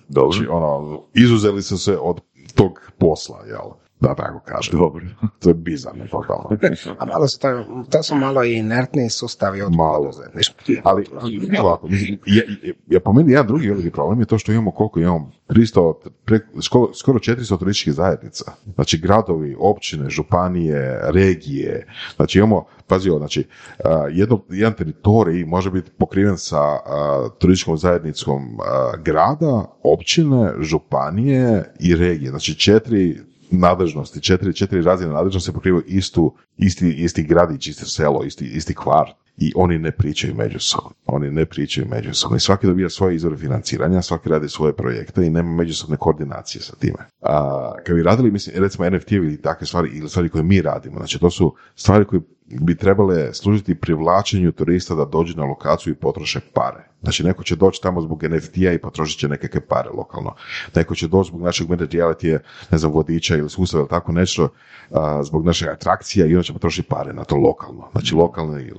Dobro. 0.08 0.32
Znači, 0.32 0.48
ono, 0.50 1.00
izuzeli 1.14 1.62
su 1.62 1.78
se 1.78 1.98
od 2.00 2.20
tog 2.54 2.80
posla, 2.98 3.38
jel? 3.46 3.70
Da 4.00 4.14
tako 4.14 4.40
kažem. 4.44 4.78
Dobro. 4.78 5.04
To 5.38 5.50
je 5.50 5.54
bizarno, 5.54 6.04
totalno. 6.10 6.50
A 6.98 7.04
malo 7.04 7.28
su 7.28 7.40
to, 7.40 7.64
to 7.90 8.02
su 8.02 8.14
malo 8.14 8.44
i 8.44 8.56
inertni 8.56 9.10
sustavi 9.10 9.62
od 9.62 9.72
Malo. 9.72 10.10
Ali, 10.84 11.06
ovako, 11.60 11.88
mislim, 11.88 12.18
je, 12.26 12.46
je, 12.62 12.74
je 12.86 13.00
po 13.00 13.12
meni 13.12 13.32
jedan 13.32 13.46
drugi 13.46 13.68
veliki 13.68 13.90
problem 13.90 14.20
je 14.20 14.26
to 14.26 14.38
što 14.38 14.52
imamo 14.52 14.70
koliko 14.70 15.00
imamo 15.00 15.30
300, 15.48 15.94
pre, 16.24 16.40
skoro, 16.62 16.94
skoro 16.94 17.18
400 17.18 17.58
turističkih 17.58 17.92
zajednica. 17.92 18.52
Znači 18.74 18.98
gradovi, 18.98 19.56
općine, 19.58 20.10
županije, 20.10 21.00
regije. 21.02 21.86
Znači 22.16 22.38
imamo, 22.38 22.64
pazi 22.86 23.10
znači 23.18 23.44
jedno, 24.10 24.40
jedan 24.48 24.72
teritorij 24.72 25.44
može 25.44 25.70
biti 25.70 25.90
pokriven 25.98 26.38
sa 26.38 26.60
a, 26.60 27.28
turističkom 27.38 27.76
zajednicom 27.76 28.42
a, 28.60 28.92
grada, 29.04 29.64
općine, 29.82 30.52
županije 30.60 31.74
i 31.80 31.96
regije. 31.96 32.30
Znači 32.30 32.54
četiri 32.54 33.28
nadležnosti, 33.50 34.20
četiri, 34.20 34.54
četiri 34.54 34.82
razine 34.82 35.12
nadležnosti 35.12 35.52
pokrivaju 35.52 35.84
istu, 35.86 36.34
isti, 36.56 36.92
isti 36.92 37.22
gradić, 37.22 37.66
isto 37.66 37.86
selo, 37.86 38.24
isti, 38.24 38.44
isti 38.44 38.74
kvart 38.74 39.16
i 39.36 39.52
oni 39.56 39.78
ne 39.78 39.90
pričaju 39.90 40.34
međusobno. 40.34 40.90
Oni 41.06 41.30
ne 41.30 41.44
pričaju 41.46 41.86
međusobno. 41.90 42.36
I 42.36 42.40
svaki 42.40 42.66
dobija 42.66 42.88
svoje 42.88 43.14
izvore 43.14 43.36
financiranja, 43.36 44.02
svaki 44.02 44.28
radi 44.28 44.48
svoje 44.48 44.72
projekte 44.72 45.26
i 45.26 45.30
nema 45.30 45.52
međusobne 45.52 45.96
koordinacije 45.96 46.62
sa 46.62 46.76
time. 46.76 46.98
A, 47.22 47.72
kad 47.86 47.96
bi 47.96 48.02
radili, 48.02 48.30
mislim, 48.30 48.62
recimo 48.62 48.90
NFT 48.90 49.12
ili 49.12 49.42
takve 49.42 49.66
stvari, 49.66 49.90
ili 49.94 50.08
stvari 50.08 50.28
koje 50.28 50.44
mi 50.44 50.62
radimo, 50.62 50.96
znači 50.96 51.18
to 51.18 51.30
su 51.30 51.54
stvari 51.74 52.04
koje 52.04 52.20
bi 52.50 52.76
trebale 52.76 53.34
služiti 53.34 53.74
privlačenju 53.74 54.52
turista 54.52 54.94
da 54.94 55.04
dođu 55.04 55.36
na 55.36 55.44
lokaciju 55.44 55.92
i 55.92 55.96
potroše 55.96 56.40
pare. 56.52 56.88
Znači, 57.02 57.24
neko 57.24 57.42
će 57.42 57.56
doći 57.56 57.82
tamo 57.82 58.00
zbog 58.00 58.22
NFT-a 58.22 58.72
i 58.72 58.78
potrošit 58.78 59.20
će 59.20 59.28
nekakve 59.28 59.60
pare 59.60 59.90
lokalno. 59.90 60.34
Neko 60.74 60.94
će 60.94 61.08
doći 61.08 61.28
zbog 61.28 61.42
našeg 61.42 61.64
augmented 61.64 61.90
reality, 61.90 62.38
ne 62.70 62.78
znam, 62.78 62.92
vodiča 62.92 63.36
ili 63.36 63.50
sustava 63.50 63.80
ili 63.80 63.88
tako 63.88 64.12
nešto, 64.12 64.48
a, 64.90 65.22
zbog 65.22 65.44
naših 65.46 65.68
atrakcija 65.68 66.26
i 66.26 66.34
onda 66.34 66.42
će 66.42 66.52
potrošiti 66.52 66.88
pare 66.88 67.12
na 67.12 67.24
to 67.24 67.36
lokalno. 67.36 67.88
Znači, 67.92 68.14
lokalni, 68.14 68.72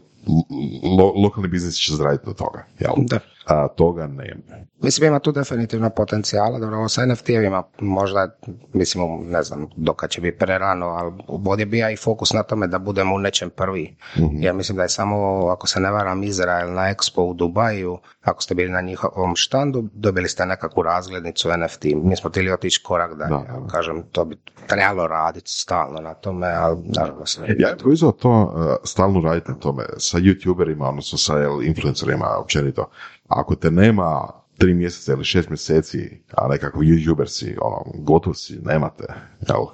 lo- 0.84 1.24
lokalni 1.24 1.50
biznis 1.50 1.76
će 1.76 1.96
zaraditi 1.96 2.30
od 2.30 2.36
toga. 2.36 2.66
Jel? 2.80 2.94
Da. 2.98 3.20
A 3.50 3.68
toga 3.68 4.08
nema. 4.08 4.42
Mislim, 4.82 5.08
ima 5.08 5.20
tu 5.20 5.32
definitivno 5.32 5.90
potencijala, 5.90 6.60
dobro, 6.60 6.78
ovo 6.78 6.90
sa 6.90 7.02
NFT-evima 7.02 7.64
možda, 7.80 8.30
mislim, 8.74 9.04
ne 9.22 9.44
znam, 9.44 9.68
dokad 9.76 10.10
će 10.10 10.22
biti 10.22 10.38
prerano, 10.38 10.86
ali 10.86 11.14
ovdje 11.28 11.66
bi 11.66 11.78
ja 11.78 11.92
i 11.92 11.98
fokus 11.98 12.34
na 12.34 12.44
tome 12.44 12.68
da 12.68 12.80
budemo 12.80 13.16
u 13.16 13.20
nečem 13.20 13.50
prvi. 13.50 13.96
Ja 14.32 14.54
mislim 14.54 14.76
da 14.76 14.84
je 14.84 14.90
samo, 14.90 15.48
ako 15.48 15.68
se 15.68 15.80
ne 15.80 15.92
varam, 15.92 16.24
Izrael 16.24 16.74
na 16.74 16.82
Expo 16.82 17.22
u 17.22 17.34
Dubaju, 17.34 17.98
ako 18.22 18.44
ste 18.44 18.56
bili 18.56 18.70
na 18.70 18.82
njihovom 18.82 19.36
štandu, 19.36 19.84
dobili 19.94 20.28
ste 20.30 20.46
nekakvu 20.46 20.84
razglednicu 20.84 21.50
NFT. 21.58 21.84
Mi 21.96 22.16
smo 22.16 22.30
htjeli 22.30 22.52
otići 22.52 22.84
korak 22.84 23.14
dalje, 23.14 23.30
Da, 23.30 23.68
kažem, 23.72 24.04
to 24.12 24.26
bi 24.26 24.38
trebalo 24.68 25.08
raditi 25.08 25.52
stalno 25.52 26.00
na 26.00 26.14
tome, 26.14 26.48
ali 26.48 26.78
naravno 26.86 27.24
ne- 27.42 27.56
Ja 27.60 27.70
bih 27.86 28.00
to 28.20 28.42
uh, 28.42 28.50
stalno 28.84 29.22
raditi 29.22 29.52
na 29.52 29.58
tome 29.58 29.84
sa 29.98 30.18
youtuberima, 30.18 30.90
odnosno 30.90 31.18
sa 31.18 31.34
influencerima 31.64 32.28
općenito. 32.38 32.90
Ako 33.30 33.56
te 33.56 33.72
nema 33.72 34.28
tri 34.58 34.74
mjeseca 34.74 35.14
ili 35.14 35.24
šest 35.24 35.50
mjeseci, 35.50 36.24
a 36.32 36.48
nekako 36.48 36.80
youtuber 36.80 37.28
si, 37.28 37.56
ono, 37.62 38.04
gotov 38.04 38.34
si, 38.34 38.60
nemate, 38.64 39.04
jel? 39.48 39.66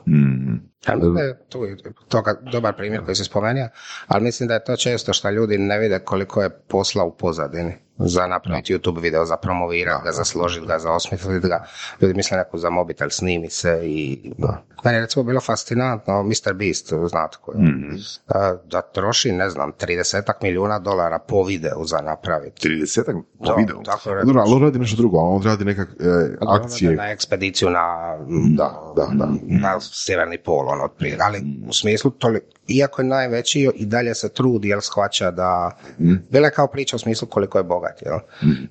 Je 1.18 1.40
tu 1.50 1.64
je 1.64 1.78
toga 2.08 2.42
dobar 2.52 2.76
primjer 2.76 3.06
koji 3.06 3.16
se 3.16 3.24
spomenuo, 3.24 3.68
ali 4.08 4.24
mislim 4.24 4.48
da 4.48 4.54
je 4.54 4.64
to 4.64 4.76
često 4.76 5.14
što 5.14 5.30
ljudi 5.30 5.58
ne 5.58 5.80
vide 5.80 6.00
koliko 6.00 6.42
je 6.42 6.50
posla 6.50 7.04
u 7.04 7.18
pozadini 7.18 7.85
za 7.98 8.28
napraviti 8.28 8.74
YouTube 8.74 9.02
video, 9.02 9.26
za 9.26 9.38
promovirati 9.38 10.04
ga, 10.04 10.12
za 10.12 10.24
složiti 10.24 10.68
ga, 10.68 10.80
za 10.80 10.92
osmisliti 10.92 11.48
ga. 11.48 11.66
Ljudi 12.02 12.14
misle 12.14 12.38
neko 12.38 12.58
za 12.58 12.70
mobitel 12.70 13.10
snimi 13.10 13.50
se 13.50 13.80
i... 13.84 14.32
Meni 14.84 14.98
je 14.98 15.02
recimo 15.02 15.24
bilo 15.24 15.42
fascinantno, 15.42 16.24
Mr. 16.24 16.54
Beast, 16.54 16.94
znate 17.10 17.38
ko 17.42 17.52
je, 17.52 17.60
a, 18.28 18.56
da 18.72 18.82
troši, 18.82 19.32
ne 19.32 19.50
znam, 19.50 19.72
30 19.80 20.34
milijuna 20.42 20.80
dolara 20.80 21.20
po 21.20 21.44
videu 21.44 21.86
za 21.86 21.98
napraviti. 22.02 22.70
30 22.70 23.22
po 23.46 23.56
videu. 23.56 23.84
Tako. 23.84 24.10
Dobro, 24.26 24.42
ali 24.42 24.54
on 24.54 24.62
radi 24.62 24.80
nešto 24.80 24.98
drugo, 24.98 25.18
on 25.18 25.44
radi 25.44 25.66
nekak 25.66 25.90
e, 26.00 26.36
akcije. 26.48 26.96
Na 26.96 27.12
ekspediciju 27.12 27.70
na, 27.70 28.18
Da, 28.56 28.94
da, 28.96 29.08
da. 29.14 29.28
na 29.44 29.80
sjeverni 29.82 30.38
pol, 30.38 30.70
ono, 30.70 30.84
otprilike. 30.84 31.22
Ali 31.22 31.44
u 31.70 31.74
smislu, 31.74 32.12
toli, 32.12 32.42
iako 32.68 33.02
je 33.02 33.06
najveći, 33.08 33.72
i 33.76 33.86
dalje 33.86 34.16
se 34.16 34.30
trudi, 34.30 34.68
jer 34.68 34.82
shvaća 34.82 35.32
da, 35.32 35.78
bila 36.32 36.48
je 36.48 36.52
kao 36.52 36.68
priča 36.68 36.96
u 36.96 37.00
smislu 37.00 37.28
koliko 37.28 37.58
je 37.58 37.64
bogat, 37.86 38.02
jel? 38.02 38.20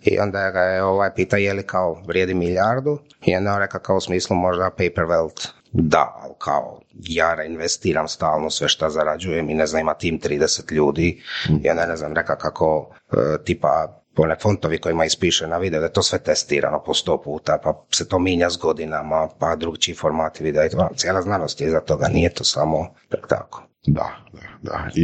I 0.02 0.18
onda 0.18 0.50
ga 0.50 0.60
je 0.60 0.82
ovaj 0.82 1.14
pita 1.14 1.36
je 1.36 1.54
li 1.54 1.62
kao 1.62 2.02
vrijedi 2.06 2.34
milijardu, 2.34 2.98
i 3.24 3.36
onda 3.36 3.52
on 3.52 3.58
rekao 3.58 3.80
kao 3.80 3.96
u 3.96 4.00
smislu 4.00 4.36
možda 4.36 4.70
paper 4.70 5.04
wealth. 5.04 5.48
Da, 5.72 6.20
ali 6.22 6.34
kao 6.38 6.80
ja 6.92 7.34
reinvestiram 7.34 8.08
stalno 8.08 8.50
sve 8.50 8.68
što 8.68 8.90
zarađujem 8.90 9.50
i 9.50 9.54
ne 9.54 9.66
znam, 9.66 9.80
ima 9.80 9.94
tim 9.94 10.20
30 10.20 10.72
ljudi 10.72 11.22
i 11.62 11.70
onda 11.70 11.86
ne 11.86 11.96
znam, 11.96 12.14
reka 12.14 12.36
kako 12.36 12.90
e, 13.12 13.16
tipa 13.44 14.00
one 14.16 14.36
fontovi 14.42 14.78
kojima 14.78 15.04
ispiše 15.04 15.46
na 15.46 15.58
video, 15.58 15.80
da 15.80 15.86
je 15.86 15.92
to 15.92 16.02
sve 16.02 16.18
testirano 16.18 16.82
po 16.86 16.94
sto 16.94 17.22
puta, 17.22 17.58
pa 17.62 17.84
se 17.90 18.08
to 18.08 18.18
minja 18.18 18.50
s 18.50 18.56
godinama, 18.56 19.28
pa 19.38 19.56
drugčiji 19.56 19.94
formati 19.94 20.44
videa 20.44 20.68
cijela 20.96 21.22
znanost 21.22 21.60
je 21.60 21.70
za 21.70 21.80
toga, 21.80 22.08
nije 22.08 22.34
to 22.34 22.44
samo 22.44 22.94
tek 23.10 23.26
tako. 23.28 23.62
Da, 23.86 24.10
da, 24.32 24.40
da. 24.62 24.88
I, 24.94 25.02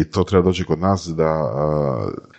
i, 0.00 0.10
to 0.10 0.24
treba 0.24 0.44
doći 0.44 0.64
kod 0.64 0.78
nas 0.78 1.06
da, 1.06 1.52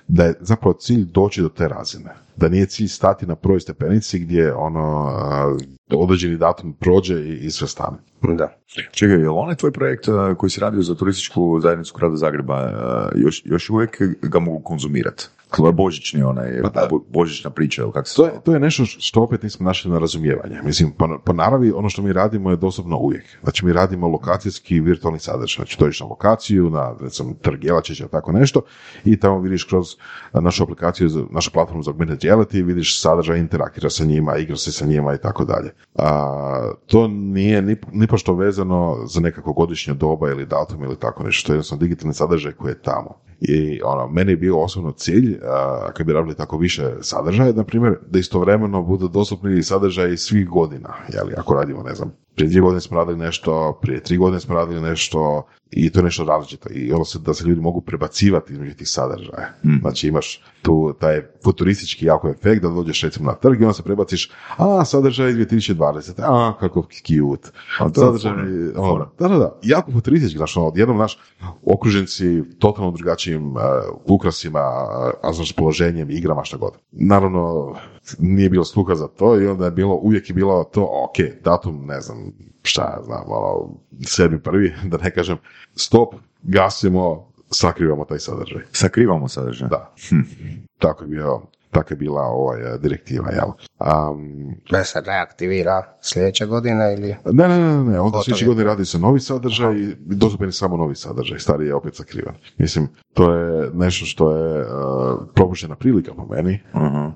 da 0.08 0.26
je 0.26 0.34
zapravo 0.40 0.74
cilj 0.74 1.06
doći 1.06 1.42
do 1.42 1.50
te 1.50 1.68
razine. 1.68 2.14
Da 2.36 2.50
nije 2.50 2.66
cilj 2.66 2.88
stati 2.88 3.26
na 3.26 3.36
prvoj 3.36 3.60
stepenici 3.60 4.20
gdje 4.20 4.54
ono 4.54 5.08
a, 5.08 5.58
određeni 5.92 6.38
datum 6.38 6.74
prođe 6.74 7.16
i, 7.16 7.46
i 7.46 7.52
sve 7.52 7.68
stane. 7.68 7.98
Da. 8.22 8.58
Čekaj, 8.92 9.16
je 9.16 9.30
li 9.30 9.36
onaj 9.36 9.56
tvoj 9.56 9.72
projekt 9.72 10.08
uh, 10.08 10.38
koji 10.38 10.50
si 10.50 10.60
radio 10.60 10.82
za 10.82 10.96
turističku 10.96 11.60
zajednicu 11.60 11.94
grada 11.98 12.16
Zagreba, 12.16 12.64
uh, 12.64 13.22
još, 13.22 13.42
još 13.46 13.70
uvijek 13.70 14.02
ga 14.22 14.40
mogu 14.40 14.60
konzumirati? 14.60 15.28
To 15.58 15.68
je 15.68 15.74
božićni 15.74 16.24
onaj, 16.24 16.62
Pa 16.74 16.88
božićna 17.10 17.50
priča, 17.50 17.82
ili 17.82 17.92
kako 17.92 18.08
se 18.08 18.16
To 18.16 18.26
je, 18.26 18.32
to 18.44 18.54
je 18.54 18.60
nešto 18.60 18.86
što 18.86 19.22
opet 19.22 19.44
nismo 19.44 19.66
našli 19.66 19.92
na 19.92 20.00
razumijevanje. 20.00 20.62
Mislim, 20.64 20.92
po, 20.92 21.20
po 21.26 21.34
naravi 21.34 21.72
ono 21.72 21.90
što 21.90 22.02
mi 22.02 22.14
radimo 22.14 22.50
je 22.50 22.58
dostupno 22.58 22.98
uvijek. 22.98 23.26
Znači 23.44 23.66
mi 23.66 23.74
radimo 23.74 24.08
lokacijski 24.08 24.80
virtualni 24.80 25.20
sadržaj. 25.20 25.56
Znači 25.56 25.78
dođeš 25.80 26.00
na 26.00 26.06
lokaciju, 26.06 26.70
na 26.70 26.96
recimo 27.02 27.34
trg 27.42 27.64
Jelačić 27.64 28.00
ili 28.00 28.10
tako 28.10 28.32
nešto 28.32 28.62
i 29.06 29.20
tamo 29.20 29.40
vidiš 29.40 29.64
kroz 29.64 29.88
našu 30.34 30.64
aplikaciju, 30.64 31.28
našu 31.32 31.52
platformu 31.52 31.84
za 31.84 31.92
augmented 31.92 32.23
reality, 32.24 32.64
vidiš 32.64 33.02
sadržaj, 33.02 33.40
interaktira 33.40 33.90
sa 33.90 34.06
njima, 34.06 34.38
igra 34.38 34.58
se 34.58 34.72
sa 34.72 34.86
njima 34.86 35.14
i 35.14 35.18
tako 35.18 35.46
dalje. 35.46 35.72
To 36.86 37.08
nije 37.08 37.62
ni, 37.62 37.76
ni 37.92 38.08
pošto 38.08 38.34
vezano 38.34 38.98
za 39.06 39.22
nekako 39.22 39.54
godišnje 39.54 39.94
doba 39.94 40.30
ili 40.30 40.46
datum 40.46 40.84
ili 40.84 41.00
tako 41.00 41.24
nešto. 41.24 41.48
To 41.48 41.54
je 41.54 41.56
jednostavno 41.56 41.82
digitalni 41.82 42.14
sadržaj 42.14 42.52
koji 42.52 42.72
je 42.72 42.82
tamo. 42.82 43.20
I 43.46 43.82
ono, 43.84 44.08
meni 44.08 44.32
je 44.32 44.38
bio 44.38 44.60
osobno 44.60 44.92
cilj, 44.92 45.40
a, 45.44 45.92
kad 45.94 46.08
bi 46.08 46.14
radili 46.14 46.36
tako 46.36 46.58
više 46.58 46.92
sadržaja, 47.02 47.54
na 47.54 47.64
primjer, 47.64 47.98
da 48.10 48.20
istovremeno 48.20 48.82
budu 48.82 49.08
dostupni 49.08 49.64
sadržaji 49.64 50.18
svih 50.18 50.48
godina. 50.48 50.94
Jeli, 51.14 51.34
ako 51.38 51.54
radimo, 51.54 51.84
ne 51.84 51.96
znam, 51.96 52.14
prije 52.36 52.50
dvije 52.50 52.62
godine 52.62 52.82
smo 52.82 52.98
radili 52.98 53.18
nešto, 53.18 53.80
prije 53.82 54.04
tri 54.04 54.18
godine 54.18 54.40
smo 54.40 54.56
radili 54.56 54.82
nešto 54.82 55.46
i 55.72 55.90
to 55.90 56.00
je 56.00 56.04
nešto 56.04 56.24
različito. 56.24 56.70
I 56.74 56.92
ono 56.92 57.06
se, 57.06 57.20
da 57.20 57.34
se 57.34 57.46
ljudi 57.46 57.62
mogu 57.62 57.82
prebacivati 57.82 58.54
između 58.54 58.74
tih 58.74 58.90
sadržaja. 58.90 59.54
Znači 59.82 60.08
imaš 60.08 60.42
tu 60.62 60.94
taj 61.00 61.22
futuristički 61.44 62.06
jako 62.06 62.30
efekt 62.30 62.62
da 62.62 62.70
dođeš 62.70 63.04
recimo 63.04 63.32
na 63.32 63.36
trg 63.36 63.62
i 63.62 63.64
onda 63.64 63.74
se 63.74 63.84
prebaciš, 63.84 64.32
a 64.58 64.86
sadržaj 64.86 65.32
2020. 65.32 66.12
A, 66.18 66.54
kako 66.60 66.82
cute. 66.82 67.50
A 67.80 67.90
to 67.90 68.02
sadržaj, 68.02 68.34
ono, 68.76 69.12
da, 69.20 69.28
da, 69.28 69.38
da, 69.38 69.60
jako 69.64 69.92
futuristički, 69.92 70.38
znaš, 70.38 70.58
ono, 70.58 70.68
odjednom 70.68 70.98
naš 70.98 71.20
okružen 71.64 72.08
si 72.08 72.44
totalno 72.60 72.92
drugačijim 72.92 73.33
uh, 73.36 73.62
ukrasima, 74.06 74.60
uh, 74.60 75.30
a 75.30 75.34
znaš, 75.34 75.54
položenjem, 75.54 76.10
igrama, 76.12 76.44
šta 76.44 76.58
god. 76.58 76.74
Naravno, 76.92 77.76
nije 78.20 78.50
bilo 78.50 78.64
sluha 78.64 78.96
za 78.96 79.08
to 79.08 79.42
i 79.42 79.48
onda 79.48 79.66
je 79.66 79.72
bilo, 79.72 79.96
uvijek 79.96 80.30
je 80.30 80.34
bilo 80.34 80.64
to, 80.64 80.84
ok, 80.84 81.44
datum, 81.44 81.86
ne 81.86 82.02
znam, 82.02 82.32
šta 82.64 82.82
ja 82.82 83.04
znam, 83.04 83.24
ono, 83.28 83.70
sedmi 84.06 84.40
prvi, 84.40 84.74
da 84.92 84.98
ne 84.98 85.12
kažem, 85.12 85.38
stop, 85.76 86.16
gasimo, 86.44 87.34
sakrivamo 87.50 88.06
taj 88.06 88.20
sadržaj. 88.20 88.62
Sakrivamo 88.72 89.28
sadržaj. 89.28 89.70
Da. 89.70 89.94
Tako 90.80 91.04
je 91.04 91.08
bio, 91.08 91.42
tako 91.74 91.94
je 91.94 91.98
bila 91.98 92.22
ovaj, 92.22 92.78
direktiva, 92.80 93.30
jel? 93.32 93.48
Um, 94.12 94.56
Da 94.72 94.84
se 94.84 95.02
reaktivira 95.06 95.98
sljedeće 96.02 96.46
godine 96.46 96.94
ili... 96.94 97.16
ne, 97.26 97.48
ne, 97.48 97.60
ne, 97.60 97.84
ne, 97.84 98.00
onda 98.00 98.22
sljedeće 98.26 98.46
godine 98.46 98.64
radi 98.64 98.86
se 98.86 99.00
novi 99.00 99.20
sadržaj 99.20 99.76
i 99.76 99.96
dostupan 100.00 100.48
je 100.48 100.52
samo 100.52 100.78
novi 100.78 100.96
sadržaj, 100.96 101.40
stari 101.40 101.68
je 101.68 101.76
opet 101.76 101.96
sakrivan. 101.96 102.36
Mislim, 102.58 102.88
to 103.14 103.34
je 103.34 103.70
nešto 103.74 104.06
što 104.06 104.32
je 104.38 104.62
uh, 104.62 104.68
propuštena 105.34 105.76
prilika 105.76 106.14
po 106.14 106.26
meni. 106.36 106.60
Aha. 106.74 107.12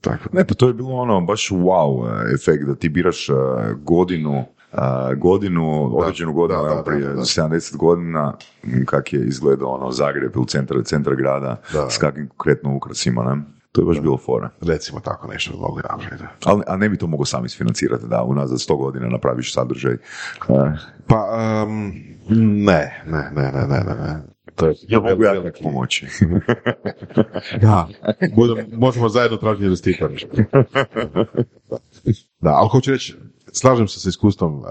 Tako. 0.00 0.28
Ne, 0.32 0.44
pa 0.44 0.54
to 0.54 0.66
je 0.68 0.74
bilo 0.74 0.90
ono 0.94 1.20
baš 1.20 1.50
wow 1.50 2.06
e, 2.08 2.34
efekt 2.34 2.64
da 2.64 2.74
ti 2.74 2.88
biraš 2.88 3.28
e, 3.28 3.32
godinu 3.82 4.44
e, 4.72 5.14
godinu, 5.16 5.96
određenu 5.98 6.32
godinu, 6.32 6.62
da, 6.62 6.74
da, 6.74 6.82
prije 6.82 7.00
da, 7.06 7.12
da. 7.14 7.20
70 7.20 7.76
godina, 7.76 8.36
m, 8.64 8.86
kak 8.86 9.12
je 9.12 9.26
izgledao 9.26 9.68
ono 9.68 9.90
Zagreb 9.90 10.32
ili 10.36 10.46
centar, 10.46 10.76
centar 10.84 11.16
grada, 11.16 11.56
Da. 11.72 11.90
s 11.90 11.98
kakvim 11.98 12.28
konkretno 12.28 12.76
ukrasima, 12.76 13.22
ne? 13.22 13.42
To 13.74 13.80
je 13.80 13.84
baš 13.84 14.00
bilo 14.00 14.18
fora. 14.18 14.50
Recimo 14.60 15.00
tako 15.00 15.28
nešto 15.28 15.52
bi 15.52 15.58
mogli 15.58 15.82
napraviti. 15.90 16.24
Ali, 16.44 16.62
a 16.66 16.76
ne 16.76 16.88
bi 16.88 16.98
to 16.98 17.06
mogao 17.06 17.24
sam 17.24 17.44
isfinancirati, 17.44 18.06
da 18.06 18.22
unazad 18.22 18.58
100 18.58 18.76
godina 18.76 19.08
napraviš 19.08 19.54
sadržaj. 19.54 19.96
Pa, 21.06 21.28
em, 21.66 21.92
ne, 22.64 23.02
ne, 23.06 23.30
ne, 23.34 23.52
ne, 23.52 23.66
ne, 23.66 23.94
ne. 23.94 24.22
To 24.54 24.66
je 24.66 24.74
ja 24.88 25.00
mogu 25.00 25.24
ja 25.24 25.52
pomoći. 25.62 26.06
Da, 27.60 27.88
budem, 28.36 28.66
možemo 28.72 29.08
zajedno 29.08 29.36
tražiti 29.36 29.64
investitora. 29.64 30.14
da, 32.40 32.50
ali 32.50 32.68
hoću 32.68 32.90
reći, 32.90 33.16
slažem 33.52 33.88
se 33.88 34.00
sa 34.00 34.08
iskustvom, 34.08 34.58
uh, 34.58 34.64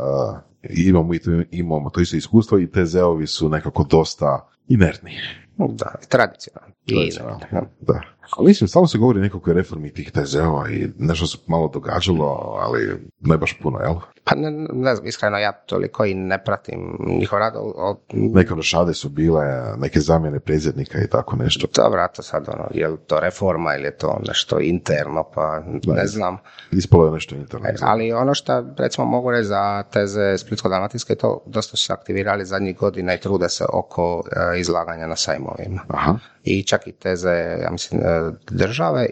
imamo, 0.70 1.14
i 1.14 1.20
to, 1.20 1.32
imamo 1.51 1.89
to 1.89 2.01
isto 2.01 2.18
iskustvo 2.18 2.60
i 2.60 2.68
TZ-ovi 2.68 3.28
su 3.28 3.49
nekako 3.49 3.84
dosta 3.84 4.49
inertni. 4.68 5.12
Da, 5.58 5.95
tradicionalno. 6.10 6.74
I, 6.86 6.93
Tradicionalno. 6.93 7.39
Da. 7.82 8.01
Ali 8.30 8.47
mislim, 8.47 8.67
stalno 8.67 8.88
se 8.88 8.97
govori 8.97 9.19
nekakvoj 9.19 9.53
reformi 9.53 9.93
tih 9.93 10.11
TZ-ova 10.11 10.69
i 10.69 10.88
nešto 10.97 11.28
se 11.28 11.38
malo 11.47 11.67
događalo, 11.67 12.26
ali 12.61 12.97
ne 13.19 13.38
baš 13.38 13.59
puno, 13.61 13.80
jel? 13.80 13.93
Pa 14.24 14.36
ne, 14.36 14.51
ne 14.74 14.95
znam, 14.95 15.07
iskreno 15.07 15.38
ja 15.38 15.51
toliko 15.51 16.05
i 16.05 16.13
ne 16.13 16.43
pratim 16.43 16.97
njihov 17.09 17.39
rad. 17.39 17.53
o- 17.55 17.74
o- 17.78 17.97
Neke 18.13 18.49
rošade 18.49 18.93
su 18.93 19.09
bile, 19.09 19.43
neke 19.78 19.99
zamjene 19.99 20.39
predsjednika 20.39 20.97
i 20.99 21.07
tako 21.07 21.36
nešto. 21.36 21.67
Dobro, 21.76 22.01
a 22.01 22.07
to 22.07 22.21
sad 22.24 22.49
ono, 22.49 22.67
je 22.74 22.88
li 22.88 22.97
to 22.97 23.19
reforma 23.19 23.76
ili 23.76 23.84
je 23.84 23.97
to 23.97 24.19
nešto 24.28 24.59
interno, 24.59 25.24
pa 25.36 25.59
ne 25.86 26.07
znam. 26.07 26.38
Ispalo 26.71 27.05
je 27.05 27.11
nešto 27.11 27.36
interno. 27.36 27.67
E, 27.67 27.74
Ali 27.82 28.13
ono 28.13 28.34
što 28.34 28.63
recimo 28.78 29.07
mogu 29.07 29.32
reći 29.32 29.43
za 29.43 29.84
teze 29.84 30.38
Splitsko-Dalmatinske, 30.38 31.15
to 31.15 31.43
dosta 31.45 31.78
su 31.78 31.86
se 31.86 31.93
aktivirali 31.93 32.45
zadnjih 32.45 32.78
godina 32.78 33.13
i 33.13 33.19
trude 33.19 33.49
se 33.49 33.65
oko 33.74 34.24
e, 34.55 34.59
izlaganja 34.59 35.07
na 35.07 35.15
sajmovima. 35.15 35.82
Aha. 35.88 36.15
I 36.43 36.63
čak 36.63 36.88
i 36.88 36.91
teze, 36.91 37.30
ja 37.63 37.69
mislim, 37.71 38.01
e, 38.01 38.12
države 38.51 39.07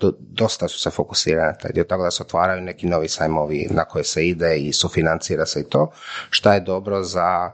do- 0.00 0.12
dosta 0.20 0.68
su 0.68 0.78
se 0.80 0.90
fokusirane 0.90 1.46
na 1.46 1.58
taj 1.58 1.72
dio, 1.72 1.84
tako 1.84 2.02
da 2.02 2.10
se 2.10 2.22
otvaraju 2.22 2.60
neki 2.62 2.86
novi 2.86 3.08
sajmovi 3.08 3.66
na 3.70 3.84
koje 3.84 4.04
se 4.04 4.26
ide 4.28 4.58
i 4.58 4.72
sufinancira 4.72 5.46
se 5.46 5.60
i 5.60 5.64
to, 5.64 5.90
šta 6.30 6.54
je 6.54 6.60
dobro 6.60 7.02
za 7.02 7.52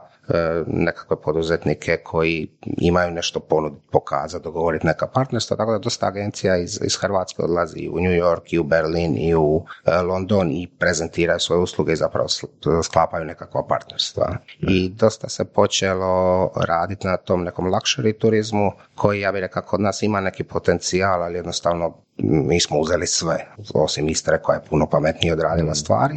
nekakve 0.67 1.21
poduzetnike 1.21 1.97
koji 1.97 2.47
imaju 2.77 3.11
nešto 3.11 3.39
ponuditi, 3.39 3.81
pokazati, 3.91 4.43
dogovoriti 4.43 4.87
neka 4.87 5.07
partnerstva, 5.07 5.57
tako 5.57 5.71
da 5.71 5.77
dosta 5.77 6.07
agencija 6.07 6.57
iz, 6.57 6.79
iz 6.83 6.97
Hrvatske 7.01 7.41
odlazi 7.41 7.89
u 7.91 7.99
New 7.99 8.11
York 8.11 8.41
i 8.53 8.59
u 8.59 8.63
Berlin 8.63 9.17
i 9.17 9.35
u 9.35 9.65
e, 9.85 10.01
London 10.01 10.51
i 10.51 10.67
prezentiraju 10.79 11.39
svoje 11.39 11.61
usluge 11.61 11.93
i 11.93 11.95
zapravo 11.95 12.27
sklapaju 12.83 13.25
nekakva 13.25 13.67
partnerstva. 13.67 14.37
I 14.59 14.89
dosta 14.89 15.29
se 15.29 15.45
počelo 15.45 16.51
raditi 16.55 17.07
na 17.07 17.17
tom 17.17 17.43
nekom 17.43 17.65
luxury 17.65 18.17
turizmu 18.17 18.71
koji 18.95 19.21
ja 19.21 19.31
bih 19.31 19.41
rekao 19.41 19.63
kod 19.63 19.81
nas 19.81 20.03
ima 20.03 20.21
neki 20.21 20.43
potencijal, 20.43 21.23
ali 21.23 21.35
jednostavno 21.35 21.93
mi 22.17 22.59
smo 22.59 22.79
uzeli 22.79 23.07
sve, 23.07 23.47
osim 23.73 24.09
Istre 24.09 24.41
koja 24.41 24.55
je 24.55 24.63
puno 24.69 24.89
pametnije 24.89 25.33
odradila 25.33 25.75
stvari, 25.75 26.15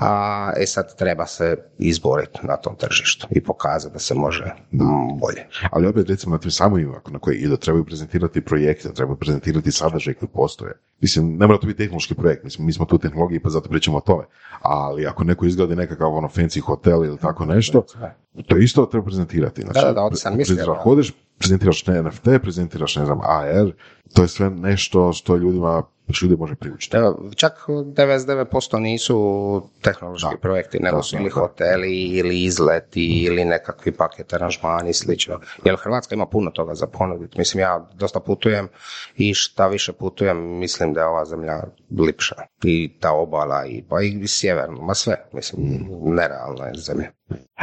a 0.00 0.52
e 0.56 0.66
sad 0.66 0.96
treba 0.96 1.26
se 1.26 1.56
izboriti 1.78 2.38
na 2.42 2.56
tom 2.56 2.76
tržištu 2.76 3.26
i 3.30 3.44
pokazati 3.44 3.92
da 3.92 3.98
se 3.98 4.14
može 4.14 4.44
mm, 4.72 5.18
bolje. 5.20 5.46
Ali 5.70 5.86
opet 5.86 6.08
recimo 6.08 6.34
na 6.34 6.40
tim 6.40 6.50
sajmovima 6.50 7.00
na 7.10 7.18
koje 7.18 7.36
idu 7.36 7.56
trebaju 7.56 7.84
prezentirati 7.84 8.40
projekte, 8.40 8.92
trebaju 8.92 9.16
prezentirati 9.16 9.72
sadržaj 9.72 10.14
koji 10.14 10.28
postoje. 10.28 10.72
Mislim, 11.00 11.36
ne 11.36 11.46
mora 11.46 11.58
to 11.58 11.66
biti 11.66 11.78
tehnološki 11.78 12.14
projekt, 12.14 12.44
mislim, 12.44 12.66
mi 12.66 12.72
smo 12.72 12.84
tu 12.84 12.98
tehnologiji 12.98 13.40
pa 13.40 13.50
zato 13.50 13.68
pričamo 13.68 13.96
o 13.96 14.00
tome. 14.00 14.24
Ali 14.60 15.06
ako 15.06 15.24
neko 15.24 15.46
izgradi 15.46 15.76
nekakav 15.76 16.14
ono 16.14 16.28
fancy 16.28 16.60
hotel 16.60 17.04
ili 17.04 17.18
tako 17.18 17.44
nešto, 17.44 17.84
to 18.48 18.56
isto 18.56 18.86
treba 18.86 19.04
prezentirati. 19.04 19.62
Znači, 19.62 19.80
Da, 19.80 19.92
da, 19.92 20.08
da, 20.10 20.16
sam 20.16 20.36
mislio, 20.36 20.56
prezentiraš-. 20.56 20.82
Hodeš, 20.82 21.12
prezentiraš 21.38 21.86
ne 21.86 22.02
NFT, 22.02 22.28
prezentiraš, 22.42 22.96
ne 22.96 23.04
znam, 23.04 23.20
AR, 23.22 23.72
to 24.14 24.22
je 24.22 24.28
sve 24.28 24.50
nešto 24.50 25.12
što 25.12 25.36
ljudima, 25.36 25.82
što 26.10 26.26
ljudi 26.26 26.36
može 26.36 26.54
priučiti. 26.54 26.96
Čak 27.36 27.52
99% 27.68 28.78
nisu 28.78 29.62
tehnološki 29.82 30.28
Da. 30.32 30.38
projekti, 30.38 30.78
nego 30.80 30.96
Da, 30.96 31.02
su 31.02 31.16
ili 31.16 31.24
da. 31.24 31.40
hoteli, 31.40 32.02
ili 32.02 32.42
izleti, 32.42 33.04
ili 33.04 33.44
nekakvi 33.44 33.92
paket 33.92 34.32
aranžmani 34.32 34.90
i 34.90 34.94
slično. 34.94 35.40
Jer 35.64 35.76
Hrvatska 35.76 36.14
ima 36.14 36.26
puno 36.26 36.50
toga 36.50 36.74
za 36.74 36.86
ponuditi. 36.86 37.38
Mislim, 37.38 37.60
ja 37.60 37.88
dosta 37.94 38.20
putujem 38.20 38.68
i 39.16 39.34
šta 39.34 39.66
više 39.66 39.92
putujem, 39.92 40.58
mislim 40.58 40.92
da 40.92 41.00
je 41.00 41.06
ova 41.06 41.24
zemlja 41.24 41.62
lipša. 41.98 42.34
I 42.64 42.96
ta 43.00 43.12
obala, 43.12 43.66
i, 43.66 43.82
pa 43.88 44.02
i 44.02 44.26
sjeverno, 44.26 44.80
ma 44.80 44.94
sve. 44.94 45.16
Mislim, 45.32 45.62
nerealna 46.04 46.66
je 46.66 46.72
zemlja. 46.76 47.10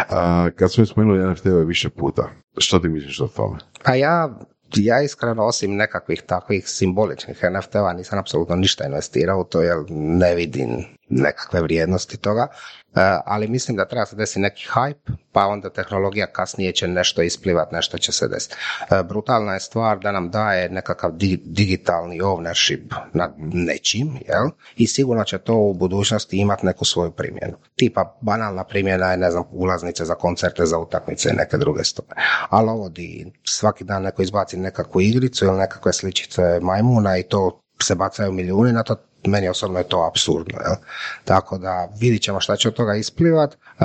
A, 0.09 0.49
kad 0.55 0.71
smo 0.71 0.85
spomenuli 0.85 1.33
NFT-ove 1.33 1.65
više 1.65 1.89
puta, 1.89 2.29
što 2.57 2.79
ti 2.79 2.87
misliš 2.87 3.21
o 3.21 3.27
tome? 3.27 3.57
Pa 3.85 3.95
ja, 3.95 4.39
ja 4.77 5.01
iskreno 5.01 5.45
osim 5.45 5.75
nekakvih 5.75 6.21
takvih 6.21 6.69
simboličnih 6.69 7.43
NFT-ova 7.43 7.93
nisam 7.93 8.19
apsolutno 8.19 8.55
ništa 8.55 8.85
investirao 8.85 9.43
to 9.43 9.61
jer 9.61 9.77
ne 9.89 10.35
vidim 10.35 10.69
nekakve 11.09 11.61
vrijednosti 11.61 12.17
toga, 12.17 12.47
ali 13.25 13.47
mislim 13.47 13.77
da 13.77 13.87
treba 13.87 14.05
se 14.05 14.15
desiti 14.15 14.39
neki 14.39 14.67
hype, 14.73 15.11
pa 15.31 15.47
onda 15.47 15.69
tehnologija 15.69 16.27
kasnije 16.27 16.71
će 16.71 16.87
nešto 16.87 17.21
isplivat, 17.21 17.71
nešto 17.71 17.97
će 17.97 18.11
se 18.11 18.27
desiti. 18.27 18.55
E, 18.91 19.03
Brutalna 19.03 19.53
je 19.53 19.59
stvar 19.59 19.99
da 19.99 20.11
nam 20.11 20.29
daje 20.29 20.69
nekakav 20.69 21.11
di- 21.11 21.41
digitalni 21.45 22.21
ownership 22.21 22.93
nad 23.13 23.33
nečim, 23.37 24.07
jel? 24.27 24.49
I 24.75 24.87
sigurno 24.87 25.23
će 25.23 25.37
to 25.37 25.55
u 25.55 25.73
budućnosti 25.73 26.37
imati 26.37 26.65
neku 26.65 26.85
svoju 26.85 27.11
primjenu. 27.11 27.57
Tipa 27.75 28.17
banalna 28.21 28.63
primjena 28.63 29.11
je, 29.11 29.17
ne 29.17 29.31
znam, 29.31 29.43
ulaznice 29.51 30.05
za 30.05 30.15
koncerte, 30.15 30.65
za 30.65 30.77
utakmice 30.77 31.29
i 31.29 31.37
neke 31.37 31.57
druge 31.57 31.83
stvari. 31.83 32.21
Ali 32.49 32.69
ovo 32.69 32.89
di 32.89 33.31
svaki 33.43 33.83
dan 33.83 34.03
neko 34.03 34.21
izbaci 34.21 34.57
nekakvu 34.57 35.01
igricu 35.01 35.45
ili 35.45 35.57
nekakve 35.57 35.93
sličice 35.93 36.59
majmuna 36.61 37.17
i 37.17 37.23
to 37.23 37.60
se 37.83 37.95
bacaju 37.95 38.31
milijuni 38.31 38.73
na 38.73 38.83
to, 38.83 38.95
meni 39.27 39.49
osobno 39.49 39.77
je 39.79 39.87
to 39.87 40.07
apsurdno. 40.11 40.59
Jel? 40.59 40.75
Tako 41.25 41.57
da 41.57 41.89
vidit 41.99 42.21
ćemo 42.21 42.39
šta 42.39 42.55
će 42.55 42.67
od 42.67 42.73
toga 42.73 42.95
isplivat. 42.95 43.53
Uh, 43.53 43.81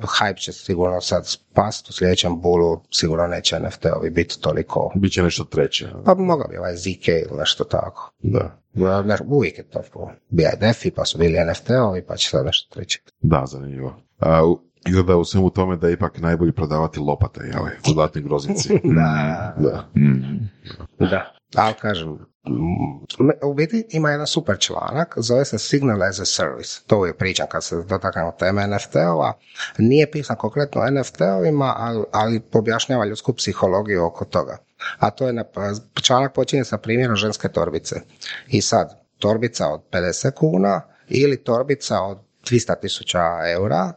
hype 0.00 0.38
će 0.38 0.52
sigurno 0.52 1.00
sad 1.00 1.26
spast 1.26 1.88
u 1.88 1.92
sljedećem 1.92 2.40
bulu, 2.40 2.80
sigurno 2.90 3.26
neće 3.26 3.56
NFT-ovi 3.56 4.10
biti 4.10 4.40
toliko 4.40 4.92
Biće 4.94 5.22
nešto 5.22 5.44
treće. 5.44 5.88
pa 6.04 6.14
mogao 6.14 6.48
bi 6.48 6.56
ovaj 6.56 6.76
ZK 6.76 7.08
ili 7.08 7.38
nešto 7.38 7.64
tako. 7.64 8.12
Da. 8.18 8.58
Ne, 9.04 9.16
uvijek 9.26 9.58
je 9.58 9.64
to 9.64 9.80
bio 10.28 10.50
DeFi, 10.60 10.90
pa 10.90 11.04
su 11.04 11.18
bili 11.18 11.38
NFT-ovi, 11.38 12.02
pa 12.08 12.16
će 12.16 12.28
sad 12.30 12.46
nešto 12.46 12.74
treće. 12.74 13.00
Da, 13.20 13.42
zanimljivo. 13.46 13.96
A, 14.18 14.44
u- 14.44 14.60
izgleda 14.88 15.16
u 15.16 15.24
svemu 15.24 15.50
tome 15.50 15.76
da 15.76 15.86
je 15.86 15.92
ipak 15.92 16.18
najbolje 16.18 16.52
prodavati 16.52 17.00
lopate, 17.00 17.40
jel? 17.44 17.62
Zlatni 17.94 18.22
groznici. 18.22 18.68
Da. 18.84 19.54
da. 19.58 19.88
Mm. 20.00 20.50
Da. 20.98 21.32
Ali 21.54 21.74
kažem, 21.74 22.18
u 23.42 23.54
biti 23.54 23.86
ima 23.90 24.10
jedan 24.10 24.26
super 24.26 24.58
članak, 24.58 25.14
zove 25.16 25.44
se 25.44 25.58
Signal 25.58 26.02
as 26.02 26.20
a 26.20 26.24
Service. 26.24 26.80
To 26.86 26.98
uvijek 26.98 27.16
pričam 27.16 27.46
kad 27.50 27.64
se 27.64 27.76
dotaknemo 27.82 28.32
teme 28.38 28.66
NFT-ova. 28.66 29.32
Nije 29.78 30.10
pisan 30.10 30.36
konkretno 30.36 30.80
o 30.80 30.84
NFT-ovima, 30.84 31.72
ali, 31.76 32.04
ali 32.12 32.42
objašnjava 32.52 33.04
ljudsku 33.04 33.32
psihologiju 33.32 34.04
oko 34.04 34.24
toga. 34.24 34.58
A 34.98 35.10
to 35.10 35.26
je, 35.26 35.32
na, 35.32 35.44
članak 36.02 36.34
počinje 36.34 36.64
sa 36.64 36.78
primjerom 36.78 37.16
ženske 37.16 37.48
torbice. 37.48 38.00
I 38.48 38.62
sad, 38.62 39.02
torbica 39.18 39.68
od 39.68 39.80
50 39.92 40.30
kuna 40.34 40.80
ili 41.08 41.36
torbica 41.36 42.00
od 42.00 42.18
200 42.44 42.80
tisuća 42.80 43.20
eura 43.52 43.92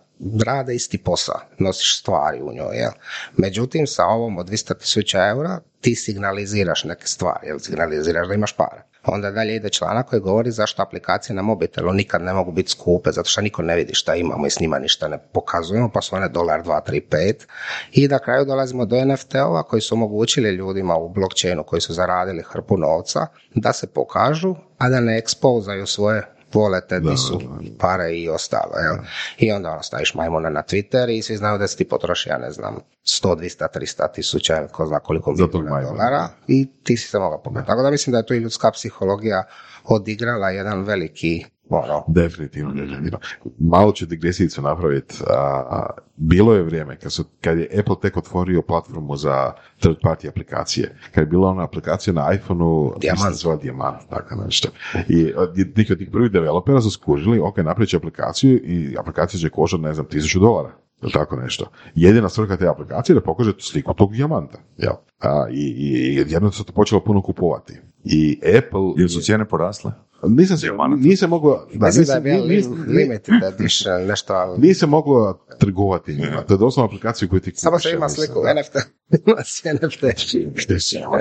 rade 0.46 0.76
isti 0.76 0.98
posao, 0.98 1.40
nosiš 1.60 2.00
stvari 2.00 2.42
u 2.42 2.54
njoj, 2.54 2.78
jel? 2.78 2.92
Međutim, 3.38 3.88
sa 3.88 4.06
ovom 4.06 4.38
od 4.38 4.50
200 4.50 4.78
tisuća 4.78 5.28
eura 5.28 5.60
ti 5.82 5.96
signaliziraš 5.96 6.84
neke 6.84 7.08
stvari, 7.08 7.48
jel? 7.48 7.60
Signaliziraš 7.60 8.28
da 8.28 8.34
imaš 8.34 8.54
para. 8.54 8.84
Onda 9.08 9.32
dalje 9.32 9.56
ide 9.56 9.70
članak 9.70 10.10
koji 10.10 10.22
govori 10.22 10.52
zašto 10.52 10.82
aplikacije 10.82 11.36
na 11.36 11.42
mobitelu 11.42 11.94
nikad 11.94 12.22
ne 12.22 12.34
mogu 12.34 12.52
biti 12.52 12.72
skupe, 12.72 13.12
zato 13.12 13.30
što 13.30 13.42
niko 13.42 13.62
ne 13.62 13.76
vidi 13.76 13.94
šta 13.94 14.16
imamo 14.16 14.48
i 14.48 14.50
s 14.50 14.60
njima 14.60 14.80
ništa 14.80 15.08
ne 15.08 15.18
pokazujemo, 15.34 15.90
pa 15.90 16.02
su 16.02 16.16
one 16.16 16.30
dolar, 16.30 16.64
dva, 16.64 16.82
tri, 16.82 17.02
pet. 17.02 17.48
I 17.92 18.08
na 18.08 18.20
kraju 18.20 18.46
dolazimo 18.46 18.86
do 18.86 18.96
NFT-ova 18.96 19.64
koji 19.64 19.82
su 19.82 19.96
omogućili 19.96 20.50
ljudima 20.50 20.96
u 20.96 21.10
blockchainu 21.10 21.64
koji 21.64 21.82
su 21.82 21.94
zaradili 21.94 22.44
hrpu 22.44 22.78
novca 22.78 23.28
da 23.56 23.74
se 23.74 23.88
pokažu, 23.88 24.56
a 24.78 24.90
da 24.90 25.00
ne 25.00 25.18
ekspozaju 25.18 25.86
svoje 25.86 26.35
volete, 26.56 27.00
di 27.00 27.18
su 27.18 27.42
pare 27.78 28.14
i 28.14 28.30
ostalo. 28.30 28.74
Jel? 28.78 28.98
I 29.38 29.52
onda 29.52 29.72
ono, 29.72 29.84
staviš 29.84 30.14
majmuna 30.14 30.50
na 30.50 30.64
Twitter 30.64 31.18
i 31.18 31.22
svi 31.22 31.38
znaju 31.38 31.58
da 31.58 31.68
si 31.68 31.78
ti 31.78 31.88
potrošio, 31.88 32.30
ja 32.32 32.38
ne 32.38 32.52
znam, 32.52 32.80
100, 33.06 33.36
200, 33.36 33.68
300 33.80 34.12
tisuća, 34.14 34.68
ko 34.72 34.86
zna 34.86 35.00
koliko 35.00 35.32
milijuna 35.32 35.82
dolara 35.82 36.30
i 36.48 36.68
ti 36.84 36.98
si 36.98 37.08
se 37.08 37.20
mogao 37.20 37.42
pogledati. 37.42 37.68
Tako 37.68 37.82
da 37.82 37.92
mislim 37.92 38.12
da 38.12 38.18
je 38.18 38.26
tu 38.26 38.34
i 38.34 38.38
ljudska 38.38 38.72
psihologija 38.72 39.44
odigrala 39.88 40.50
jedan 40.50 40.84
veliki 40.84 41.44
ono, 41.70 42.04
Definitivno, 42.08 42.74
definitivno. 42.74 43.20
Malo 43.60 43.92
ću 43.92 44.06
digresijicu 44.06 44.62
napraviti. 44.62 45.16
A, 45.30 45.86
bilo 46.16 46.54
je 46.54 46.64
vrijeme 46.64 47.00
kad, 47.00 47.12
su, 47.12 47.24
kad 47.42 47.58
je 47.58 47.70
Apple 47.80 47.96
tek 48.02 48.18
otvorio 48.18 48.62
platformu 48.62 49.16
za 49.16 49.52
third 49.80 49.96
party 50.04 50.30
aplikacije. 50.30 50.96
Kad 51.12 51.22
je 51.22 51.26
bila 51.26 51.50
ona 51.50 51.64
aplikacija 51.64 52.14
na 52.14 52.34
iPhoneu, 52.34 52.94
Dijamant. 53.00 53.18
mislim 53.18 53.30
da 53.32 53.36
se 53.36 53.42
zvala 53.42 53.58
Dijamant, 53.58 53.98
tako 54.10 54.36
nešto. 54.36 54.70
I 55.08 55.34
od- 55.34 55.78
neki 55.78 55.94
od 55.94 56.00
tih 56.00 56.10
prvih 56.12 56.32
developera 56.32 56.82
su 56.82 56.92
skužili, 56.92 57.40
ok, 57.40 57.58
napravit 57.58 57.90
će 57.90 57.98
aplikaciju 57.98 58.58
i 58.58 58.96
aplikacija 59.00 59.40
će 59.40 59.50
koštati, 59.50 59.84
ne 59.84 59.94
znam, 59.94 60.06
tisuću 60.06 60.40
dolara. 60.40 60.70
Ili 61.02 61.12
tako 61.12 61.36
nešto. 61.36 61.66
Jedina 61.96 62.30
svrha 62.30 62.58
te 62.58 62.68
aplikacije 62.68 63.14
je 63.14 63.20
da 63.20 63.26
pokaže 63.26 63.52
sliku 63.60 63.94
tog 63.94 64.12
dijamanta. 64.14 64.58
Jel? 64.78 64.94
A, 65.20 65.48
i, 65.52 65.56
i, 65.56 66.14
i 66.14 66.26
jedno 66.28 66.52
se 66.52 66.64
to 66.64 66.74
počelo 66.74 67.04
puno 67.04 67.22
kupovati. 67.22 67.74
I 68.06 68.40
Apple... 68.58 68.94
Jer 68.98 69.12
su 69.12 69.22
cijene 69.22 69.46
porasle? 69.46 69.92
Nisam 70.24 70.58
se, 70.58 70.68
nisam 70.98 71.30
mogao... 71.30 71.68
Da, 71.74 71.86
mislim 71.86 72.24
da 72.24 72.30
nisam- 72.48 72.74
nešto, 74.08 74.58
se 74.74 74.86
moglo 74.88 75.40
trgovati 75.60 76.14
njima. 76.14 76.42
To 76.48 76.54
je 76.54 76.58
doslovno 76.58 76.88
aplikacija 76.88 77.30
koju 77.30 77.40
ti 77.40 77.52
kupiš. 77.52 77.62
Samo 77.62 77.80
se 77.80 77.92
ima 77.92 78.10
sliku. 78.10 78.34
NFT, 78.60 78.76
ima 79.28 79.44
si 79.44 79.70
NFT. 79.74 80.04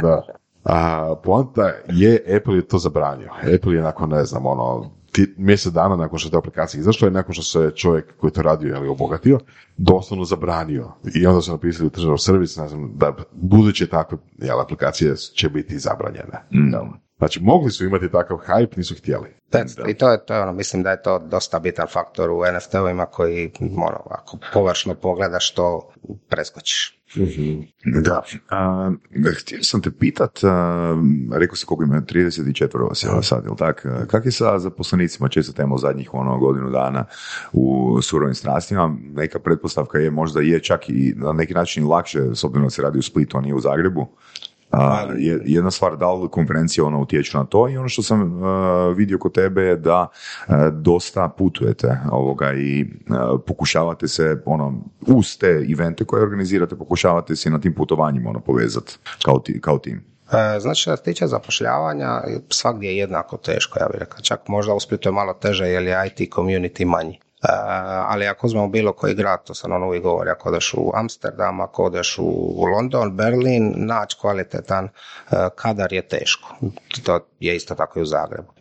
da. 0.02 0.26
A, 0.64 1.14
poanta 1.24 1.72
je, 1.88 2.36
Apple 2.36 2.56
je 2.56 2.68
to 2.68 2.78
zabranio. 2.78 3.30
Apple 3.54 3.74
je 3.74 3.82
nakon, 3.82 4.10
ne 4.10 4.24
znam, 4.24 4.46
ono, 4.46 4.90
mjesec 5.36 5.72
dana 5.72 5.96
nakon 5.96 6.18
što 6.18 6.28
je 6.28 6.32
ta 6.32 6.38
aplikacija 6.38 6.80
izašla 6.80 7.08
i 7.08 7.10
nakon 7.10 7.34
što 7.34 7.42
se 7.42 7.70
čovjek 7.76 8.16
koji 8.16 8.28
je 8.28 8.32
to 8.32 8.42
radio 8.42 8.76
ili 8.76 8.88
obogatio, 8.88 9.38
doslovno 9.76 10.24
zabranio. 10.24 10.92
I 11.14 11.26
onda 11.26 11.40
su 11.40 11.52
napisali 11.52 11.86
u 11.86 11.90
državnom 11.90 12.18
servisu, 12.18 12.62
ne 12.62 12.68
znam, 12.68 12.92
da 12.96 13.12
buduće 13.32 13.86
takve 13.86 14.18
jel, 14.38 14.60
aplikacije 14.60 15.16
će 15.16 15.48
biti 15.48 15.78
zabranjene. 15.78 16.46
Da. 16.70 16.88
Znači, 17.18 17.40
mogli 17.42 17.70
su 17.70 17.84
imati 17.84 18.10
takav 18.10 18.38
hype, 18.48 18.76
nisu 18.76 18.94
htjeli. 18.94 19.28
That's- 19.52 19.90
I 19.90 19.94
to 19.94 20.12
je, 20.12 20.26
to 20.26 20.34
je 20.34 20.40
ono, 20.40 20.52
mislim 20.52 20.82
da 20.82 20.90
je 20.90 21.02
to 21.02 21.18
dosta 21.18 21.58
bitan 21.58 21.86
faktor 21.90 22.30
u 22.30 22.40
NFT-ovima 22.40 23.06
koji, 23.06 23.50
ono, 23.60 24.00
ako 24.10 24.38
površno 24.52 24.94
pogledaš 24.94 25.54
to, 25.54 25.92
preskočiš. 26.28 27.03
Da. 28.02 28.22
A, 28.50 28.90
htio 29.40 29.62
sam 29.62 29.82
te 29.82 29.90
pitat, 29.90 30.44
a, 30.44 30.96
rekao 31.32 31.56
si 31.56 31.66
koliko 31.66 31.84
ima, 31.84 32.00
34 32.00 32.88
vas 32.88 33.06
sad, 33.22 33.44
jel 33.44 33.56
tak? 33.56 33.86
Kak 34.06 34.24
je 34.24 34.32
sa 34.32 34.58
zaposlenicima, 34.58 35.28
često 35.28 35.52
tema 35.52 35.76
zadnjih 35.76 36.14
ono 36.14 36.38
godinu 36.38 36.70
dana 36.70 37.04
u 37.52 37.98
surovim 38.02 38.34
strastima, 38.34 38.96
neka 39.00 39.38
pretpostavka 39.38 39.98
je 39.98 40.10
možda 40.10 40.40
je 40.40 40.60
čak 40.62 40.88
i 40.88 41.14
na 41.16 41.32
neki 41.32 41.54
način 41.54 41.88
lakše, 41.88 42.20
s 42.34 42.44
obzirom 42.44 42.66
da 42.66 42.70
se 42.70 42.82
radi 42.82 42.98
u 42.98 43.02
Splitu, 43.02 43.38
a 43.38 43.40
nije 43.40 43.54
u 43.54 43.60
Zagrebu, 43.60 44.06
a, 44.74 45.06
je- 45.16 45.40
jedna 45.44 45.70
stvar, 45.70 45.96
da 45.96 46.12
li 46.12 46.28
konferencije 46.28 46.84
ono 46.84 47.00
utječu 47.00 47.38
na 47.38 47.44
to 47.44 47.68
i 47.68 47.76
ono 47.76 47.88
što 47.88 48.02
sam 48.02 48.44
a, 48.44 48.88
vidio 48.88 49.18
kod 49.18 49.32
tebe 49.34 49.62
je 49.62 49.76
da 49.76 50.08
a, 50.46 50.70
dosta 50.70 51.28
putujete 51.28 52.00
ovoga 52.12 52.52
i 52.52 52.86
a, 53.10 53.36
pokušavate 53.46 54.08
se 54.08 54.42
ono, 54.46 54.74
uz 55.06 55.38
te 55.38 55.66
evente 55.72 56.04
koje 56.04 56.22
organizirate, 56.22 56.76
pokušavate 56.76 57.36
se 57.36 57.50
na 57.50 57.60
tim 57.60 57.74
putovanjima 57.74 58.30
ono, 58.30 58.40
povezati 58.40 58.96
kao, 59.24 59.38
ti, 59.38 59.60
kao 59.60 59.78
tim. 59.78 60.04
E, 60.32 60.60
Znači, 60.60 60.80
što 60.80 60.96
se 60.96 61.02
tiče 61.02 61.26
zapošljavanja, 61.26 62.20
svagdje 62.48 62.88
je 62.90 62.96
jednako 62.96 63.36
teško, 63.36 63.78
ja 63.78 63.88
bih 63.88 64.00
rekao. 64.00 64.20
Čak 64.20 64.48
možda 64.48 64.74
u 64.74 64.80
Splitu 64.80 65.08
je 65.08 65.12
malo 65.12 65.32
teže 65.32 65.64
jer 65.66 65.82
je 65.82 66.06
IT 66.06 66.32
community 66.32 66.84
manji. 66.86 67.18
E, 67.44 67.48
ali 68.08 68.26
ako 68.26 68.46
uzmemo 68.46 68.68
bilo 68.68 68.92
koji 68.92 69.14
grad, 69.14 69.44
to 69.44 69.54
sam 69.54 69.72
ono 69.72 69.86
uvijek 69.86 70.02
govori, 70.02 70.30
ako 70.30 70.48
odeš 70.48 70.74
u 70.74 70.92
Amsterdam, 70.94 71.60
ako 71.60 71.84
odeš 71.84 72.18
u 72.18 72.64
London, 72.64 73.16
Berlin, 73.16 73.74
naći 73.76 74.16
kvalitetan 74.20 74.84
e, 74.84 74.88
kadar 75.56 75.92
je 75.92 76.08
teško. 76.08 76.48
To 77.04 77.20
je 77.46 77.56
isto 77.56 77.74
tako 77.74 77.98
i 77.98 78.02
u 78.02 78.06
Zagrebu. 78.06 78.52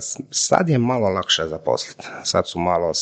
S- 0.00 0.20
sad 0.30 0.68
je 0.68 0.78
malo 0.78 1.08
lakše 1.08 1.46
zaposliti. 1.48 2.06
Sad 2.24 2.48
su 2.48 2.58
malo, 2.58 2.92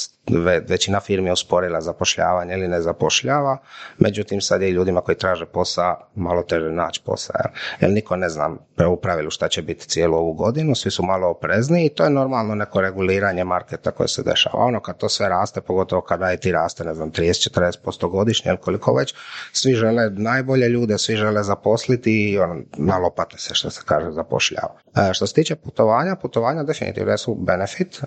većina 0.69 1.01
firmi 1.01 1.31
usporila 1.31 1.81
zapošljavanje 1.81 2.55
ili 2.55 2.69
ne 2.69 2.81
zapošljava, 2.81 3.59
međutim 3.99 4.41
sad 4.41 4.63
je 4.63 4.69
i 4.69 4.73
ljudima 4.73 5.01
koji 5.01 5.19
traže 5.19 5.47
posao 5.47 6.09
malo 6.15 6.43
teže 6.43 6.71
naći 6.71 7.03
posao. 7.05 7.37
Jer 7.81 7.91
niko 7.91 8.17
ne 8.17 8.29
zna 8.29 8.51
u 8.91 8.97
pravilu 8.97 9.31
šta 9.31 9.49
će 9.49 9.63
biti 9.63 9.89
cijelu 9.89 10.17
ovu 10.17 10.33
godinu, 10.33 10.75
svi 10.75 10.91
su 10.91 11.03
malo 11.03 11.29
oprezniji 11.29 11.87
i 11.87 11.89
to 11.95 12.05
je 12.05 12.11
normalno 12.11 12.55
neko 12.55 12.81
reguliranje 12.81 13.45
marketa 13.45 13.91
koje 13.91 14.09
se 14.09 14.23
dešava. 14.23 14.65
Ono 14.65 14.81
kad 14.81 14.97
to 14.97 15.09
sve 15.09 15.29
raste, 15.29 15.61
pogotovo 15.61 16.03
kada 16.03 16.33
IT 16.33 16.47
raste, 16.47 16.85
ne 16.85 16.95
znam, 16.95 17.13
30-40% 17.13 18.11
godišnje 18.11 18.49
ili 18.49 18.59
koliko 18.59 18.95
već, 18.95 19.15
svi 19.53 19.75
žele 19.75 20.11
najbolje 20.11 20.69
ljude, 20.69 20.99
svi 20.99 21.17
žele 21.17 21.43
zaposliti 21.43 22.31
i 22.31 22.39
on, 22.39 22.65
lopate 23.03 23.39
se 23.39 23.55
što 23.55 23.71
se 23.71 23.83
kaže 23.85 24.11
zapošljava. 24.11 24.81
E, 24.97 25.15
što 25.15 25.26
se 25.27 25.35
tiče 25.35 25.57
putovanja, 25.57 26.17
putovanja 26.17 26.63
definitivno 26.63 27.17
su 27.17 27.35
benefit 27.35 27.97
e, 27.97 28.07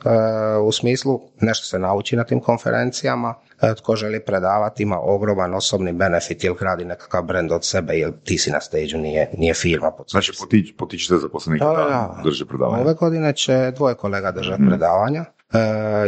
u 0.57 0.71
smislu 0.71 1.21
nešto 1.41 1.65
se 1.65 1.79
nauči 1.79 2.15
na 2.15 2.23
tim 2.23 2.39
konferencijama, 2.39 3.35
e, 3.61 3.75
tko 3.75 3.95
želi 3.95 4.25
predavati 4.25 4.83
ima 4.83 4.99
ogroman 4.99 5.53
osobni 5.53 5.93
benefit 5.93 6.43
ili 6.43 6.55
gradi 6.59 6.85
nekakav 6.85 7.23
brand 7.23 7.51
od 7.51 7.65
sebe 7.65 7.93
jer 7.93 8.11
ti 8.23 8.37
si 8.37 8.51
na 8.51 8.61
stage 8.61 8.97
nije, 8.97 9.31
nije 9.37 9.53
firma. 9.53 9.91
pod 9.91 10.05
Znači, 10.09 10.31
potič, 10.39 10.73
potičete 10.77 11.17
zaposlenike 11.17 11.65
Da, 11.65 11.71
da, 11.71 12.21
drže 12.23 12.45
predavanje. 12.45 12.83
Ove 12.83 12.93
godine 12.93 13.33
će 13.33 13.71
dvoje 13.75 13.95
kolega 13.95 14.31
držati 14.31 14.63
predavanja. 14.67 15.25
E, 15.53 15.59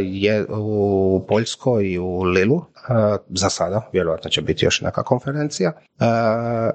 je 0.02 0.46
u 0.50 1.26
Poljskoj 1.28 1.86
i 1.86 2.00
u 2.00 2.22
Lilu, 2.22 2.62
za 3.30 3.50
sada, 3.50 3.90
vjerojatno 3.94 4.30
će 4.30 4.42
biti 4.42 4.66
još 4.66 4.82
neka 4.82 5.04
konferencija. 5.04 5.72
E, 5.72 6.06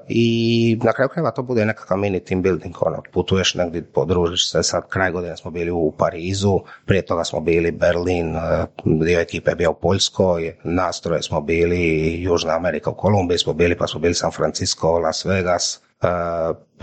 I 0.07 0.79
na 0.83 0.93
kraju 0.93 1.09
krajeva 1.09 1.31
to 1.31 1.43
bude 1.43 1.65
nekakav 1.65 1.97
mini 1.97 2.19
team 2.19 2.41
building, 2.41 2.75
ono, 2.81 3.01
putuješ 3.13 3.55
negdje, 3.55 3.83
podružiš 3.83 4.51
se, 4.51 4.63
sad 4.63 4.87
kraj 4.89 5.11
godine 5.11 5.37
smo 5.37 5.51
bili 5.51 5.71
u 5.71 5.93
Parizu, 5.97 6.59
prije 6.85 7.05
toga 7.05 7.23
smo 7.23 7.39
bili 7.39 7.71
Berlin, 7.71 8.35
e, 8.35 8.65
dio 8.85 9.19
ekipe 9.19 9.51
je 9.51 9.55
bio 9.55 9.71
u 9.71 9.79
Poljskoj, 9.81 10.55
nastroje 10.63 11.23
smo 11.23 11.41
bili 11.41 12.13
Južna 12.21 12.55
Amerika, 12.55 12.89
u 12.89 12.95
Kolumbiji 12.95 13.37
smo 13.37 13.53
bili, 13.53 13.77
pa 13.77 13.87
smo 13.87 13.99
bili 13.99 14.13
San 14.13 14.31
Francisco, 14.31 14.99
Las 14.99 15.25
Vegas, 15.25 15.81
e, 16.01 16.07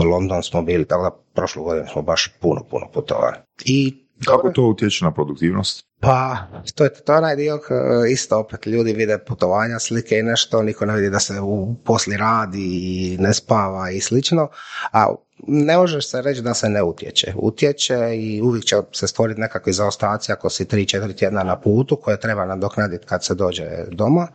London 0.04 0.42
smo 0.42 0.62
bili, 0.62 0.84
tako 0.84 1.02
da 1.02 1.10
prošlu 1.34 1.64
godinu 1.64 1.86
smo 1.92 2.02
baš 2.02 2.32
puno, 2.40 2.64
puno 2.70 2.86
putovali. 2.92 3.36
I 3.64 4.04
Kako 4.26 4.50
to 4.50 4.62
utječe 4.62 5.04
na 5.04 5.10
produktivnost? 5.10 5.86
Pa, 6.04 6.36
to 6.74 6.84
je, 6.84 6.94
to 6.94 7.12
je 7.12 7.18
onaj 7.18 7.36
dio 7.36 7.58
k- 7.58 7.72
isto 8.10 8.38
opet 8.38 8.66
ljudi 8.66 8.92
vide 8.92 9.18
putovanja, 9.18 9.78
slike 9.78 10.18
i 10.18 10.22
nešto, 10.22 10.62
niko 10.62 10.86
ne 10.86 10.94
vidi 10.94 11.10
da 11.10 11.20
se 11.20 11.40
u 11.40 11.74
posli 11.84 12.16
radi 12.16 12.62
i 12.62 13.16
ne 13.20 13.34
spava 13.34 13.90
i 13.90 14.00
slično, 14.00 14.48
a 14.92 15.14
ne 15.46 15.76
možeš 15.76 16.10
se 16.10 16.22
reći 16.22 16.42
da 16.42 16.54
se 16.54 16.68
ne 16.68 16.82
utječe. 16.82 17.32
Utječe 17.36 18.16
i 18.16 18.42
uvijek 18.42 18.64
će 18.64 18.76
se 18.92 19.06
stvoriti 19.06 19.40
nekakvi 19.40 19.72
zaostaci 19.72 20.32
ako 20.32 20.50
si 20.50 20.64
3-4 20.64 21.18
tjedna 21.18 21.42
na 21.42 21.60
putu 21.60 21.96
koje 21.96 22.20
treba 22.20 22.44
nadoknaditi 22.44 23.06
kad 23.06 23.24
se 23.24 23.34
dođe 23.34 23.64
doma, 23.90 24.28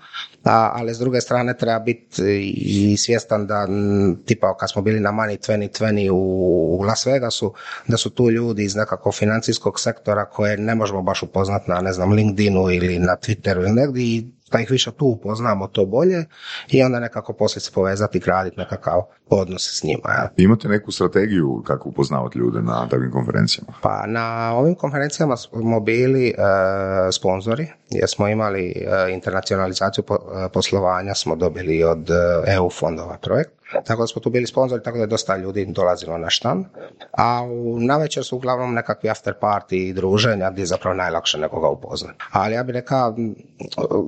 a, 0.44 0.72
ali 0.76 0.94
s 0.94 0.98
druge 0.98 1.22
strane 1.22 1.58
treba 1.58 1.80
biti 1.80 2.22
i 2.56 2.98
svjestan 2.98 3.48
da 3.48 3.68
tipa 4.26 4.58
kad 4.58 4.72
smo 4.72 4.82
bili 4.82 5.00
na 5.00 5.12
Money 5.12 5.50
2020 5.50 6.10
u, 6.10 6.16
u 6.80 6.82
Las 6.82 7.06
Vegasu, 7.06 7.54
da 7.88 7.98
su 7.98 8.10
tu 8.10 8.32
ljudi 8.32 8.64
iz 8.64 8.76
nekakvog 8.76 9.16
financijskog 9.16 9.80
sektora 9.80 10.26
koje 10.26 10.58
ne 10.58 10.76
možemo 10.76 11.02
baš 11.02 11.24
upoznati 11.24 11.70
na 11.70 11.82
ne 11.82 11.94
znam 11.94 12.12
LinkedInu 12.12 12.72
ili 12.72 13.00
na 13.00 13.18
Twitteru 13.22 13.60
ili 13.60 13.72
negdje 13.72 14.04
i 14.04 14.39
da 14.52 14.60
ih 14.60 14.72
više 14.72 14.92
tu 14.92 15.06
upoznamo 15.06 15.68
to 15.68 15.86
bolje 15.86 16.26
i 16.68 16.84
onda 16.84 17.00
nekako 17.00 17.34
poslije 17.34 17.62
se 17.62 17.72
povezati 17.72 18.18
i 18.18 18.22
graditi 18.22 18.60
nekakav 18.60 19.02
odnos 19.30 19.80
s 19.80 19.84
njima. 19.84 20.10
jel? 20.18 20.28
Imate 20.46 20.68
neku 20.68 20.92
strategiju 20.92 21.64
kako 21.68 21.90
upoznavati 21.90 22.40
ljude 22.40 22.62
na 22.62 22.88
takvim 22.90 23.12
konferencijama? 23.12 23.74
Pa 23.82 24.06
na 24.08 24.54
ovim 24.56 24.76
konferencijama 24.76 25.38
smo 25.38 25.80
bili 25.80 26.28
e, 26.28 26.34
sponzori, 27.12 27.68
jer 27.90 28.10
smo 28.10 28.28
imali 28.28 28.70
e, 28.70 29.12
internacionalizaciju 29.14 30.04
po- 30.04 30.20
e, 30.46 30.50
poslovanja, 30.50 31.14
smo 31.14 31.36
dobili 31.36 31.84
od 31.84 32.10
e, 32.10 32.54
EU 32.54 32.70
fondova 32.70 33.18
projekt. 33.18 33.59
Tako 33.86 34.04
da 34.04 34.08
smo 34.08 34.22
tu 34.22 34.30
bili 34.30 34.48
sponzori, 34.48 34.84
tako 34.84 34.98
da 34.98 35.04
je 35.04 35.08
dosta 35.08 35.38
ljudi 35.38 35.66
dolazilo 35.66 36.18
na 36.18 36.30
štan. 36.30 36.66
A 37.12 37.44
u 37.44 37.80
navečer 37.80 38.24
su 38.24 38.36
uglavnom 38.36 38.74
nekakvi 38.74 39.10
after 39.10 39.34
party 39.42 39.76
i 39.76 39.94
druženja 39.94 40.52
gdje 40.52 40.62
je 40.62 40.66
zapravo 40.66 40.96
najlakše 40.96 41.38
nekoga 41.38 41.68
upoznati. 41.68 42.20
Ali 42.32 42.56
ja 42.56 42.64
bih 42.64 42.74
rekao, 42.74 43.16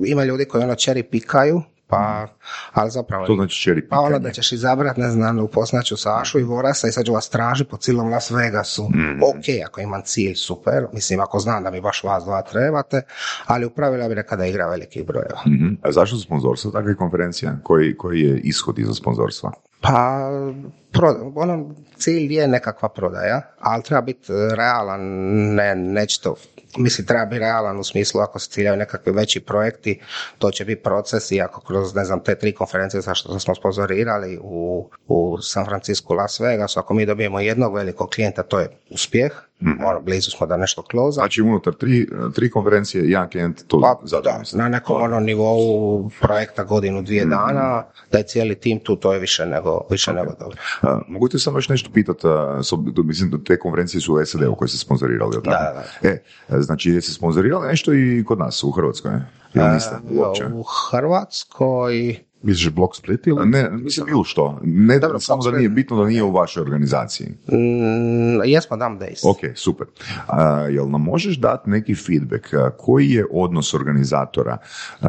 ima 0.06 0.24
ljudi 0.24 0.44
koji 0.44 0.64
ono 0.64 0.74
cherry 0.74 1.02
pikaju, 1.02 1.62
pa, 1.92 2.26
ali 2.72 2.90
zapravo... 2.90 3.26
To 3.26 3.34
znači 3.34 3.70
cherry 3.70 3.88
Pa 3.90 4.00
ono 4.00 4.18
da 4.18 4.30
ćeš 4.30 4.52
izabrat, 4.52 4.96
ne 4.96 5.10
znam, 5.10 5.38
upoznaću 5.38 5.96
Sašu 5.96 6.38
i 6.38 6.42
Vorasa 6.42 6.88
i 6.88 6.92
sad 6.92 7.04
ću 7.04 7.12
vas 7.12 7.28
traži 7.28 7.64
po 7.64 7.76
cijelom 7.76 8.10
Las 8.10 8.30
Vegasu. 8.30 8.84
Ok, 9.22 9.44
ako 9.66 9.80
imam 9.80 10.02
cilj, 10.04 10.34
super. 10.34 10.86
Mislim, 10.92 11.20
ako 11.20 11.38
znam 11.38 11.62
da 11.62 11.70
mi 11.70 11.80
baš 11.80 12.04
vas 12.04 12.24
dva 12.24 12.42
trebate, 12.42 13.02
ali 13.46 13.66
u 13.66 13.70
pravilu 13.70 14.08
bih 14.08 14.16
rekao 14.16 14.38
da 14.38 14.46
igra 14.46 14.68
veliki 14.68 15.02
brojeva. 15.02 15.40
Mhm. 15.46 15.74
A 15.82 15.92
zašto 15.92 16.16
su 16.16 16.22
sponzorstva 16.22 16.70
takve 16.70 16.96
konferencije? 16.96 17.52
Koji, 17.62 17.96
koji 17.96 18.20
je 18.20 18.40
ishod 18.44 18.78
iza 18.78 18.94
sponzorstva? 18.94 19.52
Pa, 19.80 20.30
pro, 20.92 21.32
ono, 21.34 21.74
cilj 21.96 22.34
je 22.34 22.48
nekakva 22.48 22.88
prodaja, 22.88 23.42
ali 23.60 23.82
treba 23.82 24.00
biti 24.00 24.32
realan, 24.56 25.00
ne, 25.54 25.74
neće 25.74 26.20
to 26.20 26.34
Mislim, 26.76 27.06
treba 27.06 27.24
biti 27.24 27.38
realan 27.38 27.78
u 27.78 27.84
smislu 27.84 28.20
ako 28.20 28.38
se 28.38 28.50
ciljaju 28.50 28.76
nekakvi 28.76 29.12
veći 29.12 29.40
projekti, 29.40 30.00
to 30.38 30.50
će 30.50 30.64
biti 30.64 30.82
proces 30.82 31.30
i 31.30 31.40
ako 31.40 31.60
kroz, 31.60 31.94
ne 31.94 32.04
znam, 32.04 32.20
te 32.24 32.38
tri 32.38 32.52
konferencije 32.52 33.00
za 33.00 33.14
što 33.14 33.38
smo 33.40 33.54
sponzorirali 33.54 34.38
u, 34.42 34.88
u 35.08 35.38
San 35.42 35.64
Francisco, 35.64 36.14
Las 36.14 36.40
Vegas, 36.40 36.76
ako 36.76 36.94
mi 36.94 37.06
dobijemo 37.06 37.40
jednog 37.40 37.74
velikog 37.74 38.10
klijenta, 38.10 38.42
to 38.42 38.60
je 38.60 38.68
uspjeh, 38.90 39.32
Mhm. 39.62 39.84
ono, 39.84 40.00
blizu 40.00 40.30
smo 40.30 40.46
da 40.46 40.56
nešto 40.56 40.82
kloza. 40.82 41.12
Znači 41.14 41.42
unutar 41.42 41.74
tri, 41.74 42.08
tri 42.34 42.50
konferencije, 42.50 43.04
jedan 43.04 43.30
klijent 43.30 43.64
to 43.66 43.80
Pa, 43.80 44.00
zadovoljno. 44.06 44.44
da, 44.52 44.58
na 44.58 44.68
nekom 44.68 45.02
ono 45.02 45.20
nivou 45.20 46.10
projekta 46.20 46.64
godinu, 46.64 47.02
dvije 47.02 47.24
dana, 47.24 47.84
da 48.12 48.18
je 48.18 48.24
cijeli 48.24 48.54
tim 48.54 48.78
tu, 48.80 48.96
to 48.96 49.12
je 49.12 49.18
više 49.20 49.46
nego, 49.46 49.80
više 49.90 50.12
nego 50.12 50.32
dobro. 50.40 50.56
A, 50.82 51.00
mogu 51.08 51.28
te 51.28 51.38
samo 51.38 51.58
još 51.58 51.68
nešto 51.68 51.90
pitati, 51.94 52.26
mislim 53.04 53.30
da 53.30 53.38
te 53.38 53.58
konferencije 53.58 54.00
su 54.00 54.14
u 54.14 54.24
SAD-u 54.24 54.54
koje 54.54 54.68
ste 54.68 54.78
sponzorirali, 54.78 55.32
tako? 55.32 55.48
Da, 55.50 55.84
da, 56.02 56.08
E, 56.08 56.22
znači 56.62 56.90
jeste 56.90 57.12
sponzorirali 57.12 57.68
nešto 57.68 57.94
i 57.94 58.24
kod 58.26 58.38
nas 58.38 58.64
u 58.64 58.70
Hrvatskoj? 58.70 59.10
ne? 59.12 59.26
Ili 59.54 59.68
niste 59.68 59.94
uopće? 60.10 60.44
U 60.54 60.62
Hrvatskoj, 60.90 62.16
Misliš 62.42 62.70
blok 62.70 62.96
split 62.96 63.26
ili? 63.26 63.46
Ne, 63.46 63.70
mislim 63.70 64.06
bilo 64.06 64.24
što. 64.24 64.58
Ne, 64.62 64.98
Dobro, 64.98 65.20
samo 65.20 65.42
da 65.42 65.50
nije 65.50 65.68
bitno 65.68 65.96
da 65.96 66.08
nije 66.08 66.22
u 66.22 66.32
vašoj 66.32 66.60
organizaciji. 66.60 67.26
mm, 67.28 68.44
jesmo 68.44 68.76
Dumb 68.76 69.00
Days. 69.00 69.30
Ok, 69.30 69.56
super. 69.56 69.86
A, 70.26 70.50
jel 70.58 70.90
nam 70.90 71.02
možeš 71.02 71.36
dati 71.38 71.70
neki 71.70 71.94
feedback? 71.94 72.46
koji 72.78 73.10
je 73.10 73.26
odnos 73.30 73.74
organizatora 73.74 74.58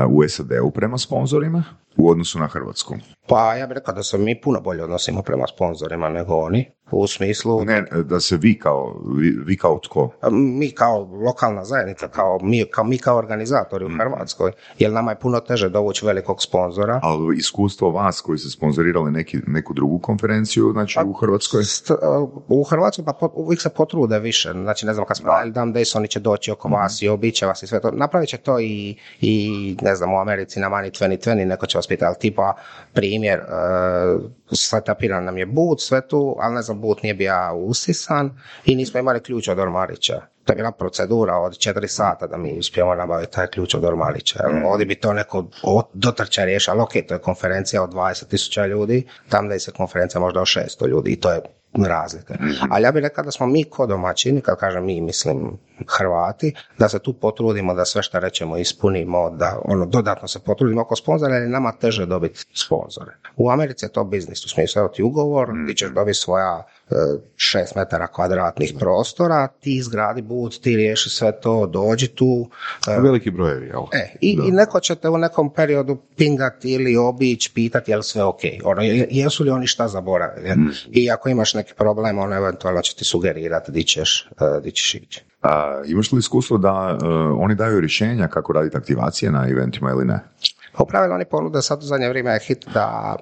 u 0.10 0.24
SAD-u 0.28 0.72
prema 0.72 0.98
sponzorima 0.98 1.64
u 1.98 2.10
odnosu 2.10 2.40
na 2.40 2.48
Hrvatsku? 2.48 2.96
Pa 3.28 3.54
ja 3.54 3.68
bih 3.68 3.76
rekao 3.76 3.94
da 3.94 4.04
se 4.04 4.18
mi 4.18 4.42
puno 4.42 4.62
bolje 4.62 4.84
odnosimo 4.84 5.22
prema 5.22 5.48
sponzorima 5.48 6.10
nego 6.10 6.36
oni, 6.36 6.66
u 6.92 7.08
smislu 7.08 7.66
Ne, 7.66 7.82
da 8.02 8.20
se 8.20 8.38
vi 8.38 8.60
kao, 8.60 9.02
vi, 9.12 9.38
vi 9.46 9.58
kao 9.58 9.80
tko? 9.80 10.10
mi 10.32 10.72
kao 10.72 11.00
lokalna 11.26 11.64
zajednica, 11.64 12.08
kao 12.08 12.40
mi 12.42 12.66
kao, 12.66 12.84
mi 12.84 12.98
kao 12.98 13.18
organizatori 13.18 13.86
u 13.86 13.90
Mhm. 13.90 14.00
Hrvatskoj, 14.00 14.52
jer 14.80 14.92
nama 14.92 15.12
je 15.12 15.20
puno 15.20 15.40
teže 15.40 15.70
dovući 15.70 16.06
velikog 16.06 16.42
sponzora. 16.42 17.00
Ali 17.04 17.38
iskustvo 17.38 17.90
vas 17.92 18.22
koji 18.22 18.38
ste 18.38 18.50
sponzorirali 18.50 19.12
neki, 19.12 19.38
neku 19.48 19.74
drugu 19.74 20.00
konferenciju, 20.00 20.72
znači 20.72 21.00
u 21.06 21.14
Hrvatskoj? 21.14 21.62
St- 21.62 21.96
u 22.48 22.64
Hrvatskoj 22.64 23.06
pa 23.06 23.14
pot- 23.14 23.32
uvijek 23.36 23.62
se 23.62 23.70
potrude 23.70 24.20
više, 24.20 24.52
znači 24.54 24.86
ne 24.86 24.94
znam 24.94 25.06
kad 25.06 25.18
smo 25.18 25.32
Dumb 25.46 25.76
Days, 25.76 25.98
oni 25.98 26.08
će 26.08 26.20
doći 26.20 26.52
oko 26.52 26.68
Mhm. 26.68 26.76
vas 26.76 27.02
i 27.02 27.10
obiće 27.10 27.46
vas 27.46 27.64
i 27.64 27.68
sve 27.68 27.82
to. 27.82 27.92
Napravit 27.92 28.30
će 28.30 28.38
to 28.38 28.60
i, 28.60 28.98
i 29.22 29.50
ne 29.82 29.96
znam 29.96 30.14
u 30.14 30.20
Americi 30.20 30.60
na 30.60 30.70
Money 30.70 30.92
2020, 31.00 31.46
neko 31.46 31.66
će 31.66 31.78
vas 31.78 31.88
pitati, 31.88 32.06
ali 32.06 32.16
tipa 32.20 32.54
primjer, 32.94 33.13
uh, 33.50 34.30
setapiran 34.56 35.24
nam 35.24 35.38
je 35.38 35.46
boot, 35.46 35.82
sve 35.82 36.08
tu, 36.08 36.36
ali 36.40 36.56
ne 36.56 36.62
znam, 36.62 36.82
boot 36.82 37.04
nije 37.04 37.14
bio 37.14 37.56
usisan 37.56 38.38
i 38.66 38.76
nismo 38.76 39.00
imali 39.00 39.20
ključ 39.20 39.48
od 39.48 39.60
ormarića. 39.60 40.22
To 40.46 40.54
je 40.54 40.58
bila 40.58 40.72
procedura 40.72 41.38
od 41.38 41.58
četiri 41.58 41.88
sata 41.88 42.28
da 42.28 42.38
mi 42.38 42.60
uspijemo 42.60 42.96
nabaviti 42.96 43.32
taj 43.32 43.48
ključ 43.48 43.76
od 43.76 43.86
ormarića. 43.86 44.40
Mhm. 44.50 44.66
Ovdje 44.66 44.86
bi 44.86 44.96
to 44.96 45.14
neko 45.14 45.46
dotrča 45.94 46.44
riješio, 46.44 46.72
ali 46.72 46.82
ok, 46.82 46.92
to 47.08 47.14
je 47.14 47.20
konferencija 47.20 47.84
od 47.84 47.94
20.000 47.94 48.68
ljudi, 48.68 49.08
tam 49.30 49.48
da 49.48 49.54
je 49.54 49.60
se 49.60 49.72
konferencija 49.72 50.22
možda 50.22 50.40
od 50.40 50.48
600 50.48 50.88
ljudi 50.88 51.12
i 51.12 51.20
to 51.20 51.32
je 51.32 51.42
razlika. 51.74 52.36
Ali 52.70 52.84
ja 52.84 52.92
bih 52.92 53.04
rekao 53.04 53.24
da 53.24 53.32
smo 53.32 53.48
mi 53.48 53.64
ko 53.64 53.86
domaćini, 53.86 54.42
kad 54.42 54.58
kažem 54.58 54.86
mi, 54.86 55.02
mislim 55.02 55.58
Hrvati, 55.88 56.54
da 56.80 56.90
se 56.90 57.00
tu 57.00 57.14
potrudimo 57.14 57.74
da 57.74 57.86
sve 57.86 58.04
što 58.04 58.20
rećemo 58.20 58.58
ispunimo, 58.58 59.30
da 59.30 59.62
ono 59.66 59.86
dodatno 59.86 60.28
se 60.28 60.40
potrudimo 60.40 60.82
oko 60.82 60.96
sponzora, 60.96 61.34
jer 61.34 61.44
je 61.44 61.50
nama 61.50 61.72
teže 61.72 62.06
dobiti 62.06 62.46
sponzore. 62.54 63.12
U 63.36 63.50
Americi 63.50 63.86
je 63.86 63.92
to 63.92 64.04
biznis, 64.04 64.43
u 64.46 64.50
smislu 64.50 64.80
evo 64.80 64.88
ti 64.88 65.04
ugovor, 65.04 65.50
ti 65.68 65.76
ćeš 65.76 65.90
dobiti 65.90 66.18
svoja 66.18 66.64
e, 66.90 66.96
šest 67.36 67.76
metara 67.76 68.08
kvadratnih 68.08 68.74
prostora, 68.80 69.48
ti 69.48 69.76
izgradi 69.76 70.22
bud, 70.22 70.60
ti 70.60 70.76
riješi 70.76 71.10
sve 71.10 71.32
to, 71.42 71.66
dođi 71.66 72.08
tu, 72.08 72.50
e, 72.88 73.02
Veliki 73.02 73.32
brojevi, 73.32 73.68
jel? 73.68 73.82
E, 73.94 74.16
i, 74.22 74.40
i 74.48 74.52
neko 74.52 74.80
će 74.80 74.96
te 74.96 75.10
u 75.10 75.18
nekom 75.18 75.54
periodu 75.54 75.98
pingati 76.18 76.72
ili 76.72 76.98
obići, 76.98 77.52
pitati 77.54 77.92
je 77.92 77.98
li 77.98 78.04
sve 78.04 78.24
ok. 78.24 78.40
Ono, 78.64 78.82
je- 78.82 79.08
jesu 79.12 79.44
li 79.44 79.50
oni 79.50 79.68
šta 79.68 79.88
zaboravili? 79.88 80.50
Mm. 80.56 80.72
I 80.92 81.12
ako 81.12 81.30
imaš 81.30 81.54
neki 81.54 81.74
problem, 81.74 82.20
ono 82.20 82.36
eventualno 82.36 82.82
će 82.82 82.96
ti 82.96 83.06
sugerirati 83.06 83.72
di 83.72 83.84
ćeš, 83.84 84.30
e, 84.42 84.62
di 84.62 84.72
ćeš 84.72 84.96
ići. 84.96 85.24
A, 85.42 85.82
imaš 85.86 86.12
li 86.12 86.20
iskustvo 86.20 86.58
da 86.58 86.98
e, 87.02 87.06
oni 87.40 87.56
daju 87.56 87.80
rješenja 87.80 88.28
kako 88.28 88.54
raditi 88.54 88.78
aktivacije 88.78 89.32
na 89.32 89.48
eventima 89.50 89.92
ili 89.92 90.06
ne? 90.06 90.20
Pa 90.78 90.84
U 90.84 90.88
pravilu 90.88 91.14
oni 91.14 91.26
ponude, 91.26 91.62
sad 91.62 91.80
u 91.80 91.86
zadnje 91.86 92.10
vrijeme 92.10 92.32
je 92.32 92.40
hit 92.40 92.66
da 92.74 93.16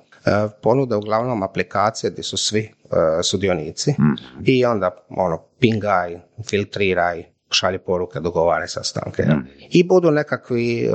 ponude 0.61 0.95
uglavnom 0.95 1.43
aplikacije 1.43 2.11
gdje 2.11 2.23
su 2.23 2.37
svi 2.37 2.59
e, 2.59 3.23
sudionici 3.23 3.95
i 4.45 4.65
onda 4.65 4.91
ono 5.09 5.43
pingaj, 5.59 6.19
filtriraj, 6.49 7.23
šalje 7.51 7.79
poruke, 7.79 8.19
dogovaraj 8.19 8.67
sastanke. 8.67 9.23
jel? 9.27 9.37
I 9.69 9.83
budu 9.83 10.11
nekakvi 10.11 10.83
e, 10.83 10.89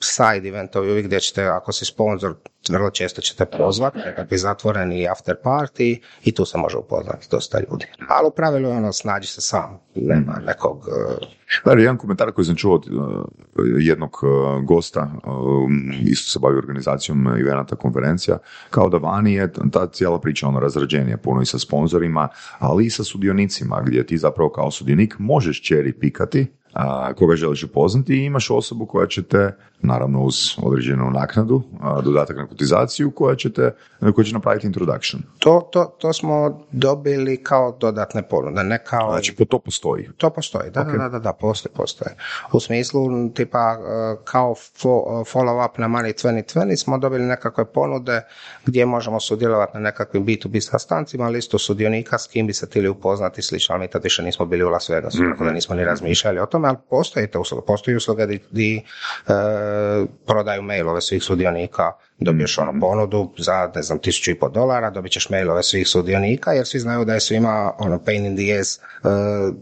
side 0.00 0.48
eventovi 0.48 0.90
uvijek 0.90 1.06
gdje 1.06 1.20
ćete, 1.20 1.44
ako 1.44 1.72
si 1.72 1.84
sponsor, 1.84 2.34
vrlo 2.68 2.90
često 2.90 3.22
ćete 3.22 3.46
pozvati, 3.46 3.98
nekakvi 3.98 4.38
zatvoreni 4.38 5.08
after 5.08 5.36
party 5.44 6.00
i 6.24 6.32
tu 6.32 6.44
se 6.44 6.58
može 6.58 6.76
upoznati 6.76 7.26
dosta 7.30 7.60
ljudi. 7.60 7.86
Ali 8.08 8.28
u 8.28 8.30
pravilu 8.30 8.68
je 8.68 8.76
ono, 8.76 8.92
snađi 8.92 9.26
se 9.26 9.40
sam, 9.40 9.80
nema 9.94 10.40
nekog... 10.46 10.88
e, 10.88 11.26
Da, 11.64 11.72
jedan 11.72 11.96
komentar 11.96 12.32
koji 12.32 12.44
sam 12.44 12.56
čuo 12.56 12.74
od 12.74 12.86
uh, 12.88 13.24
jednog 13.78 14.20
uh, 14.22 14.64
gosta, 14.64 15.10
isto 16.04 16.30
se 16.30 16.38
bavi 16.38 16.58
organizacijom 16.58 17.26
eventa 17.26 17.76
konferencija, 17.76 18.38
kao 18.70 18.88
da 18.88 18.96
vani 18.96 19.34
je 19.34 19.52
ta 19.72 19.86
cijela 19.86 20.20
priča 20.20 20.48
ono 20.48 20.60
razrađenija, 20.60 21.16
puno 21.16 21.42
i 21.42 21.46
sa 21.46 21.58
sponzorima, 21.58 22.28
ali 22.58 22.86
i 22.86 22.90
sa 22.90 23.04
sudionicima, 23.04 23.82
gdje 23.86 24.06
ti 24.06 24.18
zapravo 24.18 24.50
kao 24.50 24.70
sudionik 24.70 25.14
možeš 25.18 25.62
čeri 25.62 25.92
pikati 25.92 26.46
a, 26.72 27.12
koga 27.14 27.36
želiš 27.36 27.64
upoznati 27.64 28.14
i 28.14 28.24
imaš 28.24 28.50
osobu 28.50 28.86
koja 28.86 29.06
će 29.06 29.22
te, 29.22 29.56
naravno 29.82 30.22
uz 30.22 30.34
određenu 30.62 31.10
naknadu, 31.10 31.62
dodatak 32.04 32.36
na 32.36 32.46
kotizaciju, 32.46 33.10
koja 33.10 33.36
će, 33.36 33.52
te, 33.52 33.74
koja 34.14 34.24
će 34.24 34.34
napraviti 34.34 34.66
introduction. 34.66 35.22
To, 35.38 35.68
to, 35.72 35.84
to 35.98 36.12
smo 36.12 36.66
dobili 36.72 37.42
kao 37.42 37.76
dodatne 37.80 38.22
ponude, 38.22 38.62
ne 38.62 38.84
kao... 38.84 39.10
Znači, 39.10 39.34
to 39.48 39.58
postoji. 39.58 40.08
To 40.16 40.30
postoji, 40.30 40.70
da, 40.70 40.84
da, 40.84 40.92
da, 40.92 41.08
da, 41.08 41.18
da, 41.18 41.32
postoji, 41.32 41.72
postoji. 41.74 42.14
U 42.52 42.60
smislu, 42.60 43.28
tipa, 43.34 43.58
e, 43.58 44.16
kao 44.24 44.54
fo- 44.54 45.24
follow-up 45.32 45.78
na 45.78 45.88
Money 45.88 46.24
2020 46.24 46.76
smo 46.76 46.98
dobili 46.98 47.24
nekakve 47.24 47.64
ponude 47.64 48.20
gdje 48.66 48.86
možemo 48.86 49.20
sudjelovati 49.20 49.72
na 49.74 49.80
nekakvim 49.80 50.26
B2B 50.26 50.60
sastancima, 50.60 51.28
listu 51.28 51.58
sudionika 51.58 52.18
s 52.18 52.26
kim 52.26 52.46
bi 52.46 52.52
se 52.52 52.66
htjeli 52.66 52.88
upoznati 52.88 53.42
slično, 53.42 53.74
ali 53.74 53.82
mi 53.82 53.90
tad 53.90 54.02
više 54.04 54.22
nismo 54.22 54.46
bili 54.46 54.64
u 54.64 54.68
Las 54.68 54.88
Vegasu, 54.88 55.18
tako 55.30 55.44
da 55.44 55.52
nismo 55.52 55.74
ni 55.74 55.84
razmišljali 55.84 56.38
o 56.38 56.46
tome, 56.46 56.68
ali 56.68 56.76
postoji 56.90 57.26
te 57.26 57.38
usluge, 57.38 57.66
postoji 57.66 57.96
usluge 57.96 58.26
di, 58.26 58.40
di, 58.50 58.76
e, 59.28 59.32
prodaju 60.26 60.62
mailove 60.62 61.00
svih 61.00 61.22
sudionika, 61.22 61.92
dobiješ 62.24 62.58
ono 62.58 62.80
ponudu 62.80 63.30
za, 63.38 63.70
ne 63.74 63.82
znam, 63.82 63.98
tisuću 63.98 64.30
i 64.30 64.34
pol 64.38 64.50
dolara, 64.50 64.90
dobit 64.90 65.12
ćeš 65.12 65.30
mailove 65.30 65.62
svih 65.62 65.88
sudionika, 65.88 66.52
jer 66.52 66.66
svi 66.66 66.78
znaju 66.78 67.04
da 67.04 67.14
je 67.14 67.20
svima 67.20 67.72
ono 67.78 67.98
pain 68.04 68.26
in 68.26 68.36
the 68.36 68.60
ass 68.60 68.78
uh, 68.78 69.54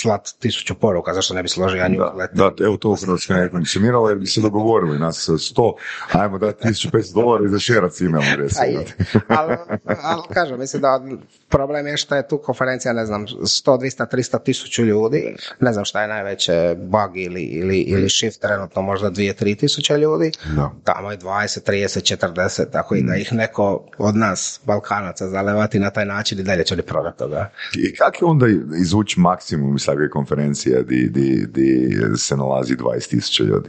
slat 0.00 0.28
tisuću 0.38 0.74
poruka, 0.74 1.14
zašto 1.14 1.34
ne 1.34 1.42
bi 1.42 1.48
složio 1.48 1.78
ja 1.78 1.88
Da, 1.88 2.26
da, 2.32 2.64
evo 2.64 2.76
to 2.76 2.90
u 2.90 2.96
Hrvatskoj 2.96 3.36
ne 3.36 3.48
funkcioniralo 3.50 4.08
jer 4.08 4.18
bi 4.18 4.26
se 4.26 4.40
dogovorili 4.40 4.98
nas 4.98 5.28
sto, 5.38 5.74
ajmo 6.12 6.38
dati 6.38 6.68
1500 6.68 7.14
dolara 7.14 7.44
i 7.44 7.48
za 7.48 7.58
šerac 7.58 8.00
email 8.00 8.22
A 8.32 8.34
recimo. 8.36 8.66
je. 8.66 8.86
ali, 9.28 9.56
ali 10.02 10.22
kažem, 10.34 10.58
mislim 10.58 10.82
da 10.82 11.02
problem 11.48 11.86
je 11.86 11.96
što 11.96 12.14
je 12.14 12.28
tu 12.28 12.38
konferencija, 12.38 12.92
ne 12.92 13.06
znam, 13.06 13.26
100, 13.26 13.80
200, 13.80 14.06
300 14.16 14.42
tisuću 14.44 14.82
ljudi, 14.84 15.36
ne 15.60 15.72
znam 15.72 15.84
šta 15.84 16.02
je 16.02 16.08
najveće 16.08 16.76
bug 16.78 17.10
ili, 17.16 17.42
ili, 17.42 17.78
ili 17.78 18.10
shift, 18.10 18.40
trenutno 18.40 18.82
možda 18.82 19.10
2, 19.10 19.44
3 19.44 19.58
tisuće 19.58 19.94
ljudi, 19.98 20.32
Da. 20.56 20.70
tamo 20.84 21.10
je 21.10 21.18
20, 21.18 21.70
30, 21.70 22.01
40, 22.02 22.70
tako 22.72 22.94
i 22.94 23.02
da 23.02 23.16
ih 23.16 23.32
neko 23.32 23.84
od 23.98 24.16
nas, 24.16 24.60
Balkanaca, 24.64 25.28
zalevati 25.28 25.78
na 25.78 25.90
taj 25.90 26.06
način 26.06 26.38
i 26.38 26.42
dalje 26.42 26.64
će 26.64 26.74
li 26.74 26.82
prodati 26.82 27.18
toga. 27.18 27.50
I 27.74 27.94
kako 27.94 28.24
je 28.24 28.30
onda 28.30 28.46
izvući 28.80 29.20
maksimum 29.20 29.76
iz 29.76 29.82
svake 29.82 30.08
konferencije 30.12 30.82
di, 30.82 31.08
di, 31.08 31.46
di 31.46 31.98
se 32.16 32.36
nalazi 32.36 32.76
20.000 32.76 33.44
ljudi? 33.44 33.68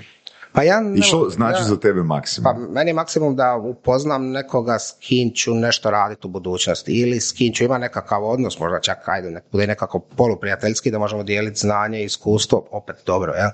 Pa 0.54 0.64
ja 0.64 0.82
ne 0.82 1.00
I 1.00 1.02
što 1.02 1.30
znači 1.30 1.62
ja- 1.62 1.64
za 1.64 1.80
tebe 1.80 2.04
maksimum? 2.04 2.44
Pa 2.44 2.60
meni 2.74 2.90
je 2.90 2.94
maksimum 2.94 3.36
da 3.36 3.56
upoznam 3.56 4.32
nekoga 4.32 4.80
s 4.80 4.96
kim 5.00 5.32
ću 5.36 5.54
nešto 5.54 5.92
raditi 5.92 6.28
u 6.28 6.30
budućnosti 6.30 6.92
ili 6.92 7.20
s 7.20 7.32
kim 7.32 7.54
ću 7.54 7.64
ima 7.64 7.78
nekakav 7.78 8.26
odnos, 8.26 8.60
možda 8.60 8.80
čak 8.80 8.98
ajde, 9.10 9.32
nek 9.32 9.44
bude 9.52 9.68
nekako 9.68 10.00
poluprijateljski 10.00 10.92
da 10.92 11.00
možemo 11.00 11.24
dijeliti 11.24 11.60
znanje 11.60 12.02
i 12.02 12.06
iskustvo, 12.06 12.68
opet 12.72 12.96
dobro, 13.06 13.34
jel? 13.34 13.50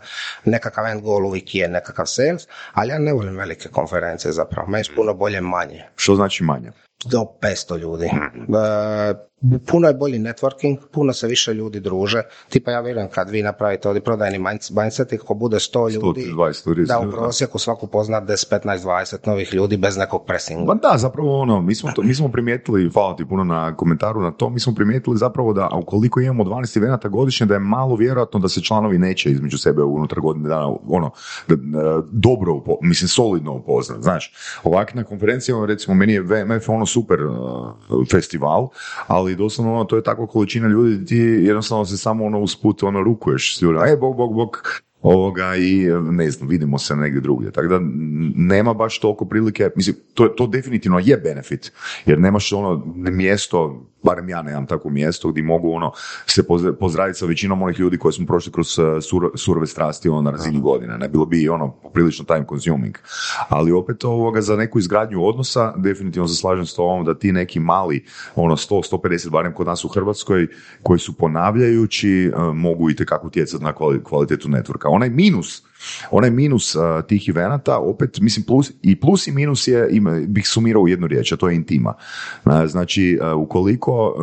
Nekakav 0.45 0.85
end 0.85 1.01
goal 1.01 1.25
uvijek 1.25 1.55
je 1.55 1.67
nekakav 1.67 2.05
sales, 2.05 2.47
ali 2.73 2.89
ja 2.89 2.99
ne 2.99 3.13
volim 3.13 3.37
velike 3.37 3.69
konferencije 3.69 4.31
zapravo, 4.31 4.67
meni 4.69 4.83
su 4.83 4.91
puno 4.95 5.13
bolje 5.13 5.41
manje 5.41 5.83
Što 5.95 6.15
znači 6.15 6.43
manje? 6.43 6.71
Do 7.05 7.25
500 7.41 7.77
ljudi. 7.77 8.05
E, 8.05 9.29
puno 9.67 9.87
je 9.87 9.93
bolji 9.93 10.19
networking, 10.19 10.77
puno 10.91 11.13
se 11.13 11.27
više 11.27 11.53
ljudi 11.53 11.79
druže. 11.79 12.21
Tipa 12.49 12.71
ja 12.71 12.81
vjerujem 12.81 13.09
kad 13.09 13.29
vi 13.29 13.43
napravite 13.43 13.87
ovdje 13.87 14.01
prodajni 14.01 14.39
mindset- 14.39 15.13
i 15.13 15.19
ako 15.23 15.33
bude 15.33 15.57
100 15.57 15.89
ljudi, 15.89 16.21
120 16.23 16.67
ljudi, 16.67 16.85
da 16.85 16.99
u 16.99 17.11
prosjeku 17.11 17.59
svaku 17.59 17.87
pozna 17.87 18.21
10, 18.21 18.49
15, 18.51 18.77
20 18.79 19.27
novih 19.27 19.53
ljudi 19.53 19.77
bez 19.77 19.97
nekog 19.97 20.25
pressinga. 20.25 20.65
Pa 20.67 20.89
da, 20.89 20.97
zapravo 20.97 21.39
ono, 21.39 21.61
mi 21.61 21.75
smo, 21.75 21.91
to, 21.91 22.01
mi 22.01 22.15
smo 22.15 22.29
primijetili, 22.29 22.89
hvala 22.89 23.15
ti 23.15 23.25
puno 23.25 23.43
na 23.43 23.75
komentaru 23.75 24.21
na 24.21 24.31
to, 24.31 24.49
mi 24.49 24.59
smo 24.59 24.75
primijetili 24.75 25.17
zapravo 25.17 25.53
da 25.53 25.69
ukoliko 25.75 26.19
imamo 26.19 26.43
12 26.43 26.77
eventa 26.77 27.07
godišnje, 27.09 27.45
da 27.45 27.53
je 27.53 27.59
malo 27.59 27.95
vjerojatno 27.95 28.39
da 28.39 28.49
se 28.49 28.61
članovi 28.61 28.97
neće 28.97 29.31
između 29.31 29.57
sebe 29.57 29.83
unutar 29.83 30.19
godine 30.19 30.49
dana, 30.49 30.67
ono, 30.87 31.11
da, 31.47 31.55
da, 31.55 32.01
dobro, 32.11 32.53
upo- 32.53 32.77
mislim, 32.81 33.07
solidno 33.07 33.53
upoznat, 33.53 34.01
znaš. 34.01 34.33
Ovak 34.63 34.93
na 34.93 35.03
konferencijama, 35.03 35.65
recimo, 35.65 35.95
meni 35.95 36.13
je 36.13 36.21
VMF 36.21 36.69
ono 36.69 36.85
super 36.89 37.19
uh, 37.25 38.07
festival, 38.11 38.69
ali 39.07 39.35
doslovno 39.35 39.73
ono, 39.73 39.83
to 39.83 39.95
je 39.95 40.03
takva 40.03 40.27
količina 40.27 40.67
ljudi, 40.67 41.05
ti 41.05 41.17
jednostavno 41.17 41.85
se 41.85 41.97
samo 41.97 42.25
ono 42.25 42.39
usput 42.39 42.83
ono 42.83 43.03
rukuješ 43.03 43.57
s 43.57 43.61
ljudima, 43.61 43.87
e, 43.87 43.97
bog, 43.97 44.17
bog, 44.17 44.33
bog, 44.33 44.81
ovoga 45.01 45.55
i 45.55 45.87
ne 46.11 46.31
znam, 46.31 46.49
vidimo 46.49 46.77
se 46.77 46.95
negdje 46.95 47.21
drugdje. 47.21 47.51
Tako 47.51 47.67
da 47.67 47.79
nema 48.35 48.73
baš 48.73 48.99
toliko 48.99 49.25
prilike, 49.25 49.69
mislim, 49.75 49.95
to, 50.13 50.27
to 50.27 50.47
definitivno 50.47 50.99
je 50.99 51.17
benefit, 51.17 51.71
jer 52.05 52.19
nemaš 52.19 52.53
ono 52.53 52.83
mjesto, 52.95 53.85
barem 54.03 54.29
ja 54.29 54.41
nemam 54.41 54.65
takvo 54.65 54.91
mjesto 54.91 55.29
gdje 55.31 55.43
mogu 55.43 55.71
ono 55.71 55.91
se 56.25 56.43
pozd- 56.43 56.73
pozdraviti 56.79 57.19
sa 57.19 57.25
većinom 57.25 57.61
onih 57.61 57.79
ljudi 57.79 57.97
koji 57.97 58.13
smo 58.13 58.25
prošli 58.25 58.51
kroz 58.51 58.77
uh, 58.79 58.85
sur- 58.85 59.31
surove 59.37 59.67
strasti 59.67 60.09
ono, 60.09 60.21
na 60.21 60.31
razini 60.31 60.59
godine. 60.61 60.97
Ne 60.97 61.09
bilo 61.09 61.25
bi 61.25 61.49
ono 61.49 61.71
prilično 61.93 62.25
time 62.25 62.45
consuming. 62.49 62.97
Ali 63.49 63.71
opet 63.71 64.03
ovoga 64.05 64.41
za 64.41 64.55
neku 64.55 64.79
izgradnju 64.79 65.25
odnosa 65.25 65.73
definitivno 65.77 66.27
se 66.27 66.35
slažem 66.35 66.65
s 66.65 66.75
tobom 66.75 67.05
da 67.05 67.13
ti 67.19 67.31
neki 67.31 67.59
mali 67.59 68.05
ono 68.35 68.55
100 68.55 68.95
150 68.95 69.29
barem 69.29 69.53
kod 69.53 69.67
nas 69.67 69.85
u 69.85 69.87
Hrvatskoj 69.87 70.47
koji 70.83 70.99
su 70.99 71.17
ponavljajući 71.17 72.31
uh, 72.35 72.55
mogu 72.55 72.89
i 72.89 72.95
tekako 72.95 73.27
utjecati 73.27 73.63
na 73.63 73.73
kvali- 73.73 74.03
kvalitetu 74.03 74.47
networka. 74.47 74.87
Onaj 74.87 75.09
minus 75.09 75.68
Onaj 76.11 76.31
minus 76.31 76.75
tih 77.07 77.29
evenata, 77.29 77.77
opet, 77.79 78.19
mislim, 78.21 78.45
plus, 78.45 78.71
i 78.81 78.99
plus 78.99 79.27
i 79.27 79.31
minus 79.31 79.67
je, 79.67 79.87
ima, 79.91 80.19
bih 80.27 80.47
sumirao 80.47 80.81
u 80.81 80.87
jednu 80.87 81.07
riječ, 81.07 81.31
a 81.31 81.37
to 81.37 81.49
je 81.49 81.55
intima. 81.55 81.93
Uh, 82.45 82.51
Znači, 82.67 83.19
ukoliko, 83.35 84.15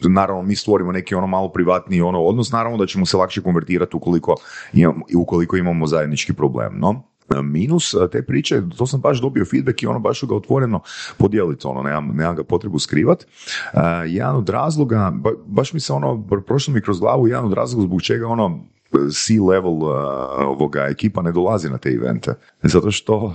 naravno, 0.00 0.42
mi 0.42 0.56
stvorimo 0.56 0.92
neki 0.92 1.14
ono 1.14 1.26
malo 1.26 1.48
privatni 1.48 2.00
ono 2.00 2.22
odnos, 2.22 2.52
naravno 2.52 2.78
da 2.78 2.86
ćemo 2.86 3.06
se 3.06 3.16
lakše 3.16 3.40
konvertirati 3.40 3.96
ukoliko, 3.96 4.34
imamo, 4.72 5.04
ukoliko 5.16 5.56
imamo 5.56 5.86
zajednički 5.86 6.32
problem, 6.32 6.78
no? 6.78 7.02
Minus 7.42 7.94
te 8.12 8.22
priče, 8.22 8.62
to 8.76 8.86
sam 8.86 9.00
baš 9.00 9.20
dobio 9.20 9.44
feedback 9.44 9.82
i 9.82 9.86
ono 9.86 9.98
baš 9.98 10.24
ga 10.24 10.34
otvoreno 10.36 10.80
podijeliti, 11.18 11.66
ono, 11.66 11.82
nemam, 11.82 12.06
nemam 12.14 12.36
ga 12.36 12.44
potrebu 12.44 12.78
skrivat. 12.78 13.24
Uh, 13.24 13.80
jedan 14.06 14.36
od 14.36 14.48
razloga, 14.48 15.12
ba- 15.14 15.38
baš 15.46 15.72
mi 15.72 15.80
se 15.80 15.92
ono, 15.92 16.24
prošlo 16.46 16.74
mi 16.74 16.80
kroz 16.80 17.00
glavu, 17.00 17.28
jedan 17.28 17.44
od 17.44 17.52
razloga 17.52 17.86
zbog 17.86 18.02
čega 18.02 18.26
ono, 18.28 18.60
C-level 19.10 19.82
uh, 19.82 19.90
ovoga 20.38 20.86
ekipa 20.90 21.22
ne 21.22 21.32
dolazi 21.32 21.70
na 21.70 21.78
te 21.78 21.90
evente. 21.90 22.34
Zato 22.62 22.90
što 22.90 23.34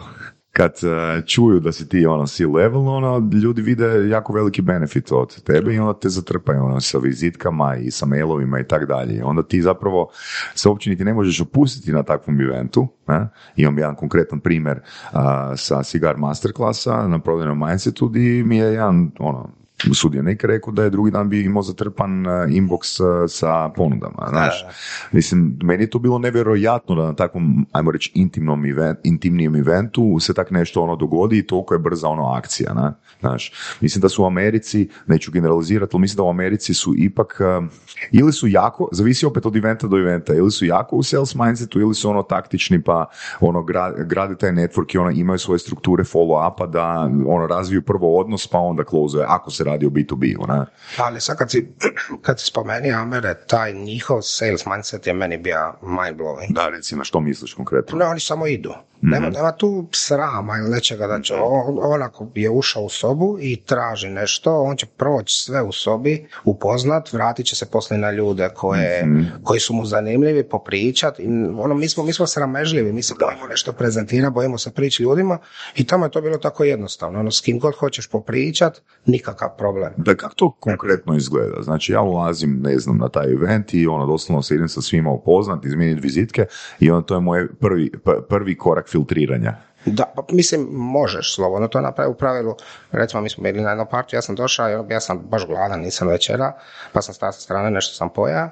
kad 0.52 0.74
uh, 0.84 1.26
čuju 1.26 1.60
da 1.60 1.72
si 1.72 1.90
ti 1.90 2.06
ono 2.06 2.28
C-level, 2.28 2.88
ono, 2.88 3.30
ljudi 3.44 3.62
vide 3.62 4.10
jako 4.10 4.34
veliki 4.34 4.62
benefit 4.62 5.12
od 5.12 5.44
tebe 5.44 5.74
i 5.74 5.80
onda 5.80 6.00
te 6.00 6.10
zatrpaju 6.10 6.64
ono, 6.64 6.82
sa 6.82 6.98
vizitkama 6.98 7.76
i 7.76 7.92
sa 7.92 8.06
mailovima 8.06 8.60
i 8.60 8.68
tak 8.68 8.86
dalje. 8.86 9.24
Onda 9.24 9.44
ti 9.44 9.62
zapravo 9.62 10.10
se 10.56 10.70
uopće 10.70 10.90
niti 10.90 11.04
ne 11.04 11.14
možeš 11.14 11.42
opustiti 11.42 11.92
na 11.92 12.04
takvom 12.04 12.42
eventu. 12.42 12.88
Ne? 13.08 13.30
Imam 13.56 13.78
jedan 13.78 13.96
konkretan 13.96 14.40
primjer 14.40 14.80
uh, 14.80 15.20
sa 15.56 15.84
Cigar 15.84 16.18
Masterclassa 16.18 17.08
na 17.08 17.20
prodajnom 17.20 17.60
mindsetu 17.60 18.08
gdje 18.08 18.44
mi 18.44 18.58
je 18.58 18.66
jedan 18.66 19.12
ono, 19.20 19.50
sudionik 19.94 20.44
rekao 20.44 20.74
da 20.74 20.84
je 20.84 20.90
drugi 20.90 21.12
dan 21.12 21.30
bi 21.30 21.44
imao 21.44 21.64
zatrpan 21.64 22.28
uh, 22.28 22.34
inbox 22.34 23.04
uh, 23.04 23.30
sa 23.30 23.70
ponudama, 23.70 24.28
znaš. 24.30 24.66
Mislim, 25.12 25.60
meni 25.64 25.84
je 25.84 25.90
to 25.90 26.00
bilo 26.00 26.20
nevjerojatno 26.20 26.96
da 26.96 27.06
na 27.06 27.14
takvom, 27.14 27.66
ajmo 27.72 27.92
reći, 27.92 28.12
intimnom 28.16 28.66
event, 28.66 29.00
intimnijem 29.04 29.56
eventu 29.56 30.20
se 30.20 30.34
tak 30.34 30.52
nešto 30.52 30.82
ono 30.82 30.96
dogodi 30.96 31.38
i 31.38 31.48
toliko 31.48 31.74
je 31.74 31.80
brza 31.80 32.08
ono 32.08 32.28
akcija, 32.28 32.74
na, 32.74 32.94
znaš. 33.20 33.52
Mislim 33.82 34.02
da 34.02 34.10
su 34.10 34.24
u 34.24 34.26
Americi, 34.26 34.90
neću 35.08 35.32
generalizirati, 35.32 35.90
ali 35.94 36.02
mislim 36.02 36.18
da 36.18 36.24
u 36.24 36.30
Americi 36.30 36.74
su 36.74 36.94
ipak, 36.98 37.42
uh, 37.60 37.66
ili 38.12 38.34
su 38.34 38.48
jako, 38.48 38.90
zavisi 38.92 39.26
opet 39.26 39.46
od 39.46 39.56
eventa 39.56 39.88
do 39.88 39.98
eventa, 39.98 40.34
ili 40.34 40.52
su 40.52 40.66
jako 40.66 40.96
u 40.96 41.04
sales 41.04 41.36
mindsetu, 41.36 41.80
ili 41.80 41.96
su 41.96 42.10
ono 42.10 42.24
taktični 42.24 42.84
pa 42.84 43.06
ono 43.40 43.60
gra- 43.60 44.08
grade 44.08 44.36
taj 44.36 44.52
network 44.52 44.96
i 44.96 44.98
ono 44.98 45.12
imaju 45.12 45.40
svoje 45.40 45.60
strukture 45.60 46.04
follow-upa 46.04 46.70
da 46.70 47.10
ono 47.28 47.48
razviju 47.48 47.82
prvo 47.82 48.20
odnos 48.20 48.48
pa 48.48 48.58
onda 48.58 48.84
close 48.84 49.26
ako 49.28 49.52
se 49.52 49.64
radi 49.70 49.86
o 49.86 49.90
B2B, 49.90 50.36
ona. 50.40 50.66
Ali 50.98 51.22
sad 51.22 51.38
kad 51.38 51.52
si, 51.52 51.68
kad 52.26 52.40
si 52.40 52.46
spomenuo 52.46 53.02
Amere, 53.02 53.34
taj 53.48 53.74
njihov 53.74 54.22
sales 54.22 54.66
mindset 54.66 55.08
je 55.08 55.14
meni 55.14 55.38
bio 55.38 55.74
mind 55.82 56.18
blowing. 56.18 56.54
Da, 56.54 56.70
reci 56.70 56.96
na 56.96 57.04
što 57.04 57.20
misliš 57.20 57.54
konkretno? 57.54 57.98
Ne, 57.98 58.06
oni 58.06 58.20
samo 58.20 58.48
idu. 58.48 58.74
Nema, 59.02 59.30
nema 59.30 59.52
tu 59.52 59.88
srama 59.92 60.58
ili 60.58 60.70
nečega 60.70 61.08
da 61.08 61.22
će, 61.22 61.34
on, 61.34 61.78
on 61.82 62.04
ako 62.04 62.28
je 62.36 62.50
ušao 62.50 62.84
u 62.84 62.90
sobu 62.90 63.38
i 63.42 63.62
traži 63.62 64.10
nešto, 64.10 64.62
on 64.62 64.78
će 64.78 64.86
proći 64.86 65.44
sve 65.44 65.62
u 65.62 65.72
sobi, 65.72 66.28
upoznat, 66.44 67.14
vratit 67.14 67.46
će 67.46 67.56
se 67.56 67.66
poslije 67.66 68.00
na 68.00 68.12
ljude 68.12 68.50
koje, 68.56 69.08
koji 69.44 69.60
su 69.60 69.74
mu 69.74 69.86
zanimljivi, 69.86 70.44
popričat. 70.44 71.20
I, 71.20 71.28
ono, 71.58 71.76
mi, 71.76 71.90
smo, 71.90 72.04
mi 72.04 72.14
smo 72.14 72.28
sramežljivi, 72.28 72.94
mi 72.94 73.04
se 73.04 73.14
bojimo 73.20 73.48
nešto 73.48 73.74
prezentirati, 73.74 74.34
bojimo 74.34 74.58
se 74.58 74.72
prići 74.72 75.04
ljudima 75.04 75.38
i 75.76 75.88
tamo 75.88 76.06
je 76.06 76.12
to 76.12 76.22
bilo 76.22 76.38
tako 76.38 76.64
jednostavno. 76.64 77.20
Ono, 77.20 77.32
s 77.32 77.42
kim 77.42 77.60
god 77.60 77.76
hoćeš 77.76 78.08
popričat, 78.08 78.82
nikakav 79.06 79.50
problem. 79.58 79.94
Da, 79.98 80.16
kako 80.16 80.36
to 80.36 80.52
konkretno 80.60 81.16
izgleda? 81.16 81.62
Znači, 81.62 81.92
ja 81.92 82.02
ulazim, 82.02 82.60
ne 82.64 82.80
znam, 82.80 82.98
na 82.98 83.10
taj 83.10 83.32
event 83.32 83.74
i 83.74 83.88
ono, 83.88 84.06
doslovno 84.06 84.42
se 84.42 84.56
idem 84.56 84.70
sa 84.70 84.82
svima 84.82 85.12
upoznat, 85.12 85.66
izmijeniti 85.66 86.02
vizitke 86.02 86.46
i 86.80 86.92
ono, 86.92 87.02
to 87.02 87.14
je 87.14 87.20
moj 87.20 87.48
prvi, 87.60 87.92
prvi 88.30 88.58
korak 88.58 88.89
filtriranja. 88.92 89.56
Da, 89.86 90.06
pa 90.16 90.24
mislim, 90.32 90.68
možeš 90.72 91.36
slobodno 91.36 91.68
to 91.68 91.82
napraviti. 91.82 92.12
U 92.12 92.18
pravilu, 92.18 92.56
recimo, 92.92 93.22
mi 93.22 93.30
smo 93.30 93.44
bili 93.44 93.62
na 93.62 93.70
jednom 93.70 93.88
partiju, 93.92 94.18
ja 94.18 94.22
sam 94.22 94.36
došao, 94.36 94.86
ja 94.90 95.00
sam 95.00 95.20
baš 95.20 95.46
gladan, 95.46 95.82
nisam 95.82 96.08
večera, 96.08 96.54
pa 96.94 97.02
sam 97.02 97.14
stao 97.14 97.32
sa 97.32 97.42
strane, 97.42 97.72
nešto 97.72 97.96
sam 97.96 98.10
poja. 98.10 98.50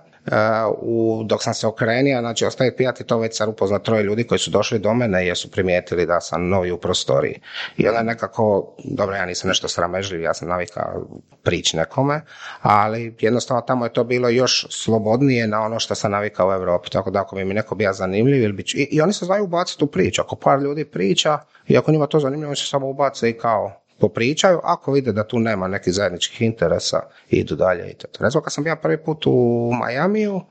U, 0.81 1.23
dok 1.25 1.43
sam 1.43 1.53
se 1.53 1.67
okrenio, 1.67 2.19
znači 2.19 2.45
ostaje 2.45 2.75
pijati, 2.75 3.03
to 3.03 3.17
već 3.17 3.37
sam 3.37 3.49
upoznat 3.49 3.83
troje 3.83 4.03
ljudi 4.03 4.23
koji 4.23 4.39
su 4.39 4.51
došli 4.51 4.79
do 4.79 4.93
mene 4.93 5.27
jer 5.27 5.37
su 5.37 5.51
primijetili 5.51 6.05
da 6.05 6.21
sam 6.21 6.49
novi 6.49 6.71
u 6.71 6.77
prostoriji. 6.77 7.39
I 7.77 7.87
onda 7.87 8.03
nekako, 8.03 8.75
dobro, 8.83 9.15
ja 9.15 9.25
nisam 9.25 9.47
nešto 9.47 9.67
sramežljiv, 9.67 10.21
ja 10.21 10.33
sam 10.33 10.47
navikao 10.47 11.07
prići 11.43 11.77
nekome, 11.77 12.21
ali 12.61 13.15
jednostavno 13.19 13.61
tamo 13.61 13.85
je 13.85 13.93
to 13.93 14.03
bilo 14.03 14.29
još 14.29 14.67
slobodnije 14.69 15.47
na 15.47 15.61
ono 15.61 15.79
što 15.79 15.95
sam 15.95 16.11
navikao 16.11 16.49
u 16.49 16.53
Europi, 16.53 16.89
tako 16.89 17.11
da 17.11 17.21
ako 17.21 17.35
bi 17.35 17.45
mi 17.45 17.53
neko 17.53 17.75
bio 17.75 17.93
zanimljiv 17.93 18.43
ili 18.43 18.53
bi, 18.53 18.63
i, 18.75 18.87
i 18.91 19.01
oni 19.01 19.13
se 19.13 19.25
znaju 19.25 19.43
ubaciti 19.43 19.83
u 19.83 19.87
priču, 19.87 20.21
ako 20.21 20.35
par 20.35 20.59
ljudi 20.59 20.85
priča 20.85 21.39
i 21.67 21.77
ako 21.77 21.91
njima 21.91 22.07
to 22.07 22.19
zanimljivo, 22.19 22.49
oni 22.49 22.55
se 22.55 22.65
samo 22.65 22.87
ubace 22.87 23.29
i 23.29 23.37
kao 23.37 23.81
popričaju, 23.99 24.59
ako 24.63 24.91
vide 24.91 25.11
da 25.11 25.27
tu 25.27 25.39
nema 25.39 25.67
nekih 25.67 25.93
zajedničkih 25.93 26.41
interesa, 26.41 26.99
idu 27.29 27.55
dalje 27.55 27.91
i 27.91 27.93
to. 27.93 28.07
Recimo 28.19 28.41
kad 28.41 28.53
sam 28.53 28.63
bio 28.63 28.75
prvi 28.75 28.97
put 29.03 29.23
u 29.25 29.71
Majamiju, 29.79 30.35
uh, 30.35 30.43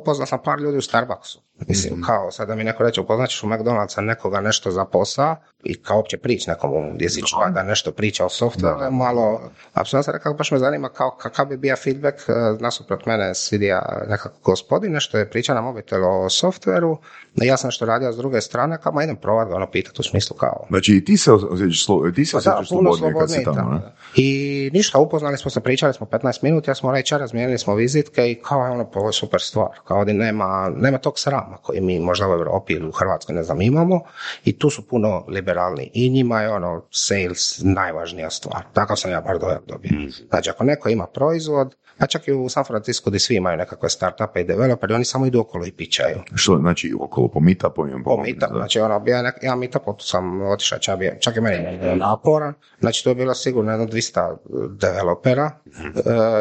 upoznao 0.00 0.26
sam 0.26 0.38
par 0.44 0.60
ljudi 0.60 0.78
u 0.78 0.82
Starbucksu. 0.82 1.42
Mislim, 1.68 2.02
kao 2.02 2.30
sad 2.30 2.48
da 2.48 2.54
mi 2.54 2.64
neko 2.64 2.82
reče, 2.82 3.00
upoznat 3.00 3.28
ćeš 3.28 3.42
u 3.42 3.46
McDonald'sa 3.46 4.00
nekoga 4.00 4.40
nešto 4.40 4.70
za 4.70 4.84
posao 4.84 5.36
i 5.64 5.82
kao 5.82 5.98
opće 5.98 6.18
prič 6.18 6.46
nekom 6.46 6.72
u 6.72 6.96
jezičku, 6.98 7.40
a 7.44 7.50
da 7.50 7.62
nešto 7.62 7.92
priča 7.92 8.24
o 8.24 8.28
softveru, 8.28 8.90
malo, 8.90 9.40
apsolutno 9.72 10.02
sam 10.02 10.14
rekao, 10.14 10.34
baš 10.34 10.50
me 10.50 10.58
zanima 10.58 10.88
kao 10.88 11.10
kakav 11.10 11.46
bi 11.46 11.56
bio 11.56 11.76
feedback, 11.76 12.18
uh, 12.28 12.60
nasuprot 12.60 13.06
mene 13.06 13.34
sidija 13.34 14.02
nekako 14.08 14.36
gospodin, 14.44 14.92
nešto 14.92 15.18
je 15.18 15.30
priča 15.30 15.54
na 15.54 15.60
mobitelu 15.60 16.24
o 16.24 16.30
softveru, 16.30 16.98
ja 17.34 17.56
sam 17.56 17.68
nešto 17.68 17.86
radio 17.86 18.12
s 18.12 18.16
druge 18.16 18.40
strane, 18.40 18.78
kao 18.82 18.92
ma 18.92 19.04
idem 19.04 19.16
provat 19.16 19.48
ga 19.48 19.54
ono 19.54 19.70
pitati 19.70 20.00
u 20.00 20.02
smislu 20.02 20.36
kao, 20.36 20.66
Znači, 20.68 20.96
i 20.96 21.04
ti 21.04 21.16
se 21.16 21.32
osjećaš, 21.32 21.86
slo- 21.86 22.14
ti 22.14 22.24
se 22.24 22.36
pa 22.36 22.40
da, 22.40 22.54
osjećaš 22.54 22.68
slobodnije 22.68 23.14
kad 23.18 23.30
si 23.30 23.44
tamo, 23.44 23.72
ne? 23.72 23.78
da. 23.78 23.94
I 24.14 24.70
ništa, 24.72 24.98
upoznali 24.98 25.36
smo 25.38 25.50
se, 25.50 25.60
pričali 25.60 25.94
smo 25.94 26.06
15 26.06 26.38
minuta, 26.42 26.70
ja 26.70 26.74
smo 26.74 26.92
reći, 26.92 27.18
razmijenili 27.18 27.58
smo 27.58 27.74
vizitke 27.74 28.30
i 28.30 28.34
kao 28.42 28.60
ono, 28.60 28.90
pa 28.90 28.98
ovo 28.98 29.08
je 29.08 29.12
super 29.12 29.40
stvar. 29.40 29.78
Kao 29.84 29.98
ovdje 29.98 30.14
nema, 30.14 30.72
nema 30.76 30.98
tog 30.98 31.18
srama 31.18 31.51
koji 31.62 31.80
mi 31.80 31.98
možda 31.98 32.28
u 32.28 32.32
Europi 32.32 32.72
ili 32.72 32.88
u 32.88 32.92
Hrvatskoj 32.92 33.34
ne 33.34 33.42
znam 33.42 33.62
imamo 33.62 34.00
i 34.44 34.58
tu 34.58 34.70
su 34.70 34.86
puno 34.88 35.24
liberalni. 35.28 35.90
I 35.94 36.10
njima 36.10 36.42
je 36.42 36.50
ono, 36.50 36.82
sales 36.90 37.60
najvažnija 37.62 38.30
stvar. 38.30 38.62
Takav 38.72 38.96
sam 38.96 39.10
ja 39.10 39.20
bar 39.20 39.38
dojam 39.38 39.62
dobio. 39.66 39.90
Znači, 40.28 40.50
ako 40.50 40.64
neko 40.64 40.88
ima 40.88 41.06
proizvod, 41.06 41.74
pa 41.98 42.06
čak 42.06 42.28
i 42.28 42.32
u 42.32 42.48
San 42.48 42.64
Francisco 42.64 43.10
gdje 43.10 43.20
svi 43.20 43.36
imaju 43.36 43.56
nekakve 43.56 43.88
startupe 43.88 44.40
i 44.40 44.44
developeri, 44.44 44.94
oni 44.94 45.04
samo 45.04 45.26
idu 45.26 45.40
okolo 45.40 45.66
i 45.66 45.72
pičaju. 45.72 46.16
Što, 46.34 46.58
znači, 46.58 46.94
okolo 47.00 47.28
po 47.28 47.40
meetupovima, 47.40 48.00
Po 48.04 48.22
meetup, 48.22 48.48
znači 48.56 48.80
ono, 48.80 49.02
ja, 49.06 49.22
nek, 49.22 49.34
ja 49.42 49.56
meetup, 49.56 49.82
tu 49.84 50.06
sam 50.06 50.42
otišao, 50.42 50.78
čak, 50.78 50.98
čak 51.20 51.36
i 51.36 51.40
meni 51.40 51.64
je 51.64 51.96
naporan, 51.96 52.54
znači 52.80 53.04
to 53.04 53.10
je 53.10 53.14
bilo 53.14 53.34
sigurno 53.34 53.70
jedno 53.70 53.86
200 53.86 54.36
developera 54.78 55.50
e, 55.66 56.00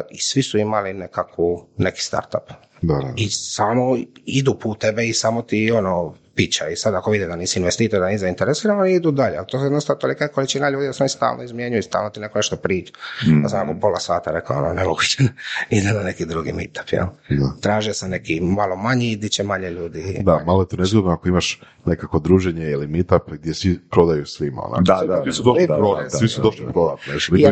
i 0.10 0.18
svi 0.18 0.44
su 0.44 0.58
imali 0.58 0.94
nekakvu, 0.94 1.68
neki 1.78 2.02
startup. 2.02 2.52
Da, 2.82 2.94
da. 2.94 3.14
I 3.16 3.30
samo 3.30 3.98
idu 4.26 4.60
put 4.60 4.80
tebe 4.80 5.08
i 5.08 5.14
samo 5.14 5.42
ti 5.42 5.72
ono, 5.72 6.16
pića 6.36 6.68
i 6.68 6.76
sad 6.76 6.96
ako 6.96 7.12
vide 7.12 7.28
da 7.28 7.36
nisi 7.36 7.60
investitor, 7.60 8.00
da 8.00 8.08
nisi 8.08 8.22
zainteresiran, 8.22 8.80
oni 8.80 8.94
idu 8.94 9.12
dalje, 9.12 9.38
ali 9.38 9.48
to 9.48 9.58
je 9.58 9.64
jednostavno 9.64 10.00
tolika 10.00 10.28
količina 10.28 10.70
ljudi 10.70 10.88
da 10.88 10.94
se 10.94 11.04
oni 11.04 11.10
stalno 11.10 11.44
izmjenjuju 11.44 11.80
i 11.80 11.84
stalno 11.84 12.10
ti 12.10 12.20
neko 12.20 12.40
nešto 12.40 12.56
priča. 12.56 12.94
Mm. 13.28 13.44
Pa 13.44 13.50
sam 13.50 13.60
nakon 13.60 13.80
pola 13.80 14.00
sata 14.00 14.32
rekao, 14.32 14.58
ono, 14.58 14.74
nemoguće, 14.74 15.24
ide 15.70 15.94
na 15.94 16.04
neki 16.04 16.26
drugi 16.26 16.54
meetup, 16.54 16.92
jel? 16.92 17.06
Da. 17.30 17.54
Traže 17.62 17.94
se 17.94 18.08
neki 18.08 18.40
malo 18.42 18.76
manji, 18.76 19.16
di 19.16 19.30
će 19.30 19.44
manje 19.44 19.70
ljudi. 19.70 20.20
Da, 20.24 20.44
malo 20.46 20.62
je 20.62 20.68
to 20.68 20.78
nezgodno 20.78 21.12
ako 21.12 21.28
imaš 21.28 21.62
nekako 21.86 22.20
druženje 22.20 22.70
ili 22.70 22.88
meetup 22.88 23.32
gdje 23.32 23.54
svi 23.54 23.80
prodaju 23.90 24.26
svima. 24.26 24.62
Onako. 24.62 24.82
Da, 24.82 25.04
da, 25.08 25.24
svi 25.24 25.34
su 25.34 25.44
došli 25.44 25.68
da, 25.68 25.76
prodati, 25.76 26.12
da, 26.12 26.18
svi 26.18 26.28
su 26.28 26.42
došli 26.42 26.66
da. 26.66 26.72
prodati. 26.72 27.02
I 27.38 27.46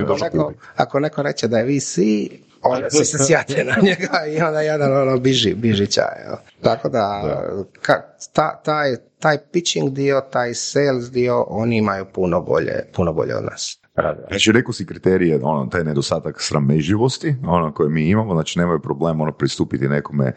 ako 0.75 0.99
neko 0.99 1.21
reče 1.21 1.47
da 1.47 1.59
je 1.59 1.65
VC, 1.65 1.97
onda 2.61 2.89
svi 2.89 3.05
se 3.05 3.17
sjate 3.17 3.63
na 3.63 3.75
njega 3.81 4.25
i 4.27 4.41
onda 4.41 4.61
jedan 4.61 5.01
ono 5.01 5.17
biži, 5.17 5.53
biži 5.53 5.87
čaj. 5.87 6.23
jel. 6.25 6.35
Tako 6.61 6.89
da, 6.89 7.23
ka, 7.81 8.01
ta, 8.33 8.61
taj, 8.63 8.95
taj 9.19 9.37
pitching 9.51 9.89
dio, 9.89 10.21
taj 10.31 10.53
sales 10.53 11.11
dio, 11.11 11.45
oni 11.47 11.77
imaju 11.77 12.05
puno 12.13 12.41
bolje, 12.41 12.85
puno 12.95 13.13
bolje 13.13 13.35
od 13.35 13.43
nas. 13.43 13.78
Znači, 14.29 14.51
rekao 14.51 14.73
si 14.73 14.85
kriterije, 14.85 15.39
ono, 15.43 15.65
taj 15.65 15.83
nedostatak 15.83 16.41
sramežljivosti, 16.41 17.35
ono, 17.47 17.73
koje 17.73 17.89
mi 17.89 18.09
imamo, 18.09 18.33
znači 18.33 18.59
nemaju 18.59 18.79
problem, 18.79 19.21
ono, 19.21 19.31
pristupiti 19.31 19.87
nekome 19.87 20.33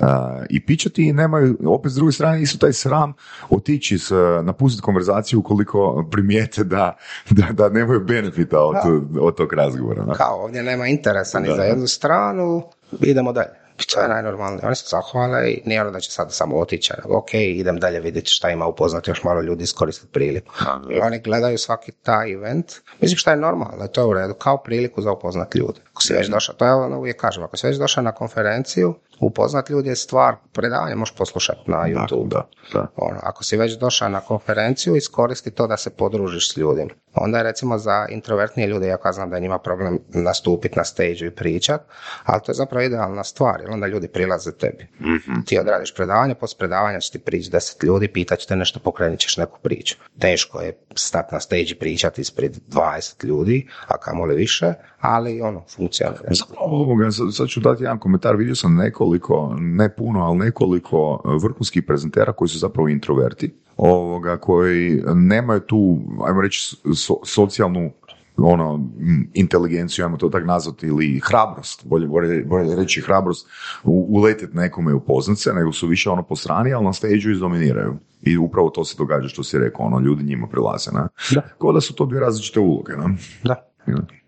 a, 0.00 0.42
i 0.50 0.66
pičati 0.66 1.08
i 1.08 1.12
nemaju, 1.12 1.56
opet 1.66 1.92
s 1.92 1.94
druge 1.94 2.12
strane, 2.12 2.42
isto 2.42 2.58
taj 2.58 2.72
sram 2.72 3.12
otići, 3.50 3.98
s, 3.98 4.10
napustiti 4.42 4.82
konverzaciju 4.82 5.38
ukoliko 5.38 6.08
primijete 6.10 6.64
da, 6.64 6.96
da, 7.30 7.46
da 7.52 7.68
nemaju 7.68 8.00
benefita 8.00 8.60
od, 8.60 8.76
od 9.20 9.36
tog 9.36 9.52
razgovora. 9.52 10.04
ne? 10.04 10.14
Kao 10.14 10.44
ovdje 10.44 10.62
nema 10.62 10.86
interesa 10.86 11.40
ni 11.40 11.48
Da. 11.48 11.54
za 11.54 11.62
jednu 11.62 11.86
stranu, 11.86 12.62
idemo 13.00 13.32
dalje. 13.32 13.65
To 13.94 14.00
je 14.00 14.08
najnormalnije. 14.08 14.66
Oni 14.66 14.76
se 14.76 14.84
zahvale 14.88 15.50
i 15.50 15.62
nije 15.64 15.80
ono 15.80 15.90
da 15.90 16.00
će 16.00 16.10
sad 16.10 16.32
samo 16.32 16.58
otići, 16.58 16.92
ok, 17.04 17.34
idem 17.34 17.80
dalje 17.80 18.00
vidjeti 18.00 18.30
šta 18.30 18.50
ima 18.50 18.66
upoznati 18.66 19.10
još 19.10 19.24
malo 19.24 19.40
ljudi, 19.40 19.64
iskoristiti 19.64 20.12
priliku. 20.12 20.54
I 20.90 21.00
oni 21.00 21.18
gledaju 21.18 21.58
svaki 21.58 21.92
taj 21.92 22.32
event. 22.32 22.72
Mislim 23.00 23.16
šta 23.16 23.30
je 23.30 23.36
normalno, 23.36 23.86
to 23.86 24.00
je 24.00 24.06
u 24.06 24.12
redu, 24.12 24.34
kao 24.34 24.56
priliku 24.62 25.02
za 25.02 25.12
upoznati 25.12 25.58
ljude. 25.58 25.80
Ako 25.90 26.02
si 26.02 26.12
već 26.12 26.28
došao, 26.28 26.54
to 26.54 26.64
je 26.64 26.74
ono 26.74 26.98
uvijek 26.98 27.20
kažem, 27.20 27.42
ako 27.42 27.56
si 27.56 27.66
već 27.66 27.76
došao 27.76 28.02
na 28.02 28.12
konferenciju, 28.12 28.94
upoznat 29.20 29.70
ljudi 29.70 29.88
je 29.88 29.96
stvar, 29.96 30.36
predavanje 30.52 30.94
možeš 30.94 31.14
poslušati 31.14 31.70
na 31.70 31.76
YouTube. 31.76 32.28
Da, 32.28 32.48
da. 32.72 32.86
Ono, 32.96 33.18
ako 33.22 33.44
si 33.44 33.56
već 33.56 33.78
došao 33.78 34.08
na 34.08 34.20
konferenciju, 34.20 34.96
iskoristi 34.96 35.50
to 35.50 35.66
da 35.66 35.76
se 35.76 35.90
podružiš 35.90 36.52
s 36.52 36.56
ljudima. 36.56 36.90
Onda 37.14 37.38
je 37.38 37.44
recimo 37.44 37.78
za 37.78 38.06
introvertnije 38.10 38.68
ljude, 38.68 38.86
ja 38.86 39.12
znam 39.12 39.30
da 39.30 39.36
je 39.36 39.42
njima 39.42 39.58
problem 39.58 39.98
nastupiti 40.08 40.78
na 40.78 40.84
stage 40.84 41.26
i 41.26 41.30
pričat, 41.30 41.80
ali 42.24 42.42
to 42.42 42.50
je 42.50 42.54
zapravo 42.54 42.84
idealna 42.84 43.24
stvar, 43.24 43.62
jer 43.66 43.74
onda 43.74 43.86
ljudi 43.86 44.08
prilaze 44.08 44.52
tebi. 44.52 44.86
Ti 45.44 45.58
odradiš 45.58 45.94
predavanje, 45.94 46.34
poslije 46.34 46.58
predavanja 46.58 47.00
će 47.00 47.12
ti 47.12 47.18
prići 47.18 47.50
deset 47.50 47.82
ljudi, 47.82 48.08
pitat 48.08 48.38
će 48.38 48.46
te 48.46 48.56
nešto, 48.56 48.80
pokrenut 48.80 49.18
ćeš 49.18 49.36
neku 49.36 49.58
priču. 49.62 49.96
Teško 50.18 50.60
je 50.60 50.78
stati 50.94 51.34
na 51.34 51.40
stage 51.40 51.66
i 51.70 51.74
pričati 51.74 52.20
ispred 52.20 52.56
20 52.70 53.24
ljudi, 53.24 53.66
a 53.86 53.98
kamoli 53.98 54.36
više, 54.36 54.72
ali 55.00 55.40
ono, 55.40 55.64
funkcionira. 55.76 56.28
Zapravo 56.30 56.66
ovoga, 56.66 57.10
sad 57.10 57.34
sad 57.34 57.48
ću 57.48 57.60
dati 57.60 57.82
jedan 57.82 57.98
komentar, 57.98 58.36
vidio 58.36 58.54
sam 58.54 58.74
nekoliko, 58.74 59.56
ne 59.58 59.94
puno, 59.94 60.24
ali 60.24 60.38
nekoliko 60.38 61.20
vrhunskih 61.42 61.82
prezentera 61.82 62.32
koji 62.32 62.48
su 62.48 62.58
zapravo 62.58 62.88
introverti, 62.88 63.54
ovoga, 63.76 64.36
koji 64.36 65.02
nemaju 65.14 65.60
tu, 65.60 65.98
ajmo 66.26 66.40
reći, 66.40 66.76
so- 66.84 67.24
socijalnu 67.24 67.90
ono, 68.38 68.88
inteligenciju, 69.34 70.04
ajmo 70.04 70.16
to 70.16 70.28
tako 70.28 70.46
nazvati, 70.46 70.86
ili 70.86 71.20
hrabrost, 71.24 71.86
bolje, 71.86 72.06
bolje, 72.06 72.44
bolje 72.44 72.76
reći 72.76 73.00
hrabrost, 73.00 73.48
u, 73.84 74.06
uletet 74.08 74.54
nekome 74.54 74.90
i 74.90 74.94
upoznat 74.94 75.38
se, 75.38 75.52
nego 75.52 75.72
su 75.72 75.86
više 75.86 76.10
ono 76.10 76.22
po 76.22 76.36
strani, 76.36 76.72
ali 76.72 76.84
na 76.84 76.92
stage 76.92 77.14
izdominiraju. 77.32 77.96
I 78.22 78.36
upravo 78.36 78.70
to 78.70 78.84
se 78.84 78.94
događa 78.98 79.28
što 79.28 79.44
si 79.44 79.58
rekao, 79.58 79.86
ono, 79.86 79.98
ljudi 79.98 80.24
njima 80.24 80.46
prilaze, 80.46 80.90
ne? 80.92 81.00
Da. 81.34 81.42
Kao 81.60 81.72
da 81.72 81.80
su 81.80 81.94
to 81.94 82.06
dvije 82.06 82.20
različite 82.20 82.60
uloge, 82.60 82.92
ne? 82.92 83.16
Da. 83.44 83.70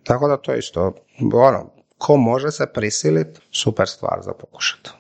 Tako 0.02 0.28
da 0.28 0.36
to 0.36 0.52
je 0.52 0.58
isto, 0.58 0.92
ono, 1.34 1.70
ko 1.98 2.16
može 2.16 2.50
se 2.50 2.66
prisiliti, 2.74 3.40
super 3.50 3.88
stvar 3.88 4.18
za 4.22 4.32
pokušati. 4.32 4.90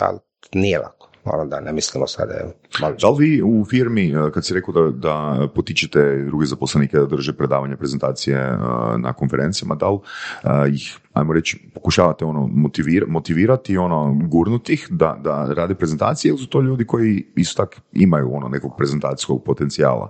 Ali 0.00 0.18
nije 0.54 0.78
lako. 0.78 1.08
Ono 1.24 1.44
da 1.44 1.60
ne 1.60 1.72
mislimo 1.72 2.06
sad 2.06 2.28
da 2.28 2.34
je 2.34 2.52
malo 2.80 2.94
Da 3.00 3.08
li 3.08 3.26
vi 3.26 3.42
u 3.42 3.64
firmi, 3.64 4.08
eh, 4.08 4.30
kad 4.34 4.46
si 4.46 4.54
rekao 4.54 4.74
da, 4.74 4.90
da 4.90 5.48
potičete 5.54 6.24
druge 6.26 6.46
zaposlenike 6.46 6.98
da 6.98 7.06
drže 7.06 7.32
predavanje, 7.32 7.76
prezentacije 7.76 8.36
eh, 8.36 8.58
na 8.98 9.12
konferencijama, 9.12 9.74
da 9.74 9.90
li 9.90 9.98
eh, 10.44 10.48
ih, 10.74 10.98
ajmo 11.12 11.32
reći, 11.32 11.60
pokušavate 11.74 12.24
ono 12.24 12.40
motivira- 12.46 13.08
motivirati, 13.08 13.76
ono, 13.76 14.20
gurnuti 14.28 14.72
ih 14.72 14.86
da, 14.90 15.18
da 15.24 15.52
rade 15.54 15.74
prezentacije 15.74 16.28
ili 16.30 16.38
su 16.38 16.46
to 16.46 16.60
ljudi 16.60 16.84
koji 16.86 17.26
isto 17.36 17.64
tak 17.64 17.80
imaju 17.92 18.34
ono 18.34 18.48
nekog 18.48 18.72
prezentacijskog 18.76 19.44
potencijala? 19.44 20.08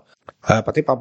E, 0.49 0.63
Pa 0.65 0.73
tipa, 0.73 0.93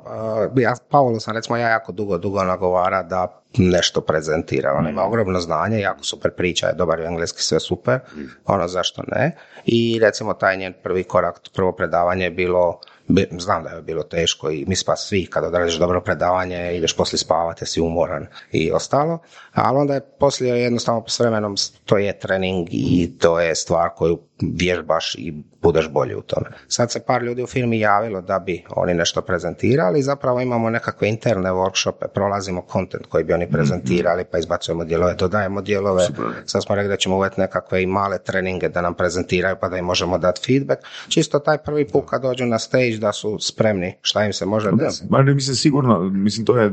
e, 0.57 0.61
ja, 0.61 0.73
Paolo 0.89 1.19
sam 1.19 1.35
recimo 1.35 1.57
ja 1.57 1.69
jako 1.69 1.91
dugo, 1.91 2.17
dugo 2.17 2.43
nagovara 2.43 3.03
da 3.03 3.41
nešto 3.57 4.01
prezentira. 4.01 4.73
On 4.73 4.87
ima 4.87 5.03
ogromno 5.03 5.39
znanje, 5.39 5.79
jako 5.79 6.03
super 6.03 6.31
priča, 6.31 6.67
je 6.67 6.73
dobar 6.73 6.99
u 6.99 7.03
engleski, 7.03 7.41
sve 7.41 7.59
super. 7.59 7.99
Ono, 8.45 8.67
zašto 8.67 9.03
ne? 9.07 9.35
I 9.65 9.99
recimo 10.01 10.33
taj 10.33 10.57
njen 10.57 10.73
prvi 10.83 11.03
korak, 11.03 11.41
prvo 11.53 11.71
predavanje 11.71 12.23
je 12.23 12.31
bilo 12.31 12.79
bi- 13.07 13.27
znam 13.39 13.63
da 13.63 13.69
je 13.69 13.81
bilo 13.81 14.03
teško 14.03 14.49
i 14.49 14.65
mi 14.67 14.75
pa 14.85 14.95
svi 14.95 15.25
kad 15.25 15.43
odradiš 15.43 15.75
dobro 15.75 16.01
predavanje 16.01 16.77
ideš 16.77 16.95
poslije 16.97 17.19
spavati, 17.19 17.65
si 17.65 17.81
umoran 17.81 18.27
i 18.51 18.71
ostalo, 18.71 19.19
ali 19.53 19.77
onda 19.77 19.93
je 19.93 20.01
poslije 20.19 20.61
jednostavno 20.61 21.03
s 21.07 21.19
vremenom 21.19 21.55
to 21.85 21.97
je 21.97 22.19
trening 22.19 22.67
i 22.71 23.17
to 23.19 23.39
je 23.39 23.55
stvar 23.55 23.89
koju 23.95 24.19
vježbaš 24.55 25.15
i 25.15 25.43
budeš 25.61 25.89
bolji 25.89 26.15
u 26.15 26.21
tome. 26.21 26.47
Sad 26.67 26.91
se 26.91 26.99
par 27.07 27.23
ljudi 27.23 27.43
u 27.43 27.47
firmi 27.47 27.79
javilo 27.79 28.21
da 28.21 28.39
bi 28.39 28.63
oni 28.69 28.93
nešto 28.93 29.21
prezentirali, 29.21 30.01
zapravo 30.01 30.41
imamo 30.41 30.69
nekakve 30.69 31.09
interne 31.09 31.49
workshope, 31.49 32.07
prolazimo 32.13 32.61
kontent 32.61 33.05
koji 33.05 33.23
bi 33.23 33.33
oni 33.33 33.49
prezentirali, 33.49 34.25
pa 34.31 34.37
izbacujemo 34.37 34.83
dijelove, 34.83 35.13
dodajemo 35.13 35.61
dijelove, 35.61 36.07
sad 36.45 36.63
smo 36.63 36.75
rekli 36.75 36.89
da 36.89 36.97
ćemo 36.97 37.15
uvesti 37.15 37.41
nekakve 37.41 37.83
i 37.83 37.85
male 37.85 38.19
treninge 38.19 38.69
da 38.69 38.81
nam 38.81 38.93
prezentiraju 38.93 39.55
pa 39.61 39.69
da 39.69 39.77
im 39.77 39.85
možemo 39.85 40.17
dati 40.17 40.41
feedback. 40.45 40.81
Čisto 41.07 41.39
taj 41.39 41.57
prvi 41.57 41.87
put 41.87 42.03
kad 42.09 42.21
dođu 42.21 42.45
na 42.45 42.59
stage 42.59 42.97
da 42.97 43.13
su 43.13 43.37
spremni 43.39 43.93
šta 44.01 44.25
im 44.25 44.33
se 44.33 44.45
može 44.45 44.71
desiti. 44.71 45.07
Ma 45.09 45.23
ne, 45.23 45.33
mislim 45.33 45.55
sigurno, 45.55 45.99
mislim 45.99 46.45
to 46.45 46.57
je 46.57 46.71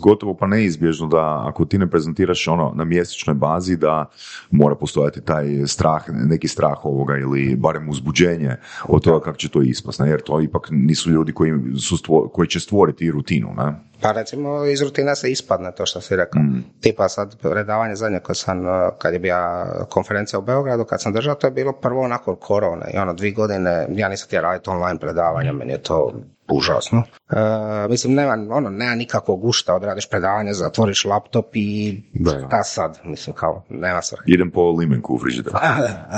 gotovo 0.00 0.34
pa 0.34 0.46
neizbježno 0.46 1.06
da 1.06 1.44
ako 1.48 1.64
ti 1.64 1.78
ne 1.78 1.90
prezentiraš 1.90 2.48
ono 2.48 2.72
na 2.74 2.84
mjesečnoj 2.84 3.34
bazi 3.34 3.76
da 3.76 4.06
mora 4.50 4.74
postojati 4.74 5.20
taj 5.20 5.66
strah, 5.66 6.02
neki 6.08 6.48
strah 6.48 6.86
ovoga 7.02 7.16
ili 7.16 7.56
barem 7.56 7.88
uzbuđenje 7.88 8.56
od 8.88 9.04
toga 9.04 9.24
kako 9.24 9.36
će 9.36 9.48
to 9.48 9.62
ispast, 9.62 10.00
ne? 10.00 10.08
jer 10.08 10.20
to 10.20 10.40
ipak 10.40 10.68
nisu 10.70 11.10
ljudi 11.10 11.32
koji, 11.32 11.52
su 11.80 11.96
stvo- 11.96 12.28
koji 12.28 12.48
će 12.48 12.60
stvoriti 12.60 13.10
rutinu. 13.10 13.54
Ne? 13.56 13.74
Pa 14.00 14.12
recimo 14.12 14.64
iz 14.64 14.82
rutine 14.82 15.16
se 15.16 15.30
ispadne 15.30 15.72
to 15.72 15.86
što 15.86 16.00
si 16.00 16.16
rekao. 16.16 16.42
Tipa 16.80 17.08
sad 17.08 17.38
predavanje 17.40 17.94
zadnje 17.94 18.20
koje 18.20 18.36
sam, 18.36 18.60
uh, 18.60 18.72
kad 18.98 19.12
je 19.12 19.18
bila 19.18 19.66
konferencija 19.90 20.38
u 20.38 20.42
Beogradu, 20.42 20.84
kad 20.84 21.02
sam 21.02 21.12
držao, 21.12 21.34
to 21.34 21.46
je 21.46 21.50
bilo 21.50 21.72
prvo 21.72 22.08
nakon 22.08 22.36
korone. 22.36 22.90
I 22.94 22.98
ono, 22.98 23.14
dvije 23.14 23.32
godine, 23.32 23.86
ja 23.90 24.08
nisam 24.08 24.26
htio 24.26 24.40
raditi 24.40 24.70
online 24.70 24.98
predavanja, 24.98 25.52
meni 25.52 25.72
je 25.72 25.82
to 25.82 26.12
užasno. 26.52 27.02
E, 27.30 27.88
mislim, 27.88 28.14
nema, 28.14 28.56
ono, 28.56 28.70
nema 28.70 28.94
nikakvog 28.94 29.40
gušta, 29.40 29.74
odradiš 29.74 30.08
predavanje, 30.08 30.52
zatvoriš 30.52 31.04
laptop 31.04 31.46
i 31.52 32.02
Da. 32.12 32.30
šta 32.30 32.62
sad, 32.62 32.98
mislim, 33.04 33.36
kao, 33.36 33.64
nema 33.68 34.02
svrhe. 34.02 34.24
Idem 34.26 34.50
po 34.50 34.70
limenku 34.70 35.14
u 35.14 35.18
frižider. 35.18 35.52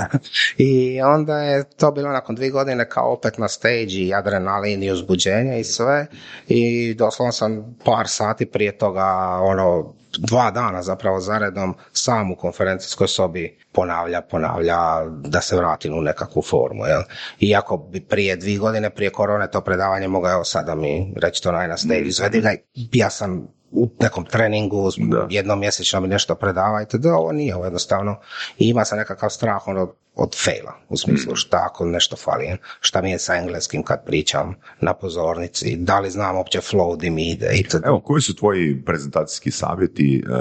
I 0.57 1.01
onda 1.01 1.37
je 1.37 1.63
to 1.63 1.91
bilo 1.91 2.09
nakon 2.09 2.35
dvije 2.35 2.51
godine 2.51 2.89
kao 2.89 3.13
opet 3.13 3.37
na 3.37 3.47
stage 3.47 3.85
i 3.85 4.13
adrenalin 4.13 4.83
i 4.83 4.91
uzbuđenje 4.91 5.59
i 5.59 5.63
sve 5.63 6.07
i 6.47 6.93
doslovno 6.93 7.31
sam 7.31 7.75
par 7.85 8.07
sati 8.07 8.45
prije 8.45 8.77
toga 8.77 9.05
ono 9.41 9.93
dva 10.17 10.51
dana 10.51 10.81
zapravo 10.81 11.19
zaredom 11.19 11.73
sam 11.91 12.31
u 12.31 12.35
konferencijskoj 12.35 13.07
sobi 13.07 13.57
ponavlja, 13.71 14.21
ponavlja 14.21 14.77
da 15.07 15.41
se 15.41 15.55
vratim 15.55 15.93
u 15.93 16.01
nekakvu 16.01 16.41
formu. 16.41 16.85
Jel? 16.85 17.01
Iako 17.39 17.77
bi 17.77 18.01
prije 18.01 18.35
dvije 18.35 18.57
godine, 18.59 18.89
prije 18.89 19.09
korone 19.09 19.51
to 19.51 19.61
predavanje 19.61 20.07
mogao 20.07 20.31
evo 20.31 20.43
sada 20.43 20.75
mi 20.75 21.13
reći 21.17 21.43
to 21.43 21.51
naj 21.51 21.67
na 21.67 21.77
stage, 21.77 22.01
izvedi 22.01 22.41
ga, 22.41 22.51
ja 22.93 23.09
sam 23.09 23.47
u 23.75 23.89
nekom 23.99 24.25
treningu, 24.25 24.89
Da. 24.97 25.27
jednom 25.29 25.59
mjesečno 25.59 25.99
mi 25.99 26.07
nešto 26.07 26.35
predavajte, 26.35 26.97
da 26.97 27.15
ovo 27.15 27.31
nije 27.31 27.55
ovo 27.55 27.63
jednostavno. 27.63 28.19
I 28.57 28.69
ima 28.69 28.85
se 28.85 28.95
nekakav 28.95 29.29
strah 29.29 29.67
ono, 29.67 29.93
od 30.15 30.35
faila, 30.43 30.73
u 30.89 30.97
smislu 30.97 31.35
šta 31.35 31.67
ako 31.69 31.85
nešto 31.85 32.15
fali, 32.15 32.57
šta 32.79 33.01
mi 33.01 33.11
je 33.11 33.19
sa 33.19 33.35
engleskim 33.35 33.83
kad 33.83 34.05
pričam 34.05 34.55
na 34.81 34.93
pozornici, 34.93 35.75
da 35.75 35.99
li 35.99 36.09
znam 36.09 36.37
uopće 36.37 36.59
flow 36.59 36.97
di 36.97 37.09
mi 37.09 37.29
ide 37.31 37.51
itd. 37.53 37.85
Evo, 37.85 37.99
koji 37.99 38.21
su 38.21 38.35
tvoji 38.35 38.81
prezentacijski 38.85 39.51
savjeti 39.51 40.17
e, 40.17 40.31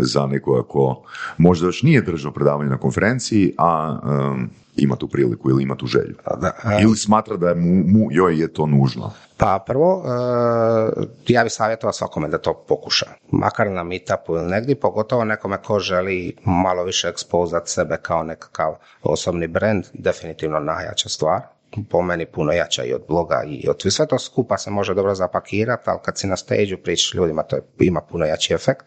za 0.00 0.26
nekoga 0.26 0.62
ko 0.62 1.02
možda 1.38 1.66
još 1.66 1.82
nije 1.82 2.02
držao 2.02 2.32
predavanje 2.32 2.70
na 2.70 2.78
konferenciji, 2.78 3.54
a 3.58 3.98
ima 4.76 4.96
tu 4.96 5.08
priliku 5.08 5.50
ili 5.50 5.62
ima 5.62 5.76
tu 5.76 5.86
želju? 5.86 6.14
Da, 6.40 6.52
e, 6.64 6.82
Ili 6.82 6.96
smatra 6.96 7.36
da 7.36 7.48
je 7.48 7.54
mu, 7.54 7.84
mu 7.86 8.08
joj 8.10 8.40
je 8.40 8.52
to 8.52 8.66
nužno? 8.66 9.12
Pa 9.36 9.64
prvo, 9.66 10.04
e, 10.06 11.32
ja 11.32 11.42
bih 11.42 11.52
savjetovao 11.52 11.92
svakome 11.92 12.28
da 12.28 12.38
to 12.38 12.64
pokuša. 12.68 13.06
Makar 13.30 13.70
na 13.70 13.82
meetupu 13.82 14.36
ili 14.36 14.50
negdje, 14.50 14.80
pogotovo 14.80 15.24
nekome 15.24 15.62
ko 15.62 15.78
želi 15.78 16.36
malo 16.44 16.84
više 16.84 17.08
ekspozat 17.08 17.68
sebe 17.68 17.96
kao 18.02 18.22
nekakav 18.22 18.74
osobni 19.02 19.46
brand, 19.46 19.84
definitivno 19.92 20.60
najjača 20.60 21.08
stvar. 21.08 21.40
Po 21.90 22.02
meni 22.02 22.26
puno 22.26 22.52
jača 22.52 22.84
i 22.84 22.94
od 22.94 23.02
bloga 23.08 23.42
i 23.46 23.68
od 23.68 23.82
sve 23.92 24.06
to 24.06 24.18
skupa 24.18 24.58
se 24.58 24.70
može 24.70 24.94
dobro 24.94 25.14
zapakirati, 25.14 25.82
ali 25.86 25.98
kad 26.04 26.18
si 26.18 26.26
na 26.26 26.36
stage 26.36 26.76
pričaš 26.76 27.14
ljudima, 27.14 27.42
to 27.42 27.56
je, 27.56 27.62
ima 27.80 28.00
puno 28.00 28.24
jači 28.24 28.54
efekt. 28.54 28.86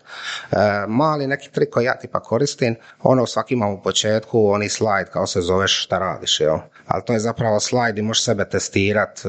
E, 0.51 0.55
mali 0.87 1.27
neki 1.27 1.51
trik 1.51 1.69
koji 1.69 1.85
ja 1.85 1.97
tipa 1.97 2.19
koristim, 2.19 2.75
ono 3.03 3.25
svaki 3.25 3.53
imam 3.53 3.73
u 3.73 3.81
početku, 3.81 4.47
oni 4.47 4.69
slajd 4.69 5.09
kao 5.09 5.27
se 5.27 5.41
zoveš 5.41 5.83
šta 5.83 5.99
radiš, 5.99 6.39
jel? 6.39 6.57
Ali 6.87 7.03
to 7.05 7.13
je 7.13 7.19
zapravo 7.19 7.59
slajd 7.59 7.97
i 7.97 8.01
možeš 8.01 8.23
sebe 8.23 8.49
testirati, 8.49 9.21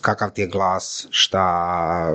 kakav 0.00 0.30
ti 0.30 0.40
je 0.40 0.46
glas, 0.46 1.06
šta, 1.10 2.12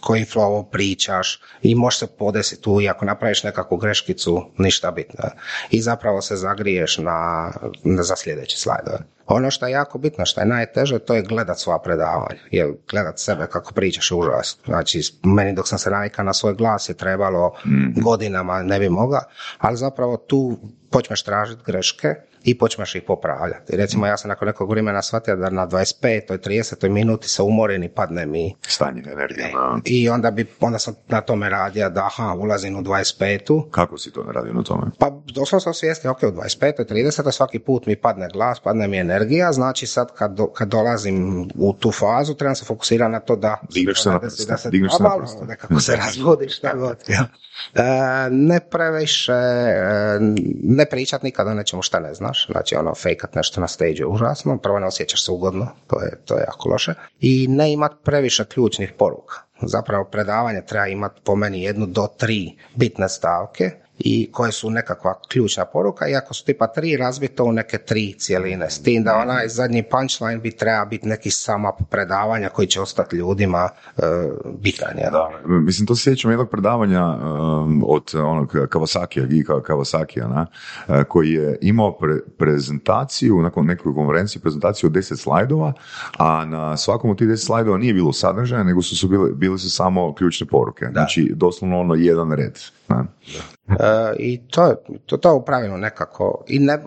koji 0.00 0.24
flow 0.24 0.70
pričaš 0.70 1.40
i 1.62 1.74
možeš 1.74 1.98
se 1.98 2.06
podesiti 2.06 2.62
tu 2.62 2.80
i 2.80 2.88
ako 2.88 3.04
napraviš 3.04 3.42
nekakvu 3.42 3.76
greškicu, 3.76 4.50
ništa 4.58 4.90
bitno. 4.90 5.24
I 5.70 5.80
zapravo 5.80 6.22
se 6.22 6.36
zagriješ 6.36 6.98
na, 6.98 7.52
na 7.84 8.02
za 8.02 8.16
sljedeći 8.16 8.60
slajd. 8.60 8.84
Ono 9.26 9.50
što 9.50 9.66
je 9.66 9.72
jako 9.72 9.98
bitno, 9.98 10.26
što 10.26 10.40
je 10.40 10.46
najteže, 10.46 10.98
to 10.98 11.14
je 11.14 11.22
gledat 11.22 11.58
svoja 11.58 11.78
predavanja. 11.78 12.40
Jer 12.50 12.72
gledat 12.90 13.18
sebe 13.18 13.46
kako 13.46 13.74
pričaš 13.74 14.10
je 14.10 14.16
užas. 14.16 14.58
Znači, 14.64 15.00
meni 15.22 15.52
dok 15.52 15.68
sam 15.68 15.78
se 15.78 15.90
navikao 15.90 16.24
na 16.24 16.32
svoj 16.32 16.54
glas 16.54 16.88
je 16.88 16.94
trebalo 16.94 17.54
godinama, 17.96 18.62
ne 18.62 18.78
bi 18.78 18.88
mogla, 18.88 19.24
ali 19.58 19.76
zapravo 19.76 20.16
tu 20.16 20.58
počneš 20.90 21.22
tražiti 21.22 21.62
greške 21.66 22.14
i 22.44 22.58
počneš 22.58 22.94
ih 22.94 23.02
popravljati. 23.02 23.76
Recimo, 23.76 24.06
ja 24.06 24.16
sam 24.16 24.28
nakon 24.28 24.46
nekog 24.46 24.70
vremena 24.70 25.02
shvatio 25.02 25.36
da 25.36 25.50
na 25.50 25.66
25. 25.66 25.94
30. 26.38 26.88
minuti 26.88 27.28
se 27.28 27.42
umoren 27.42 27.84
i 27.84 27.88
padne 27.88 28.26
mi 28.26 28.54
Stanje 28.62 29.02
energije. 29.02 29.52
na- 29.52 29.80
i 29.84 30.08
onda, 30.08 30.30
bi, 30.30 30.46
onda 30.60 30.78
sam 30.78 30.94
na 31.08 31.20
tome 31.20 31.48
radio 31.48 31.90
da 31.90 32.00
aha, 32.02 32.34
ulazim 32.34 32.76
u 32.76 32.82
25. 32.82 33.70
Kako 33.70 33.98
si 33.98 34.12
to 34.12 34.22
radio 34.24 34.52
na 34.52 34.62
tome? 34.62 34.82
Pa 34.98 35.10
doslovno 35.26 35.60
sam 35.60 35.74
svjesni, 35.74 36.10
ok, 36.10 36.22
u 36.22 36.26
25. 36.26 36.84
30. 36.84 37.30
svaki 37.30 37.58
put 37.58 37.86
mi 37.86 37.96
padne 37.96 38.28
glas, 38.28 38.60
padne 38.60 38.88
mi 38.88 38.98
energija, 38.98 39.52
znači 39.52 39.86
sad 39.86 40.14
kad, 40.14 40.32
do- 40.32 40.46
kad 40.48 40.68
dolazim 40.68 41.14
u 41.54 41.72
tu 41.72 41.92
fazu, 41.92 42.34
trebam 42.34 42.54
se 42.54 42.64
fokusirati 42.64 43.12
na 43.12 43.20
to 43.20 43.36
da... 43.36 43.60
Digneš 43.70 44.02
se 44.02 44.08
na 44.08 44.14
da 44.14 44.20
prste, 44.20 44.44
da 44.44 44.56
se, 44.56 44.70
digneš 44.70 44.92
se 44.92 45.02
na 45.02 45.18
prste. 45.18 45.44
nekako 45.44 45.80
se 45.80 45.96
razbudi, 45.96 46.48
šta 46.48 46.74
god. 46.74 46.96
jel. 47.08 47.24
E, 47.74 47.82
ne 48.30 48.60
previše, 48.62 49.32
e, 49.32 50.18
ne 50.64 50.86
pričat 50.86 51.22
nikada 51.22 51.50
o 51.50 51.54
nečemu 51.54 51.82
šta 51.82 52.00
ne 52.00 52.14
znaš, 52.14 52.33
znači 52.52 52.76
ono, 52.76 52.94
fejkat 52.94 53.34
nešto 53.34 53.60
na 53.60 53.68
stage 53.68 53.98
je 53.98 54.06
užasno, 54.06 54.58
prvo 54.58 54.78
ne 54.78 54.86
osjećaš 54.86 55.24
se 55.24 55.32
ugodno, 55.32 55.68
to 55.86 56.00
je, 56.00 56.20
to 56.24 56.34
je 56.34 56.44
jako 56.46 56.68
loše, 56.68 56.94
i 57.20 57.46
ne 57.48 57.72
imat 57.72 57.92
previše 58.04 58.44
ključnih 58.44 58.92
poruka. 58.98 59.34
Zapravo 59.62 60.04
predavanje 60.04 60.62
treba 60.66 60.86
imati 60.86 61.20
po 61.24 61.36
meni 61.36 61.62
jednu 61.62 61.86
do 61.86 62.06
tri 62.18 62.56
bitne 62.74 63.08
stavke 63.08 63.70
i 63.98 64.28
koje 64.32 64.52
su 64.52 64.70
nekakva 64.70 65.14
ključna 65.28 65.64
poruka 65.64 66.08
i 66.08 66.16
ako 66.16 66.34
su 66.34 66.44
tipa 66.44 66.66
tri 66.66 66.96
razbito 66.96 67.44
u 67.44 67.52
neke 67.52 67.78
tri 67.78 68.14
cijeline 68.18 68.70
s 68.70 68.82
tim 68.82 69.04
da 69.04 69.16
onaj 69.16 69.48
zadnji 69.48 69.82
punchline 69.82 70.38
bi 70.38 70.50
treba 70.50 70.84
biti 70.84 71.08
neki 71.08 71.30
sama 71.30 71.72
predavanja 71.90 72.48
koji 72.48 72.68
će 72.68 72.80
ostati 72.80 73.16
ljudima 73.16 73.68
e, 73.96 74.02
bitan. 74.58 74.98
jel? 74.98 75.10
Da, 75.12 75.30
mislim, 75.46 75.86
to 75.86 75.96
se 75.96 76.02
sjećam 76.02 76.30
jednog 76.30 76.50
predavanja 76.50 77.06
um, 77.06 77.84
od 77.86 78.14
onog 78.14 78.52
Kawasaki, 78.52 79.26
Gika 79.26 79.52
Kawasaki, 79.52 80.28
na, 80.28 80.46
uh, 80.88 81.02
koji 81.08 81.30
je 81.30 81.58
imao 81.60 81.98
pre- 82.00 82.20
prezentaciju, 82.38 83.42
nakon 83.42 83.66
nekoj 83.66 83.94
konferenciji, 83.94 84.42
prezentaciju 84.42 84.88
od 84.88 84.92
10 84.92 85.16
slajdova, 85.16 85.72
a 86.18 86.44
na 86.44 86.76
svakom 86.76 87.10
od 87.10 87.18
tih 87.18 87.28
10 87.28 87.36
slajdova 87.36 87.78
nije 87.78 87.94
bilo 87.94 88.12
sadržaja, 88.12 88.62
nego 88.62 88.82
su, 88.82 88.96
su 88.96 89.08
bile, 89.08 89.30
bile 89.32 89.58
su 89.58 89.70
samo 89.70 90.14
ključne 90.14 90.46
poruke. 90.46 90.86
Znači, 90.92 91.32
doslovno 91.36 91.80
ono 91.80 91.94
jedan 91.94 92.32
red. 92.32 92.58
E, 93.68 94.14
I 94.18 94.48
to 94.48 94.66
je 94.66 94.76
to, 95.06 95.16
to 95.16 95.34
u 95.34 95.44
pravilu 95.44 95.76
nekako, 95.76 96.44
i 96.48 96.58
ne, 96.58 96.78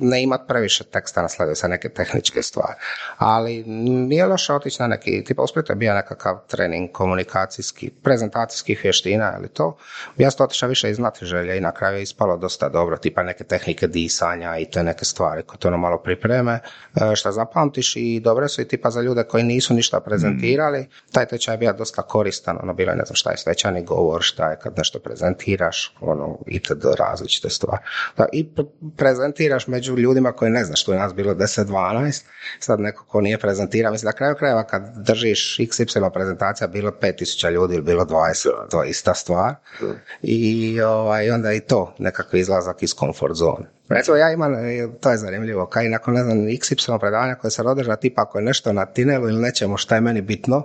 ne 0.00 0.22
imat 0.22 0.40
previše 0.48 0.84
teksta 0.84 1.22
na 1.22 1.28
sladu 1.28 1.54
sa 1.54 1.68
neke 1.68 1.88
tehničke 1.88 2.42
stvari. 2.42 2.74
Ali 3.18 3.64
nije 3.64 4.26
loše 4.26 4.52
otići 4.52 4.82
na 4.82 4.88
neki, 4.88 5.24
tipa 5.24 5.42
u 5.42 5.46
Splitu 5.46 5.72
je 5.72 5.76
bio 5.76 5.94
nekakav 5.94 6.38
trening 6.46 6.92
komunikacijski, 6.92 7.90
prezentacijskih 8.02 8.80
vještina 8.82 9.34
ili 9.38 9.48
to. 9.48 9.76
Ja 10.16 10.30
sam 10.30 10.44
otišao 10.44 10.68
više 10.68 10.90
iz 10.90 10.96
znatiželja 10.96 11.54
i 11.54 11.60
na 11.60 11.72
kraju 11.72 11.96
je 11.96 12.02
ispalo 12.02 12.36
dosta 12.36 12.68
dobro, 12.68 12.96
tipa 12.96 13.22
neke 13.22 13.44
tehnike 13.44 13.86
disanja 13.86 14.58
i 14.58 14.70
te 14.70 14.82
neke 14.82 15.04
stvari 15.04 15.42
koje 15.42 15.58
to 15.58 15.68
ono 15.68 15.78
malo 15.78 15.98
pripreme, 15.98 16.52
e, 16.94 17.16
šta 17.16 17.32
zapamtiš 17.32 17.96
i 17.96 18.20
dobre 18.20 18.48
su 18.48 18.62
i 18.62 18.68
tipa 18.68 18.90
za 18.90 19.00
ljude 19.00 19.24
koji 19.24 19.44
nisu 19.44 19.74
ništa 19.74 20.00
prezentirali, 20.00 20.88
taj 21.12 21.26
tečaj 21.26 21.54
je 21.54 21.58
bio 21.58 21.72
dosta 21.72 22.02
koristan, 22.02 22.58
ono 22.62 22.74
bilo 22.74 22.90
je 22.90 22.96
ne 22.96 23.04
znam 23.04 23.16
šta 23.16 23.30
je 23.30 23.36
svečani 23.36 23.84
govor, 23.84 24.22
šta 24.22 24.50
je 24.50 24.58
kad 24.58 24.78
nešto 24.78 24.98
prezentiraš, 25.24 25.96
ono 26.00 26.38
itd. 26.46 26.84
različite 26.98 27.50
stvari. 27.50 27.82
Da, 28.16 28.26
I 28.32 28.44
pre- 28.44 28.64
prezentiraš 28.96 29.66
među 29.66 29.96
ljudima 29.96 30.32
koji 30.32 30.50
ne 30.50 30.64
znaš, 30.64 30.84
tu 30.84 30.92
je 30.92 30.98
nas 30.98 31.14
bilo 31.14 31.34
10-12, 31.34 32.24
sad 32.58 32.80
neko 32.80 33.04
ko 33.04 33.20
nije 33.20 33.38
prezentirao, 33.38 33.92
mislim 33.92 34.06
na 34.06 34.12
kraju 34.12 34.34
krajeva 34.38 34.64
kad 34.64 34.82
držiš 34.96 35.56
XY 35.58 36.10
prezentacija 36.12 36.68
bilo 36.68 36.90
5000 36.90 37.50
ljudi 37.50 37.74
ili 37.74 37.82
bilo 37.82 38.04
20, 38.04 38.48
to 38.70 38.82
je 38.82 38.90
ista 38.90 39.14
stvar. 39.14 39.54
I 40.22 40.80
ovaj, 40.80 41.30
onda 41.30 41.52
i 41.52 41.60
to 41.60 41.94
nekakav 41.98 42.40
izlazak 42.40 42.82
iz 42.82 42.94
comfort 42.94 43.34
zone. 43.34 43.73
Recimo 43.88 44.16
ja 44.16 44.32
imam, 44.32 44.54
e, 44.54 44.88
to 45.00 45.10
je 45.10 45.16
zanimljivo, 45.16 45.66
kaj 45.66 45.88
nakon 45.88 46.14
ne 46.14 46.22
znam 46.22 46.38
XY 46.38 46.98
predavanja 47.00 47.34
koje 47.34 47.50
se 47.50 47.62
održa, 47.62 47.96
tipa 47.96 48.22
ako 48.22 48.38
je 48.38 48.44
nešto 48.44 48.72
na 48.72 48.86
tinelu 48.86 49.28
ili 49.28 49.42
nečemu 49.42 49.76
šta 49.76 49.94
je 49.94 50.00
meni 50.00 50.20
bitno, 50.20 50.62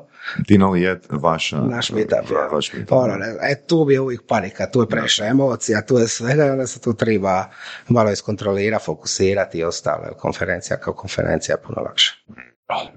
Tinali 0.47 0.81
je 0.81 0.99
vaša... 1.09 1.57
naš 1.57 1.91
meetup. 1.91 2.29
Vaš 2.51 2.73
meetup. 2.73 2.91
Ono, 2.91 3.15
ne, 3.15 3.35
e, 3.41 3.55
tu 3.67 3.85
bi 3.85 3.93
je 3.93 3.99
uvijek 3.99 4.21
panika, 4.27 4.71
tu 4.71 4.81
je 4.81 4.87
previše 4.87 5.23
emocija, 5.25 5.85
tu 5.85 5.97
je 5.97 6.07
svega 6.07 6.45
i 6.45 6.49
onda 6.49 6.67
se 6.67 6.81
tu 6.81 6.93
treba 6.93 7.45
malo 7.87 8.11
iskontrolira, 8.11 8.79
fokusirati 8.79 9.57
i 9.57 9.63
ostalo. 9.63 10.03
Konferencija 10.17 10.77
kao 10.77 10.93
konferencija 10.93 11.55
je 11.55 11.61
puno 11.61 11.81
lakše. 11.81 12.25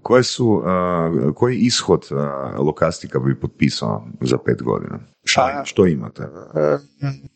Koje 0.03 0.23
su, 0.23 0.47
uh, 0.49 1.35
koji 1.35 1.57
ishod 1.57 2.09
uh, 2.11 2.66
Lokastika 2.66 3.18
bi 3.18 3.41
potpisao 3.41 4.07
za 4.20 4.39
pet 4.39 4.62
godina? 4.62 4.99
Šta, 5.25 5.53
Pa- 5.57 5.64
što 5.64 5.87
imate? 5.87 6.23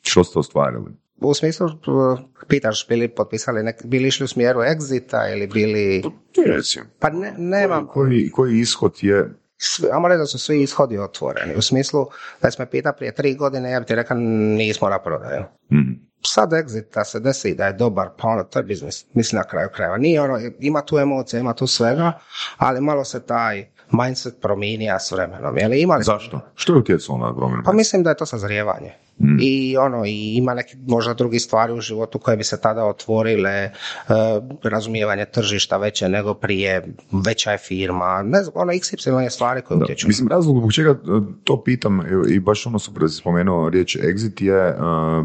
Što 0.03 0.24
ste 0.24 0.39
ostvarili? 0.39 1.05
U 1.20 1.34
smislu, 1.34 1.66
uh, 1.66 2.18
pitaš, 2.48 2.88
bili 2.88 3.08
potpisali, 3.08 3.62
nek, 3.62 3.84
bili 3.84 4.08
išli 4.08 4.24
u 4.24 4.28
smjeru 4.28 4.60
exita 4.60 5.32
ili 5.32 5.46
bili... 5.46 6.02
Recimo. 6.46 6.86
Pa 6.98 7.10
ne, 7.10 7.34
nemam, 7.38 7.86
Koji, 7.86 8.30
koji 8.30 8.60
ishod 8.60 8.92
je 9.00 9.34
Ajmo 9.92 10.08
reći 10.08 10.18
da 10.18 10.26
su 10.26 10.38
svi 10.38 10.62
ishodi 10.62 10.98
otvoreni. 10.98 11.54
U 11.54 11.62
smislu, 11.62 12.06
da 12.42 12.50
smo 12.50 12.66
pita 12.66 12.92
prije 12.92 13.14
tri 13.14 13.34
godine, 13.34 13.70
ja 13.70 13.80
bi 13.80 13.86
ti 13.86 13.94
rekao 13.94 14.16
nismo 14.16 14.88
na 14.88 14.98
prodaju. 14.98 15.44
Mhm. 15.72 15.92
Sad 16.26 16.50
exit 16.50 16.94
da 16.94 17.04
se 17.04 17.20
desi 17.20 17.54
da 17.54 17.66
je 17.66 17.72
dobar, 17.72 18.08
pa 18.18 18.28
ono, 18.28 18.44
to 18.44 18.58
je 18.58 18.62
biznis. 18.62 19.06
Mislim 19.14 19.38
na 19.38 19.44
kraju 19.44 19.68
krajeva. 19.74 19.96
Nije 19.96 20.20
ono, 20.20 20.38
ima 20.58 20.80
tu 20.80 20.98
emocija, 20.98 21.40
ima 21.40 21.54
tu 21.54 21.66
svega, 21.66 22.12
ali 22.56 22.80
malo 22.80 23.04
se 23.04 23.26
taj 23.26 23.66
mindset 23.90 24.40
promijenija 24.40 24.98
s 24.98 25.12
vremenom. 25.12 25.58
Jel, 25.58 25.72
imali 25.72 26.04
Zašto? 26.04 26.40
Što 26.54 26.72
je 26.72 26.78
utjecalo 26.78 27.18
na 27.18 27.34
promjenu? 27.36 27.62
Pa 27.64 27.72
mislim 27.72 28.02
da 28.02 28.10
je 28.10 28.16
to 28.16 28.26
sazrijevanje. 28.26 28.92
I 29.40 29.76
ono, 29.76 30.04
i 30.06 30.36
ima 30.36 30.54
neki 30.54 30.76
možda 30.86 31.14
drugi 31.14 31.38
stvari 31.38 31.72
u 31.72 31.80
životu 31.80 32.18
koje 32.18 32.36
bi 32.36 32.44
se 32.44 32.60
tada 32.60 32.84
otvorile, 32.84 33.50
e, 33.50 33.72
razumijevanje 34.62 35.24
tržišta 35.24 35.76
veće 35.76 36.08
nego 36.08 36.34
prije, 36.34 36.94
veća 37.26 37.52
je 37.52 37.58
firma, 37.58 38.22
ne 38.22 38.42
znam, 38.42 38.52
ono 38.54 38.72
XY 38.72 39.18
je 39.18 39.30
stvari 39.30 39.62
koje 39.62 39.78
utječu. 39.78 40.08
Mislim, 40.08 40.28
razlog 40.28 40.58
zbog 40.58 40.72
čega 40.72 40.90
e, 40.90 40.96
to 41.44 41.62
pitam 41.62 42.00
evo, 42.00 42.26
i 42.28 42.40
baš 42.40 42.66
ono 42.66 42.78
super 42.78 43.08
si 43.08 43.16
spomenuo 43.16 43.68
riječ 43.68 43.96
exit 43.96 44.42
je, 44.42 44.68
e, 44.68 44.74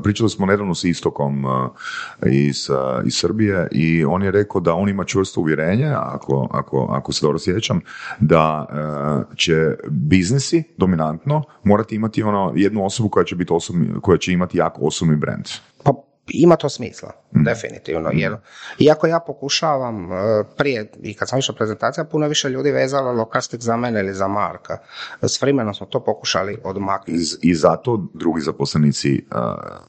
pričali 0.04 0.30
smo 0.30 0.46
nedavno 0.46 0.76
s 0.76 0.84
Istokom 0.84 1.46
e, 1.46 2.30
iz, 2.32 2.70
e, 2.70 2.74
iz 3.06 3.16
Srbije 3.16 3.68
i 3.72 4.06
on 4.06 4.24
je 4.24 4.32
rekao 4.32 4.62
da 4.62 4.74
on 4.74 4.90
ima 4.90 5.04
čvrsto 5.04 5.42
uvjerenje, 5.42 5.94
ako, 5.96 6.48
ako, 6.52 6.88
ako 6.90 7.14
se 7.14 7.26
dobro 7.26 7.40
sjećam, 7.40 7.82
da 8.20 8.68
e, 8.70 9.36
će 9.36 9.76
biznesi 9.90 10.64
dominantno 10.78 11.44
morati 11.64 11.96
imati 11.96 12.24
ono 12.24 12.54
jednu 12.56 12.86
osobu 12.86 13.10
koja 13.10 13.24
će 13.24 13.36
biti 13.36 13.54
osobni, 13.54 13.81
koja 14.02 14.18
će 14.18 14.32
imati 14.32 14.58
jako 14.58 14.82
osobni 14.82 15.16
brand. 15.16 15.46
Pa 15.84 15.94
ima 16.34 16.56
to 16.56 16.70
smisla, 16.70 17.12
definitivno. 17.32 18.10
Jer, 18.14 18.36
iako 18.80 19.08
ja 19.08 19.20
pokušavam 19.20 20.12
e, 20.12 20.16
prije, 20.58 20.92
i 21.02 21.14
kad 21.14 21.30
sam 21.30 21.40
išao 21.40 21.56
prezentacija, 21.56 22.04
puno 22.04 22.28
više 22.28 22.50
ljudi 22.50 22.72
vezalo 22.72 23.12
lokastik 23.12 23.62
za 23.62 23.78
mene 23.78 24.00
ili 24.00 24.14
za 24.14 24.28
Marka. 24.28 24.78
S 25.22 25.42
vremenom 25.42 25.74
smo 25.74 25.86
to 25.86 26.04
pokušali 26.04 26.58
odmaknuti. 26.64 27.12
I, 27.12 27.50
i 27.50 27.56
zato 27.56 28.08
drugi 28.14 28.42
zaposlenici 28.42 29.16
e, 29.16 29.22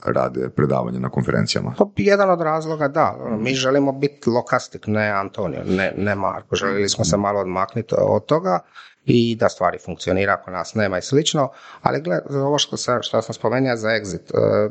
rade 0.07 0.49
predavanje 0.49 1.01
na 1.01 1.09
konferencijama. 1.09 1.75
Pa 1.79 1.85
jedan 1.97 2.31
od 2.31 2.41
razloga 2.41 2.89
da, 2.89 3.17
mi 3.41 3.55
želimo 3.55 3.93
biti 3.93 4.31
lokastik, 4.31 4.87
ne 4.87 5.11
Antonio, 5.11 5.63
ne, 5.65 5.93
ne 5.97 6.15
Marko. 6.15 6.57
Željeli 6.57 6.89
smo 6.89 7.05
se 7.05 7.17
malo 7.17 7.41
odmaknuti 7.41 7.95
od 7.99 8.27
toga 8.27 8.61
i 9.05 9.37
da 9.37 9.49
stvari 9.49 9.79
funkcionira 9.79 10.33
ako 10.33 10.51
nas 10.51 10.75
nema 10.75 10.99
i 10.99 11.03
slično, 11.03 11.51
ali 11.83 12.01
gled, 12.01 12.21
ovo 12.35 12.59
što, 12.59 12.77
sam, 12.77 13.03
što 13.03 13.23
sam 13.23 13.35
spomenuo 13.35 13.77
za 13.77 13.89
exit, 13.89 14.31
e, 14.35 14.71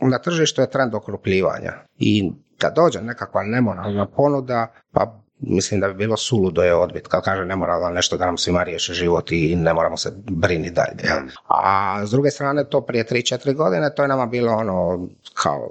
na 0.00 0.18
tržištu 0.18 0.60
je 0.60 0.70
trend 0.70 0.94
okrupljivanja. 0.94 1.72
I 1.98 2.32
kad 2.58 2.74
dođe 2.74 3.00
nekakva 3.00 3.42
nemoralna 3.42 4.06
ponuda, 4.06 4.66
pa 4.92 5.20
mislim 5.40 5.80
da 5.80 5.88
bi 5.88 5.94
bilo 5.94 6.16
suludo 6.16 6.62
je 6.62 6.74
odbit, 6.74 7.06
kad 7.08 7.24
kaže 7.24 7.44
nemoralno 7.44 7.90
nešto 7.90 8.16
da 8.16 8.26
nam 8.26 8.38
svima 8.38 8.62
riješi 8.62 8.92
život 8.92 9.32
i 9.32 9.56
ne 9.56 9.74
moramo 9.74 9.96
se 9.96 10.12
brini 10.30 10.70
dalje. 10.70 11.10
A 11.48 12.00
s 12.06 12.10
druge 12.10 12.30
strane 12.30 12.64
to 12.68 12.80
prije 12.80 13.04
3-4 13.04 13.54
godine 13.54 13.94
to 13.94 14.02
je 14.02 14.08
nama 14.08 14.26
bilo 14.26 14.52
ono 14.52 15.08
kao 15.34 15.70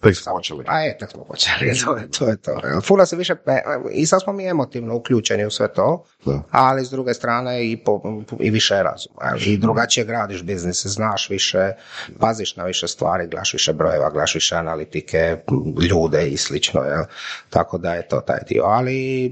Tek 0.00 0.16
smo 0.16 0.32
počeli. 0.32 0.64
A 0.66 0.80
je, 0.80 0.98
tek 0.98 1.10
smo 1.10 1.24
počeli, 1.24 1.72
to 1.78 1.96
je 1.96 2.08
to. 2.08 2.26
Je 2.28 2.36
to. 2.36 2.60
Puno 2.88 3.06
se 3.06 3.16
više, 3.16 3.34
pe- 3.34 3.62
i 3.92 4.06
sad 4.06 4.22
smo 4.22 4.32
mi 4.32 4.46
emotivno 4.46 4.96
uključeni 4.96 5.44
u 5.46 5.50
sve 5.50 5.72
to, 5.72 6.04
Da. 6.24 6.42
ali 6.50 6.84
s 6.84 6.90
druge 6.90 7.14
strane 7.14 7.70
i, 7.70 7.76
po, 7.76 8.02
i 8.40 8.50
više 8.50 8.74
razuma. 8.74 9.36
I 9.46 9.56
drugačije 9.56 10.04
gradiš 10.04 10.42
biznis, 10.42 10.86
znaš 10.86 11.30
više, 11.30 11.72
paziš 12.18 12.56
na 12.56 12.64
više 12.64 12.88
stvari, 12.88 13.26
gledaš 13.26 13.52
više 13.52 13.72
brojeva, 13.72 14.10
gledaš 14.10 14.34
više 14.34 14.54
analitike, 14.54 15.36
ljude 15.90 16.28
i 16.28 16.36
slično. 16.36 16.80
Jel? 16.82 17.04
Tako 17.50 17.78
da 17.78 17.94
je 17.94 18.08
to 18.08 18.20
taj 18.20 18.38
dio. 18.48 18.62
Ali 18.64 19.30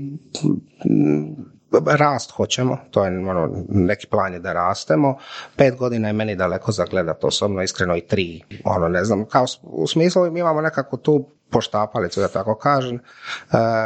rast 1.87 2.31
hoćemo, 2.31 2.79
to 2.91 3.05
je 3.05 3.19
ono, 3.19 3.65
neki 3.69 4.07
plan 4.07 4.33
je 4.33 4.39
da 4.39 4.53
rastemo. 4.53 5.19
Pet 5.57 5.77
godina 5.77 6.09
je 6.09 6.13
meni 6.13 6.37
daleko 6.37 6.73
za 6.73 6.85
gledat, 6.85 7.25
osobno 7.25 7.63
iskreno 7.63 7.97
i 7.97 8.01
tri, 8.01 8.43
ono 8.65 8.89
ne 8.89 9.05
znam, 9.05 9.25
kao 9.25 9.45
u 9.63 9.87
smislu 9.87 10.31
mi 10.31 10.41
imamo 10.41 10.61
nekakvu 10.61 10.99
tu 10.99 11.29
poštapalicu, 11.51 12.21
da 12.21 12.29
tako 12.29 12.55
kažem, 12.55 12.97
e, 12.97 13.01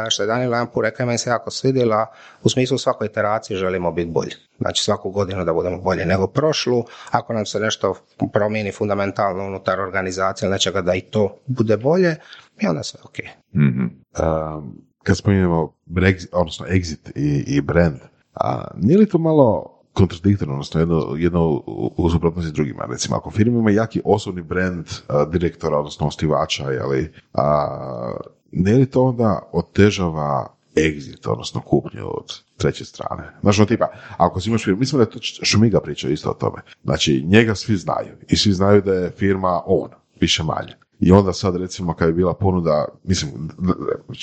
što 0.09 0.23
je 0.23 0.27
Daniel 0.27 0.51
jedan 0.51 0.67
put 0.67 0.83
rekao, 0.83 1.05
meni 1.05 1.17
se 1.17 1.29
jako 1.29 1.51
svidjela, 1.51 2.05
u 2.43 2.49
smislu 2.49 2.77
svakoj 2.77 3.07
iteraciji 3.07 3.57
želimo 3.57 3.91
biti 3.91 4.11
bolji. 4.11 4.31
Znači 4.59 4.83
svaku 4.83 5.11
godinu 5.11 5.45
da 5.45 5.53
budemo 5.53 5.77
bolji 5.77 6.05
nego 6.05 6.27
prošlu, 6.27 6.85
ako 7.11 7.33
nam 7.33 7.45
se 7.45 7.59
nešto 7.59 7.95
promijeni 8.33 8.71
fundamentalno 8.71 9.45
unutar 9.45 9.79
organizacije 9.79 10.47
ili 10.47 10.53
nečega 10.53 10.81
da 10.81 10.95
i 10.95 11.01
to 11.01 11.37
bude 11.45 11.77
bolje, 11.77 12.15
i 12.59 12.67
onda 12.67 12.83
sve 12.83 12.99
ok. 13.03 13.17
Mhm. 13.55 13.85
Um, 14.19 14.92
kad 15.03 15.17
spominjemo 15.17 15.73
Brexit, 15.85 16.27
odnosno 16.31 16.65
exit 16.65 17.11
i, 17.15 17.43
i 17.47 17.61
brand, 17.61 17.97
a 18.33 18.63
nije 18.77 18.97
li 18.97 19.09
to 19.09 19.17
malo 19.17 19.79
kontradiktorno, 19.93 20.53
odnosno 20.53 20.79
jedno, 20.79 21.15
jedno 21.17 21.63
u, 21.97 22.09
suprotnosti 22.09 22.51
drugima. 22.51 22.85
Recimo, 22.85 23.15
ako 23.15 23.31
firma 23.31 23.59
ima 23.59 23.71
jaki 23.71 24.01
osobni 24.05 24.41
brand 24.41 24.85
a, 25.07 25.25
direktora, 25.25 25.77
odnosno 25.77 26.07
osnivača, 26.07 26.71
jeli, 26.71 27.13
a, 27.33 28.13
nije 28.51 28.77
li 28.77 28.85
to 28.85 29.03
onda 29.03 29.49
otežava 29.51 30.55
exit, 30.75 31.27
odnosno 31.27 31.61
kupnju 31.61 32.07
od 32.07 32.41
treće 32.57 32.85
strane. 32.85 33.23
Znaš, 33.41 33.59
ono 33.59 33.65
tipa, 33.65 33.87
ako 34.17 34.39
si 34.39 34.49
imaš 34.49 34.63
firmu, 34.63 34.79
mislim 34.79 34.97
da 34.97 35.03
je 35.03 35.09
to 35.09 35.19
Šumiga 35.21 35.81
pričao 35.81 36.09
isto 36.09 36.29
o 36.29 36.33
tome. 36.33 36.61
Znači, 36.83 37.23
njega 37.27 37.55
svi 37.55 37.77
znaju 37.77 38.15
i 38.29 38.37
svi 38.37 38.53
znaju 38.53 38.81
da 38.81 38.93
je 38.93 39.11
firma 39.11 39.61
on, 39.65 39.89
više 40.21 40.43
manje. 40.43 40.73
I 40.99 41.11
onda 41.11 41.33
sad 41.33 41.55
recimo 41.55 41.93
kad 41.93 42.07
je 42.07 42.13
bila 42.13 42.33
ponuda, 42.33 42.87
mislim, 43.03 43.31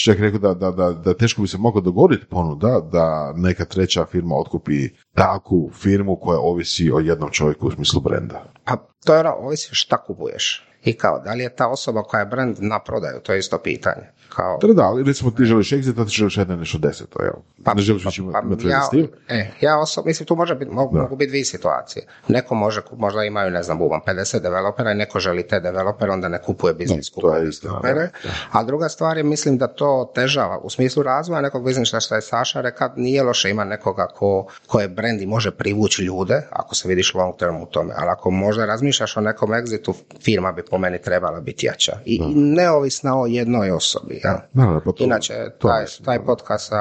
čovjek 0.05 0.21
rekao 0.21 0.39
da, 0.39 0.55
da, 0.55 0.71
da, 0.71 0.93
da 0.93 1.15
teško 1.15 1.43
bi 1.43 1.49
se 1.49 1.59
moglo 1.59 1.81
dogoditi 1.81 2.27
ponuda 2.27 2.81
da 2.93 3.33
neka 3.37 3.65
treća 3.65 4.05
firma 4.05 4.37
otkupi 4.37 4.89
takvu 5.15 5.71
firmu 5.75 6.17
koja 6.17 6.39
ovisi 6.41 6.91
o 6.93 6.99
jednom 6.99 7.31
čovjeku 7.31 7.67
u 7.67 7.71
smislu 7.71 8.01
brenda. 8.01 8.45
Pa 8.65 8.77
to 9.05 9.15
je 9.15 9.31
ovisi 9.31 9.69
šta 9.73 9.97
kupuješ. 9.97 10.70
I 10.85 10.93
kao, 10.93 11.19
da 11.25 11.33
li 11.33 11.43
je 11.43 11.57
ta 11.57 11.69
osoba 11.69 12.03
koja 12.03 12.21
je 12.21 12.27
brand 12.27 12.57
na 12.61 12.79
prodaju, 12.79 13.21
to 13.21 13.33
je 13.33 13.39
isto 13.39 13.59
pitanje. 13.59 14.03
Kao, 14.37 14.59
Da, 14.63 14.73
da, 14.73 14.83
ali 14.83 15.03
recimo 15.03 15.31
ti 15.31 15.45
želiš 15.45 15.71
exit, 15.71 16.03
a 16.03 16.05
ti 16.05 16.11
želiš 16.11 16.37
jedno 16.37 16.57
nešto 16.57 16.79
deseto, 16.79 17.23
jel? 17.23 17.33
Pa- 17.65 17.75
ne 17.75 17.83
želiš 17.83 18.05
više 18.05 18.23
pa, 18.33 18.41
imati 18.41 18.65
veze 18.65 18.77
ja, 18.77 19.07
e, 19.29 19.51
ja 19.61 19.79
osobno, 19.79 20.09
mislim, 20.09 20.27
tu 20.27 20.37
može 20.37 20.55
biti, 20.55 20.71
mogu, 20.71 20.99
mogu 20.99 21.17
biti 21.17 21.29
dvije 21.29 21.45
situacije. 21.45 22.07
Neko 22.29 22.55
može, 22.55 22.81
možda 22.97 23.25
imaju, 23.25 23.51
ne 23.51 23.63
znam, 23.63 23.79
bubam, 23.79 24.01
50 24.07 24.41
developera 24.41 24.93
i 24.93 24.95
neko 24.95 25.21
želi 25.21 25.49
te 25.49 25.61
developere, 25.61 26.13
onda 26.13 26.29
ne 26.29 26.43
kupuje 26.43 26.75
biznis, 26.75 27.09
je 27.09 27.13
kupuje 27.15 27.51
developere. 27.63 28.09
A 28.53 28.65
druga 28.65 28.89
stvar 28.89 29.17
je, 29.17 29.23
mislim 29.23 29.59
da 29.59 29.67
to 29.67 30.13
težava 30.15 30.59
u 30.59 30.71
smislu 30.71 31.03
razvoja 31.03 31.41
nekog 31.41 31.65
biznisa 31.65 32.01
što 32.01 32.15
je 32.15 32.23
Saša 32.23 32.61
rekao, 32.61 32.91
nije 32.97 33.23
loše 33.23 33.51
ima 33.51 33.65
nekoga 33.65 34.07
ko, 34.07 34.47
ko 34.67 34.81
je 34.81 34.89
brand 34.89 35.21
i 35.21 35.27
može 35.27 35.51
privući 35.51 36.03
ljude, 36.03 36.43
ako 36.51 36.75
se 36.75 36.89
vidiš 36.89 37.15
long 37.15 37.37
term 37.37 37.57
u 37.57 37.67
tome, 37.67 37.95
ali 37.97 38.11
ako 38.11 38.31
možda 38.31 38.67
razmišljaš 38.67 39.17
o 39.17 39.21
nekom 39.21 39.51
exitu, 39.51 39.95
firma 40.25 40.53
bi 40.53 40.63
po 40.71 40.79
meni 40.79 41.03
trebala 41.03 41.41
biti 41.41 41.67
jača. 41.67 41.93
I, 42.05 42.15
i 42.17 42.35
neovisna 42.35 43.21
o 43.21 43.27
jednoj 43.27 43.71
osobi. 43.71 44.21
Ja? 44.25 44.49
Da, 44.53 44.65
da, 44.65 44.81
pa 44.85 44.93
to- 44.93 45.05
Inače, 45.05 45.35
taj, 45.59 45.85
taj 46.05 46.19
da. 46.19 46.25
podcast 46.25 46.69
sa, 46.69 46.77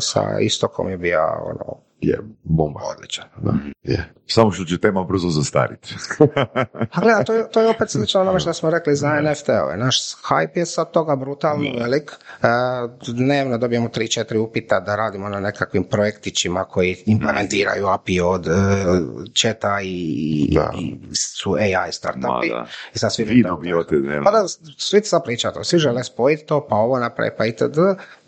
sa 0.00 0.38
Istokom 0.40 0.88
je 0.90 0.98
bio 0.98 1.20
ono, 1.42 1.76
Je, 2.00 2.18
bomba. 2.42 2.80
odličan. 2.96 3.24
Da, 3.42 3.52
je. 3.82 4.12
Samo 4.26 4.50
što 4.50 4.64
će 4.64 4.78
tema 4.78 5.04
brzo 5.04 5.28
zastariti. 5.28 5.94
A 6.94 7.00
gledaj, 7.00 7.24
to 7.24 7.34
je, 7.34 7.50
to 7.50 7.60
je 7.60 7.68
opet 7.68 7.90
slično 7.90 8.20
onome 8.20 8.40
što 8.40 8.52
smo 8.52 8.70
rekli 8.70 8.96
za 8.96 9.08
NFT-ove. 9.08 9.76
Naš 9.76 9.98
hype 10.14 10.58
je 10.58 10.66
sad 10.66 10.90
toga 10.90 11.16
brutalno 11.16 11.70
velik. 11.78 12.10
E, 12.42 12.46
dnevno 13.08 13.58
dobijemo 13.58 13.88
3-4 13.88 14.38
upita 14.38 14.80
da 14.80 14.96
radimo 14.96 15.28
na 15.28 15.40
nekakvim 15.40 15.84
projektićima 15.84 16.64
koji 16.64 16.96
implementiraju 17.06 17.86
API 17.86 18.20
od 18.20 18.46
e, 18.46 18.50
četa 19.32 19.78
i, 19.82 20.48
Da. 20.54 20.72
i 20.78 20.96
su 21.14 21.54
AI 21.54 21.92
startupi. 21.92 22.50
Ma 22.50 22.54
da. 22.54 22.66
I 22.94 22.98
sad 22.98 23.14
svi 23.14 23.24
Vi 23.24 23.42
dobivate 23.42 23.96
dnevno. 23.98 24.24
Pa 24.24 24.30
da, 24.30 24.48
svi 24.78 25.00
sad 25.04 25.24
priča 25.24 25.50
to, 25.50 25.64
svi 25.64 25.78
žele 25.78 26.04
spojiti 26.04 26.46
to, 26.46 26.66
pa 26.70 26.76
ovo 26.76 26.98
napravi, 26.98 27.30
pa 27.38 27.46
itd. 27.46 27.78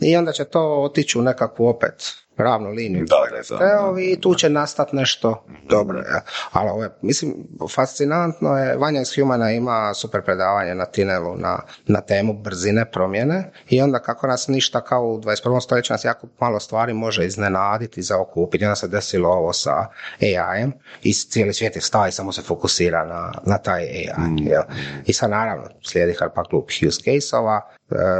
I 0.00 0.16
onda 0.16 0.32
će 0.32 0.44
to 0.44 0.82
otići 0.82 1.18
u 1.18 1.22
nekakvu 1.22 1.66
opet 1.66 2.14
ravnu 2.42 2.70
liniju. 2.70 3.04
Da, 3.08 3.16
da, 3.30 3.56
da. 3.58 4.00
I 4.00 4.20
tu 4.20 4.34
će 4.34 4.48
nastati 4.48 4.96
nešto 4.96 5.44
dobro. 5.68 5.98
Ja. 5.98 6.20
Ali 6.52 6.70
ovo 6.70 6.82
je, 6.82 6.90
mislim, 7.02 7.34
fascinantno 7.74 8.58
je, 8.58 8.76
Vanja 8.76 9.00
iz 9.00 9.14
Humana 9.14 9.50
ima 9.50 9.94
super 9.94 10.22
predavanje 10.22 10.74
na 10.74 10.84
Tinelu 10.84 11.36
na, 11.36 11.60
na 11.86 12.00
temu 12.00 12.32
brzine 12.32 12.90
promjene 12.90 13.52
i 13.68 13.82
onda 13.82 13.98
kako 13.98 14.26
nas 14.26 14.48
ništa 14.48 14.80
kao 14.80 15.06
u 15.06 15.20
21. 15.20 15.60
stoljeću 15.60 15.92
nas 15.92 16.04
jako 16.04 16.26
malo 16.40 16.60
stvari 16.60 16.94
može 16.94 17.26
iznenaditi, 17.26 18.02
zaokupiti. 18.02 18.64
Onda 18.64 18.76
se 18.76 18.88
desilo 18.88 19.28
ovo 19.28 19.52
sa 19.52 19.86
AI-em 20.20 20.72
i 21.02 21.12
cijeli 21.12 21.54
svijet 21.54 21.76
je 21.76 21.82
stao 21.82 22.08
i 22.08 22.12
samo 22.12 22.32
se 22.32 22.42
fokusira 22.42 23.04
na, 23.04 23.32
na 23.46 23.58
taj 23.58 23.82
AI. 23.82 24.36
jel? 24.38 24.62
I 25.06 25.12
sad 25.12 25.30
naravno 25.30 25.64
slijedi 25.82 26.12
hrpa 26.12 26.44
klub 26.44 26.64
use 26.88 27.00
case-ova, 27.04 27.60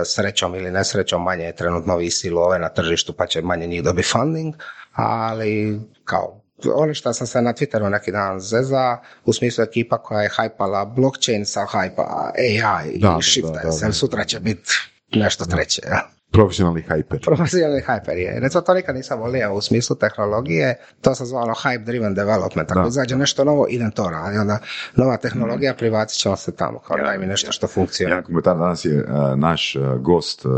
srećom 0.05 0.55
ili 0.55 0.71
nesrećom 0.71 1.23
manje 1.23 1.45
je 1.45 1.57
trenutno 1.57 1.97
visi 1.97 2.31
love 2.31 2.59
na 2.59 2.69
tržištu 2.69 3.13
pa 3.13 3.27
će 3.27 3.43
manje 3.43 3.67
njih 3.67 3.83
dobiti 3.83 4.09
funding, 4.09 4.55
ali 4.93 5.81
kao 6.05 6.41
ono 6.75 6.95
što 6.95 7.13
sam 7.13 7.27
se 7.27 7.43
na 7.43 7.53
Twitteru 7.53 7.89
neki 7.89 8.13
dan 8.13 8.41
zeza, 8.41 8.99
u 9.25 9.33
smislu 9.33 9.65
ekipa 9.65 10.03
koja 10.03 10.23
je 10.23 10.29
hajpala 10.29 10.85
blockchain 10.85 11.47
sa 11.47 11.67
hajpa 11.67 12.33
AI 12.39 12.99
Da, 12.99 13.17
i 13.21 13.23
shifta, 13.23 13.61
da, 13.63 13.87
da. 13.87 13.93
sutra 13.93 14.25
će 14.25 14.41
biti 14.41 14.73
nešto 15.13 15.45
treće. 15.45 15.83
Ja. 15.87 16.20
Profesionalni 16.33 16.83
hyper. 16.83 17.25
Profesionalni 17.25 17.83
hyper 17.83 18.17
je. 18.17 18.41
Recimo, 18.41 18.61
to 18.61 18.75
nikad 18.75 18.95
nisam 18.95 19.21
volio 19.21 19.55
u 19.55 19.61
smislu 19.61 19.97
tehnologije, 19.97 20.79
to 21.01 21.15
se 21.15 21.25
zvalo 21.25 21.55
hype 21.55 21.85
driven 21.85 22.15
development. 22.15 22.71
Ako 22.71 22.89
izađe 22.89 23.17
nešto 23.17 23.45
novo, 23.45 23.67
idem 23.69 23.91
to 23.91 24.11
raditi. 24.11 24.39
Onda 24.39 24.59
nova 24.97 25.17
tehnologija, 25.17 25.75
privacit 25.75 26.19
ćemo 26.19 26.37
se 26.37 26.57
tamo. 26.57 26.79
Kao 26.79 26.97
daj 26.97 27.19
mi 27.19 27.27
nešto 27.27 27.53
što 27.53 27.67
funkcionira. 27.67 28.17
Jedan 28.17 28.25
komentar 28.25 28.59
danas 28.59 28.85
je 28.85 29.05
uh, 29.05 29.39
naš 29.39 29.77
uh, 29.77 30.01
gost 30.01 30.45
uh, 30.45 30.53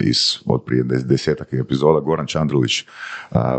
iz 0.00 0.18
od 0.46 0.64
prije 0.64 0.82
des, 0.82 1.04
desetak 1.04 1.52
epizoda, 1.52 2.00
Goran 2.00 2.26
Čandrulić, 2.26 2.84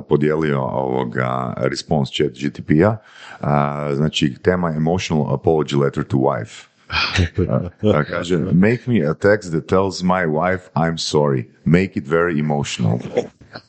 podijelio 0.10 0.62
ovoga 0.62 1.54
response 1.58 2.12
chat 2.14 2.32
GTP-a. 2.32 2.98
Znači, 3.96 4.36
tema 4.42 4.70
emotional 4.70 5.38
apology 5.38 5.84
letter 5.84 6.04
to 6.04 6.18
wife. 6.18 6.66
Kaže, 6.90 8.54
make 8.54 8.88
me 8.88 9.02
a 9.02 9.14
text 9.14 9.52
that 9.52 9.68
tells 9.68 10.04
my 10.04 10.26
wife 10.26 10.70
I'm 10.76 10.98
sorry. 10.98 11.50
Make 11.66 11.98
it 11.98 12.06
very 12.06 12.40
emotional. 12.40 13.00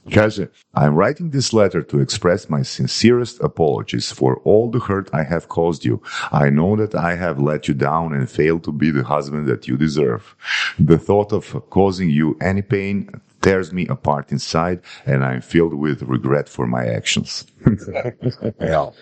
Kaže, 0.09 0.49
I'm 0.75 0.95
writing 0.95 1.31
this 1.31 1.53
letter 1.53 1.83
to 1.83 2.01
express 2.01 2.49
my 2.49 2.63
sincerest 2.63 3.41
apologies 3.41 4.13
for 4.13 4.39
all 4.45 4.71
the 4.71 4.79
hurt 4.79 5.11
I 5.13 5.25
have 5.25 5.49
caused 5.49 5.85
you. 5.85 6.03
I 6.31 6.51
know 6.51 6.77
that 6.77 6.95
I 6.95 7.17
have 7.17 7.41
let 7.41 7.67
you 7.69 7.75
down 7.75 8.13
and 8.13 8.31
failed 8.31 8.65
to 8.65 8.73
be 8.73 8.91
the 8.91 9.05
husband 9.05 9.49
that 9.49 9.67
you 9.67 9.77
deserve. 9.77 10.37
The 10.79 10.99
thought 10.99 11.33
of 11.33 11.69
causing 11.71 12.11
you 12.11 12.37
any 12.41 12.63
pain 12.63 13.11
tears 13.41 13.73
me 13.73 13.87
apart 13.87 14.33
inside 14.33 14.81
and 15.07 15.25
I'm 15.25 15.41
filled 15.41 15.75
with 15.75 16.03
regret 16.03 16.49
for 16.49 16.67
my 16.67 16.87
actions. 16.87 17.47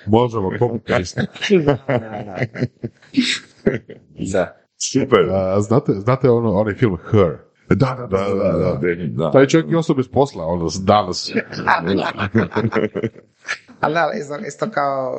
Možemo 0.08 0.58
copy-paste. 0.58 1.18
Da. 4.32 4.56
Super. 4.92 5.20
A, 5.30 5.60
znate, 5.60 5.92
znate 5.92 6.30
ono, 6.30 6.52
onaj 6.52 6.74
film 6.74 6.96
Her? 7.10 7.36
Da, 7.68 7.96
da, 7.98 8.06
da, 8.06 8.34
da, 8.34 8.52
da. 8.52 8.78
da. 9.06 9.30
Taj 9.30 9.46
čovjek 9.46 9.70
je 9.70 9.78
ostao 9.78 9.96
bez 9.96 10.08
posla, 10.08 10.44
ono, 10.44 10.68
danas. 10.80 11.30
Ali 13.80 14.18
isto, 14.20 14.36
isto 14.46 14.70
kao 14.70 15.14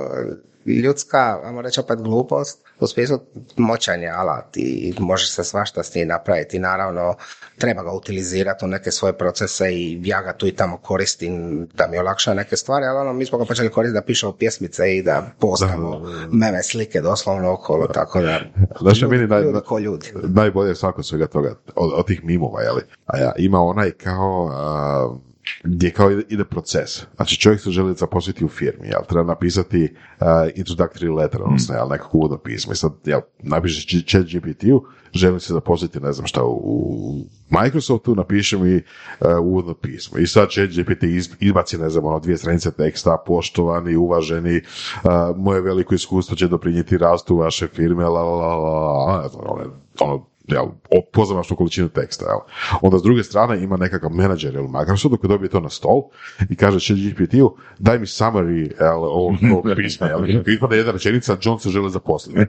ljudska, 0.67 1.39
ajmo 1.43 1.61
reći 1.61 1.79
opet 1.79 2.01
glupost, 2.01 2.67
u 2.79 2.87
smislu 2.87 3.19
moćan 3.55 4.01
je 4.01 4.09
alat 4.09 4.57
i 4.57 4.93
može 4.99 5.27
se 5.27 5.43
svašta 5.43 5.83
s 5.83 5.95
njim 5.95 6.07
napraviti 6.07 6.59
naravno 6.59 7.15
treba 7.57 7.83
ga 7.83 7.91
utilizirati 7.91 8.65
u 8.65 8.67
neke 8.67 8.91
svoje 8.91 9.17
procese 9.17 9.73
i 9.73 10.01
ja 10.03 10.21
ga 10.21 10.33
tu 10.33 10.47
i 10.47 10.51
tamo 10.51 10.77
koristim 10.77 11.65
da 11.73 11.87
mi 11.87 11.97
olakša 11.97 12.33
neke 12.33 12.55
stvari, 12.57 12.85
ali 12.85 12.99
ono, 12.99 13.13
mi 13.13 13.25
smo 13.25 13.37
ga 13.37 13.45
počeli 13.45 13.69
koristiti 13.69 14.01
da 14.01 14.05
pišemo 14.05 14.33
pjesmice 14.33 14.97
i 14.97 15.03
da 15.03 15.23
postamo 15.39 16.01
meme 16.31 16.63
slike 16.63 17.01
doslovno 17.01 17.53
okolo, 17.53 17.87
tako 17.87 18.21
da 18.21 18.39
Znaš 18.81 18.97
šta 18.97 19.07
meni 19.07 19.27
naj, 19.27 19.41
ljudi 19.41 19.59
ko 19.65 19.79
ljudi. 19.79 20.11
najbolje 20.23 20.69
je 20.69 20.75
svako 20.75 21.03
svega 21.03 21.27
toga, 21.27 21.55
od, 21.75 21.91
od 21.93 22.07
tih 22.07 22.23
mimova, 22.23 22.61
jeli? 22.61 22.81
A 23.05 23.17
ja, 23.17 23.33
ima 23.37 23.61
onaj 23.61 23.91
kao, 23.91 24.49
a, 24.53 25.17
gdje 25.63 25.91
kao 25.91 26.11
ide, 26.11 26.45
proces. 26.45 27.05
Znači 27.15 27.39
čovjek 27.39 27.61
se 27.61 27.71
želi 27.71 27.95
zaposliti 27.95 28.45
u 28.45 28.47
firmi, 28.47 28.87
jel? 28.87 29.01
Treba 29.09 29.23
napisati 29.23 29.83
uh, 29.83 30.27
introductory 30.55 31.15
letter, 31.15 31.41
odnosno, 31.43 31.75
jel, 31.75 31.87
nekako 31.87 32.17
uvodno 32.17 32.37
pismo. 32.37 32.73
I 32.73 32.75
sad, 32.75 32.91
jel, 33.05 33.21
napišeš 33.39 34.05
chat 34.05 34.25
GPT-u, 34.25 34.83
želim 35.13 35.39
se 35.39 35.53
zaposliti, 35.53 35.99
ne 35.99 36.13
znam 36.13 36.27
šta, 36.27 36.43
u 36.43 37.25
Microsoftu, 37.49 38.15
napiše 38.15 38.57
mi 38.57 38.75
uh, 38.75 39.27
uvodno 39.41 39.73
pismo. 39.73 40.19
I 40.19 40.27
sad 40.27 40.49
chat 40.49 40.69
GPT 40.69 41.03
iz- 41.03 41.35
izbaci, 41.39 41.77
ne 41.77 41.89
znam, 41.89 42.05
ono, 42.05 42.19
dvije 42.19 42.37
stranice 42.37 42.71
teksta, 42.71 43.17
poštovani, 43.25 43.95
uvaženi, 43.95 44.61
uh, 45.03 45.11
moje 45.37 45.61
veliko 45.61 45.95
iskustvo 45.95 46.35
će 46.35 46.47
doprinijeti 46.47 46.97
rastu 46.97 47.37
vaše 47.37 47.67
firme, 47.67 48.03
la, 48.03 48.23
la, 48.23 48.35
la, 48.35 48.55
la, 48.55 48.79
la, 49.05 49.29
ono, 49.43 49.71
ono, 49.99 50.25
jel, 50.47 50.65
pozamašnu 51.13 51.55
količinu 51.55 51.89
teksta, 51.89 52.25
jel. 52.25 52.39
Onda 52.81 52.97
s 52.97 53.03
druge 53.03 53.23
strane 53.23 53.63
ima 53.63 53.77
nekakav 53.77 54.11
menadžer 54.11 54.53
ili 54.53 54.67
Microsoftu 54.67 55.17
koji 55.17 55.29
dobije 55.29 55.49
to 55.49 55.59
na 55.59 55.69
stol 55.69 56.01
i 56.49 56.55
kaže 56.55 56.79
chat 56.79 56.97
GPT-u 56.97 57.57
daj 57.79 57.99
mi 57.99 58.05
summary 58.05 58.71
jel, 58.81 59.03
ovog, 59.03 59.35
ovog 59.53 59.65
pisma, 59.75 60.07
jel. 60.07 60.29
I 60.29 60.43
ispada 60.45 60.75
jedna 60.75 60.91
rečenica, 60.91 61.37
John 61.41 61.59
se 61.59 61.69
želi 61.69 61.91
zaposliti. 61.91 62.39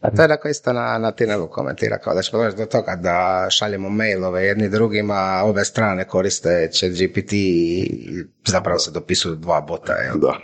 A 0.00 0.10
to 0.10 0.22
je 0.22 0.28
tako 0.28 0.48
isto 0.48 0.72
na, 0.72 0.98
na 0.98 1.12
Tinelu 1.12 1.46
komentira, 1.46 1.98
kao 1.98 2.14
da 2.14 2.22
ćemo 2.22 2.42
doći 2.42 2.56
do 2.56 2.66
toga 2.66 2.96
da 2.96 3.46
šaljemo 3.50 3.88
mailove 3.88 4.42
jedni 4.44 4.68
drugima, 4.68 5.42
obe 5.44 5.64
strane 5.64 6.04
koriste 6.04 6.68
chat 6.72 6.90
GPT 6.90 7.32
i 7.32 8.24
zapravo 8.46 8.78
se 8.78 8.90
dopisuju 8.90 9.34
dva 9.34 9.60
bota. 9.60 9.92
Jel? 9.92 10.14
da. 10.18 10.38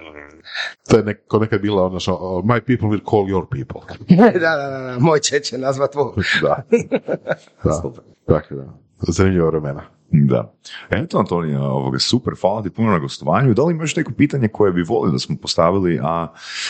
To 0.89 0.97
je 0.97 1.02
neko, 1.05 1.39
nekad 1.39 1.60
bila 1.60 1.86
ono 1.86 2.01
što, 2.01 2.43
my 2.44 2.60
people 2.60 2.89
will 2.89 3.10
call 3.10 3.24
your 3.24 3.47
people. 3.51 3.81
da, 4.16 4.56
da, 4.56 4.56
da, 4.56 4.78
da, 4.78 4.97
moj 4.98 5.20
će 5.20 5.40
će 5.40 5.59
nazvat 5.59 5.93
tvoj. 5.93 6.12
Da. 6.43 6.62
da. 7.64 7.73
Super. 7.73 8.05
Tako 8.27 8.55
da. 8.55 8.64
Zanimljiva 8.98 9.48
vremena. 9.48 9.82
Da. 10.12 10.55
Eto, 10.90 11.19
Antonija, 11.19 11.62
ovoga, 11.62 11.98
super, 11.98 12.35
hvala 12.40 12.62
ti 12.62 12.70
puno 12.70 12.90
na 12.90 12.98
gostovanju. 12.98 13.55
Da 13.55 13.62
li 13.62 13.74
imaš 13.74 13.97
neko 13.97 14.12
pitanje 14.12 14.48
koje 14.48 14.73
bi 14.73 14.82
volio 14.82 15.12
da 15.12 15.19
smo 15.19 15.36
postavili, 15.43 16.01
a 16.02 16.28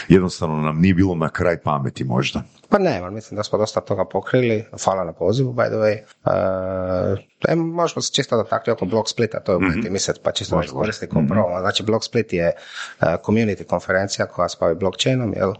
jednostavno 0.09 0.57
nam 0.57 0.81
nije 0.81 0.95
bilo 0.95 1.15
na 1.15 1.29
kraj 1.29 1.61
pameti 1.61 2.05
možda? 2.05 2.43
Pa 2.73 2.79
ne, 2.79 3.11
mislim 3.11 3.37
da 3.37 3.43
smo 3.43 3.59
dosta 3.59 3.81
toga 3.81 4.05
pokrili. 4.05 4.65
Hvala 4.85 5.05
na 5.05 5.13
pozivu, 5.13 5.53
by 5.53 5.67
the 5.67 5.77
way. 5.77 5.99
E, 7.49 7.55
možemo 7.55 8.03
se 8.03 8.13
čisto 8.13 8.37
dotaknuti 8.37 8.71
oko 8.71 8.85
Blog 8.85 9.09
Splita, 9.09 9.41
to 9.41 9.53
je 9.53 9.59
mm 9.59 9.73
mislet, 9.91 10.21
pa 10.23 10.33
čisto 10.33 10.57
da 10.57 10.65
iskoristi 10.65 11.07
kao 11.07 11.23
promo. 11.29 11.61
Znači, 11.61 11.83
Blog 11.83 12.05
Split 12.05 12.33
je 12.33 12.53
uh, 13.01 13.07
community 13.07 13.65
konferencija 13.65 14.27
koja 14.27 14.49
se 14.49 14.57
bavi 14.61 14.75
blockchainom, 14.75 15.35
jel, 15.37 15.49
uh, 15.51 15.57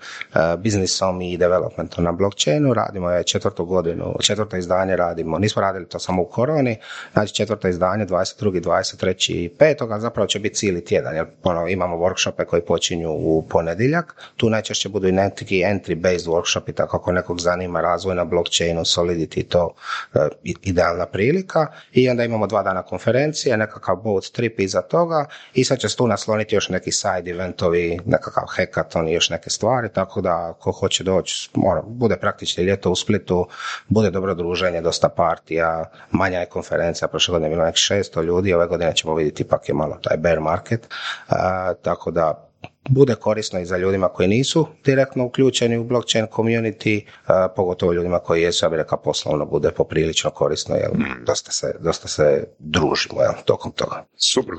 biznisom 0.59 1.23
i 1.23 1.37
developmentom 1.37 2.05
na 2.05 2.13
blockchainu. 2.13 2.75
Radimo 2.75 3.11
je 3.11 3.25
četvrtu 3.25 3.65
godinu, 3.65 4.15
četvrto 4.21 4.57
izdanje 4.57 4.97
radimo. 4.97 5.39
Nismo 5.39 5.63
radili 5.63 5.89
to 5.89 5.99
samo 5.99 6.23
u 6.23 6.27
koroni, 6.27 6.77
znači 7.13 7.35
četvrto 7.35 7.69
izdanje, 7.69 8.07
22. 8.07 8.61
23. 8.61 9.33
i 9.33 9.55
5. 9.59 9.99
zapravo 9.99 10.27
će 10.27 10.39
biti 10.39 10.55
cijeli 10.55 10.85
tjedan, 10.85 11.15
jer 11.15 11.27
ono, 11.43 11.69
imamo 11.69 11.97
workshope 11.97 12.45
koji 12.45 12.63
počinju 12.63 13.11
u 13.11 13.47
ponedjeljak. 13.49 14.15
Tu 14.37 14.51
najčešće 14.51 14.89
budu 14.89 15.09
i 15.09 15.13
neki 15.13 15.65
entry-based 15.65 16.27
workshopi, 16.27 16.75
tako 16.75 17.02
ako 17.03 17.13
nekog 17.13 17.41
zanima 17.41 17.81
razvoj 17.81 18.15
na 18.15 18.25
blockchainu, 18.25 18.81
Solidity, 18.81 19.49
to 19.49 19.75
uh, 20.15 20.23
idealna 20.43 21.07
prilika. 21.07 21.67
I 21.93 22.09
onda 22.09 22.25
imamo 22.25 22.47
dva 22.47 22.63
dana 22.63 22.83
konferencije, 22.83 23.57
nekakav 23.57 23.97
boat 23.97 24.25
trip 24.25 24.61
iza 24.61 24.83
toga 24.83 25.27
i 25.55 25.65
sad 25.65 25.79
će 25.79 25.89
se 25.89 25.97
tu 25.97 26.07
nasloniti 26.07 26.55
još 26.55 26.69
neki 26.69 26.93
side 26.93 27.31
eventovi, 27.31 27.99
nekakav 28.07 28.45
hackathon 28.49 29.09
i 29.09 29.13
još 29.13 29.31
neke 29.31 29.51
stvari, 29.51 29.89
tako 29.93 30.21
da 30.21 30.51
ako 30.51 30.73
hoće 30.73 31.05
doći, 31.05 31.51
mora, 31.55 31.83
bude 31.87 32.17
praktički 32.17 32.63
ljeto 32.63 32.91
u 32.91 32.97
Splitu, 32.97 33.47
bude 33.89 34.11
dobro 34.11 34.35
druženje, 34.35 34.81
dosta 34.81 35.09
partija, 35.09 35.85
manja 36.11 36.39
je 36.39 36.47
konferencija, 36.47 37.09
prošle 37.09 37.33
godine 37.33 37.49
je 37.49 37.55
bilo 37.55 37.67
nek 37.67 37.75
600 37.75 38.23
ljudi, 38.23 38.55
ove 38.55 38.67
godine 38.67 38.95
ćemo 38.95 39.15
vidjeti 39.15 39.43
ipak 39.43 39.69
je 39.69 39.75
malo 39.75 39.99
taj 40.03 40.17
bear 40.17 40.41
market, 40.41 40.87
uh, 41.29 41.37
tako 41.83 42.11
da 42.11 42.52
bude 42.89 43.15
korisno 43.15 43.61
i 43.61 43.67
za 43.67 43.77
ljudima 43.77 44.09
koji 44.09 44.29
nisu 44.29 44.67
direktno 44.85 45.25
uključeni 45.25 45.79
u 45.79 45.85
blockchain 45.85 46.27
community, 46.27 47.05
a, 47.27 47.49
pogotovo 47.57 47.93
ljudima 47.93 48.19
koji 48.19 48.43
jesu, 48.43 48.65
ja 48.65 48.71
bih 48.71 48.77
rekao, 48.77 48.99
poslovno 48.99 49.47
bude 49.47 49.71
poprilično 49.71 50.31
korisno, 50.31 50.75
jer 50.75 50.91
dosta 51.27 51.53
se, 51.53 51.75
dosta 51.81 52.09
se 52.09 52.45
družimo 52.59 53.23
jel, 53.23 53.33
tokom 53.45 53.73
toga. 53.73 54.05
Super, 54.17 54.55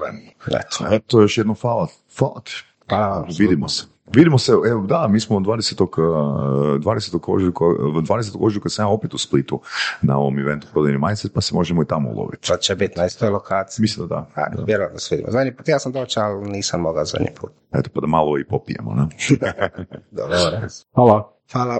Eto. 0.47 0.95
Eto, 0.95 1.21
još 1.21 1.37
jedno 1.37 1.55
hvala. 1.61 1.87
Hvala. 2.17 2.41
Pa, 2.87 3.25
Vidimo 3.39 3.69
se. 3.69 3.92
Vidimo 4.15 4.37
se, 4.37 4.51
evo 4.51 4.85
da, 4.87 5.07
mi 5.07 5.19
smo 5.19 5.39
20. 5.39 5.81
uh, 5.81 5.89
20. 5.89 7.19
ožujka, 7.27 7.63
20. 7.63 8.37
ožujka 8.39 8.69
sam 8.69 8.85
ja 8.85 8.89
opet 8.89 9.13
u 9.13 9.17
Splitu 9.17 9.61
na 10.01 10.17
ovom 10.17 10.39
eventu 10.39 10.67
prodajni 10.73 10.97
mindset, 10.97 11.33
pa 11.33 11.41
se 11.41 11.55
možemo 11.55 11.83
i 11.83 11.85
tamo 11.85 12.09
uloviti. 12.09 12.47
to 12.47 12.57
će 12.57 12.75
biti 12.75 12.99
na 12.99 13.05
istoj 13.05 13.29
lokaciji. 13.29 13.81
Mislim 13.83 14.07
da 14.07 14.15
da. 14.15 14.41
A, 14.41 14.63
vjerojatno 14.67 14.99
se 14.99 15.15
vidimo. 15.15 15.31
Zadnji 15.31 15.55
put 15.55 15.67
ja 15.67 15.79
sam 15.79 15.91
došao, 15.91 16.23
ali 16.23 16.49
nisam 16.49 16.81
mogao 16.81 17.05
zadnji 17.05 17.29
put. 17.41 17.51
Eto, 17.73 17.89
pa 17.93 18.01
da 18.01 18.07
malo 18.07 18.39
i 18.39 18.43
popijemo, 18.43 18.93
ne? 18.93 19.07
Dobro. 20.17 20.37
Hvala. 20.93 21.33
Hvala. 21.51 21.79